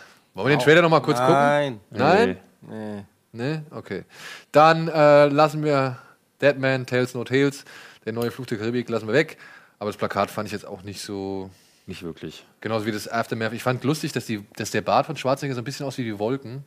wollen 0.41 0.51
wir 0.51 0.57
den 0.57 0.65
Trailer 0.65 0.83
noch 0.83 0.91
mal 0.91 1.01
kurz 1.01 1.19
Nein. 1.19 1.81
gucken? 1.91 2.07
Nein? 2.07 2.37
Nee. 2.63 3.05
Nee? 3.33 3.61
Okay. 3.71 4.05
Dann 4.53 4.89
äh, 4.89 5.27
lassen 5.27 5.63
wir 5.63 5.99
Deadman, 6.41 6.87
Tales 6.87 7.15
No 7.15 7.25
Tales, 7.25 7.65
der 8.05 8.13
neue 8.13 8.31
Fluch 8.31 8.47
der 8.47 8.59
Karibik, 8.59 8.89
lassen 8.89 9.07
wir 9.07 9.15
weg. 9.15 9.39
Aber 9.79 9.91
das 9.91 9.97
Plakat 9.97 10.31
fand 10.31 10.47
ich 10.47 10.53
jetzt 10.53 10.67
auch 10.67 10.83
nicht 10.83 11.01
so. 11.01 11.51
Nicht 11.87 12.03
wirklich. 12.03 12.45
Genauso 12.61 12.87
wie 12.87 12.93
das 12.93 13.09
Aftermath. 13.09 13.53
Ich 13.53 13.63
fand 13.63 13.83
lustig, 13.85 14.13
dass, 14.13 14.27
die, 14.27 14.47
dass 14.57 14.71
der 14.71 14.83
Bart 14.83 15.07
von 15.07 15.17
Schwarzenegger 15.17 15.55
so 15.55 15.61
ein 15.61 15.65
bisschen 15.65 15.87
aussieht 15.87 16.05
wie 16.05 16.11
die 16.11 16.19
Wolken. 16.19 16.65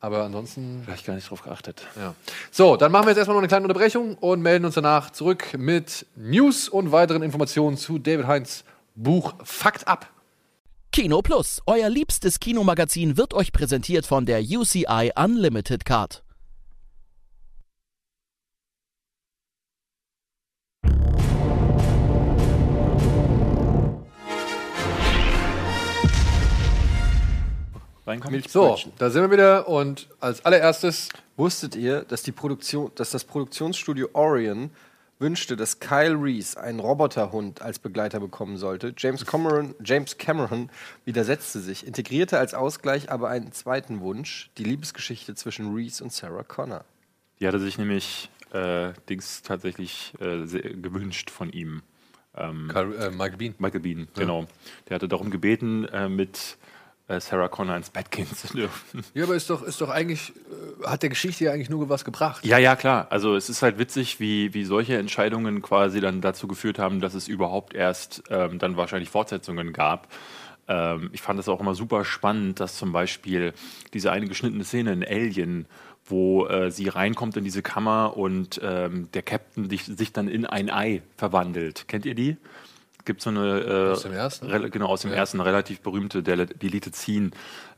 Aber 0.00 0.24
ansonsten. 0.24 0.82
Vielleicht 0.84 1.06
gar 1.06 1.14
nicht 1.14 1.30
drauf 1.30 1.42
geachtet. 1.42 1.86
Ja. 1.96 2.14
So, 2.50 2.76
dann 2.76 2.90
machen 2.90 3.06
wir 3.06 3.10
jetzt 3.10 3.18
erstmal 3.18 3.36
noch 3.36 3.40
eine 3.40 3.48
kleine 3.48 3.64
Unterbrechung 3.64 4.16
und 4.16 4.42
melden 4.42 4.64
uns 4.64 4.74
danach 4.74 5.10
zurück 5.10 5.56
mit 5.56 6.06
News 6.16 6.68
und 6.68 6.90
weiteren 6.90 7.22
Informationen 7.22 7.76
zu 7.76 7.98
David 7.98 8.26
Heinz 8.26 8.64
Buch 8.96 9.34
Fakt 9.44 9.86
ab. 9.86 10.08
Kino 10.94 11.22
Plus, 11.22 11.62
euer 11.64 11.88
liebstes 11.88 12.38
Kinomagazin, 12.38 13.16
wird 13.16 13.32
euch 13.32 13.50
präsentiert 13.50 14.04
von 14.04 14.26
der 14.26 14.42
UCI 14.42 15.10
Unlimited 15.16 15.86
Card. 15.86 16.22
Reinkommen? 28.06 28.42
So, 28.46 28.76
da 28.98 29.08
sind 29.08 29.22
wir 29.22 29.30
wieder 29.30 29.68
und 29.68 30.10
als 30.20 30.44
allererstes 30.44 31.08
Wusstet 31.38 31.74
ihr, 31.74 32.02
dass, 32.02 32.22
die 32.22 32.32
Produktion, 32.32 32.92
dass 32.94 33.10
das 33.10 33.24
Produktionsstudio 33.24 34.10
Orion 34.12 34.70
wünschte, 35.22 35.56
dass 35.56 35.80
Kyle 35.80 36.16
Reese 36.20 36.60
einen 36.60 36.80
Roboterhund 36.80 37.62
als 37.62 37.78
Begleiter 37.78 38.20
bekommen 38.20 38.58
sollte. 38.58 38.92
James 38.98 39.24
Cameron, 39.24 39.74
James 39.82 40.18
Cameron 40.18 40.68
widersetzte 41.06 41.60
sich, 41.60 41.86
integrierte 41.86 42.38
als 42.38 42.52
Ausgleich 42.52 43.10
aber 43.10 43.30
einen 43.30 43.52
zweiten 43.52 44.00
Wunsch, 44.00 44.50
die 44.58 44.64
Liebesgeschichte 44.64 45.34
zwischen 45.34 45.72
Reese 45.74 46.04
und 46.04 46.12
Sarah 46.12 46.42
Connor. 46.42 46.84
Die 47.40 47.46
hatte 47.48 47.60
sich 47.60 47.78
nämlich 47.78 48.28
äh, 48.52 48.92
Dings 49.08 49.42
tatsächlich 49.42 50.12
äh, 50.20 50.44
sehr 50.44 50.60
gewünscht 50.60 51.30
von 51.30 51.50
ihm. 51.50 51.82
Ähm, 52.34 52.68
Carl, 52.68 52.94
äh, 52.94 53.10
Michael 53.10 53.36
Bean. 53.36 53.54
Michael 53.58 53.80
Bean, 53.80 54.08
genau. 54.14 54.46
Der 54.88 54.96
hatte 54.96 55.08
darum 55.08 55.30
gebeten, 55.30 55.84
äh, 55.86 56.08
mit 56.08 56.58
Sarah 57.08 57.48
Connor 57.48 57.76
ins 57.76 57.90
Bett 57.90 58.10
gehen 58.10 58.26
zu 58.26 58.46
dürfen. 58.48 59.04
Ja, 59.14 59.24
aber 59.24 59.34
ist 59.34 59.50
doch, 59.50 59.62
ist 59.62 59.80
doch 59.80 59.90
eigentlich, 59.90 60.32
äh, 60.82 60.86
hat 60.86 61.02
der 61.02 61.10
Geschichte 61.10 61.44
ja 61.44 61.52
eigentlich 61.52 61.68
nur 61.68 61.88
was 61.88 62.04
gebracht. 62.04 62.44
Ja, 62.44 62.58
ja, 62.58 62.76
klar. 62.76 63.06
Also 63.10 63.36
es 63.36 63.48
ist 63.50 63.62
halt 63.62 63.78
witzig, 63.78 64.20
wie, 64.20 64.54
wie 64.54 64.64
solche 64.64 64.96
Entscheidungen 64.96 65.60
quasi 65.60 66.00
dann 66.00 66.20
dazu 66.20 66.48
geführt 66.48 66.78
haben, 66.78 67.00
dass 67.00 67.14
es 67.14 67.28
überhaupt 67.28 67.74
erst 67.74 68.22
ähm, 68.30 68.58
dann 68.58 68.76
wahrscheinlich 68.76 69.10
Fortsetzungen 69.10 69.72
gab. 69.72 70.08
Ähm, 70.68 71.10
ich 71.12 71.20
fand 71.20 71.38
das 71.38 71.48
auch 71.48 71.60
immer 71.60 71.74
super 71.74 72.04
spannend, 72.04 72.60
dass 72.60 72.76
zum 72.76 72.92
Beispiel 72.92 73.52
diese 73.92 74.12
eine 74.12 74.26
geschnittene 74.26 74.64
Szene 74.64 74.92
in 74.92 75.04
Alien, 75.04 75.66
wo 76.04 76.46
äh, 76.46 76.70
sie 76.70 76.88
reinkommt 76.88 77.36
in 77.36 77.44
diese 77.44 77.62
Kammer 77.62 78.16
und 78.16 78.60
ähm, 78.62 79.08
der 79.12 79.22
Captain 79.22 79.68
dich, 79.68 79.84
sich 79.84 80.12
dann 80.12 80.28
in 80.28 80.46
ein 80.46 80.70
Ei 80.70 81.02
verwandelt. 81.16 81.86
Kennt 81.88 82.06
ihr 82.06 82.14
die? 82.14 82.36
Gibt 83.04 83.22
so 83.22 83.30
eine 83.30 83.60
äh, 83.60 83.90
Aus 83.92 84.02
dem 84.02 84.12
ersten? 84.12 84.70
genau 84.70 84.86
aus 84.86 85.02
dem 85.02 85.10
Ja. 85.10 85.16
ersten 85.16 85.40
relativ 85.40 85.80
berühmte 85.80 86.22
Del- 86.22 86.46
Deleted 86.46 86.94
Scene, 86.94 87.30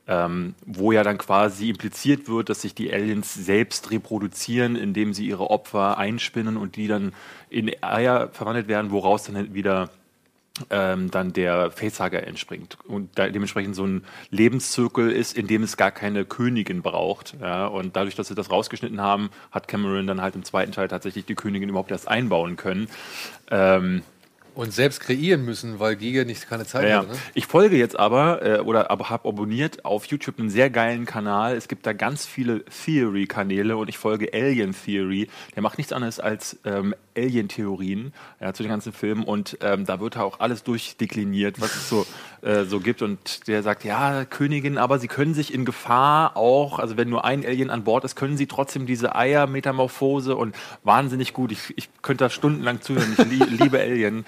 ähm, 0.07 0.55
wo 0.67 0.93
ja 0.93 1.03
dann 1.03 1.17
quasi 1.17 1.71
impliziert 1.71 2.29
wird, 2.29 2.51
dass 2.51 2.61
sich 2.63 2.75
die 2.75 2.93
Aliens 2.93 3.33
selbst 3.33 3.91
reproduzieren, 3.91 4.77
indem 4.77 5.15
sie 5.15 5.27
ihre 5.27 5.49
Opfer 5.51 5.97
einspinnen 5.97 6.57
und 6.59 6.77
die 6.77 6.89
dann 6.89 7.13
in 7.49 7.71
Eier 7.83 8.29
verwandelt 8.33 8.69
werden, 8.69 8.91
woraus 8.91 9.25
dann 9.25 9.55
wieder 9.55 9.89
ähm, 10.71 11.11
dann 11.11 11.33
der 11.33 11.73
Facehager 11.73 12.25
entspringt 12.29 12.79
und 12.87 13.19
dementsprechend 13.19 13.75
so 13.75 13.85
ein 13.87 14.05
Lebenszirkel 14.31 15.11
ist, 15.11 15.37
in 15.37 15.49
dem 15.49 15.65
es 15.65 15.77
gar 15.77 15.91
keine 15.91 16.25
Königin 16.25 16.81
braucht. 16.81 17.35
Ja? 17.41 17.67
Und 17.67 17.97
dadurch, 17.97 18.15
dass 18.15 18.29
sie 18.29 18.37
das 18.37 18.53
rausgeschnitten 18.53 19.01
haben, 19.01 19.31
hat 19.51 19.67
Cameron 19.67 20.07
dann 20.07 20.21
halt 20.21 20.37
im 20.37 20.45
zweiten 20.45 20.71
Teil 20.71 20.87
tatsächlich 20.87 21.25
die 21.25 21.35
Königin 21.35 21.71
überhaupt 21.71 21.91
erst 21.91 22.07
einbauen 22.07 22.55
können. 22.55 22.89
Ähm, 23.51 24.03
Und 24.55 24.73
selbst 24.73 25.01
kreieren 25.01 25.45
müssen, 25.45 25.81
weil 25.81 25.97
Giga 25.97 26.25
nicht 26.25 26.49
keine 26.49 26.65
Zeit 26.65 26.89
ja, 26.89 26.99
hatte. 26.99 27.09
Ne? 27.09 27.19
Ich 27.35 27.47
folge 27.47 27.77
jetzt 27.77 27.99
aber 27.99 28.43
äh, 28.43 28.61
oder 28.61 28.91
aber 28.91 29.11
habe 29.11 29.29
abonniert 29.29 29.85
auf 29.85 30.07
YouTube 30.07 30.39
einen 30.39 30.51
sehr 30.51 30.71
geilen 30.71 31.07
Kanal. 31.07 31.57
Es 31.57 31.69
gibt 31.69 31.87
da 31.87 31.93
ganz 31.93 32.25
viele 32.25 32.65
Theory-Kanäle 32.65 33.77
und 33.77 33.89
ich 33.89 33.99
folge 33.99 34.33
Alien 34.33 34.73
Theory. 34.73 35.29
Der 35.57 35.63
macht 35.63 35.79
nichts 35.79 35.93
anderes 35.93 36.21
als 36.21 36.59
ähm, 36.65 36.95
Alien-Theorien 37.17 38.13
ja, 38.41 38.53
zu 38.53 38.63
den 38.63 38.71
ganzen 38.71 38.93
Filmen 38.93 39.25
und 39.25 39.59
ähm, 39.61 39.85
da 39.87 40.01
wird 40.01 40.17
auch 40.17 40.41
alles 40.41 40.63
durchdekliniert, 40.63 41.61
was 41.61 41.75
es 41.75 41.89
so, 41.89 42.07
äh, 42.43 42.65
so 42.65 42.81
gibt. 42.81 43.03
Und 43.03 43.47
der 43.49 43.63
sagt, 43.63 43.85
ja, 43.85 44.25
Königin, 44.25 44.79
aber 44.79 44.99
sie 44.99 45.09
können 45.09 45.35
sich 45.35 45.53
in 45.53 45.65
Gefahr 45.65 46.37
auch, 46.37 46.79
also 46.79 46.97
wenn 46.97 47.09
nur 47.09 47.25
ein 47.25 47.45
Alien 47.45 47.71
an 47.71 47.85
Bord 47.85 48.05
ist, 48.05 48.17
können 48.17 48.37
sie 48.37 48.47
trotzdem 48.47 48.87
diese 48.87 49.15
Eier-Metamorphose 49.15 50.37
und 50.37 50.55
wahnsinnig 50.83 51.33
gut. 51.33 51.53
Ich, 51.53 51.73
ich 51.77 51.89
könnte 52.03 52.25
da 52.25 52.31
stundenlang 52.31 52.81
zuhören. 52.81 53.15
Ich 53.17 53.25
lie 53.25 53.45
liebe 53.65 53.79
Alien. 53.81 54.27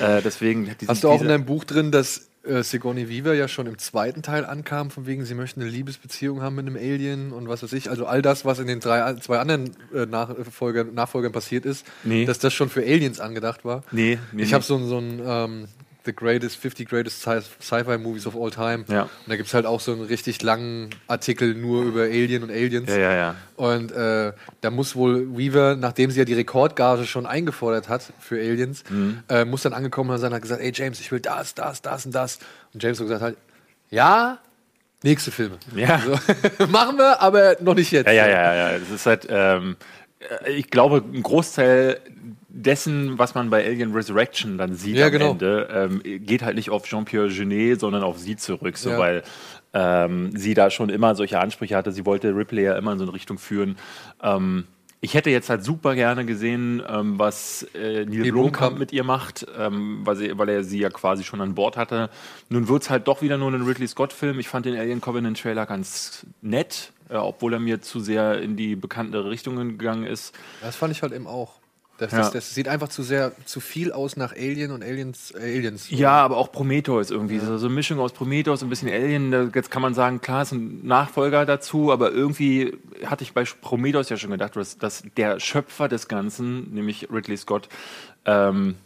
Äh, 0.00 0.22
deswegen 0.22 0.74
Hast 0.86 1.04
du 1.04 1.08
auch 1.08 1.20
in 1.20 1.28
deinem 1.28 1.44
Buch 1.44 1.64
drin, 1.64 1.90
dass 1.90 2.31
äh, 2.44 2.62
Sigourney 2.62 3.08
Weaver 3.08 3.34
ja 3.34 3.46
schon 3.48 3.66
im 3.66 3.78
zweiten 3.78 4.22
Teil 4.22 4.44
ankam, 4.44 4.90
von 4.90 5.06
wegen, 5.06 5.24
sie 5.24 5.34
möchten 5.34 5.60
eine 5.60 5.70
Liebesbeziehung 5.70 6.42
haben 6.42 6.56
mit 6.56 6.66
einem 6.66 6.76
Alien 6.76 7.32
und 7.32 7.48
was 7.48 7.62
weiß 7.62 7.72
ich. 7.74 7.88
Also 7.90 8.06
all 8.06 8.22
das, 8.22 8.44
was 8.44 8.58
in 8.58 8.66
den 8.66 8.80
drei, 8.80 9.14
zwei 9.14 9.38
anderen 9.38 9.70
äh, 9.94 10.06
Nachfolger, 10.06 10.84
Nachfolgern 10.84 11.32
passiert 11.32 11.64
ist, 11.64 11.86
Nee. 12.04 12.24
dass 12.24 12.38
das 12.38 12.52
schon 12.52 12.68
für 12.68 12.82
Aliens 12.82 13.20
angedacht 13.20 13.64
war. 13.64 13.84
Nee, 13.92 14.18
nee, 14.32 14.42
ich 14.42 14.54
habe 14.54 14.64
so, 14.64 14.76
ein- 14.76 14.88
so 14.88 14.98
ein 14.98 15.20
ähm, 15.24 15.68
The 16.04 16.12
Greatest, 16.12 16.56
50 16.56 16.88
Greatest 16.88 17.22
Sci- 17.24 17.42
Sci-Fi 17.60 17.96
Movies 17.98 18.26
of 18.26 18.34
All 18.36 18.50
Time. 18.50 18.84
Ja. 18.88 19.02
Und 19.02 19.10
da 19.28 19.36
gibt 19.36 19.46
es 19.48 19.54
halt 19.54 19.66
auch 19.66 19.80
so 19.80 19.92
einen 19.92 20.02
richtig 20.02 20.42
langen 20.42 20.90
Artikel 21.06 21.54
nur 21.54 21.84
über 21.84 22.02
Alien 22.02 22.42
und 22.42 22.50
Aliens. 22.50 22.88
Ja, 22.90 22.96
ja, 22.98 23.14
ja. 23.14 23.34
Und 23.56 23.92
äh, 23.92 24.32
da 24.62 24.70
muss 24.70 24.96
wohl 24.96 25.36
Weaver, 25.36 25.76
nachdem 25.76 26.10
sie 26.10 26.18
ja 26.18 26.24
die 26.24 26.34
Rekordgage 26.34 27.04
schon 27.06 27.24
eingefordert 27.26 27.88
hat 27.88 28.02
für 28.18 28.36
Aliens, 28.36 28.82
Mhm. 28.90 29.22
äh, 29.28 29.44
muss 29.44 29.62
dann 29.62 29.72
angekommen 29.74 30.16
sein 30.18 30.30
und 30.30 30.34
hat 30.34 30.42
gesagt, 30.42 30.60
ey 30.60 30.72
James, 30.74 30.98
ich 31.00 31.12
will 31.12 31.20
das, 31.20 31.54
das, 31.54 31.82
das 31.82 32.04
und 32.06 32.14
das. 32.14 32.38
Und 32.74 32.82
James 32.82 32.98
hat 32.98 33.04
gesagt 33.06 33.22
halt, 33.22 33.36
ja, 33.90 34.38
nächste 35.04 35.30
Filme. 35.30 35.58
Ja. 35.76 36.00
So, 36.00 36.66
machen 36.66 36.96
wir, 36.98 37.20
aber 37.20 37.56
noch 37.60 37.74
nicht 37.74 37.92
jetzt. 37.92 38.06
Ja, 38.06 38.12
ja, 38.12 38.26
ja, 38.28 38.54
ja. 38.72 38.78
Das 38.78 38.90
ist 38.90 39.06
halt, 39.06 39.26
ähm, 39.30 39.76
äh, 40.46 40.52
ich 40.52 40.68
glaube, 40.70 41.02
ein 41.12 41.22
Großteil 41.22 42.00
dessen, 42.54 43.18
was 43.18 43.34
man 43.34 43.48
bei 43.50 43.64
Alien 43.64 43.92
Resurrection 43.92 44.58
dann 44.58 44.74
sieht 44.74 44.96
Ja, 44.96 45.06
am 45.06 45.12
genau. 45.12 45.30
Ende, 45.32 45.68
ähm, 45.72 46.02
geht 46.24 46.42
halt 46.42 46.56
nicht 46.56 46.70
auf 46.70 46.84
Jean-Pierre 46.84 47.28
Genet, 47.28 47.80
sondern 47.80 48.02
auf 48.02 48.18
sie 48.18 48.36
zurück, 48.36 48.76
so, 48.76 48.90
Ja. 48.90 48.98
weil 48.98 49.22
ähm, 49.74 50.36
sie 50.36 50.52
da 50.52 50.68
schon 50.70 50.90
immer 50.90 51.14
solche 51.14 51.40
Ansprüche 51.40 51.76
hatte. 51.76 51.92
Sie 51.92 52.04
wollte 52.04 52.36
Ripley 52.36 52.64
ja 52.64 52.76
immer 52.76 52.92
in 52.92 52.98
so 52.98 53.04
eine 53.04 53.14
Richtung 53.14 53.38
führen. 53.38 53.76
Ähm, 54.22 54.64
ich 55.00 55.14
hätte 55.14 55.30
jetzt 55.30 55.48
halt 55.50 55.64
super 55.64 55.94
gerne 55.94 56.26
gesehen, 56.26 56.82
ähm, 56.86 57.18
was 57.18 57.66
äh, 57.74 58.04
Neil 58.04 58.30
Blomkamp 58.30 58.78
mit 58.78 58.92
ihr 58.92 59.02
macht, 59.02 59.46
ähm, 59.58 60.00
weil, 60.04 60.14
sie, 60.16 60.36
weil 60.38 60.48
er 60.50 60.62
sie 60.62 60.78
ja 60.78 60.90
quasi 60.90 61.24
schon 61.24 61.40
an 61.40 61.54
Bord 61.54 61.76
hatte. 61.78 62.10
Nun 62.50 62.68
wird 62.68 62.82
es 62.82 62.90
halt 62.90 63.08
doch 63.08 63.22
wieder 63.22 63.38
nur 63.38 63.50
ein 63.50 63.62
Ridley 63.62 63.88
Scott-Film. 63.88 64.38
Ich 64.38 64.48
fand 64.48 64.66
den 64.66 64.76
Alien 64.76 65.00
Covenant 65.00 65.40
Trailer 65.40 65.64
ganz 65.66 66.26
nett, 66.42 66.92
äh, 67.08 67.16
obwohl 67.16 67.54
er 67.54 67.58
mir 67.60 67.80
zu 67.80 67.98
sehr 67.98 68.40
in 68.42 68.56
die 68.56 68.76
bekanntere 68.76 69.30
Richtungen 69.30 69.78
gegangen 69.78 70.04
ist. 70.04 70.38
Das 70.60 70.76
fand 70.76 70.92
ich 70.92 71.02
halt 71.02 71.12
eben 71.14 71.26
auch. 71.26 71.61
Das, 71.98 72.10
Ja. 72.10 72.18
das, 72.18 72.30
das 72.32 72.54
sieht 72.54 72.68
einfach 72.68 72.88
zu 72.88 73.02
sehr, 73.02 73.32
zu 73.44 73.60
viel 73.60 73.92
aus 73.92 74.16
nach 74.16 74.32
Alien 74.32 74.72
und 74.72 74.82
Aliens. 74.82 75.30
Äh, 75.32 75.58
Aliens. 75.58 75.88
Ja, 75.90 76.12
aber 76.22 76.36
auch 76.36 76.50
Prometheus 76.50 77.10
irgendwie. 77.10 77.38
So, 77.38 77.58
so 77.58 77.66
eine 77.66 77.74
Mischung 77.74 78.00
aus 78.00 78.12
Prometheus 78.12 78.62
und 78.62 78.68
ein 78.68 78.70
bisschen 78.70 78.88
Alien. 78.88 79.52
Jetzt 79.54 79.70
kann 79.70 79.82
man 79.82 79.94
sagen, 79.94 80.20
klar, 80.20 80.42
ist 80.42 80.52
ein 80.52 80.84
Nachfolger 80.86 81.44
dazu, 81.46 81.92
aber 81.92 82.10
irgendwie 82.10 82.76
hatte 83.04 83.22
ich 83.24 83.34
bei 83.34 83.44
Prometheus 83.44 84.08
ja 84.08 84.16
schon 84.16 84.30
gedacht, 84.30 84.56
dass, 84.56 84.78
dass 84.78 85.04
der 85.16 85.38
Schöpfer 85.38 85.88
des 85.88 86.08
Ganzen, 86.08 86.72
nämlich 86.74 87.08
Ridley 87.12 87.36
Scott, 87.36 87.68
ähm, 88.24 88.76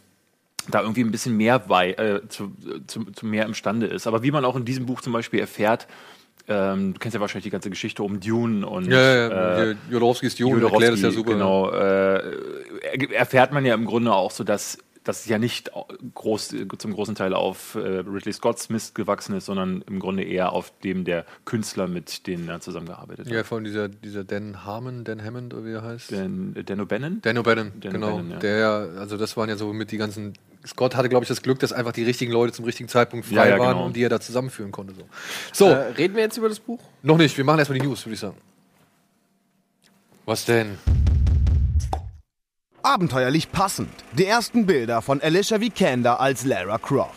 da 0.69 0.81
irgendwie 0.81 1.01
ein 1.01 1.11
bisschen 1.11 1.37
mehr 1.37 1.69
wei 1.69 1.91
äh, 1.93 2.27
zu, 2.27 2.51
zu, 2.87 3.05
zu 3.05 3.25
mehr 3.25 3.45
imstande 3.45 3.87
ist. 3.87 4.05
Aber 4.05 4.21
wie 4.21 4.31
man 4.31 4.43
auch 4.43 4.57
in 4.57 4.65
diesem 4.65 4.85
Buch 4.85 4.99
zum 5.01 5.13
Beispiel 5.13 5.39
erfährt, 5.39 5.87
ähm, 6.47 6.93
du 6.93 6.99
kennst 6.99 7.13
ja 7.15 7.21
wahrscheinlich 7.21 7.43
die 7.43 7.49
ganze 7.49 7.69
Geschichte 7.69 8.03
um 8.03 8.19
Dune 8.19 8.65
und 8.65 8.85
Ja, 8.89 8.99
ja, 9.15 9.29
ja. 9.29 9.63
äh, 9.71 9.75
Jodorowskis 9.91 10.35
Dune 10.35 10.53
Jodorowsky, 10.55 10.83
erklärt 10.85 10.93
es 10.95 11.01
ja 11.01 11.11
super. 11.11 11.31
Genau, 11.33 11.69
äh, 11.71 11.77
er- 12.93 13.11
erfährt 13.13 13.51
man 13.51 13.65
ja 13.65 13.73
im 13.73 13.85
Grunde 13.85 14.13
auch 14.13 14.31
so, 14.31 14.43
dass 14.43 14.77
das 15.03 15.25
ja 15.25 15.37
nicht 15.39 15.71
groß, 16.15 16.53
zum 16.79 16.93
großen 16.93 17.15
Teil 17.15 17.33
auf 17.33 17.75
äh, 17.75 17.79
Ridley 17.79 18.33
Scotts 18.33 18.67
Mist 18.69 18.93
gewachsen 18.93 19.37
ist, 19.37 19.45
sondern 19.45 19.81
im 19.87 19.99
Grunde 19.99 20.23
eher 20.23 20.51
auf 20.51 20.73
dem 20.83 21.05
der 21.05 21.25
Künstler, 21.45 21.87
mit 21.87 22.27
denen 22.27 22.49
er 22.49 22.59
zusammengearbeitet 22.59 23.29
Ja, 23.29 23.45
von 23.45 23.63
dieser, 23.63 23.87
dieser 23.87 24.25
Dan 24.25 24.65
Harmon, 24.65 25.05
Dan 25.05 25.23
Hammond, 25.23 25.53
oder 25.53 25.63
wie 25.65 25.71
er 25.71 25.83
heißt. 25.83 26.11
Dan, 26.11 26.53
Dan 26.65 26.81
O'Bannon? 26.81 27.21
Dan 27.21 27.37
O'Bannon, 27.37 27.71
genau. 27.79 28.17
O'Bannon, 28.17 28.31
ja. 28.31 28.37
Der, 28.39 28.69
also 28.99 29.15
das 29.15 29.37
waren 29.37 29.47
ja 29.47 29.55
so 29.55 29.71
mit 29.71 29.91
die 29.91 29.97
ganzen. 29.97 30.33
Scott 30.67 30.95
hatte, 30.95 31.09
glaube 31.09 31.23
ich, 31.23 31.29
das 31.29 31.41
Glück, 31.41 31.59
dass 31.59 31.71
einfach 31.73 31.93
die 31.93 32.03
richtigen 32.03 32.31
Leute 32.31 32.53
zum 32.53 32.65
richtigen 32.65 32.89
Zeitpunkt 32.89 33.25
frei 33.25 33.35
Ja, 33.35 33.45
ja, 33.47 33.59
waren 33.59 33.73
genau. 33.73 33.85
und 33.85 33.95
die 33.95 34.03
er 34.03 34.09
da 34.09 34.19
zusammenführen 34.19 34.71
konnte. 34.71 34.93
So, 34.93 35.03
so 35.53 35.65
Äh, 35.71 35.91
reden 35.93 36.15
wir 36.15 36.23
jetzt 36.23 36.37
über 36.37 36.49
das 36.49 36.59
Buch? 36.59 36.79
noch 37.03 37.17
nicht. 37.17 37.37
Wir 37.37 37.45
machen 37.45 37.59
erstmal 37.59 37.79
die 37.79 37.85
News, 37.85 38.05
würde 38.05 38.13
ich 38.15 38.19
sagen. 38.19 38.37
Was 40.25 40.45
denn? 40.45 40.77
Abenteuerlich 42.83 43.51
passend. 43.51 43.89
Die 44.13 44.25
ersten 44.25 44.65
Bilder 44.65 45.01
von 45.01 45.21
Alicia 45.21 45.59
Vikander 45.59 46.19
als 46.19 46.45
Lara 46.45 46.77
Croft. 46.77 47.15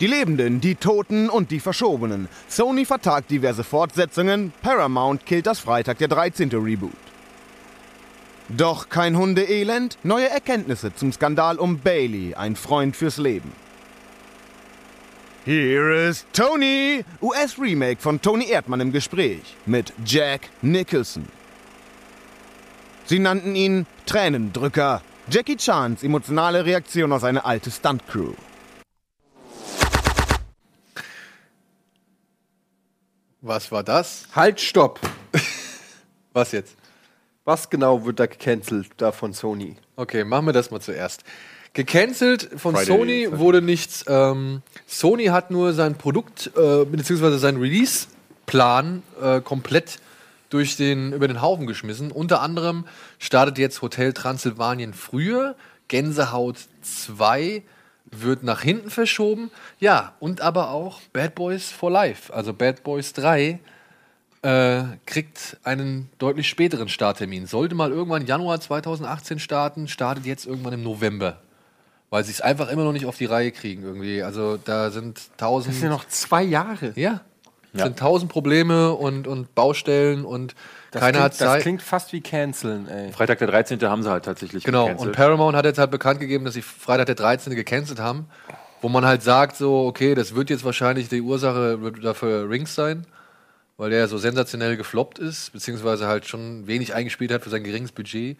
Die 0.00 0.06
Lebenden, 0.06 0.60
die 0.60 0.76
Toten 0.76 1.28
und 1.28 1.50
die 1.50 1.58
Verschobenen. 1.58 2.28
Sony 2.48 2.84
vertagt 2.84 3.30
diverse 3.32 3.64
Fortsetzungen. 3.64 4.52
Paramount 4.62 5.26
killt 5.26 5.46
das 5.46 5.58
Freitag 5.58 5.98
der 5.98 6.06
13. 6.08 6.50
Reboot. 6.50 6.92
Doch 8.48 8.88
kein 8.88 9.16
Hundeelend. 9.18 9.98
Neue 10.02 10.30
Erkenntnisse 10.30 10.94
zum 10.94 11.12
Skandal 11.12 11.58
um 11.58 11.80
Bailey, 11.80 12.34
ein 12.34 12.56
Freund 12.56 12.96
fürs 12.96 13.18
Leben. 13.18 13.52
Here 15.44 16.08
is 16.08 16.24
Tony! 16.32 17.04
US-Remake 17.20 18.00
von 18.00 18.20
Tony 18.20 18.48
Erdmann 18.48 18.80
im 18.80 18.92
Gespräch 18.92 19.56
mit 19.66 19.92
Jack 20.04 20.48
Nicholson. 20.62 21.26
Sie 23.04 23.18
nannten 23.18 23.54
ihn 23.54 23.86
Tränendrücker. 24.06 25.02
Jackie 25.30 25.56
Chans 25.56 26.02
emotionale 26.02 26.64
Reaktion 26.64 27.12
auf 27.12 27.24
eine 27.24 27.44
alte 27.44 27.70
Stuntcrew. 27.70 28.32
Was 33.42 33.70
war 33.70 33.82
das? 33.82 34.26
Halt, 34.34 34.60
stopp! 34.60 35.00
Was 36.32 36.52
jetzt? 36.52 36.77
Was 37.48 37.70
genau 37.70 38.04
wird 38.04 38.20
da 38.20 38.26
gecancelt 38.26 38.88
da 38.98 39.10
von 39.10 39.32
Sony? 39.32 39.76
Okay, 39.96 40.22
machen 40.22 40.44
wir 40.44 40.52
das 40.52 40.70
mal 40.70 40.82
zuerst. 40.82 41.24
Gecancelt 41.72 42.46
von 42.58 42.74
Friday 42.74 42.86
Sony 42.86 43.22
13. 43.22 43.38
wurde 43.38 43.62
nichts. 43.62 44.04
Ähm, 44.06 44.60
Sony 44.86 45.24
hat 45.28 45.50
nur 45.50 45.72
sein 45.72 45.94
Produkt 45.94 46.50
äh, 46.58 46.84
bzw. 46.84 47.38
seinen 47.38 47.58
Release-Plan 47.58 49.02
äh, 49.22 49.40
komplett 49.40 49.98
durch 50.50 50.76
den, 50.76 51.14
über 51.14 51.26
den 51.26 51.40
Haufen 51.40 51.66
geschmissen. 51.66 52.12
Unter 52.12 52.42
anderem 52.42 52.84
startet 53.18 53.56
jetzt 53.56 53.80
Hotel 53.80 54.12
Transsilvanien 54.12 54.92
früher, 54.92 55.56
Gänsehaut 55.88 56.58
2 56.82 57.62
wird 58.10 58.42
nach 58.42 58.60
hinten 58.60 58.90
verschoben. 58.90 59.50
Ja, 59.80 60.12
und 60.20 60.42
aber 60.42 60.70
auch 60.70 61.00
Bad 61.14 61.34
Boys 61.34 61.70
for 61.70 61.90
Life, 61.90 62.30
also 62.30 62.52
Bad 62.52 62.82
Boys 62.82 63.14
3 63.14 63.58
äh, 64.42 64.82
kriegt 65.06 65.56
einen 65.64 66.10
deutlich 66.18 66.48
späteren 66.48 66.88
Starttermin. 66.88 67.46
Sollte 67.46 67.74
mal 67.74 67.90
irgendwann 67.90 68.26
Januar 68.26 68.60
2018 68.60 69.38
starten, 69.40 69.88
startet 69.88 70.26
jetzt 70.26 70.46
irgendwann 70.46 70.72
im 70.74 70.82
November. 70.82 71.40
Weil 72.10 72.24
sie 72.24 72.32
es 72.32 72.40
einfach 72.40 72.68
immer 72.70 72.84
noch 72.84 72.92
nicht 72.92 73.04
auf 73.06 73.16
die 73.18 73.26
Reihe 73.26 73.52
kriegen 73.52 73.82
irgendwie. 73.82 74.22
Also 74.22 74.56
da 74.56 74.90
sind 74.90 75.20
tausend. 75.36 75.74
Das 75.74 75.80
sind 75.80 75.90
ja 75.90 75.94
noch 75.94 76.06
zwei 76.08 76.42
Jahre. 76.42 76.92
Ja. 76.94 77.20
Es 77.74 77.80
Ja. 77.80 77.84
sind 77.84 77.98
tausend 77.98 78.32
Probleme 78.32 78.94
und, 78.94 79.26
und 79.26 79.54
Baustellen 79.54 80.24
und 80.24 80.54
Das 80.90 81.00
keiner 81.00 81.12
klingt, 81.18 81.24
hat 81.24 81.34
Zeit. 81.34 81.56
Das 81.56 81.62
klingt 81.62 81.82
fast 81.82 82.12
wie 82.14 82.22
canceln, 82.22 82.88
ey. 82.88 83.12
Freitag 83.12 83.38
der 83.40 83.48
13. 83.48 83.78
haben 83.82 84.02
sie 84.02 84.10
halt 84.10 84.24
tatsächlich 84.24 84.64
Genau, 84.64 84.84
gecancelt. 84.86 85.08
und 85.10 85.14
Paramount 85.16 85.54
hat 85.54 85.66
jetzt 85.66 85.78
halt 85.78 85.90
bekannt 85.90 86.18
gegeben, 86.18 86.46
dass 86.46 86.54
sie 86.54 86.62
Freitag 86.62 87.06
der 87.06 87.14
13. 87.14 87.54
gecancelt 87.54 88.00
haben, 88.00 88.26
wo 88.80 88.88
man 88.88 89.04
halt 89.04 89.22
sagt, 89.22 89.56
so, 89.56 89.84
okay, 89.86 90.14
das 90.14 90.34
wird 90.34 90.48
jetzt 90.48 90.64
wahrscheinlich 90.64 91.10
die 91.10 91.20
Ursache 91.20 91.78
dafür 92.02 92.48
Rings 92.48 92.74
sein, 92.74 93.06
weil 93.78 93.90
der 93.90 94.08
so 94.08 94.18
sensationell 94.18 94.76
gefloppt 94.76 95.18
ist, 95.18 95.52
beziehungsweise 95.52 96.06
halt 96.06 96.26
schon 96.26 96.66
wenig 96.66 96.94
eingespielt 96.94 97.32
hat 97.32 97.42
für 97.42 97.50
sein 97.50 97.64
geringes 97.64 97.92
Budget 97.92 98.36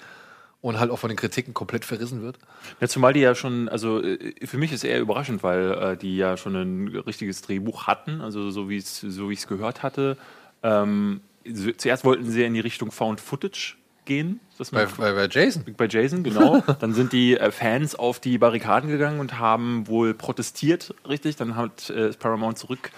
und 0.61 0.81
halt 0.81 0.91
auch 0.91 0.99
von 0.99 1.09
den 1.09 1.17
Kritiken 1.17 1.55
komplett 1.55 1.85
verrissen 1.85 2.21
wird. 2.23 2.39
Ja, 2.81 2.89
zumal 2.89 3.13
die 3.13 3.21
ja 3.21 3.35
schon, 3.35 3.69
also 3.69 4.03
äh, 4.03 4.35
für 4.45 4.59
mich 4.59 4.73
ist 4.73 4.85
eher 4.85 5.01
überraschend, 5.01 5.43
weil 5.45 5.71
äh, 5.73 5.97
die 5.97 6.17
ja 6.17 6.37
schon 6.37 6.57
ein 6.57 6.89
richtiges 6.89 7.41
Drehbuch 7.41 7.87
hatten, 7.87 8.21
also 8.21 8.51
so 8.51 8.69
wie 8.69 8.81
so 8.81 9.31
ich 9.31 9.39
es 9.39 9.47
gehört 9.47 9.85
hatte. 9.85 10.19
Ähm, 10.65 11.21
zuerst 11.77 12.05
wollten 12.05 12.29
sie 12.29 12.43
in 12.43 12.55
die 12.55 12.61
Richtung 12.61 12.91
Found 12.91 13.21
Footage 13.21 13.77
gehen. 14.05 14.41
Das 14.57 14.73
Bei, 14.73 14.87
bei, 14.87 15.13
bei 15.13 15.29
Jason. 15.31 15.65
Bei 15.77 15.87
Jason, 15.87 16.25
genau. 16.25 16.61
Dann 16.81 16.95
sind 16.95 17.13
die 17.13 17.39
äh, 17.39 17.53
Fans 17.53 17.95
auf 17.95 18.19
die 18.19 18.39
Barrikaden 18.39 18.91
gegangen 18.91 19.21
und 19.21 19.39
haben 19.39 19.87
wohl 19.87 20.15
protestiert, 20.15 20.95
richtig. 21.09 21.37
Dann 21.37 21.55
hat 21.55 21.91
äh, 21.91 22.11
Paramount 22.11 22.59
zurück 22.59 22.91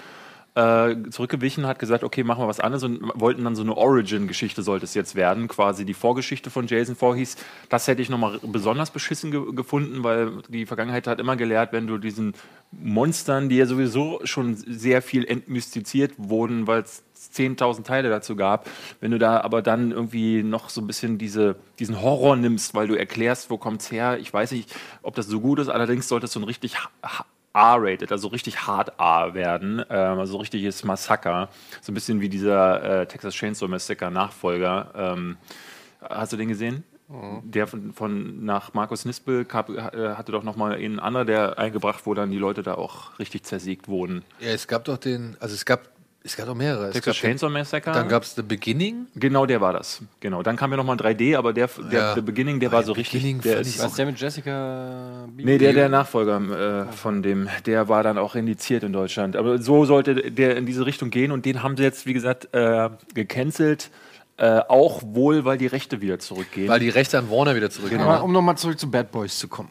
äh, 0.55 0.97
zurückgewichen, 1.11 1.67
hat 1.67 1.79
gesagt, 1.79 2.03
okay, 2.03 2.25
machen 2.25 2.43
wir 2.43 2.49
was 2.49 2.61
anderes 2.61 2.83
und 2.83 3.01
wollten 3.15 3.45
dann 3.45 3.55
so 3.55 3.63
eine 3.63 3.77
Origin-Geschichte 3.77 4.63
sollte 4.63 4.85
es 4.85 4.95
jetzt 4.95 5.15
werden, 5.15 5.49
quasi 5.49 5.85
die 5.85 5.95
Vorgeschichte 5.95 6.51
von 6.51 6.67
Jason 6.67 6.97
Voorhees. 6.97 7.37
Das 7.69 7.87
hätte 7.87 8.03
ich 8.03 8.11
nochmal 8.11 8.41
besonders 8.43 8.91
beschissen 8.91 9.31
ge 9.31 9.41
gefunden, 9.53 10.03
weil 10.03 10.43
die 10.49 10.67
Vergangenheit 10.67 11.07
hat 11.07 11.21
immer 11.21 11.37
gelehrt, 11.37 11.73
wenn 11.73 11.87
du 11.87 11.99
diesen 11.99 12.35
Monstern, 12.73 13.49
die 13.49 13.57
ja 13.57 13.67
sowieso 13.67 14.21
schon 14.25 14.57
sehr 14.57 15.03
viel 15.03 15.25
entmystiziert 15.25 16.13
wurden, 16.17 16.67
weil 16.67 16.83
es 16.83 17.03
10.000 17.35 17.85
Teile 17.85 18.09
dazu 18.09 18.35
gab, 18.35 18.69
wenn 19.01 19.11
du 19.11 19.19
da 19.19 19.41
aber 19.41 19.63
dann 19.63 19.93
irgendwie 19.93 20.43
noch 20.43 20.69
so 20.71 20.81
ein 20.81 20.87
bisschen 20.87 21.19
diese, 21.19 21.57
diesen 21.79 22.01
Horror 22.01 22.37
nimmst, 22.37 22.75
weil 22.75 22.89
du 22.89 22.95
erklärst, 22.95 23.51
wo 23.51 23.59
kommt's 23.59 23.91
her, 23.93 24.19
ich 24.19 24.33
weiß 24.33 24.53
nicht, 24.53 24.75
ob 25.03 25.15
das 25.15 25.27
so 25.27 25.41
gut 25.41 25.59
ist, 25.59 25.69
allerdings 25.69 26.09
sollte 26.09 26.27
es 26.27 26.33
so 26.33 26.41
ein 26.41 26.45
richtig 26.45 26.77
R-rated, 27.53 28.13
also 28.13 28.29
richtig 28.29 28.67
hart 28.67 28.99
A 29.01 29.35
werden, 29.35 29.85
ähm, 29.91 30.19
also 30.19 30.39
richtiges 30.39 30.85
Massaker. 30.85 31.49
So 31.81 31.93
ein 31.93 31.95
bisschen 31.95 32.21
wie 32.21 32.29
dieser 32.29 33.01
äh, 33.03 33.07
Texas 33.07 33.35
Chainsaw 33.35 33.69
Massacre 33.69 34.11
Nachfolger. 34.11 34.93
Ähm, 34.95 35.37
hast 36.01 36.33
du 36.33 36.37
den 36.37 36.49
gesehen? 36.49 36.85
Der 37.43 37.67
von, 37.67 37.93
von 37.93 38.45
nach 38.45 38.73
Markus 38.73 39.05
Nispel 39.05 39.45
gab, 39.45 39.69
äh, 39.69 40.15
hatte 40.15 40.31
doch 40.31 40.45
nochmal 40.45 40.75
einen 40.75 41.01
anderen, 41.01 41.27
der 41.27 41.59
eingebracht, 41.59 42.03
wo 42.07 42.15
dann 42.15 42.31
die 42.31 42.39
Leute 42.39 42.63
da 42.63 42.75
auch 42.75 43.19
richtig 43.19 43.43
zersiegt 43.43 43.89
wurden. 43.89 44.23
Ja, 44.39 44.51
es 44.51 44.69
gab 44.69 44.85
doch 44.85 44.97
den, 44.97 45.37
also 45.41 45.57
es 45.57 45.65
gab, 45.65 45.89
es 46.23 46.37
gab 46.37 46.47
doch 46.47 46.55
mehrere. 46.55 46.91
Texas 46.91 47.17
Chainsaw 47.17 47.49
Massacre. 47.49 47.93
Dann 47.93 48.09
gab 48.09 48.25
es 48.25 48.35
The 48.35 48.43
Beginning. 48.43 49.07
Genau, 49.15 49.47
der 49.47 49.61
war 49.61 49.73
das. 49.73 50.03
Genau. 50.21 50.43
Dann 50.43 50.57
kam 50.57 50.71
ja 50.71 50.77
nochmal 50.77 50.97
ein 50.97 51.17
3D, 51.17 51.37
aber 51.37 51.53
der, 51.53 51.69
der, 51.91 52.01
Ja. 52.01 52.15
der 52.15 52.21
Beginning, 52.23 52.61
der 52.61 52.73
war 52.73 52.83
so 52.83 52.93
richtig. 52.93 53.23
Beginning 53.23 53.41
Der 53.41 53.55
fand 53.55 53.67
ist 53.67 53.75
ich 53.77 53.83
Was 53.83 53.95
der 53.95 54.07
mit 54.07 54.21
Jessica 54.21 55.27
Biel? 55.35 55.47
Nee, 55.47 55.59
der, 55.59 55.73
der 55.73 55.89
Nachfolger 55.89 56.89
äh, 56.91 56.93
von 56.93 57.23
dem, 57.23 57.49
der 57.65 57.89
war 57.89 58.03
dann 58.03 58.19
auch 58.19 58.35
indiziert 58.35 58.83
in 58.83 58.93
Deutschland. 58.93 59.35
Aber 59.35 59.59
so 59.63 59.85
sollte 59.87 60.31
der 60.31 60.57
in 60.57 60.67
diese 60.67 60.85
Richtung 60.85 61.09
gehen 61.11 61.33
und 61.33 61.47
den 61.47 61.63
haben 61.63 61.77
sie 61.77 61.85
jetzt, 61.85 62.05
wie 62.07 62.13
gesagt, 62.13 62.49
äh, 62.53 62.91
gecancelt. 63.15 63.91
Äh, 64.37 64.61
auch 64.69 65.03
wohl, 65.05 65.45
weil 65.45 65.59
die 65.59 65.67
Rechte 65.67 66.01
wieder 66.01 66.19
zurückgehen. 66.19 66.67
Weil 66.69 66.81
die 66.81 66.89
Rechte 66.89 67.19
an 67.19 67.29
Warner 67.31 67.55
wieder 67.57 67.69
zurückgehen. 67.69 68.01
Aber 68.01 68.23
um 68.23 68.33
nochmal 68.33 68.57
zurück 68.57 68.79
zu 68.79 68.91
Bad 68.91 69.11
Boys 69.11 69.39
zu 69.39 69.49
kommen. 69.49 69.71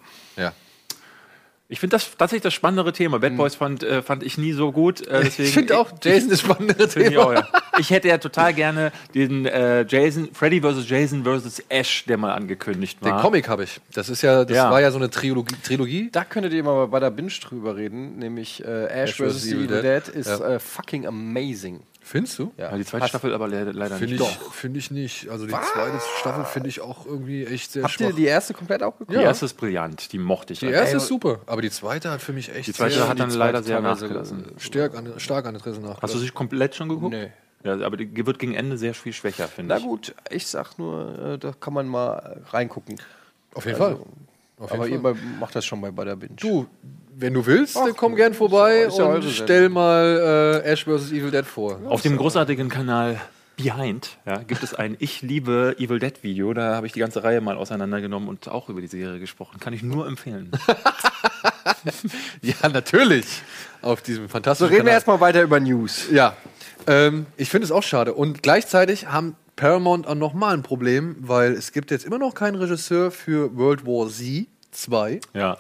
Ich 1.71 1.79
finde 1.79 1.95
das 1.97 2.17
tatsächlich 2.17 2.41
das 2.41 2.55
spannendere 2.55 2.91
Thema. 2.93 3.19
Bad 3.19 3.37
Boys 3.37 3.53
fand, 3.53 3.83
äh, 3.83 4.01
fand 4.01 4.23
ich 4.23 4.39
nie 4.39 4.53
so 4.53 4.71
gut. 4.71 5.05
Äh, 5.05 5.21
deswegen, 5.25 5.47
Ich 5.49 5.53
finde 5.53 5.77
auch 5.77 5.91
Jason 6.01 6.29
das 6.31 6.39
spannendere 6.41 6.87
Finde 6.89 7.09
ich, 7.09 7.13
Thema. 7.15 7.23
auch, 7.27 7.33
ja. 7.33 7.47
ich 7.77 7.91
hätte 7.91 8.07
ja 8.07 8.17
total 8.17 8.55
gerne 8.55 8.91
den 9.13 9.45
äh, 9.45 9.85
Jason, 9.87 10.29
Freddy 10.33 10.61
vs. 10.61 10.89
Jason 10.89 11.23
vs. 11.23 11.63
Ash, 11.69 12.05
der 12.05 12.17
mal 12.17 12.33
angekündigt 12.33 12.97
war. 13.01 13.11
Den 13.17 13.21
Comic 13.21 13.47
habe 13.49 13.65
ich. 13.65 13.79
Das 13.93 14.09
ist 14.09 14.23
ja, 14.23 14.45
das 14.45 14.57
Ja. 14.57 14.71
war 14.71 14.81
ja 14.81 14.89
so 14.89 14.97
eine 14.97 15.11
Trilogie. 15.11 15.55
Trilogie. 15.63 16.09
Da 16.11 16.25
könntet 16.25 16.53
ihr 16.53 16.63
mal 16.63 16.87
bei 16.87 16.99
der 16.99 17.11
Binge 17.11 17.29
drüber 17.39 17.75
reden, 17.75 18.17
nämlich 18.17 18.63
äh, 18.65 18.85
Ash 18.87 19.19
Ash 19.19 19.31
vs. 19.31 19.45
Evil 19.51 19.67
Dead 19.67 20.07
ist 20.07 20.27
Ja. 20.27 20.55
äh, 20.55 20.59
fucking 20.59 21.05
amazing. 21.05 21.81
Findest 22.01 22.39
du? 22.39 22.51
Ja, 22.57 22.75
die 22.75 22.83
zweite 22.85 23.03
Hast- 23.03 23.09
Staffel 23.09 23.35
aber 23.35 23.47
leider, 23.47 23.71
leider 23.71 23.97
Finde 23.97 24.15
nicht. 24.15 24.25
ich, 24.47 24.53
finde 24.55 24.79
ich 24.79 24.89
nicht. 24.89 25.29
Also 25.29 25.45
die 25.45 25.51
zweite 25.51 25.99
Staffel 26.19 26.43
finde 26.45 26.69
ich 26.69 26.81
auch 26.81 27.05
irgendwie 27.05 27.45
echt 27.45 27.71
sehr 27.73 27.83
Habt 27.83 27.93
schwach. 27.93 28.07
ihr 28.07 28.13
die 28.13 28.25
erste 28.25 28.55
komplett 28.55 28.81
auch 28.81 28.97
geguckt? 28.97 29.11
Die 29.15 29.21
erste 29.21 29.45
ist 29.45 29.53
brillant, 29.55 30.11
die 30.11 30.17
mochte 30.17 30.53
ich. 30.53 30.59
Die 30.59 30.67
einfach. 30.67 30.79
erste 30.81 30.97
ist 30.97 31.05
super, 31.07 31.41
aber 31.45 31.58
die 31.61 31.69
zweite 31.71 32.11
hat 32.11 32.21
für 32.21 32.33
mich 32.33 32.53
echt 32.53 32.67
Die 32.67 32.73
zweite 32.73 32.95
sehr, 32.95 33.07
hat 33.07 33.19
dann 33.19 33.31
leider 33.31 33.63
sehr 33.63 33.81
nachgelassen. 33.81 34.45
stark 34.57 34.95
an, 34.95 35.13
stark 35.17 35.45
an 35.45 35.55
Interesse 35.55 35.79
nachgelassen. 35.79 36.01
Hast 36.01 36.13
du 36.15 36.19
sie 36.19 36.29
komplett 36.29 36.75
schon 36.75 36.89
geguckt? 36.89 37.13
Nee. 37.13 37.31
Ja, 37.63 37.73
aber 37.85 37.97
die 37.97 38.25
wird 38.25 38.39
gegen 38.39 38.53
Ende 38.55 38.77
sehr 38.77 38.93
viel 38.93 39.11
schwächer, 39.11 39.47
finde 39.47 39.73
Na 39.73 39.79
ich. 39.79 39.83
gut, 39.85 40.15
ich 40.29 40.47
sag 40.47 40.77
nur, 40.79 41.33
äh, 41.33 41.37
da 41.37 41.51
kann 41.59 41.73
man 41.73 41.87
mal 41.87 42.41
reingucken. 42.51 42.95
Auf 43.53 43.65
jeden 43.65 43.81
Also, 43.81 43.97
Fall. 43.97 44.05
Auf 44.59 44.71
jeden 44.71 44.81
Aber 44.97 45.13
Fall. 45.15 45.23
ihr 45.23 45.39
macht 45.39 45.55
das 45.55 45.65
schon 45.65 45.81
bei, 45.81 45.91
bei 45.91 46.05
der 46.05 46.15
Binge. 46.15 46.35
Du, 46.35 46.67
wenn 47.15 47.33
du 47.33 47.45
willst, 47.45 47.75
Ach, 47.77 47.87
komm 47.97 48.15
gern 48.15 48.33
vorbei 48.33 48.87
ja 48.89 49.03
und 49.05 49.23
stell 49.25 49.67
mal 49.69 50.61
äh, 50.63 50.69
Ash 50.69 50.85
vs. 50.85 51.11
Evil 51.11 51.31
Dead 51.31 51.45
vor. 51.45 51.79
Auf 51.87 52.01
dem 52.01 52.15
großartigen 52.15 52.69
Kanal 52.69 53.19
Behind 53.63 54.17
ja, 54.25 54.37
gibt 54.37 54.63
es 54.63 54.73
ein 54.73 54.95
Ich 54.99 55.21
liebe 55.21 55.75
Evil 55.77 55.99
Dead 55.99 56.23
Video. 56.23 56.53
Da 56.53 56.75
habe 56.75 56.87
ich 56.87 56.93
die 56.93 56.99
ganze 56.99 57.23
Reihe 57.23 57.41
mal 57.41 57.57
auseinandergenommen 57.57 58.29
und 58.29 58.47
auch 58.47 58.69
über 58.69 58.79
die 58.81 58.87
Serie 58.87 59.19
gesprochen. 59.19 59.59
Kann 59.59 59.73
ich 59.73 59.83
nur 59.83 60.07
empfehlen. 60.07 60.51
Ja, 62.41 62.67
natürlich. 62.69 63.25
Auf 63.81 64.01
diesem 64.01 64.23
So, 64.23 64.29
fantastischen 64.29 64.67
reden 64.69 64.77
wir 64.79 64.91
Kanal. 64.91 64.93
erstmal 64.95 65.19
weiter 65.21 65.41
über 65.43 65.59
News. 65.59 66.07
Ja, 66.11 66.35
ähm, 66.87 67.25
ich 67.37 67.49
finde 67.49 67.65
es 67.65 67.71
auch 67.71 67.83
schade. 67.83 68.13
Und 68.13 68.43
gleichzeitig 68.43 69.07
haben 69.07 69.35
Paramount 69.55 70.07
auch 70.07 70.15
nochmal 70.15 70.53
ein 70.53 70.63
Problem, 70.63 71.15
weil 71.19 71.53
es 71.53 71.71
gibt 71.71 71.91
jetzt 71.91 72.05
immer 72.05 72.17
noch 72.17 72.33
keinen 72.33 72.55
Regisseur 72.55 73.11
für 73.11 73.55
World 73.55 73.85
War 73.85 74.09
Z 74.09 74.47
2. 74.71 75.19
Ja. 75.33 75.57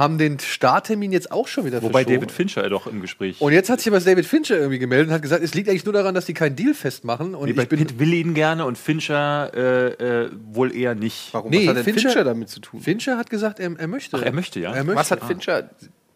Haben 0.00 0.18
den 0.18 0.38
Starttermin 0.40 1.12
jetzt 1.12 1.30
auch 1.30 1.46
schon 1.46 1.64
wieder 1.66 1.82
Wobei 1.82 2.00
verschoben. 2.02 2.14
David 2.16 2.32
Fincher 2.32 2.68
doch 2.68 2.86
im 2.86 3.00
Gespräch. 3.00 3.40
Und 3.40 3.52
jetzt 3.52 3.70
hat 3.70 3.80
sich 3.80 3.88
aber 3.92 4.00
David 4.00 4.26
Fincher 4.26 4.56
irgendwie 4.56 4.78
gemeldet 4.78 5.08
und 5.08 5.14
hat 5.14 5.22
gesagt, 5.22 5.44
es 5.44 5.54
liegt 5.54 5.68
eigentlich 5.68 5.84
nur 5.84 5.92
daran, 5.94 6.14
dass 6.14 6.24
die 6.24 6.34
keinen 6.34 6.56
Deal 6.56 6.74
festmachen. 6.74 7.34
Und 7.34 7.54
Nee, 7.54 7.60
ich 7.62 7.68
bin 7.68 7.78
Pitt 7.78 7.98
will 7.98 8.12
ihn 8.14 8.34
gerne 8.34 8.64
und 8.64 8.78
Fincher 8.78 9.52
äh, 9.54 10.24
äh, 10.24 10.30
wohl 10.52 10.74
eher 10.74 10.94
nicht. 10.94 11.28
Warum? 11.32 11.50
Nee, 11.50 11.60
Was 11.60 11.68
hat 11.68 11.76
denn 11.76 11.84
Fincher- 11.84 12.08
Fincher, 12.08 12.24
damit 12.24 12.48
zu 12.48 12.60
tun? 12.60 12.80
Fincher 12.80 13.16
hat 13.18 13.30
gesagt, 13.30 13.60
er, 13.60 13.78
er 13.78 13.86
möchte. 13.86 14.16
Ach, 14.16 14.22
er 14.22 14.32
möchte, 14.32 14.58
ja? 14.58 14.72
Er 14.74 14.82
möchte. 14.84 14.98
Was 14.98 15.10
hat 15.10 15.22
Fincher 15.24 15.68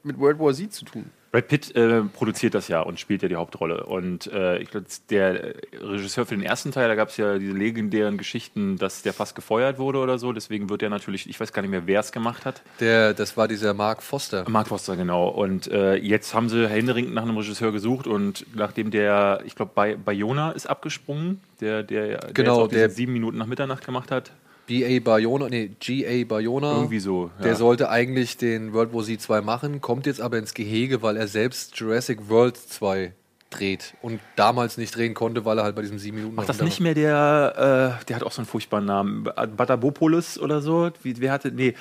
mit 0.05 0.19
World 0.19 0.39
War 0.39 0.53
Z 0.53 0.73
zu 0.73 0.85
tun? 0.85 1.05
Brad 1.33 1.49
Pitt 1.49 1.75
äh, 1.75 2.03
produziert 2.03 2.55
das 2.55 2.69
ja 2.69 2.81
und 2.81 3.01
spielt 3.01 3.23
ja 3.23 3.29
die 3.29 3.35
Hauptrolle. 3.35 3.87
Und 3.87 4.29
äh, 4.29 4.59
ich 4.59 4.71
glaube, 4.71 4.87
der 5.11 5.55
Regisseur 5.81 6.27
für 6.27 6.37
den 6.37 6.45
ersten 6.45 6.71
Teil, 6.71 6.87
da 6.87 6.95
gab 6.95 7.09
es 7.09 7.17
ja 7.17 7.39
diese 7.39 7.51
legendären 7.51 8.19
Geschichten, 8.19 8.79
dass 8.79 9.03
der 9.03 9.13
fast 9.13 9.35
gefeuert 9.35 9.79
wurde 9.81 9.99
oder 9.99 10.17
so. 10.19 10.33
Deswegen 10.33 10.71
wird 10.71 10.83
er 10.85 10.91
natürlich, 10.91 11.29
ich 11.29 11.41
weiß 11.41 11.53
gar 11.53 11.63
nicht 11.63 11.73
mehr, 11.73 11.89
wer 11.89 11.99
es 11.99 12.13
gemacht 12.13 12.45
hat. 12.45 12.63
Der, 12.79 13.15
das 13.15 13.37
war 13.37 13.49
dieser 13.49 13.75
Mark 13.75 14.01
Foster. 14.05 14.49
Mark 14.49 14.69
Foster, 14.69 14.95
genau. 14.97 15.27
Und 15.27 15.67
äh, 15.67 15.97
jetzt 15.97 16.35
haben 16.35 16.49
sie 16.49 16.69
händeringend 16.69 17.15
nach 17.15 17.23
einem 17.25 17.37
Regisseur 17.37 17.73
gesucht 17.73 18.07
und 18.07 18.47
nachdem 18.55 18.93
der, 18.93 19.41
ich 19.45 19.57
glaube, 19.57 19.73
bei 19.75 19.97
Bayona 19.97 20.53
ist 20.53 20.67
abgesprungen, 20.67 21.41
der, 21.61 21.83
der, 21.83 22.19
der 22.19 22.33
Genau, 22.33 22.59
jetzt 22.59 22.63
auch 22.63 22.69
diese 22.69 22.81
der- 22.83 22.91
sieben 22.91 23.13
Minuten 23.13 23.39
nach 23.39 23.47
Mitternacht 23.47 23.85
gemacht 23.85 24.13
hat. 24.13 24.31
B.A. 24.67 25.01
Bayona, 25.01 25.49
nee, 25.49 25.71
G.A. 25.79 26.25
Bayona. 26.27 26.73
Irgendwie 26.77 27.01
so. 27.01 27.31
Ja. 27.39 27.45
Der 27.45 27.57
sollte 27.57 27.91
eigentlich 27.91 28.37
den 28.37 28.73
World 28.73 28.95
War 28.95 29.05
Z 29.05 29.21
2 29.21 29.41
machen, 29.43 29.81
kommt 29.81 30.07
jetzt 30.07 30.21
aber 30.21 30.39
ins 30.39 30.55
Gehege, 30.55 31.03
weil 31.03 31.17
er 31.17 31.29
selbst 31.29 31.77
Jurassic 31.79 32.29
World 32.29 32.57
2 32.57 33.13
dreht 33.51 33.95
und 34.03 34.21
damals 34.37 34.79
nicht 34.79 34.97
drehen 34.97 35.15
konnte, 35.15 35.45
weil 35.45 35.59
er 35.59 35.65
halt 35.65 35.77
bei 35.77 35.83
diesem 35.83 35.99
7 35.99 36.17
Minuten 36.17 36.35
Macht 36.35 36.49
das 36.49 36.61
nicht 36.61 36.81
mehr 36.81 36.95
der, 36.95 37.99
äh, 38.01 38.05
der 38.07 38.17
hat 38.17 38.23
auch 38.25 38.33
so 38.33 38.41
einen 38.41 38.47
furchtbaren 38.47 38.85
Namen, 38.85 39.25
Batabopoulos 39.25 40.39
oder 40.39 40.61
so? 40.61 40.91
Wie, 41.03 41.21
wer 41.21 41.31
hatte, 41.33 41.53
nee, 41.53 41.75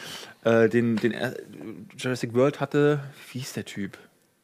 äh, 0.43 0.69
den, 0.69 0.97
den 0.97 1.11
er- 1.14 1.35
Jurassic 1.97 2.34
World 2.35 2.60
hatte, 2.60 2.99
wie 3.31 3.39
hieß 3.39 3.53
der 3.53 3.65
Typ? 3.65 3.97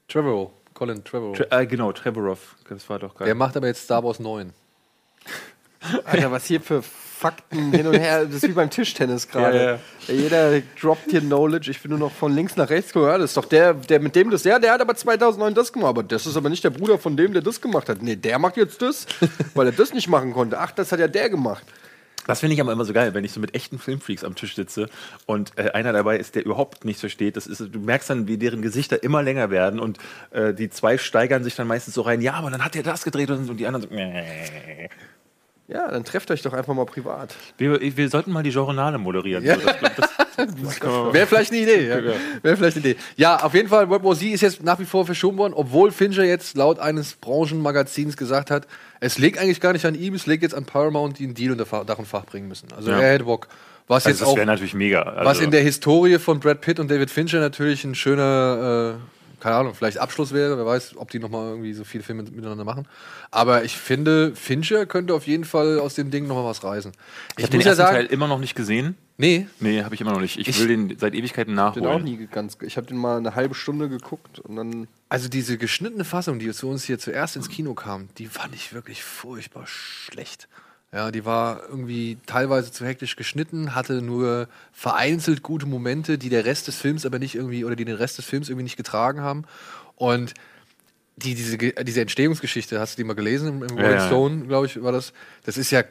Trevorrow, 0.08 0.52
Colin 0.74 1.04
Trevorrow. 1.04 1.38
Tre 1.38 1.48
äh, 1.52 1.68
genau, 1.68 1.92
Trevorov, 1.92 2.56
das 2.68 2.90
war 2.90 2.98
doch 3.00 3.16
geil. 3.16 3.26
der 3.26 3.36
macht 3.36 3.56
aber 3.58 3.68
jetzt 3.68 3.84
Star 3.84 4.04
Wars 4.04 4.20
9. 4.20 4.52
Alter, 6.06 6.32
was 6.32 6.46
hier 6.46 6.62
für 6.62 6.82
Fakten 7.20 7.74
hin 7.74 7.86
und 7.86 8.00
her. 8.00 8.24
Das 8.24 8.36
ist 8.36 8.48
wie 8.48 8.54
beim 8.54 8.70
Tischtennis 8.70 9.28
gerade. 9.28 9.58
Ja, 9.58 9.72
ja. 9.74 9.80
Jeder 10.08 10.62
droppt 10.80 11.12
hier 11.12 11.20
Knowledge. 11.20 11.70
Ich 11.70 11.82
bin 11.82 11.90
nur 11.90 12.00
noch 12.00 12.14
von 12.14 12.34
links 12.34 12.56
nach 12.56 12.70
rechts 12.70 12.94
gucken. 12.94 13.10
Ja, 13.10 13.18
das 13.18 13.32
ist 13.32 13.38
doch 13.38 13.44
der, 13.44 13.74
der 13.74 14.00
mit 14.00 14.16
dem 14.16 14.30
das. 14.30 14.46
Ja, 14.46 14.58
der 14.58 14.72
hat 14.72 14.80
aber 14.80 14.96
2009 14.96 15.54
das 15.54 15.74
gemacht. 15.74 15.90
Aber 15.90 16.04
das 16.04 16.26
ist 16.26 16.38
aber 16.38 16.48
nicht 16.48 16.64
der 16.64 16.70
Bruder 16.70 16.98
von 16.98 17.18
dem, 17.18 17.34
der 17.34 17.42
das 17.42 17.60
gemacht 17.60 17.90
hat. 17.90 18.02
Nee, 18.02 18.16
der 18.16 18.40
macht 18.40 18.56
jetzt 18.56 18.82
das, 18.82 19.06
weil 19.54 19.68
er 19.68 19.74
das 19.74 19.94
nicht 19.94 20.08
machen 20.08 20.32
konnte. 20.32 20.60
Ach, 20.60 20.72
das 20.72 20.94
hat 20.94 21.02
ja 21.02 21.10
der 21.10 21.30
gemacht. 21.30 21.66
Das 22.26 22.40
finde 22.40 22.54
ich 22.54 22.62
aber 22.62 22.72
immer 22.72 22.86
so 22.86 22.94
geil, 22.94 23.14
wenn 23.14 23.26
ich 23.26 23.34
so 23.34 23.42
mit 23.42 23.54
echten 23.54 23.80
Filmfreaks 23.80 24.24
am 24.24 24.36
Tisch 24.36 24.56
sitze 24.56 24.88
und 25.26 25.52
äh, 25.58 25.72
einer 25.72 25.92
dabei 25.92 26.18
ist, 26.18 26.36
der 26.36 26.46
überhaupt 26.46 26.86
nichts 26.86 27.02
versteht. 27.02 27.36
Das 27.36 27.48
ist, 27.48 27.60
du 27.60 27.80
merkst 27.80 28.10
dann, 28.10 28.28
wie 28.28 28.38
deren 28.38 28.62
Gesichter 28.62 29.04
immer 29.04 29.24
länger 29.24 29.50
werden 29.50 29.80
und 29.80 29.98
äh, 30.32 30.54
die 30.54 30.70
zwei 30.70 30.98
steigern 30.98 31.44
sich 31.44 31.56
dann 31.56 31.68
meistens 31.68 31.96
so 31.96 32.02
rein. 32.04 32.22
Ja, 32.22 32.36
aber 32.36 32.50
dann 32.50 32.64
hat 32.64 32.78
er 32.78 32.84
das 32.84 33.04
gedreht 33.04 33.30
und, 33.30 33.50
und 33.50 33.58
die 33.58 33.68
anderen 33.68 33.90
so. 33.90 33.90
Mäh. 33.94 34.90
Ja, 35.72 35.88
dann 35.92 36.04
trefft 36.04 36.32
euch 36.32 36.42
doch 36.42 36.54
einfach 36.54 36.74
mal 36.74 36.86
privat. 36.86 37.36
Wir, 37.60 37.80
wir 37.80 38.10
sollten 38.10 38.32
mal 38.32 38.42
die 38.42 38.50
Journale 38.50 38.98
moderieren. 38.98 39.44
Ja. 39.44 39.56
Wäre 41.14 41.28
vielleicht 41.28 41.52
eine 41.52 41.62
Idee. 41.62 41.88
Ja. 41.90 41.98
Wäre 42.42 42.58
vielleicht 42.58 42.78
eine 42.78 42.86
Idee. 42.88 42.96
Ja, 43.18 43.44
auf 43.44 43.54
jeden 43.54 43.70
Fall, 43.70 43.88
World 43.90 44.04
War 44.04 44.16
Z 44.16 44.32
ist 44.32 44.42
jetzt 44.42 44.64
nach 44.64 44.80
wie 44.80 44.86
vor 44.86 45.06
verschoben 45.06 45.38
worden, 45.38 45.54
obwohl 45.54 45.92
Fincher 45.92 46.24
jetzt 46.24 46.58
laut 46.58 46.80
eines 46.80 47.14
Branchenmagazins 47.14 48.18
gesagt 48.18 48.50
hat, 48.50 48.66
es 49.00 49.20
liegt 49.20 49.38
eigentlich 49.38 49.62
gar 49.62 49.74
nicht 49.74 49.86
an 49.86 49.94
ihm, 49.96 50.16
es 50.16 50.26
liegt 50.26 50.42
jetzt 50.42 50.56
an 50.56 50.66
Paramount, 50.66 51.20
die 51.20 51.26
einen 51.26 51.36
Deal 51.36 51.52
unter 51.52 51.86
Dach 51.86 52.00
und 52.00 52.08
Fach 52.08 52.26
bringen 52.26 52.48
müssen. 52.48 52.70
Also 52.76 52.90
Ja. 52.90 53.00
er 53.00 53.14
hätte 53.14 53.26
Bock. 53.26 53.48
Was 53.88 54.06
Also 54.06 54.10
jetzt 54.10 54.28
das 54.28 54.36
wäre 54.36 54.46
natürlich 54.46 54.74
mega. 54.74 55.02
Also, 55.04 55.26
was 55.26 55.40
in 55.40 55.52
der 55.52 55.62
Historie 55.62 56.18
von 56.20 56.40
Brad 56.40 56.62
Pitt 56.62 56.80
und 56.80 56.90
David 56.90 57.10
Fincher 57.12 57.40
natürlich 57.40 57.84
ein 57.84 57.96
schöner, 57.96 58.96
äh, 58.98 59.19
keine 59.40 59.56
Ahnung, 59.56 59.74
vielleicht 59.74 59.98
Abschluss 59.98 60.34
wäre. 60.34 60.58
Wer 60.58 60.66
weiß, 60.66 60.98
ob 60.98 61.10
die 61.12 61.20
nochmal 61.20 61.50
irgendwie 61.50 61.74
so 61.74 61.84
viele 61.84 62.04
Filme 62.04 62.24
miteinander 62.24 62.64
machen. 62.64 62.88
Aber 63.32 63.64
ich 63.64 63.78
finde, 63.78 64.36
Fincher 64.36 64.86
könnte 64.86 65.14
auf 65.14 65.28
jeden 65.28 65.46
Fall 65.46 65.80
aus 65.80 65.96
dem 65.96 66.12
Ding 66.12 66.28
nochmal 66.28 66.46
was 66.46 66.64
reißen. 66.64 66.92
ich 67.38 67.44
habe 67.44 67.52
den 67.58 67.62
ersten 67.62 67.84
Teil 67.84 68.06
immer 68.06 68.28
noch 68.28 68.40
nicht 68.40 68.56
gesehen. 68.56 68.96
Nee. 69.18 69.48
Nee, 69.60 69.84
habe 69.84 69.94
ich 69.96 70.02
immer 70.02 70.12
noch 70.14 70.22
nicht. 70.22 70.38
Ich, 70.40 70.48
Ich- 70.48 70.60
will 70.60 70.68
den 70.68 70.98
seit 70.98 71.14
Ewigkeiten 71.14 71.52
Ich 71.52 71.74
bin 71.74 71.86
auch 71.86 72.00
nachholen. 72.00 72.04
nie 72.06 72.28
ganz. 72.32 72.58
Ich 72.62 72.78
habe 72.78 72.88
den 72.88 72.98
mal 72.98 73.18
eine 73.18 73.36
halbe 73.36 73.54
Stunde 73.56 73.90
geguckt 73.90 74.40
und 74.40 74.56
dann. 74.56 74.88
Also 75.10 75.28
diese 75.28 75.58
geschnittene 75.58 76.06
Fassung, 76.06 76.40
die 76.40 76.50
zu 76.52 76.70
uns 76.70 76.84
hier 76.86 77.00
zuerst 77.00 77.36
ins 77.36 77.50
Kino 77.50 77.74
kam, 77.74 78.08
die 78.18 78.28
fand 78.28 78.56
ich 78.56 78.74
wirklich 78.74 79.04
furchtbar 79.04 79.66
schlecht. 79.68 80.48
Ja, 80.92 81.12
die 81.12 81.24
war 81.24 81.62
irgendwie 81.70 82.18
teilweise 82.26 82.72
zu 82.72 82.84
hektisch 82.84 83.16
geschnitten, 83.16 83.76
hatte 83.76 84.02
nur 84.02 84.48
vereinzelt 84.72 85.44
gute 85.44 85.68
Momente, 85.68 86.18
die 86.18 86.30
der 86.30 86.46
Rest 86.46 86.68
des 86.68 86.78
Films 86.78 87.06
aber 87.06 87.20
nicht 87.20 87.36
irgendwie 87.36 87.64
oder 87.64 87.76
die 87.76 87.86
den 87.86 87.96
Rest 87.96 88.18
des 88.18 88.26
Films 88.26 88.50
irgendwie 88.50 88.64
nicht 88.64 88.78
getragen 88.78 89.22
haben. 89.22 89.46
Und 89.96 90.34
die, 91.16 91.36
diese, 91.36 91.58
diese 91.58 92.02
Entstehungsgeschichte, 92.02 92.80
hast 92.80 92.98
du 92.98 93.04
die 93.04 93.08
mal 93.08 93.14
gelesen 93.14 93.62
im, 93.62 93.78
Rolling 93.78 93.92
ja. 93.92 94.08
Stone, 94.08 94.46
glaube 94.48 94.66
ich, 94.66 94.82
war 94.82 94.92
das. 94.92 95.14
Das 95.44 95.58
ist 95.58 95.70
ja 95.70 95.84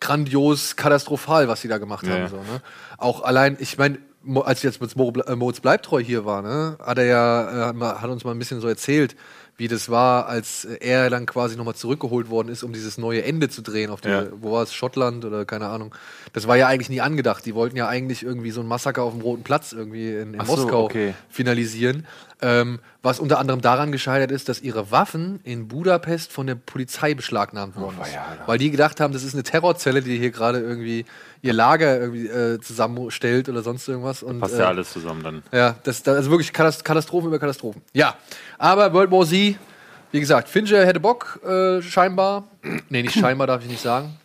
grandios 0.00 0.76
katastrophal, 0.76 1.48
was 1.48 1.60
sie 1.60 1.68
da 1.68 1.78
gemacht 1.78 2.06
Ja, 2.06 2.14
haben. 2.14 2.28
So, 2.28 2.36
ne? 2.36 2.62
Auch 2.96 3.22
allein, 3.22 3.56
ich 3.60 3.76
meine, 3.76 3.98
als 4.44 4.62
jetzt 4.62 4.80
mit 4.80 4.94
äh, 4.96 5.36
Moritz 5.36 5.60
Bleibtreu 5.60 6.00
hier 6.00 6.24
war, 6.24 6.42
ne, 6.42 6.78
hat 6.80 6.98
er 6.98 7.04
ja, 7.04 7.70
äh, 7.70 7.74
hat 7.74 8.10
uns 8.10 8.24
mal 8.24 8.32
ein 8.32 8.38
bisschen 8.38 8.60
so 8.60 8.68
erzählt, 8.68 9.16
wie 9.58 9.66
das 9.66 9.88
war, 9.88 10.26
als 10.28 10.64
er 10.64 11.10
dann 11.10 11.26
quasi 11.26 11.56
nochmal 11.56 11.74
zurückgeholt 11.74 12.30
worden 12.30 12.48
ist, 12.48 12.62
um 12.62 12.72
dieses 12.72 12.96
neue 12.96 13.24
Ende 13.24 13.48
zu 13.48 13.60
drehen 13.60 13.90
auf 13.90 14.00
die, 14.00 14.08
Ja. 14.08 14.26
wo 14.40 14.52
war 14.52 14.62
es, 14.62 14.72
Schottland 14.72 15.24
oder 15.24 15.44
keine 15.44 15.66
Ahnung. 15.66 15.92
Das 16.32 16.46
war 16.46 16.56
ja 16.56 16.68
eigentlich 16.68 16.90
nie 16.90 17.00
angedacht. 17.00 17.44
Die 17.44 17.56
wollten 17.56 17.76
ja 17.76 17.88
eigentlich 17.88 18.22
irgendwie 18.22 18.52
so 18.52 18.60
ein 18.60 18.68
Massaker 18.68 19.02
auf 19.02 19.12
dem 19.12 19.20
Roten 19.20 19.42
Platz 19.42 19.72
irgendwie 19.72 20.14
in, 20.14 20.34
in 20.34 20.44
so, 20.46 20.56
Moskau 20.56 20.84
okay. 20.84 21.14
finalisieren. 21.28 22.06
Ähm, 22.40 22.78
was 23.02 23.18
unter 23.18 23.38
anderem 23.40 23.60
daran 23.60 23.90
gescheitert 23.90 24.30
ist, 24.30 24.48
dass 24.48 24.60
ihre 24.60 24.92
Waffen 24.92 25.40
in 25.42 25.66
Budapest 25.66 26.32
von 26.32 26.46
der 26.46 26.54
Polizei 26.54 27.14
beschlagnahmt 27.14 27.74
Oh, 27.76 27.80
worden 27.80 27.96
ist. 28.02 28.16
Weil 28.46 28.58
die 28.58 28.70
gedacht 28.70 29.00
haben, 29.00 29.12
das 29.12 29.24
ist 29.24 29.34
eine 29.34 29.42
Terrorzelle, 29.42 30.02
die 30.02 30.16
hier 30.18 30.30
gerade 30.30 30.60
irgendwie 30.60 31.04
ihr 31.42 31.52
Lager 31.52 31.98
irgendwie 31.98 32.26
äh, 32.28 32.60
zusammenstellt 32.60 33.48
oder 33.48 33.62
sonst 33.62 33.88
irgendwas. 33.88 34.22
Und, 34.22 34.38
Passt 34.40 34.54
äh, 34.54 34.58
ja 34.60 34.68
alles 34.68 34.92
zusammen 34.92 35.22
dann. 35.24 35.42
ja, 35.52 35.74
das, 35.82 36.02
das 36.04 36.14
also 36.16 36.30
wirklich 36.30 36.50
Katast- 36.52 36.84
Katastrophen 36.84 37.26
über 37.28 37.40
Katastrophen. 37.40 37.82
Ja, 37.92 38.14
aber 38.56 38.92
World 38.92 39.10
War 39.10 39.26
Z, 39.26 39.56
wie 40.12 40.20
gesagt, 40.20 40.48
Fincher 40.48 40.86
hätte 40.86 41.00
Bock, 41.00 41.40
äh, 41.44 41.82
scheinbar. 41.82 42.44
nee, 42.88 43.02
nicht 43.02 43.18
scheinbar, 43.18 43.48
darf 43.48 43.62
ich 43.62 43.68
nicht 43.68 43.82
sagen. 43.82 44.16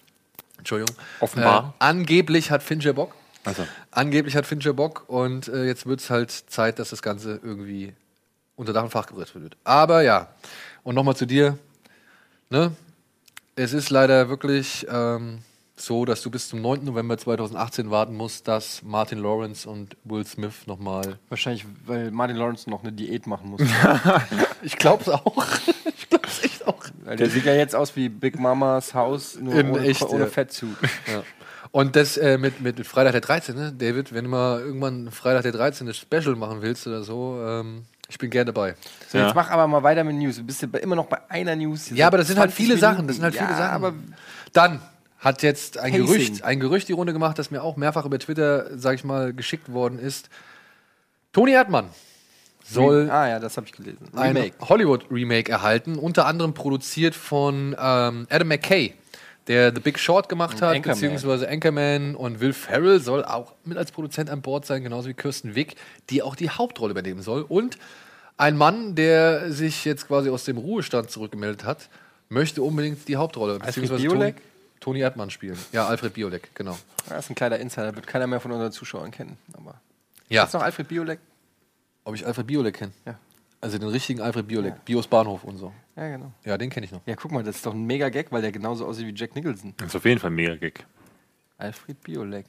Entschuldigung. 0.60 0.96
Offenbar. 1.20 1.74
Äh, 1.80 1.84
angeblich 1.84 2.52
hat 2.52 2.62
Fincher 2.62 2.94
Bock. 2.94 3.16
Also. 3.44 3.66
Angeblich 3.92 4.36
hat 4.38 4.46
Fincher 4.46 4.74
Bock 4.74 5.04
und 5.08 5.48
äh, 5.50 5.66
jetzt 5.66 5.86
wird 5.86 6.00
es 6.00 6.10
halt 6.10 6.32
Zeit, 6.32 6.80
dass 6.80 6.92
das 6.92 7.02
Ganze 7.02 7.40
irgendwie 7.44 7.94
unter 8.56 8.74
Dach 8.74 8.84
und 8.84 8.90
Fach 8.90 9.08
gebracht 9.08 9.34
wird. 9.36 9.58
Aber 9.64 10.02
ja, 10.02 10.30
und 10.84 10.96
nochmal 10.96 11.16
zu 11.16 11.26
dir. 11.26 11.58
Ne? 12.50 12.72
Es 13.56 13.74
ist 13.74 13.90
leider 13.90 14.30
wirklich 14.30 14.86
ähm, 14.90 15.40
so, 15.76 16.06
dass 16.06 16.22
du 16.22 16.30
bis 16.30 16.50
zum 16.50 16.62
9. 16.62 16.86
November 16.86 17.18
2018 17.18 17.90
warten 17.90 18.16
musst, 18.16 18.48
dass 18.48 18.84
Martin 18.84 19.20
Lawrence 19.20 19.68
und 19.68 19.98
Will 20.04 20.26
Smith 20.26 20.68
nochmal. 20.68 21.18
Wahrscheinlich, 21.30 21.66
weil 21.86 22.12
Martin 22.12 22.38
Lawrence 22.38 22.70
noch 22.70 22.84
eine 22.84 22.92
Diät 22.92 23.28
machen 23.28 23.52
muss. 23.52 23.62
ich 24.62 24.78
glaub's 24.78 25.10
auch. 25.10 25.46
ich 25.98 26.10
glaub's 26.10 26.44
echt 26.44 26.68
auch. 26.68 26.84
Weil 27.04 27.18
der 27.18 27.30
sieht 27.30 27.46
ja 27.46 27.54
jetzt 27.54 27.76
aus 27.76 27.96
wie 27.96 28.10
Big 28.10 28.40
Mamas 28.40 28.94
Haus, 28.94 29.38
nur 29.40 29.56
In 29.56 29.72
ohne, 29.72 29.82
echt, 29.82 30.04
ohne 30.04 30.26
ja. 30.26 30.30
Fettsuit. 30.30 30.78
Ja. 31.12 31.24
Und 31.72 31.96
das 31.96 32.18
äh, 32.18 32.38
mit, 32.38 32.62
mit, 32.62 32.86
Freitag 32.86 33.14
der 33.14 33.22
13., 33.22 33.56
ne? 33.56 33.74
David, 33.76 34.14
wenn 34.14 34.26
du 34.26 34.30
mal 34.30 34.60
irgendwann 34.60 35.10
Freitag 35.10 35.42
der 35.42 35.54
13. 35.54 35.92
Special 35.94 36.36
machen 36.36 36.62
willst 36.62 36.86
oder 36.86 37.04
so, 37.04 37.44
ähm, 37.44 37.86
ich 38.10 38.18
bin 38.18 38.30
gerne 38.30 38.52
dabei. 38.52 38.76
So, 39.10 39.18
jetzt 39.18 39.36
mach 39.36 39.50
aber 39.50 39.68
mal 39.68 39.84
weiter 39.84 40.04
mit 40.04 40.16
News. 40.16 40.38
Du 40.38 40.44
bist 40.44 40.62
ja 40.62 40.68
immer 40.80 40.96
noch 40.96 41.08
bei 41.08 41.20
einer 41.30 41.56
News. 41.56 41.90
Ja, 41.92 42.08
aber 42.08 42.18
das 42.18 42.28
sind 42.28 42.38
halt 42.40 42.52
20 42.52 42.56
viele 42.56 42.76
Minuten. 42.76 42.82
Sachen. 42.82 43.08
Das 43.08 43.16
sind 43.16 43.24
halt 43.24 43.36
ja, 43.36 43.46
viele 43.46 43.58
Sachen. 43.58 43.74
aber 43.74 43.94
Dann 44.52 44.82
hat 45.20 45.42
jetzt 45.42 45.78
ein 45.78 45.92
Pacing. 45.92 46.06
Gerücht, 46.06 46.44
ein 46.44 46.60
Gerücht 46.60 46.88
die 46.90 46.94
Runde 46.94 47.14
gemacht, 47.14 47.40
das 47.40 47.50
mir 47.50 47.64
auch 47.64 47.78
mehrfach 47.78 48.06
über 48.06 48.20
Twitter, 48.20 48.78
sag 48.78 48.96
ich 48.96 49.04
mal, 49.04 49.34
geschickt 49.34 49.72
worden 49.72 49.98
ist. 50.00 50.30
Toni 51.32 51.54
Erdmann 51.54 51.90
soll 52.64 53.10
Ah 53.10 53.28
ja, 53.28 53.40
das 53.40 53.58
habe 53.58 53.68
ich 53.68 53.74
gelesen. 53.74 54.10
ein 54.16 54.52
Hollywood-Remake 54.62 55.52
erhalten, 55.52 55.98
unter 55.98 56.26
anderem 56.26 56.54
produziert 56.54 57.16
von 57.16 57.76
ähm, 57.80 58.28
Adam 58.30 58.48
McKay, 58.48 58.94
der 59.48 59.74
The 59.74 59.82
Big 59.82 60.00
Short 60.00 60.30
gemacht 60.30 60.62
hat, 60.62 60.76
Anchorman. 60.76 60.96
beziehungsweise 60.96 61.50
Anchorman 61.50 62.16
und 62.16 62.40
Will 62.40 62.54
Ferrell 62.54 63.00
soll 63.00 63.26
auch 63.26 63.54
mit 63.66 63.78
als 63.78 63.92
Produzent 63.92 64.30
an 64.30 64.42
Bord 64.42 64.66
sein, 64.66 64.84
genauso 64.84 65.10
wie 65.10 65.14
Kirsten 65.14 65.56
Wick, 65.56 65.76
die 66.10 66.22
auch 66.24 66.36
die 66.36 66.50
Hauptrolle 66.50 66.92
übernehmen 66.92 67.22
soll. 67.22 67.42
Und 67.48 67.78
ein 68.38 68.58
Mann, 68.58 68.96
der 68.96 69.52
sich 69.52 69.86
jetzt 69.86 70.08
quasi 70.08 70.30
aus 70.30 70.46
dem 70.46 70.58
Ruhestand 70.58 71.12
zurückgemeldet 71.12 71.64
hat, 71.66 71.90
möchte 72.30 72.64
unbedingt 72.64 73.08
die 73.08 73.16
Hauptrolle, 73.18 73.60
beziehungsweise 73.60 74.02
Biolek? 74.02 74.36
Toni, 74.38 74.48
Toni 74.80 75.00
Erdmann 75.02 75.30
spielen. 75.30 75.58
Ja, 75.72 75.88
Alfred 75.88 76.14
Biolek, 76.14 76.50
genau. 76.56 76.78
Das 77.10 77.26
ist 77.26 77.32
ein 77.32 77.36
kleiner 77.36 77.58
Insider, 77.60 77.96
wird 77.96 78.08
keiner 78.08 78.28
mehr 78.28 78.40
von 78.40 78.52
unseren 78.52 78.72
Zuschauern 78.72 79.12
kennen. 79.12 79.38
Aber 79.54 79.76
Ja. 80.30 80.46
Ist 80.46 80.54
noch 80.54 80.62
Alfred 80.64 80.88
Biolek? 80.88 81.20
Ob 82.06 82.16
ich 82.16 82.26
Alfred 82.26 82.48
Biolek 82.48 82.76
kenne? 82.76 82.92
Ja. 83.06 83.16
Also 83.64 83.78
den 83.78 83.88
richtigen 83.88 84.20
Alfred 84.20 84.46
Biolek, 84.46 84.84
Bios 84.84 85.08
Bahnhof 85.08 85.46
und 85.46 85.56
so. 85.58 85.72
Ja, 85.96 86.10
genau. 86.10 86.34
Ja, 86.44 86.58
den 86.58 86.70
kenne 86.70 86.86
ich 86.86 86.92
noch. 86.92 87.00
Ja, 87.06 87.16
guck 87.16 87.32
mal, 87.32 87.44
das 87.44 87.56
ist 87.56 87.66
doch 87.66 87.74
ein 87.74 87.86
mega 87.86 88.10
Gag, 88.10 88.30
weil 88.30 88.42
der 88.42 88.52
genauso 88.52 88.86
aussieht 88.86 89.08
wie 89.08 89.14
Jack 89.16 89.36
Nicholson. 89.36 89.74
Das 89.78 89.88
ist 89.88 89.96
auf 89.96 90.04
jeden 90.04 90.20
Fall 90.20 90.32
ein 90.32 90.36
mega 90.36 90.56
Gig. 90.56 90.86
Alfred 91.58 92.02
Biolek. 92.04 92.46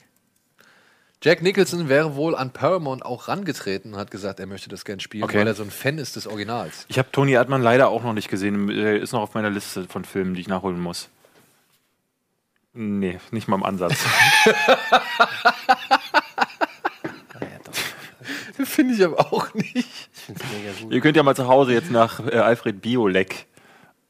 Jack 1.22 1.40
Nicholson 1.40 1.88
wäre 1.88 2.16
wohl 2.16 2.34
an 2.34 2.50
Paramount 2.52 3.04
auch 3.06 3.28
rangetreten 3.28 3.94
und 3.94 4.00
hat 4.00 4.10
gesagt, 4.10 4.40
er 4.40 4.46
möchte 4.46 4.68
das 4.68 4.84
gern 4.84 4.98
spielen, 4.98 5.22
Okay. 5.22 5.38
weil 5.38 5.46
er 5.46 5.54
so 5.54 5.62
ein 5.62 5.70
Fan 5.70 5.98
ist 5.98 6.16
des 6.16 6.26
Originals. 6.26 6.84
Ich 6.88 6.98
habe 6.98 7.10
Toni 7.12 7.30
Erdmann 7.32 7.62
leider 7.62 7.88
auch 7.90 8.02
noch 8.02 8.12
nicht 8.12 8.28
gesehen. 8.28 8.68
Er 8.68 8.96
ist 9.00 9.12
noch 9.12 9.20
auf 9.22 9.34
meiner 9.34 9.50
Liste 9.50 9.84
von 9.84 10.04
Filmen, 10.04 10.34
die 10.34 10.40
ich 10.40 10.48
nachholen 10.48 10.80
muss. 10.80 11.08
Nee, 12.72 13.20
nicht 13.30 13.46
mal 13.46 13.54
im 13.56 13.62
Ansatz. 13.62 14.04
Finde 18.64 18.94
ich 18.94 19.04
aber 19.04 19.32
auch 19.32 19.52
nicht. 19.54 19.76
Ich 19.76 20.20
finde 20.26 20.40
es 20.42 20.52
mega 20.52 20.72
gut. 20.80 20.92
ihr 20.92 21.00
könnt 21.00 21.16
ja 21.16 21.22
mal 21.22 21.36
zu 21.36 21.48
Hause 21.48 21.72
jetzt 21.72 21.90
nach 21.90 22.24
äh, 22.26 22.36
Alfred 22.36 22.80
Biolek 22.80 23.46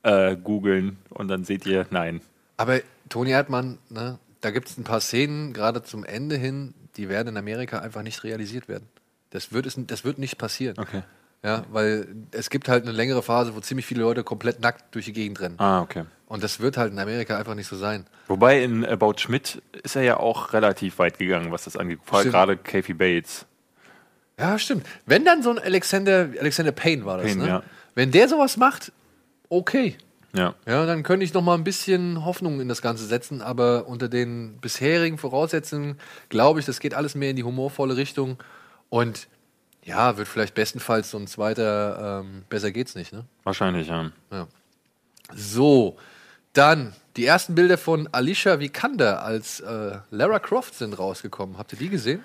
äh, 0.02 0.36
googeln 0.36 0.98
und 1.10 1.28
dann 1.28 1.44
seht 1.44 1.66
ihr, 1.66 1.86
nein. 1.90 2.20
Aber 2.56 2.80
Toni 3.08 3.30
Erdmann, 3.30 3.78
ne, 3.88 4.18
da 4.40 4.50
gibt 4.50 4.68
es 4.68 4.78
ein 4.78 4.84
paar 4.84 5.00
Szenen, 5.00 5.52
gerade 5.52 5.82
zum 5.82 6.04
Ende 6.04 6.36
hin, 6.36 6.74
die 6.96 7.08
werden 7.08 7.28
in 7.28 7.36
Amerika 7.36 7.78
einfach 7.78 8.02
nicht 8.02 8.24
realisiert 8.24 8.68
werden. 8.68 8.88
Das 9.30 9.52
wird, 9.52 9.66
es, 9.66 9.74
das 9.76 10.04
wird 10.04 10.18
nicht 10.18 10.38
passieren. 10.38 10.78
Okay. 10.78 11.02
Ja, 11.42 11.64
weil 11.70 12.06
es 12.30 12.48
gibt 12.48 12.68
halt 12.68 12.84
eine 12.84 12.92
längere 12.92 13.22
Phase, 13.22 13.54
wo 13.54 13.60
ziemlich 13.60 13.84
viele 13.84 14.00
Leute 14.00 14.24
komplett 14.24 14.60
nackt 14.60 14.94
durch 14.94 15.04
die 15.04 15.12
Gegend 15.12 15.40
rennen. 15.40 15.56
Ah, 15.58 15.82
okay. 15.82 16.04
Und 16.26 16.42
das 16.42 16.60
wird 16.60 16.78
halt 16.78 16.92
in 16.92 16.98
Amerika 16.98 17.36
einfach 17.38 17.54
nicht 17.54 17.66
so 17.66 17.76
sein. 17.76 18.06
Wobei 18.28 18.62
in 18.62 18.84
About 18.84 19.18
Schmidt 19.18 19.60
ist 19.82 19.94
er 19.94 20.02
ja 20.02 20.16
auch 20.16 20.54
relativ 20.54 20.98
weit 20.98 21.18
gegangen, 21.18 21.52
was 21.52 21.64
das 21.64 21.76
angeht. 21.76 22.00
Vor 22.02 22.18
allem 22.18 22.30
gerade 22.30 22.56
Kathy 22.56 22.94
Bates. 22.94 23.44
Ja, 24.38 24.58
stimmt. 24.58 24.86
Wenn 25.06 25.24
dann 25.24 25.42
so 25.42 25.50
ein 25.50 25.58
Alexander, 25.58 26.28
Alexander 26.40 26.72
Payne 26.72 27.04
war 27.04 27.18
das, 27.18 27.26
Payne, 27.26 27.42
ne? 27.42 27.48
ja. 27.48 27.62
Wenn 27.94 28.10
der 28.10 28.28
sowas 28.28 28.56
macht, 28.56 28.92
okay. 29.48 29.96
Ja. 30.34 30.54
Ja, 30.66 30.84
dann 30.84 31.04
könnte 31.04 31.24
ich 31.24 31.32
noch 31.32 31.42
mal 31.42 31.54
ein 31.54 31.62
bisschen 31.62 32.24
Hoffnung 32.24 32.60
in 32.60 32.68
das 32.68 32.82
Ganze 32.82 33.06
setzen, 33.06 33.40
aber 33.40 33.86
unter 33.86 34.08
den 34.08 34.58
bisherigen 34.60 35.16
Voraussetzungen 35.16 35.98
glaube 36.28 36.58
ich, 36.58 36.66
das 36.66 36.80
geht 36.80 36.92
alles 36.94 37.14
mehr 37.14 37.30
in 37.30 37.36
die 37.36 37.44
humorvolle 37.44 37.96
Richtung 37.96 38.38
und 38.88 39.28
ja, 39.84 40.16
wird 40.16 40.26
vielleicht 40.26 40.54
bestenfalls 40.54 41.10
so 41.10 41.18
ein 41.18 41.26
zweiter 41.28 42.22
ähm, 42.24 42.44
Besser 42.48 42.72
geht's 42.72 42.94
nicht, 42.96 43.12
ne? 43.12 43.26
Wahrscheinlich, 43.44 43.88
ja. 43.88 44.10
Ja. 44.32 44.48
So, 45.34 45.96
Dann, 46.54 46.94
die 47.16 47.26
ersten 47.26 47.54
Bilder 47.54 47.78
von 47.78 48.08
Alicia 48.12 48.58
Vikander 48.58 49.22
als 49.22 49.60
äh, 49.60 49.98
Lara 50.10 50.38
Croft 50.40 50.74
sind 50.74 50.98
rausgekommen. 50.98 51.58
Habt 51.58 51.72
ihr 51.72 51.78
die 51.78 51.88
gesehen? 51.88 52.24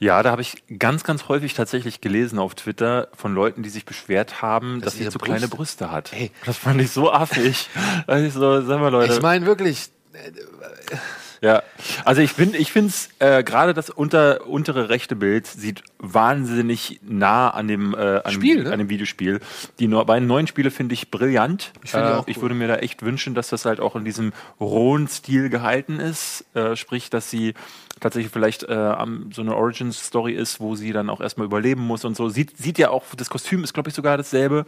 Ja, 0.00 0.22
da 0.22 0.30
habe 0.30 0.40
ich 0.42 0.62
ganz, 0.78 1.04
ganz 1.04 1.28
häufig 1.28 1.52
tatsächlich 1.54 2.00
gelesen 2.00 2.38
auf 2.38 2.54
Twitter 2.54 3.08
von 3.14 3.34
Leuten, 3.34 3.62
die 3.62 3.68
sich 3.68 3.84
beschwert 3.84 4.40
haben, 4.40 4.80
dass, 4.80 4.94
Dass 4.94 5.02
sie 5.04 5.08
zu 5.10 5.18
kleine 5.18 5.48
Brüste- 5.48 5.90
hat. 5.90 6.12
Ey. 6.14 6.30
Das 6.46 6.56
fand 6.56 6.80
ich 6.80 6.90
so 6.90 7.12
affig. 7.12 7.68
Also 8.06 8.26
ich 8.26 8.32
so, 8.32 8.62
sag 8.62 8.80
mal, 8.80 8.88
Leute. 8.88 9.12
Ich 9.12 9.22
meine 9.22 9.44
wirklich, 9.46 9.90
Ja, 11.42 11.62
also 12.04 12.20
ich 12.20 12.32
finde, 12.32 12.58
ich 12.58 12.70
finde 12.70 12.90
es 12.90 13.08
äh, 13.18 13.42
gerade 13.42 13.72
das 13.72 13.88
unter, 13.88 14.46
untere 14.46 14.90
rechte 14.90 15.16
Bild 15.16 15.46
sieht 15.46 15.82
wahnsinnig 15.98 17.00
nah 17.02 17.48
an 17.48 17.66
dem, 17.66 17.94
äh, 17.94 18.20
an, 18.22 18.30
Spiel, 18.32 18.56
dem 18.56 18.64
ne? 18.64 18.72
an 18.72 18.78
dem 18.78 18.90
Videospiel. 18.90 19.40
Die 19.78 19.88
no 19.88 20.04
beiden 20.04 20.28
neuen 20.28 20.46
Spiele 20.46 20.70
finde 20.70 20.92
ich 20.92 21.10
brillant. 21.10 21.72
Ich 21.82 21.92
finde 21.92 22.08
die 22.08 22.12
äh, 22.12 22.16
auch 22.16 22.28
ich 22.28 22.36
cool. 22.36 22.42
würde 22.42 22.54
mir 22.56 22.68
da 22.68 22.76
echt 22.76 23.02
wünschen, 23.02 23.34
dass 23.34 23.48
das 23.48 23.64
halt 23.64 23.80
auch 23.80 23.96
in 23.96 24.04
diesem 24.04 24.34
rohen 24.60 25.08
Stil 25.08 25.48
gehalten 25.48 25.98
ist. 25.98 26.44
Äh, 26.52 26.76
sprich, 26.76 27.08
dass 27.08 27.30
sie 27.30 27.54
tatsächlich 28.00 28.30
vielleicht 28.30 28.64
äh, 28.64 28.74
am- 28.74 29.30
so 29.32 29.40
eine 29.40 29.56
Origin-Story 29.56 30.34
ist, 30.34 30.60
wo 30.60 30.76
sie 30.76 30.92
dann 30.92 31.08
auch 31.08 31.22
erstmal 31.22 31.46
überleben 31.46 31.80
muss 31.86 32.04
und 32.04 32.16
so. 32.18 32.28
Sieht, 32.28 32.58
sieht 32.58 32.76
ja 32.76 32.90
auch, 32.90 33.04
das 33.16 33.30
Kostüm 33.30 33.64
ist, 33.64 33.72
glaube 33.72 33.88
ich, 33.88 33.94
sogar 33.94 34.18
dasselbe. 34.18 34.66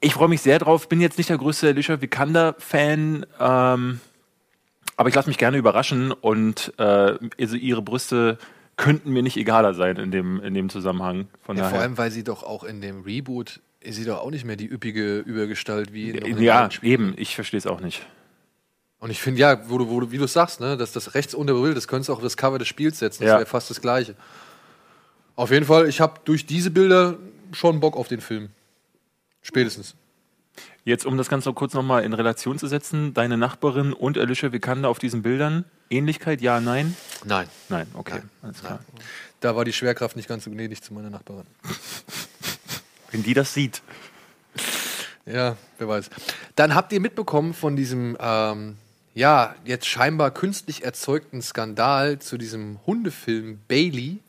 Ich 0.00 0.14
freue 0.14 0.28
mich 0.28 0.40
sehr 0.40 0.58
drauf. 0.58 0.88
Bin 0.88 1.02
jetzt 1.02 1.18
nicht 1.18 1.28
der 1.28 1.36
größte 1.36 1.68
Alicia 1.68 2.00
Vikander-Fan. 2.00 3.26
Ähm, 3.38 4.00
aber 5.00 5.08
ich 5.08 5.14
lasse 5.14 5.30
mich 5.30 5.38
gerne 5.38 5.56
überraschen 5.56 6.12
und 6.12 6.74
äh, 6.76 6.82
also 7.40 7.56
ihre 7.56 7.80
Brüste 7.80 8.36
könnten 8.76 9.10
mir 9.12 9.22
nicht 9.22 9.38
egaler 9.38 9.72
sein 9.72 9.96
in 9.96 10.10
dem, 10.10 10.42
in 10.42 10.52
dem 10.52 10.68
Zusammenhang. 10.68 11.26
Von 11.40 11.56
ja, 11.56 11.62
daher. 11.62 11.74
vor 11.74 11.80
allem, 11.80 11.96
weil 11.96 12.10
sie 12.10 12.22
doch 12.22 12.42
auch 12.42 12.64
in 12.64 12.82
dem 12.82 13.00
Reboot 13.00 13.60
ist 13.80 13.96
sie 13.96 14.04
doch 14.04 14.18
auch 14.18 14.30
nicht 14.30 14.44
mehr 14.44 14.56
die 14.56 14.70
üppige 14.70 15.20
Übergestalt 15.20 15.94
wie 15.94 16.10
in 16.10 16.42
ja, 16.42 16.68
eben, 16.82 17.14
ich 17.16 17.34
verstehe 17.34 17.56
es 17.56 17.66
auch 17.66 17.80
nicht. 17.80 18.04
Und 18.98 19.08
ich 19.08 19.22
finde, 19.22 19.40
ja, 19.40 19.70
wo 19.70 19.78
du, 19.78 19.88
wo 19.88 20.00
du, 20.00 20.10
wie 20.10 20.18
du 20.18 20.26
sagst, 20.26 20.60
ne, 20.60 20.76
dass 20.76 20.92
das 20.92 21.14
rechts 21.14 21.32
unter 21.32 21.54
Bild, 21.54 21.78
das 21.78 21.88
könntest 21.88 22.10
du 22.10 22.12
auch 22.12 22.18
auf 22.18 22.22
das 22.22 22.36
Cover 22.36 22.58
des 22.58 22.68
Spiels 22.68 22.98
setzen. 22.98 23.22
Das 23.22 23.30
Ja. 23.30 23.36
wäre 23.38 23.46
fast 23.46 23.70
das 23.70 23.80
Gleiche. 23.80 24.16
Auf 25.34 25.50
jeden 25.50 25.64
Fall, 25.64 25.88
ich 25.88 26.02
habe 26.02 26.20
durch 26.26 26.44
diese 26.44 26.70
Bilder 26.70 27.16
schon 27.52 27.80
Bock 27.80 27.96
auf 27.96 28.08
den 28.08 28.20
Film. 28.20 28.50
Spätestens. 29.40 29.94
Jetzt, 30.84 31.04
um 31.04 31.18
das 31.18 31.28
Ganze 31.28 31.52
kurz 31.52 31.74
nochmal 31.74 32.04
in 32.04 32.12
Relation 32.14 32.58
zu 32.58 32.66
setzen, 32.66 33.12
deine 33.12 33.36
Nachbarin 33.36 33.92
und 33.92 34.16
Alicia 34.16 34.52
Vikander 34.52 34.88
auf 34.88 34.98
diesen 34.98 35.22
Bildern, 35.22 35.64
Ähnlichkeit, 35.90 36.40
ja, 36.40 36.60
nein? 36.60 36.96
Nein. 37.24 37.48
Nein, 37.68 37.86
okay, 37.94 38.20
alles 38.42 38.60
klar. 38.60 38.80
Da 39.40 39.56
war 39.56 39.64
die 39.64 39.72
Schwerkraft 39.72 40.16
nicht 40.16 40.28
ganz 40.28 40.44
so 40.44 40.50
gnädig 40.50 40.82
zu 40.82 40.94
meiner 40.94 41.10
Nachbarin. 41.10 41.46
Wenn 43.10 43.22
die 43.22 43.34
das 43.34 43.52
sieht. 43.52 43.82
Ja, 45.26 45.56
wer 45.78 45.88
weiß. 45.88 46.10
Dann 46.56 46.74
habt 46.74 46.92
ihr 46.92 47.00
mitbekommen 47.00 47.54
von 47.54 47.76
diesem, 47.76 48.16
ähm, 48.20 48.76
ja, 49.14 49.54
jetzt 49.64 49.86
scheinbar 49.86 50.30
künstlich 50.30 50.84
erzeugten 50.84 51.42
Skandal 51.42 52.20
zu 52.20 52.38
diesem 52.38 52.78
Hundefilm 52.86 53.60
Bailey. 53.68 54.20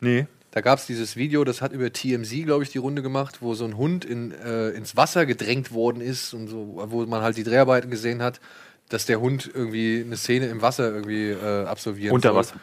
Nee. 0.00 0.26
Da 0.54 0.60
gab 0.60 0.78
es 0.78 0.86
dieses 0.86 1.16
Video, 1.16 1.42
das 1.42 1.60
hat 1.62 1.72
über 1.72 1.92
TMZ, 1.92 2.44
glaube 2.44 2.62
ich, 2.62 2.70
die 2.70 2.78
Runde 2.78 3.02
gemacht, 3.02 3.38
wo 3.40 3.54
so 3.54 3.64
ein 3.64 3.76
Hund 3.76 4.04
in, 4.04 4.30
äh, 4.30 4.68
ins 4.68 4.96
Wasser 4.96 5.26
gedrängt 5.26 5.72
worden 5.72 6.00
ist 6.00 6.32
und 6.32 6.46
so, 6.46 6.80
wo 6.90 7.04
man 7.06 7.22
halt 7.22 7.36
die 7.36 7.42
Dreharbeiten 7.42 7.90
gesehen 7.90 8.22
hat, 8.22 8.38
dass 8.88 9.04
der 9.04 9.18
Hund 9.18 9.50
irgendwie 9.52 10.04
eine 10.06 10.16
Szene 10.16 10.46
im 10.46 10.62
Wasser 10.62 10.94
irgendwie 10.94 11.30
äh, 11.30 11.64
absolvieren 11.64 12.14
Unter. 12.14 12.36
Wasser. 12.36 12.54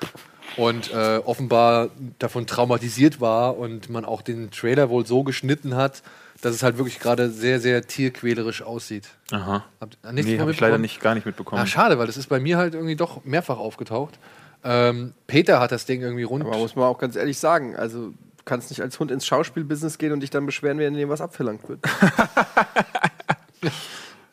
Und 0.55 0.93
äh, 0.93 1.17
offenbar 1.25 1.89
davon 2.17 2.47
traumatisiert 2.47 3.19
war 3.19 3.57
und 3.57 3.89
man 3.89 4.05
auch 4.05 4.21
den 4.21 4.51
Trailer 4.51 4.89
wohl 4.89 5.05
so 5.05 5.23
geschnitten 5.23 5.75
hat, 5.75 6.01
dass 6.39 6.55
es 6.55 6.63
halt 6.63 6.77
wirklich 6.77 6.97
gerade 6.97 7.29
sehr, 7.29 7.59
sehr 7.59 7.85
tierquälerisch 7.85 8.61
aussieht. 8.61 9.09
Aha. 9.31 9.65
Habt 9.81 9.97
nee, 10.13 10.39
habe 10.39 10.51
ich 10.51 10.59
leider 10.61 10.77
nicht, 10.77 11.01
gar 11.01 11.13
nicht 11.13 11.25
mitbekommen. 11.25 11.61
Ah, 11.61 11.65
schade, 11.65 11.99
weil 11.99 12.07
das 12.07 12.15
ist 12.15 12.27
bei 12.27 12.39
mir 12.39 12.57
halt 12.57 12.73
irgendwie 12.73 12.95
doch 12.95 13.25
mehrfach 13.25 13.57
aufgetaucht. 13.57 14.17
Ähm, 14.63 15.13
Peter 15.27 15.59
hat 15.59 15.71
das 15.71 15.85
Ding 15.85 16.01
irgendwie 16.01 16.23
rund. 16.23 16.45
Aber 16.45 16.57
muss 16.57 16.75
man 16.75 16.85
auch 16.85 16.97
ganz 16.99 17.15
ehrlich 17.15 17.37
sagen, 17.39 17.75
also 17.75 18.09
du 18.09 18.13
kannst 18.45 18.69
nicht 18.69 18.81
als 18.81 18.99
Hund 18.99 19.11
ins 19.11 19.25
Schauspielbusiness 19.25 19.97
gehen 19.97 20.11
und 20.11 20.19
dich 20.21 20.29
dann 20.29 20.45
beschweren, 20.45 20.77
wenn 20.77 20.93
dir 20.93 21.09
was 21.09 21.21
abverlangt 21.21 21.67
wird. 21.67 21.79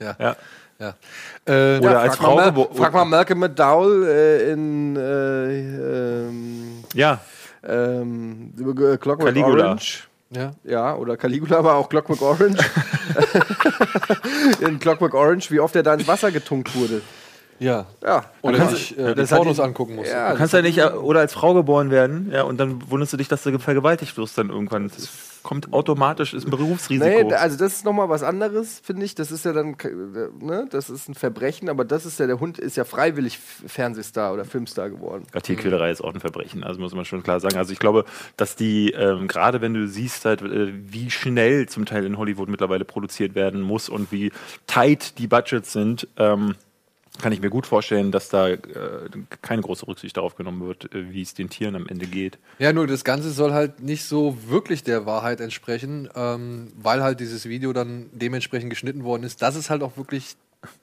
Ja. 0.00 0.16
Ja. 0.18 0.36
ja. 0.78 0.94
Äh, 1.44 1.78
Oder 1.78 1.90
Ja, 1.90 1.98
als 2.00 2.16
frag 2.16 2.24
Frau 2.24 2.36
Mal, 2.36 2.68
frag 2.72 2.92
mal 2.92 3.05
Malcolm 3.05 3.40
McDowell 3.40 4.05
äh, 4.06 4.52
in 4.52 4.96
äh, 4.96 6.28
ähm, 6.28 6.84
Ja. 6.94 7.20
ähm, 7.66 8.55
Clockwork 9.00 9.34
Caligula. 9.34 9.64
Orange. 9.66 10.09
Ja. 10.30 10.52
Ja, 10.62 10.94
oder 10.94 11.16
Caligula, 11.16 11.59
aber 11.59 11.74
auch 11.74 11.88
Clockwork 11.88 12.22
Orange. 12.22 12.59
in 14.60 14.78
Clockwork 14.78 15.14
Orange, 15.14 15.50
wie 15.50 15.59
oft 15.59 15.74
er 15.74 15.82
da 15.82 15.94
ins 15.94 16.06
Wasser 16.06 16.30
getunkt 16.30 16.74
wurde. 16.76 17.00
Ja. 17.60 17.86
Ja. 18.02 18.24
Er 18.43 18.59
hat- 18.59 18.70
sich 18.70 18.97
äh, 18.98 19.09
die 19.09 19.14
das 19.14 19.32
hat 19.32 19.39
Pornos 19.39 19.60
angucken 19.60 19.97
muss. 19.97 20.09
Ja, 20.09 20.32
Du 20.32 20.39
kannst 20.39 20.55
ja 20.55 20.62
nicht, 20.62 20.78
äh, 20.78 20.86
oder 20.90 21.20
als 21.20 21.32
Frau 21.35 21.55
geboren 21.55 21.90
werden, 21.90 22.30
ja, 22.32 22.43
und 22.43 22.59
dann 22.59 22.89
wunderst 22.90 23.12
du 23.12 23.16
dich, 23.16 23.28
dass 23.28 23.43
du 23.43 23.59
vergewaltigt 23.59 24.16
wirst 24.16 24.39
dann 24.39 24.51
irgendwann. 24.51 24.89
Das 24.89 25.09
kommt 25.43 25.72
automatisch, 25.72 26.35
ist 26.35 26.44
ein 26.47 26.51
Berufsrisiko. 26.51 27.28
Nee, 27.28 27.35
also 27.35 27.56
das 27.56 27.74
ist 27.74 27.85
nochmal 27.85 28.09
was 28.09 28.22
anderes, 28.22 28.80
finde 28.85 29.05
ich. 29.06 29.14
Das 29.14 29.30
ist 29.30 29.44
ja 29.44 29.52
dann, 29.52 29.76
ne, 30.40 30.66
das 30.70 30.90
ist 30.90 31.09
ein 31.09 31.14
Verbrechen, 31.14 31.68
aber 31.70 31.85
das 31.85 32.05
ist 32.05 32.18
ja, 32.20 32.26
der 32.26 32.39
Hund 32.40 32.59
ist 32.59 32.76
ja 32.76 32.85
freiwillig 32.85 33.39
Fernsehstar 33.39 34.35
oder 34.35 34.44
Filmstar 34.44 34.90
geworden. 34.90 35.24
Ja, 35.35 35.40
Tierquälerei 35.40 35.90
ist 35.90 36.02
auch 36.02 36.12
ein 36.12 36.20
Verbrechen, 36.20 36.64
also 36.64 36.80
muss 36.80 36.94
man 36.94 37.05
schon 37.05 37.22
klar 37.22 37.40
sagen. 37.40 37.56
Also 37.56 37.72
ich 37.72 37.78
glaube, 37.78 38.05
dass 38.36 38.56
die, 38.56 38.90
ähm, 38.90 39.26
gerade 39.28 39.60
wenn 39.60 39.74
du 39.74 39.86
siehst 39.89 40.24
halt, 40.24 40.43
äh, 40.43 40.72
wie 40.74 41.10
schnell 41.10 41.66
zum 41.68 41.86
Teil 41.86 42.05
in 42.05 42.18
Hollywood 42.18 42.48
mittlerweile 42.48 42.85
produziert 42.85 43.35
werden 43.35 43.60
muss 43.62 43.89
und 43.89 44.12
wie 44.12 44.32
tight 44.66 45.18
die 45.18 45.28
Budgets 45.28 45.72
sind, 45.72 46.09
ähm, 46.16 46.56
kann 47.20 47.32
ich 47.32 47.40
mir 47.40 47.51
gut 47.51 47.66
vorstellen, 47.66 48.12
dass 48.12 48.28
da 48.28 48.49
äh, 48.49 48.59
keine 49.43 49.62
große 49.62 49.86
Rücksicht 49.86 50.16
darauf 50.16 50.36
genommen 50.36 50.66
wird, 50.66 50.93
äh, 50.95 51.11
wie 51.12 51.23
es 51.23 51.35
den 51.35 51.51
Tieren 51.51 51.74
am 51.77 51.86
Ende 51.89 52.07
geht. 52.07 52.39
Ja, 52.59 52.73
nur 52.73 52.86
das 52.86 53.05
Ganze 53.05 53.31
soll 53.31 53.53
halt 53.53 53.81
nicht 53.81 54.05
so 54.05 54.36
wirklich 54.49 54.82
der 54.85 55.05
Wahrheit 55.07 55.40
entsprechen, 55.40 56.09
ähm, 56.15 56.73
weil 56.77 57.03
halt 57.03 57.20
dieses 57.20 57.49
Video 57.49 57.73
dann 57.73 58.07
dementsprechend 58.12 58.70
geschnitten 58.70 59.05
worden 59.05 59.24
ist, 59.24 59.43
dass 59.43 59.57
es 59.57 59.70
halt 59.70 59.82
auch 59.82 59.97
wirklich 59.97 60.36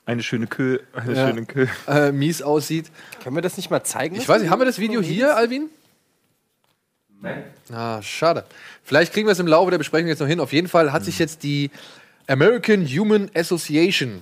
Eine 0.06 0.24
schöne 0.24 0.48
Kö, 0.48 0.80
eine 0.94 1.14
Ja. 1.16 1.28
schöne 1.28 1.46
Kö. 1.46 1.68
äh, 1.88 2.12
mies 2.12 2.42
aussieht. 2.42 2.92
Können 3.24 3.36
wir 3.36 3.42
das 3.42 3.58
nicht 3.58 3.70
mal 3.70 3.84
zeigen? 3.84 4.16
Ich 4.16 4.28
weiß 4.30 4.42
nicht, 4.42 4.50
haben 4.52 4.60
wir 4.62 4.66
das 4.66 4.80
Video 4.80 5.02
hier, 5.02 5.36
Alvin? 5.36 5.70
Nein. 7.22 7.44
Ah, 7.72 8.02
schade. 8.02 8.46
Vielleicht 8.84 9.14
kriegen 9.14 9.28
wir 9.28 9.32
es 9.32 9.40
im 9.40 9.48
Laufe 9.48 9.72
der 9.72 9.78
Besprechung 9.78 10.08
jetzt 10.08 10.20
noch 10.20 10.28
hin. 10.28 10.40
Auf 10.40 10.54
jeden 10.54 10.68
Fall 10.68 10.92
hat 10.94 11.04
sich 11.04 11.18
jetzt 11.20 11.44
die 11.44 11.72
American 12.28 12.86
Human 12.86 13.30
Association 13.36 14.22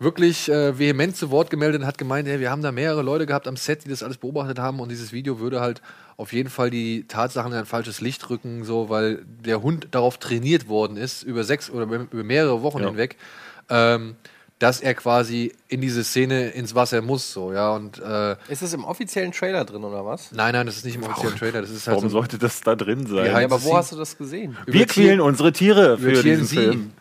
wirklich 0.00 0.48
äh, 0.48 0.76
vehement 0.78 1.14
zu 1.14 1.30
Wort 1.30 1.50
gemeldet 1.50 1.82
und 1.82 1.86
hat 1.86 1.98
gemeint, 1.98 2.26
hey, 2.26 2.40
wir 2.40 2.50
haben 2.50 2.62
da 2.62 2.72
mehrere 2.72 3.02
Leute 3.02 3.26
gehabt 3.26 3.46
am 3.46 3.56
Set, 3.56 3.84
die 3.84 3.90
das 3.90 4.02
alles 4.02 4.16
beobachtet 4.16 4.58
haben 4.58 4.80
und 4.80 4.88
dieses 4.88 5.12
Video 5.12 5.38
würde 5.38 5.60
halt 5.60 5.82
auf 6.16 6.32
jeden 6.32 6.48
Fall 6.48 6.70
die 6.70 7.04
Tatsachen 7.06 7.52
in 7.52 7.58
ein 7.58 7.66
falsches 7.66 8.00
Licht 8.00 8.28
rücken, 8.30 8.64
so 8.64 8.88
weil 8.88 9.22
der 9.26 9.62
Hund 9.62 9.88
darauf 9.90 10.18
trainiert 10.18 10.68
worden 10.68 10.96
ist 10.96 11.22
über 11.22 11.44
sechs 11.44 11.70
oder 11.70 11.84
über 11.84 12.24
mehrere 12.24 12.62
Wochen 12.62 12.80
Ja. 12.80 12.88
hinweg, 12.88 13.16
ähm, 13.68 14.16
dass 14.58 14.80
er 14.80 14.94
quasi 14.94 15.52
in 15.68 15.80
diese 15.82 16.02
Szene 16.04 16.48
ins 16.50 16.74
Wasser 16.74 17.00
muss, 17.02 17.32
so 17.32 17.52
ja 17.52 17.70
und 17.74 17.98
äh, 17.98 18.36
Ist 18.48 18.62
das 18.62 18.72
im 18.72 18.84
offiziellen 18.84 19.32
Trailer 19.32 19.66
drin 19.66 19.84
oder 19.84 20.04
was? 20.06 20.32
Nein, 20.32 20.52
nein, 20.54 20.66
das 20.66 20.78
ist 20.78 20.84
nicht 20.86 20.96
im 20.96 21.02
offiziellen 21.04 21.36
Trailer. 21.36 21.60
Das 21.60 21.70
ist 21.70 21.86
halt 21.86 21.96
Warum 21.96 22.08
so 22.08 22.18
sollte 22.18 22.38
das 22.38 22.60
da 22.62 22.74
drin 22.74 23.06
sein? 23.06 23.26
Ja, 23.26 23.36
aber 23.44 23.62
wo 23.62 23.76
hast 23.76 23.92
du 23.92 23.96
das 23.96 24.16
gesehen? 24.16 24.56
Wir 24.66 24.86
quälen 24.86 25.20
unsere 25.20 25.52
Tiere 25.52 25.98
für 25.98 26.22
diesen 26.22 26.46
TMZ. 26.46 26.48
Film. 26.52 26.92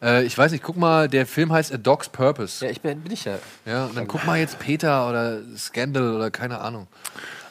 Äh, 0.00 0.24
ich 0.24 0.36
weiß 0.36 0.52
nicht, 0.52 0.62
guck 0.62 0.76
mal, 0.76 1.08
der 1.08 1.26
Film 1.26 1.52
heißt 1.52 1.72
A 1.72 1.76
Dog's 1.76 2.08
Purpose. 2.08 2.64
Ja, 2.64 2.70
ich 2.70 2.80
bin, 2.80 3.00
bin 3.00 3.12
ich 3.12 3.24
ja. 3.24 3.38
Ja, 3.66 3.86
und 3.86 3.96
dann 3.96 4.06
guck 4.06 4.24
mal 4.24 4.38
jetzt 4.38 4.58
Peter 4.58 5.08
oder 5.08 5.40
Scandal 5.56 6.14
oder 6.14 6.30
keine 6.30 6.60
Ahnung. 6.60 6.86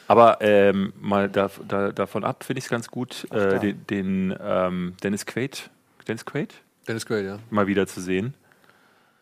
Aber 0.06 0.38
ähm, 0.40 0.92
mal 1.00 1.28
da, 1.28 1.50
da, 1.66 1.92
davon 1.92 2.24
ab 2.24 2.44
finde 2.44 2.58
ich 2.58 2.64
es 2.64 2.70
ganz 2.70 2.88
gut, 2.88 3.30
äh, 3.30 3.58
den, 3.58 3.86
den 3.86 4.38
ähm, 4.40 4.94
Dennis 5.02 5.26
Quaid, 5.26 5.68
Dennis 6.06 6.24
Quaid 6.24 6.54
Dennis 6.88 7.04
Quaid, 7.04 7.26
ja. 7.26 7.38
mal 7.50 7.66
wieder 7.66 7.86
zu 7.86 8.00
sehen. 8.00 8.32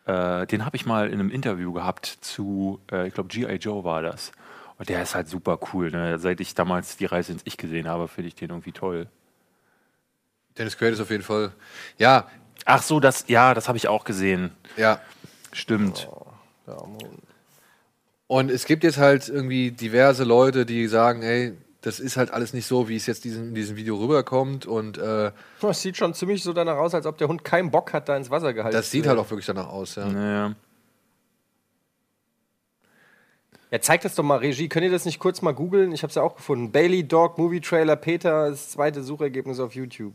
Äh, 0.05 0.47
den 0.47 0.63
habe 0.65 0.77
ich 0.77 0.85
mal 0.85 1.07
in 1.07 1.19
einem 1.19 1.29
Interview 1.29 1.73
gehabt 1.73 2.05
zu, 2.21 2.79
äh, 2.89 3.09
ich 3.09 3.13
glaube, 3.13 3.27
G.I. 3.27 3.55
Joe 3.55 3.83
war 3.83 4.01
das. 4.01 4.31
Und 4.77 4.87
der 4.87 5.03
ist 5.03 5.15
halt 5.15 5.27
super 5.27 5.59
cool. 5.73 5.91
Ne? 5.91 6.17
Seit 6.17 6.39
ich 6.39 6.55
damals 6.55 6.95
die 6.95 7.05
Reise 7.05 7.33
ins 7.33 7.41
Ich 7.43 7.57
gesehen 7.57 7.89
habe, 7.89 8.07
finde 8.07 8.29
ich 8.29 8.35
den 8.35 8.49
irgendwie 8.51 8.71
toll. 8.71 9.07
Dennis 10.57 10.77
Quaid 10.77 10.93
ist 10.93 11.01
auf 11.01 11.11
jeden 11.11 11.23
Fall. 11.23 11.51
Ja, 11.97 12.27
Ach 12.69 12.83
so, 12.83 12.99
das, 12.99 13.23
ja, 13.27 13.53
das 13.53 13.69
habe 13.69 13.77
ich 13.77 13.87
auch 13.87 14.03
gesehen. 14.03 14.51
ja. 14.75 14.99
Stimmt. 15.53 16.07
Und 18.27 18.51
es 18.51 18.65
gibt 18.65 18.83
jetzt 18.83 18.97
halt 18.97 19.29
irgendwie 19.29 19.71
diverse 19.71 20.25
Leute, 20.25 20.65
die 20.65 20.85
sagen, 20.87 21.23
ey, 21.23 21.53
das 21.81 22.01
ist 22.01 22.17
halt 22.17 22.29
alles 22.31 22.53
nicht 22.53 22.67
so, 22.67 22.89
wie 22.89 22.97
es 22.97 23.05
jetzt 23.05 23.23
diesen, 23.23 23.47
in 23.49 23.55
diesem 23.55 23.77
Video 23.77 23.95
rüberkommt. 23.95 24.65
Und 24.65 24.97
äh, 24.97 25.31
Das 25.61 25.81
sieht 25.81 25.95
schon 25.95 26.13
ziemlich 26.13 26.43
so 26.43 26.51
danach 26.51 26.75
aus, 26.75 26.93
als 26.93 27.05
ob 27.05 27.17
der 27.17 27.29
Hund 27.29 27.45
keinen 27.45 27.71
Bock 27.71 27.93
hat, 27.93 28.09
da 28.09 28.17
ins 28.17 28.29
Wasser 28.29 28.53
gehalten 28.53 28.75
das 28.75 28.91
sieht 28.91 29.07
halt 29.07 29.17
auch 29.17 29.29
wirklich 29.31 29.45
danach 29.45 29.69
aus, 29.69 29.95
ja. 29.95 30.05
Naja. 30.07 30.55
Ja, 33.71 33.81
zeigt 33.81 34.03
das 34.05 34.13
doch 34.15 34.23
mal, 34.23 34.37
Regie. 34.39 34.67
Könnt 34.69 34.85
ihr 34.85 34.91
das 34.91 35.05
nicht 35.05 35.19
kurz 35.19 35.41
mal 35.41 35.53
googeln? 35.53 35.93
Ich 35.93 36.03
habe 36.03 36.09
es 36.09 36.15
ja 36.15 36.21
auch 36.21 36.35
gefunden. 36.35 36.71
Bailey 36.71 37.07
Dog 37.07 37.37
Movie 37.37 37.61
Trailer 37.61 37.95
Peter, 37.95 38.49
das 38.49 38.69
zweite 38.71 39.01
Suchergebnis 39.03 39.59
auf 39.59 39.73
YouTube. 39.73 40.13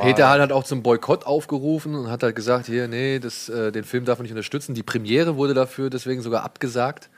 Peter 0.00 0.28
hat 0.28 0.40
halt 0.40 0.52
auch 0.52 0.64
zum 0.64 0.82
Boykott 0.82 1.24
aufgerufen 1.26 1.94
und 1.94 2.10
hat 2.10 2.22
halt 2.22 2.36
gesagt, 2.36 2.66
hier, 2.66 2.88
nee, 2.88 3.18
das, 3.18 3.48
äh, 3.48 3.72
den 3.72 3.84
Film 3.84 4.04
darf 4.04 4.18
man 4.18 4.24
nicht 4.24 4.32
unterstützen. 4.32 4.74
Die 4.74 4.82
Premiere 4.82 5.36
wurde 5.36 5.54
dafür 5.54 5.90
deswegen 5.90 6.22
sogar 6.22 6.42
abgesagt. 6.42 7.08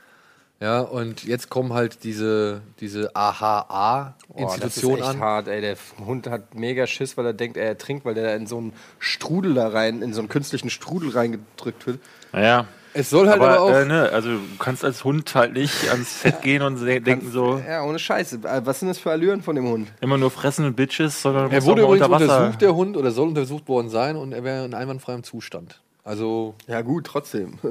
Ja, 0.61 0.79
und 0.79 1.25
jetzt 1.25 1.49
kommen 1.49 1.73
halt 1.73 2.05
diese, 2.05 2.61
diese 2.79 3.13
AHA-Institution 3.13 4.45
oh, 4.45 4.57
das 4.61 4.77
ist 4.77 4.83
echt 4.83 5.03
an. 5.03 5.19
hart, 5.19 5.47
ey. 5.49 5.59
Der 5.59 5.75
Hund 6.05 6.27
hat 6.27 6.55
mega 6.55 6.87
Schiss, 6.87 7.17
weil 7.17 7.25
er 7.25 7.33
denkt, 7.33 7.57
er 7.57 7.65
ertrinkt, 7.65 8.05
weil 8.05 8.13
der 8.13 8.35
in 8.37 8.47
so 8.47 8.57
einen 8.57 8.73
Strudel 8.97 9.53
da 9.53 9.67
rein, 9.67 10.01
in 10.01 10.13
so 10.13 10.21
einen 10.21 10.29
künstlichen 10.29 10.69
Strudel 10.69 11.09
reingedrückt 11.09 11.85
wird. 11.85 11.99
Naja. 12.31 12.67
Es 12.97 13.09
soll 13.09 13.27
halt 13.27 13.41
aber, 13.41 13.59
auch. 13.61 13.69
Äh, 13.71 13.85
ne, 13.85 14.09
also 14.11 14.29
du 14.29 14.39
kannst 14.57 14.85
als 14.85 15.03
Hund 15.03 15.35
halt 15.35 15.53
nicht 15.53 15.89
ans 15.89 16.21
Set 16.21 16.41
gehen 16.41 16.61
und 16.61 16.77
se- 16.77 17.01
denken 17.01 17.29
so, 17.29 17.61
Ja, 17.67 17.83
ohne 17.83 17.99
Scheiße. 17.99 18.37
Äh, 18.43 18.61
Was 18.65 18.79
sind 18.79 18.87
das 18.87 18.97
für 18.97 19.11
Allüren 19.11 19.41
von 19.41 19.55
dem 19.55 19.67
Hund? 19.67 19.89
immer 20.01 20.17
nur 20.17 20.31
fressen 20.31 20.65
und 20.65 20.75
Bitches, 20.75 21.21
sondern 21.21 21.51
er 21.51 21.63
wurde 21.65 21.81
übrigens 21.81 22.05
unter 22.05 22.11
Wasser. 22.15 22.37
untersucht, 22.37 22.61
der 22.61 22.73
Hund, 22.73 22.95
oder 22.95 23.11
soll 23.11 23.27
untersucht 23.27 23.67
worden 23.67 23.89
sein, 23.89 24.15
und 24.15 24.31
er 24.31 24.43
wäre 24.45 24.63
in 24.65 24.73
einwandfreiem 24.73 25.23
Zustand. 25.23 25.81
Also. 26.05 26.55
Ja, 26.67 26.81
gut, 26.81 27.05
trotzdem. 27.05 27.59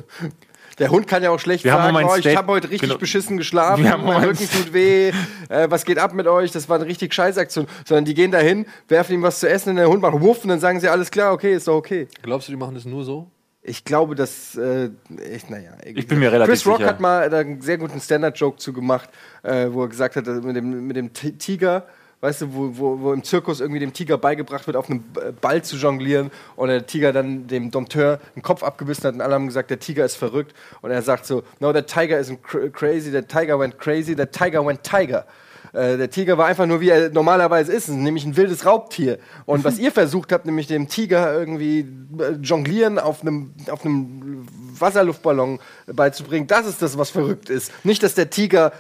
Der 0.81 0.91
Hund 0.91 1.07
kann 1.07 1.23
ja 1.23 1.31
auch 1.31 1.39
schlecht 1.39 1.63
Wir 1.63 1.73
haben 1.73 1.95
sagen, 1.95 2.09
oh, 2.11 2.17
ich 2.17 2.37
habe 2.37 2.51
heute 2.51 2.69
richtig 2.69 2.89
genau. 2.89 2.99
beschissen 2.99 3.37
geschlafen, 3.39 3.85
Wir 3.85 3.93
haben 3.93 4.05
mein 4.05 4.17
ein- 4.17 4.25
Rücken 4.31 4.49
tut 4.51 4.73
weh, 4.73 5.11
äh, 5.49 5.71
was 5.71 5.85
geht 5.85 5.99
ab 5.99 6.15
mit 6.15 6.27
euch, 6.27 6.51
das 6.51 6.69
war 6.69 6.77
eine 6.79 6.87
richtig 6.87 7.15
scheiß 7.15 7.39
Aktion. 7.39 7.69
Sondern 7.87 8.05
die 8.07 8.15
gehen 8.15 8.33
dahin, 8.33 8.67
werfen 8.89 9.15
ihm 9.15 9.23
was 9.23 9.39
zu 9.39 9.49
essen 9.49 9.71
und 9.71 9.77
der 9.77 9.89
Hund 9.89 10.03
macht 10.03 10.21
Wuff 10.21 10.43
und 10.43 10.49
dann 10.49 10.59
sagen 10.59 10.81
sie, 10.81 10.89
alles 10.89 11.13
klar, 11.13 11.33
okay, 11.33 11.55
ist 11.55 11.69
doch 11.69 11.77
okay. 11.77 12.09
Glaubst 12.23 12.49
du, 12.49 12.53
die 12.53 12.59
machen 12.59 12.75
das 12.75 12.85
nur 12.87 13.05
so? 13.05 13.31
Ich 13.67 13.83
glaube, 13.85 14.15
dass, 14.15 14.57
äh, 14.57 14.91
ich, 15.35 15.49
naja. 15.49 15.71
Ich 15.85 16.07
bin 16.07 16.19
mir 16.19 16.31
relativ 16.31 16.51
Chris 16.53 16.67
Rock 16.67 16.77
sicher. 16.79 16.89
hat 16.91 17.01
mal 17.01 17.33
einen 17.33 17.63
sehr 17.63 17.79
guten 17.79 17.99
Standard-Joke 17.99 18.59
zu 18.59 18.75
gemacht, 18.75 19.09
äh, 19.43 19.69
wo 19.71 19.83
er 19.85 19.89
gesagt 19.89 20.17
hat, 20.17 20.27
mit 20.27 20.55
dem, 20.55 20.87
mit 20.87 20.97
dem 20.97 21.15
Ti- 21.15 21.33
Tiger, 21.33 21.87
weißt 22.21 22.43
du, 22.43 22.55
wo, 22.55 22.71
wo, 22.77 23.01
wo 23.01 23.13
im 23.15 23.25
Zirkus 23.25 23.61
irgendwie 23.61 23.81
dem 23.81 23.95
Tiger 23.95 24.19
beigebracht 24.19 24.67
wird, 24.67 24.77
auf 24.77 24.91
einem 24.91 25.03
Ball 25.41 25.63
zu 25.63 25.77
jonglieren 25.77 26.31
und 26.57 26.69
der 26.69 26.85
Tiger 26.87 27.15
dann 27.15 27.47
dem 27.47 27.71
Dompteur 27.71 28.21
den 28.37 28.43
Kopf 28.43 28.63
abgebissen 28.63 29.05
hat 29.05 29.15
und 29.15 29.23
alle 29.23 29.35
haben 29.35 29.47
gesagt, 29.47 29.71
der 29.71 29.79
Tiger 29.79 30.05
ist 30.05 30.17
verrückt 30.17 30.55
und 30.83 30.91
er 30.91 31.01
sagt 31.01 31.25
so, 31.25 31.43
no, 31.61 31.73
the 31.73 31.81
tiger 31.83 32.21
isn't 32.21 32.43
cr 32.43 32.69
crazy, 32.71 33.11
the 33.11 33.23
tiger 33.23 33.59
went 33.59 33.79
crazy, 33.79 34.15
the 34.15 34.27
tiger 34.27 34.65
went 34.65 34.83
tiger. 34.83 35.25
Äh, 35.75 35.97
der 35.99 36.09
Tiger 36.09 36.39
war 36.39 36.47
einfach 36.47 36.67
nur 36.67 36.81
wie 36.81 36.89
er 36.89 37.11
normalerweise 37.11 37.73
ist, 37.73 37.89
nämlich 37.89 38.25
ein 38.25 38.37
wildes 38.37 38.65
Raubtier. 38.65 39.19
Und 39.45 39.65
was 39.65 39.79
ihr 39.85 39.91
versucht 39.93 40.33
habt, 40.33 40.47
nämlich 40.47 40.67
dem 40.69 40.89
Tiger 40.89 41.35
irgendwie 41.39 41.81
äh, 42.19 42.33
jonglieren 42.41 42.99
auf 42.99 43.23
einem, 43.23 43.53
auf 43.71 43.85
einem 43.85 44.47
Wasserluftballon 44.79 45.59
beizubringen, 45.93 46.47
das 46.47 46.67
ist 46.67 46.81
das, 46.81 46.97
was 46.97 47.11
verrückt 47.11 47.51
ist. 47.51 47.73
Nicht, 47.85 48.03
dass 48.05 48.15
der 48.15 48.31
Tiger 48.31 48.73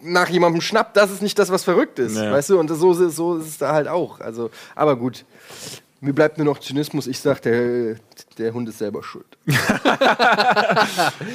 nach 0.00 0.28
jemandem 0.28 0.60
schnappt, 0.62 0.96
das 0.96 1.10
ist 1.10 1.22
nicht 1.22 1.38
das, 1.38 1.50
was 1.50 1.64
verrückt 1.64 1.98
ist. 1.98 2.14
Nee. 2.16 2.30
Weißt 2.30 2.50
du, 2.50 2.58
und 2.58 2.68
so, 2.68 2.92
ist- 2.92 3.16
so 3.16 3.36
ist 3.36 3.46
es 3.48 3.58
da 3.58 3.72
halt 3.72 3.88
auch. 3.88 4.20
Also, 4.20 4.50
aber 4.74 4.96
gut. 4.96 5.24
Mir 6.00 6.12
bleibt 6.14 6.38
nur 6.38 6.44
noch 6.44 6.60
Zynismus. 6.60 7.08
Ich 7.08 7.18
sag, 7.18 7.42
der, 7.42 7.96
der 8.38 8.54
Hund 8.54 8.68
ist 8.68 8.78
selber 8.78 9.02
schuld. 9.02 9.26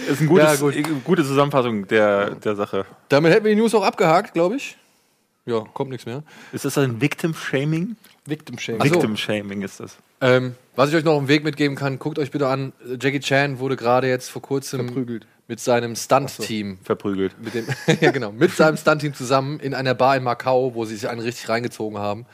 ist 0.09 0.21
ein 0.21 0.27
gutes, 0.27 0.45
Ja, 0.45 0.55
gut. 0.55 0.73
gute 1.03 1.23
Zusammenfassung 1.23 1.87
der, 1.87 2.31
der 2.35 2.55
Sache. 2.55 2.85
Damit 3.09 3.33
hätten 3.33 3.45
wir 3.45 3.53
die 3.53 3.59
News 3.59 3.75
auch 3.75 3.83
abgehakt, 3.83 4.33
glaube 4.33 4.55
ich. 4.55 4.77
Ja, 5.45 5.59
kommt 5.73 5.91
nichts 5.91 6.05
mehr. 6.05 6.23
Ist 6.53 6.63
das 6.65 6.77
ein 6.77 7.01
Victim-Shaming? 7.01 7.97
Victim-Shaming. 8.25 8.81
Ach 8.81 8.87
so. 8.87 8.93
Victim-Shaming 8.95 9.61
ist 9.61 9.79
das. 9.79 9.97
Ähm, 10.21 10.55
was 10.75 10.89
ich 10.89 10.95
euch 10.95 11.03
noch 11.03 11.13
auf 11.13 11.23
den 11.23 11.27
Weg 11.27 11.43
mitgeben 11.43 11.75
kann, 11.75 11.99
guckt 11.99 12.17
euch 12.17 12.31
bitte 12.31 12.47
an. 12.47 12.71
Jackie 12.99 13.19
Chan 13.19 13.59
wurde 13.59 13.75
gerade 13.75 14.07
jetzt 14.07 14.29
vor 14.29 14.41
kurzem 14.41 14.85
Verprügelt. 14.85 15.27
mit 15.49 15.59
seinem 15.59 15.97
Stunt-Team, 15.97 16.77
Verprügelt. 16.83 17.35
mit 17.43 17.53
dem, 17.53 17.65
ja 17.99 18.11
genau, 18.11 18.31
mit 18.31 18.51
seinem 18.51 18.77
Stunt-Team 18.77 19.13
zusammen 19.13 19.59
in 19.59 19.73
einer 19.73 19.93
Bar 19.95 20.15
in 20.15 20.23
Macau, 20.23 20.75
wo 20.75 20.85
sie 20.85 20.95
sich 20.95 21.09
einen 21.09 21.19
richtig 21.19 21.49
reingezogen 21.49 21.97
haben, 21.97 22.25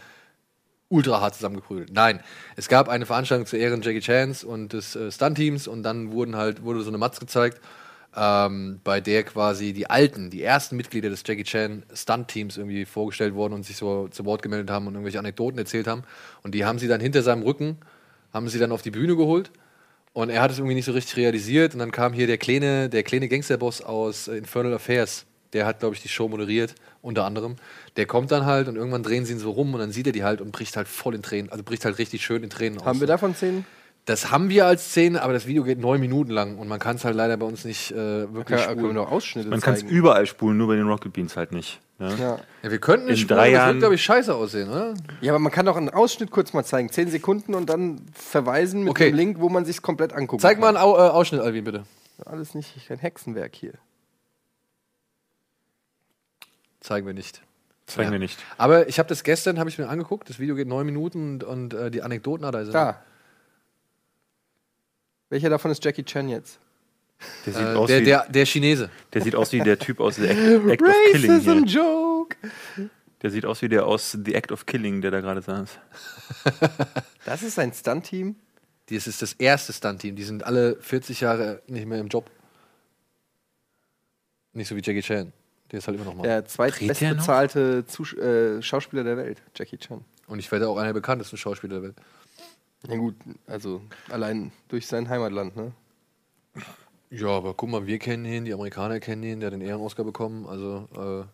ultra 0.90 1.20
hart 1.20 1.34
zusammengeprügelt. 1.34 1.92
Nein, 1.92 2.20
es 2.56 2.68
gab 2.68 2.90
eine 2.90 3.08
Veranstaltung 3.08 3.48
zu 3.48 3.58
Ehren 3.58 3.82
Jackie 3.82 4.02
Chans 4.02 4.44
und 4.44 4.74
des 4.74 4.96
äh, 4.96 5.12
Stunt-Teams 5.12 5.68
und 5.68 5.82
dann 5.82 6.12
wurden 6.12 6.36
halt 6.36 6.64
wurde 6.64 6.82
so 6.82 6.90
eine 6.90 7.00
Matz 7.00 7.20
gezeigt, 7.20 7.60
ähm, 8.16 8.80
bei 8.84 9.02
der 9.02 9.24
quasi 9.24 9.74
die 9.74 9.90
alten, 9.90 10.30
die 10.30 10.44
ersten 10.44 10.76
Mitglieder 10.76 11.10
des 11.10 11.24
Jackie 11.26 11.44
Chan 11.44 11.84
Stunt-Teams 11.94 12.58
irgendwie 12.58 12.86
vorgestellt 12.86 13.36
wurden 13.36 13.54
und 13.54 13.66
sich 13.66 13.78
so 13.78 14.08
zu 14.08 14.26
Wort 14.26 14.42
gemeldet 14.42 14.70
haben 14.70 14.88
und 14.88 14.94
irgendwelche 14.94 15.20
Anekdoten 15.20 15.60
erzählt 15.60 15.88
haben. 15.88 16.04
Und 16.44 16.56
die 16.56 16.66
haben 16.66 16.80
sie 16.80 16.88
dann 16.88 17.02
hinter 17.02 17.22
seinem 17.22 17.44
Rücken, 17.44 17.78
haben 18.34 18.50
sie 18.50 18.60
dann 18.60 18.72
auf 18.72 18.82
die 18.82 18.92
Bühne 18.92 19.16
geholt. 19.16 19.52
Und 20.14 20.30
er 20.30 20.42
hat 20.42 20.52
es 20.52 20.58
irgendwie 20.58 20.76
nicht 20.76 20.86
so 20.86 20.92
richtig 20.92 21.18
realisiert. 21.18 21.74
Und 21.74 21.80
dann 21.80 21.92
kam 21.92 22.14
hier 22.14 22.26
der 22.26 22.38
kleine, 22.38 22.90
der 22.90 23.04
kleine 23.04 23.30
Gangsterboss 23.30 23.82
aus 23.82 24.28
äh, 24.28 24.38
Infernal 24.38 24.74
Affairs. 24.74 25.26
Der 25.54 25.66
hat, 25.66 25.80
glaube 25.80 25.96
ich, 25.96 26.02
die 26.02 26.10
Show 26.10 26.28
moderiert, 26.28 26.76
unter 27.02 27.26
anderem. 27.26 27.56
Der 27.96 28.06
kommt 28.06 28.32
dann 28.32 28.46
halt 28.46 28.68
und 28.68 28.76
irgendwann 28.76 29.02
drehen 29.02 29.26
sie 29.26 29.34
ihn 29.34 29.40
so 29.40 29.52
rum 29.52 29.74
und 29.74 29.80
dann 29.80 29.92
sieht 29.92 30.06
er 30.06 30.14
die 30.14 30.24
halt 30.24 30.42
und 30.42 30.52
bricht 30.52 30.78
halt 30.78 30.88
voll 30.88 31.16
in 31.16 31.24
Tränen. 31.24 31.52
Also 31.52 31.64
bricht 31.64 31.86
halt 31.86 31.98
richtig 31.98 32.24
schön 32.24 32.44
in 32.44 32.50
Tränen 32.50 32.80
aus. 32.80 32.86
Haben 32.86 33.00
wir 33.00 33.08
davon 33.08 33.34
Szenen? 33.34 33.66
Das 34.10 34.32
haben 34.32 34.50
wir 34.50 34.66
als 34.66 34.86
Szene, 34.90 35.22
aber 35.22 35.34
das 35.34 35.46
Video 35.46 35.64
geht 35.64 35.78
neun 35.78 36.00
Minuten 36.02 36.32
lang 36.32 36.58
und 36.58 36.68
man 36.68 36.80
kann 36.80 36.96
es 36.96 37.06
halt 37.06 37.16
leider 37.16 37.38
bei 37.38 37.46
uns 37.46 37.64
nicht 37.64 37.92
äh, 37.92 38.34
wirklich 38.34 38.60
Kann, 38.60 38.78
spulen. 38.80 38.96
noch 38.96 39.12
Ausschnitte 39.12 39.50
Man 39.50 39.62
kann 39.62 39.76
es 39.76 39.84
überall 39.84 40.26
spulen, 40.26 40.58
nur 40.58 40.66
bei 40.68 40.76
den 40.78 40.88
Rocket 40.88 41.14
Beans 41.14 41.38
halt 41.38 41.52
nicht. 41.52 41.80
Ne? 42.00 42.16
Ja. 42.20 42.40
Ja, 42.64 42.72
wir 42.72 42.80
könnten 42.80 43.08
es 43.10 43.20
In 43.20 43.26
spulen, 43.26 43.38
drei 43.38 43.42
aber 43.44 43.46
das 43.52 43.54
Jahren- 43.54 43.68
wird, 43.76 43.80
glaube 43.82 43.96
ich, 43.96 44.04
scheiße 44.04 44.34
aussehen, 44.34 44.68
oder? 44.70 44.96
ja, 45.22 45.32
aber 45.32 45.38
man 45.38 45.52
kann 45.52 45.68
doch 45.68 45.78
einen 45.78 45.90
Ausschnitt 45.92 46.32
kurz 46.32 46.54
mal 46.54 46.64
zeigen. 46.64 46.90
Zehn 46.92 47.08
Sekunden 47.12 47.54
und 47.54 47.70
dann 47.70 48.02
verweisen 48.14 48.80
mit 48.82 48.90
Okay. 48.90 49.12
dem 49.12 49.16
Link, 49.16 49.40
wo 49.42 49.48
man 49.50 49.64
sich 49.66 49.80
komplett 49.84 50.12
anguckt. 50.14 50.42
Zeig 50.42 50.60
mal 50.60 50.70
einen 50.70 50.78
Au 50.78 50.96
äh, 50.98 51.02
Ausschnitt, 51.12 51.42
Alvin, 51.42 51.64
bitte. 51.66 51.84
Alles 52.26 52.56
nicht 52.56 52.88
kein 52.88 52.98
Hexenwerk 52.98 53.54
hier. 53.54 53.74
Zeigen 56.80 57.06
wir 57.06 57.14
nicht. 57.14 57.42
Zeigen 57.86 58.08
Ja. 58.08 58.12
wir 58.14 58.20
nicht. 58.20 58.40
Aber 58.58 58.88
ich 58.88 58.98
habe 58.98 59.08
das 59.10 59.24
gestern, 59.24 59.60
habe 59.60 59.70
ich 59.70 59.78
mir 59.78 59.88
angeguckt. 59.88 60.30
Das 60.32 60.40
Video 60.40 60.56
geht 60.56 60.68
neun 60.68 60.88
Minuten 60.88 61.34
und, 61.34 61.44
und 61.44 61.74
äh, 61.76 61.92
die 61.92 62.02
Anekdoten 62.02 62.44
hat 62.46 62.56
er. 62.56 62.60
also- 62.60 62.72
Da. 62.72 63.02
Welcher 65.30 65.50
davon 65.50 65.72
ist 65.72 65.84
Jackie 65.84 66.04
Chan 66.04 66.30
jetzt? 66.30 66.60
Der 67.46 67.54
sieht, 67.54 67.62
Äh, 67.62 67.76
aus 67.76 67.88
der, 67.88 68.00
wie, 68.02 68.06
der, 68.06 68.26
der 68.30 68.46
Chinese. 68.46 68.90
der 69.14 69.22
sieht 69.22 69.36
aus 69.36 69.52
wie 69.52 69.60
der 69.60 69.78
Typ 69.78 70.00
aus 70.00 70.16
The 70.16 70.28
Act, 70.28 70.40
Act 70.40 70.82
of 70.82 70.96
Killing. 71.12 71.32
Racism 71.32 71.52
Hier. 71.52 71.66
Joke. 71.66 72.38
Der 73.22 73.30
sieht 73.32 73.46
aus 73.46 73.62
wie 73.62 73.68
der 73.70 73.86
aus 73.86 74.18
The 74.24 74.34
Act 74.34 74.52
of 74.52 74.66
Killing, 74.66 75.02
der 75.02 75.12
da 75.12 75.20
gerade 75.22 75.42
saß. 75.42 75.78
Das 77.26 77.44
ist 77.44 77.60
ein 77.60 77.74
Stunt-Team. 77.74 78.36
Das 78.90 79.06
ist 79.06 79.22
das 79.22 79.34
erste 79.34 79.74
Stunt-Team. 79.74 80.16
Die 80.16 80.24
sind 80.24 80.44
alle 80.46 80.78
40 80.82 81.22
Jahre 81.22 81.62
nicht 81.68 81.86
mehr 81.86 82.00
im 82.00 82.08
Job. 82.08 82.32
Nicht 84.54 84.68
so 84.68 84.76
wie 84.76 84.82
Jackie 84.82 85.02
Chan. 85.02 85.32
Der 85.72 85.78
ist 85.80 85.88
halt 85.88 85.96
immer 85.98 86.06
noch 86.06 86.16
mal. 86.16 86.24
Der 86.24 86.46
zweitbestbezahlte 86.46 87.84
äh, 88.18 88.62
Schauspieler 88.64 89.04
der 89.04 89.18
Welt, 89.18 89.44
Jackie 89.56 89.78
Chan. 89.78 90.04
Und 90.28 90.40
ich 90.40 90.52
werde 90.52 90.68
auch 90.68 90.78
einer 90.78 90.88
der 90.88 90.94
bekanntesten 90.94 91.38
Schauspieler 91.38 91.76
der 91.76 91.84
Welt. 91.84 91.96
Ja 92.88 92.96
gut, 92.96 93.16
also 93.48 93.82
allein 94.10 94.52
durch 94.70 94.88
sein 94.88 95.10
Heimatland, 95.10 95.56
ne? 95.56 95.74
Ja, 97.12 97.28
aber 97.28 97.54
guck 97.54 97.70
mal, 97.70 97.88
wir 97.88 98.00
kennen 98.00 98.26
ihn, 98.26 98.46
die 98.46 98.54
Amerikaner 98.54 99.00
kennen 99.00 99.24
ihn, 99.24 99.40
der 99.40 99.48
hat 99.48 99.54
den 99.54 99.62
Ehren-Oscar 99.62 100.04
bekommen. 100.04 100.46
Also, 100.48 100.88
äh, 100.96 101.26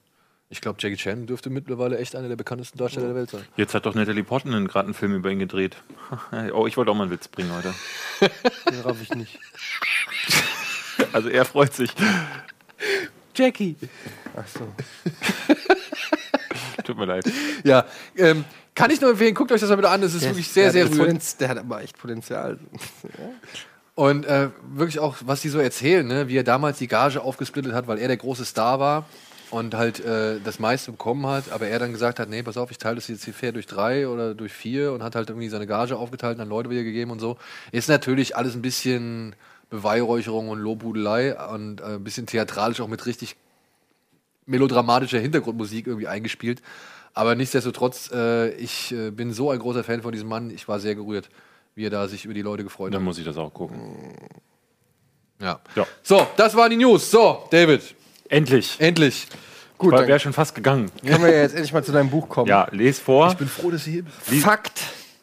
ich 0.49 0.61
glaube, 0.61 0.77
Jackie 0.79 0.95
Chan 0.95 1.27
dürfte 1.27 1.49
mittlerweile 1.49 1.97
echt 1.97 2.15
einer 2.15 2.29
der 2.29 2.35
bekanntesten 2.35 2.77
Darsteller 2.77 3.07
der 3.07 3.15
Welt 3.15 3.29
sein. 3.29 3.43
Jetzt 3.57 3.73
hat 3.73 3.85
doch 3.85 3.93
Natalie 3.93 4.23
Portman 4.23 4.67
gerade 4.67 4.85
einen 4.85 4.93
Film 4.93 5.13
über 5.15 5.29
ihn 5.29 5.39
gedreht. 5.39 5.75
oh, 6.53 6.65
ich 6.65 6.77
wollte 6.77 6.91
auch 6.91 6.95
mal 6.95 7.03
einen 7.03 7.11
Witz 7.11 7.27
bringen 7.27 7.51
heute. 7.53 7.73
Den 8.69 8.81
raff 8.81 9.01
ich 9.01 9.09
nicht. 9.11 9.39
Also 11.11 11.27
er 11.27 11.43
freut 11.43 11.73
sich. 11.73 11.91
Jackie! 13.35 13.75
Ach 14.33 14.47
so. 14.47 14.65
Tut 16.85 16.97
mir 16.97 17.05
leid. 17.05 17.29
Ja, 17.65 17.85
ähm, 18.15 18.45
kann 18.75 18.91
ich 18.91 19.01
nur 19.01 19.11
empfehlen, 19.11 19.33
guckt 19.33 19.51
euch 19.51 19.61
das 19.61 19.69
mal 19.69 19.77
bitte 19.77 19.89
an. 19.89 20.01
Das 20.01 20.13
ist 20.13 20.23
wirklich 20.23 20.49
sehr, 20.49 20.71
sehr 20.71 20.85
der 20.85 20.97
rührend. 20.97 21.39
Der 21.39 21.49
hat 21.49 21.57
aber 21.57 21.81
echt 21.81 21.97
Potenzial. 21.97 22.59
Und 23.95 24.25
äh, 24.25 24.49
wirklich 24.73 24.99
auch, 24.99 25.15
was 25.25 25.41
die 25.41 25.47
so 25.47 25.59
erzählen, 25.59 26.05
ne? 26.05 26.27
wie 26.27 26.37
er 26.37 26.43
damals 26.43 26.77
die 26.79 26.87
Gage 26.87 27.21
aufgesplittet 27.21 27.71
hat, 27.71 27.87
weil 27.87 27.97
er 27.97 28.09
der 28.09 28.17
große 28.17 28.43
Star 28.43 28.77
war 28.81 29.05
und 29.51 29.73
halt 29.73 30.03
äh, 30.03 30.41
das 30.43 30.59
meiste 30.59 30.91
bekommen 30.91 31.25
hat, 31.27 31.49
aber 31.51 31.67
er 31.67 31.79
dann 31.79 31.93
gesagt 31.93 32.19
hat, 32.19 32.29
nee, 32.29 32.43
pass 32.43 32.57
auf, 32.57 32.71
ich 32.71 32.77
teile 32.77 32.95
das 32.95 33.07
jetzt 33.07 33.23
hier 33.23 33.33
fair 33.33 33.53
durch 33.53 33.67
drei 33.67 34.09
oder 34.09 34.33
durch 34.35 34.51
vier 34.51 34.91
und 34.91 35.01
hat 35.01 35.15
halt 35.15 35.29
irgendwie 35.29 35.47
seine 35.47 35.65
Gage 35.65 35.95
aufgeteilt 35.95 36.35
und 36.35 36.41
an 36.41 36.49
Leute 36.49 36.69
wieder 36.69 36.83
gegeben 36.83 37.11
und 37.11 37.19
so. 37.19 37.37
Ist 37.71 37.87
natürlich 37.87 38.35
alles 38.35 38.53
ein 38.55 38.61
bisschen 38.61 39.33
Beweihräucherung 39.69 40.49
und 40.49 40.59
Lobhudelei 40.59 41.37
und 41.47 41.79
äh, 41.79 41.95
ein 41.95 42.03
bisschen 42.03 42.25
theatralisch 42.25 42.81
auch 42.81 42.89
mit 42.89 43.05
richtig 43.05 43.37
melodramatischer 44.45 45.19
Hintergrundmusik 45.19 45.87
irgendwie 45.87 46.07
eingespielt. 46.07 46.61
Aber 47.15 47.33
nichtsdestotrotz, 47.35 48.11
äh, 48.13 48.49
ich 48.55 48.91
äh, 48.91 49.09
bin 49.09 49.31
so 49.33 49.49
ein 49.49 49.57
großer 49.59 49.83
Fan 49.83 50.01
von 50.01 50.11
diesem 50.11 50.27
Mann, 50.27 50.51
ich 50.51 50.67
war 50.67 50.79
sehr 50.79 50.95
gerührt, 50.95 51.29
wie 51.73 51.85
er 51.85 51.89
da 51.89 52.07
sich 52.07 52.25
über 52.25 52.33
die 52.33 52.41
Leute 52.41 52.63
gefreut 52.63 52.93
Dann 52.93 52.99
hat. 53.01 53.05
muss 53.05 53.17
ich 53.17 53.25
das 53.25 53.37
auch 53.37 53.53
gucken. 53.53 54.15
Ja. 55.41 55.59
Ja. 55.75 55.87
So, 56.03 56.27
das 56.37 56.55
waren 56.55 56.69
die 56.69 56.77
News. 56.77 57.09
So, 57.09 57.47
David, 57.51 57.95
Endlich. 58.29 58.75
endlich. 58.79 59.27
Gut, 59.77 59.93
dann 59.93 60.07
Wäre 60.07 60.19
schon 60.19 60.33
fast 60.33 60.55
gegangen. 60.55 60.89
können 61.05 61.23
wir 61.23 61.37
jetzt 61.37 61.53
endlich 61.53 61.73
mal 61.73 61.83
zu 61.83 61.91
deinem 61.91 62.09
Buch 62.09 62.29
kommen. 62.29 62.47
Ja, 62.47 62.67
les 62.71 62.99
vor. 62.99 63.33
bin 63.35 63.47
froh, 63.47 63.71
dass 63.71 63.83
Sie 63.85 63.91
hier 63.91 64.03
bist. 64.03 64.43
Fakt 64.43 64.79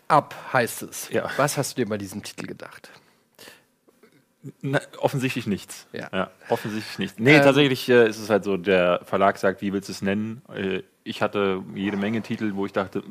ab 0.09 0.35
heißt 0.53 0.83
es. 0.83 1.09
Ja. 1.11 1.31
Was 1.37 1.57
hast 1.57 1.77
du 1.77 1.83
dir 1.83 1.89
bei 1.89 1.97
diesem 1.99 2.23
Titel 2.23 2.47
gedacht? 2.47 2.91
Na, 4.61 4.81
offensichtlich 4.99 5.47
nichts. 5.47 5.87
Ja. 5.93 6.31
offensichtlich 6.49 6.99
nichts. 6.99 7.19
Nee, 7.19 7.37
Ähm, 7.37 7.43
tatsächlich 7.43 7.89
äh, 7.89 8.09
ist 8.09 8.19
es 8.19 8.29
halt 8.29 8.45
so, 8.45 8.57
der 8.57 9.01
Verlag 9.05 9.39
sagt, 9.39 9.63
wie 9.63 9.73
willst 9.73 9.89
du 9.89 9.93
es 9.93 10.03
nennen? 10.03 10.43
Äh, 10.55 10.83
ich 11.05 11.23
hatte 11.23 11.63
jede 11.75 11.97
Menge 11.97 12.23
Titel, 12.23 12.53
wo 12.55 12.67
ich 12.67 12.73
dachte. 12.73 13.03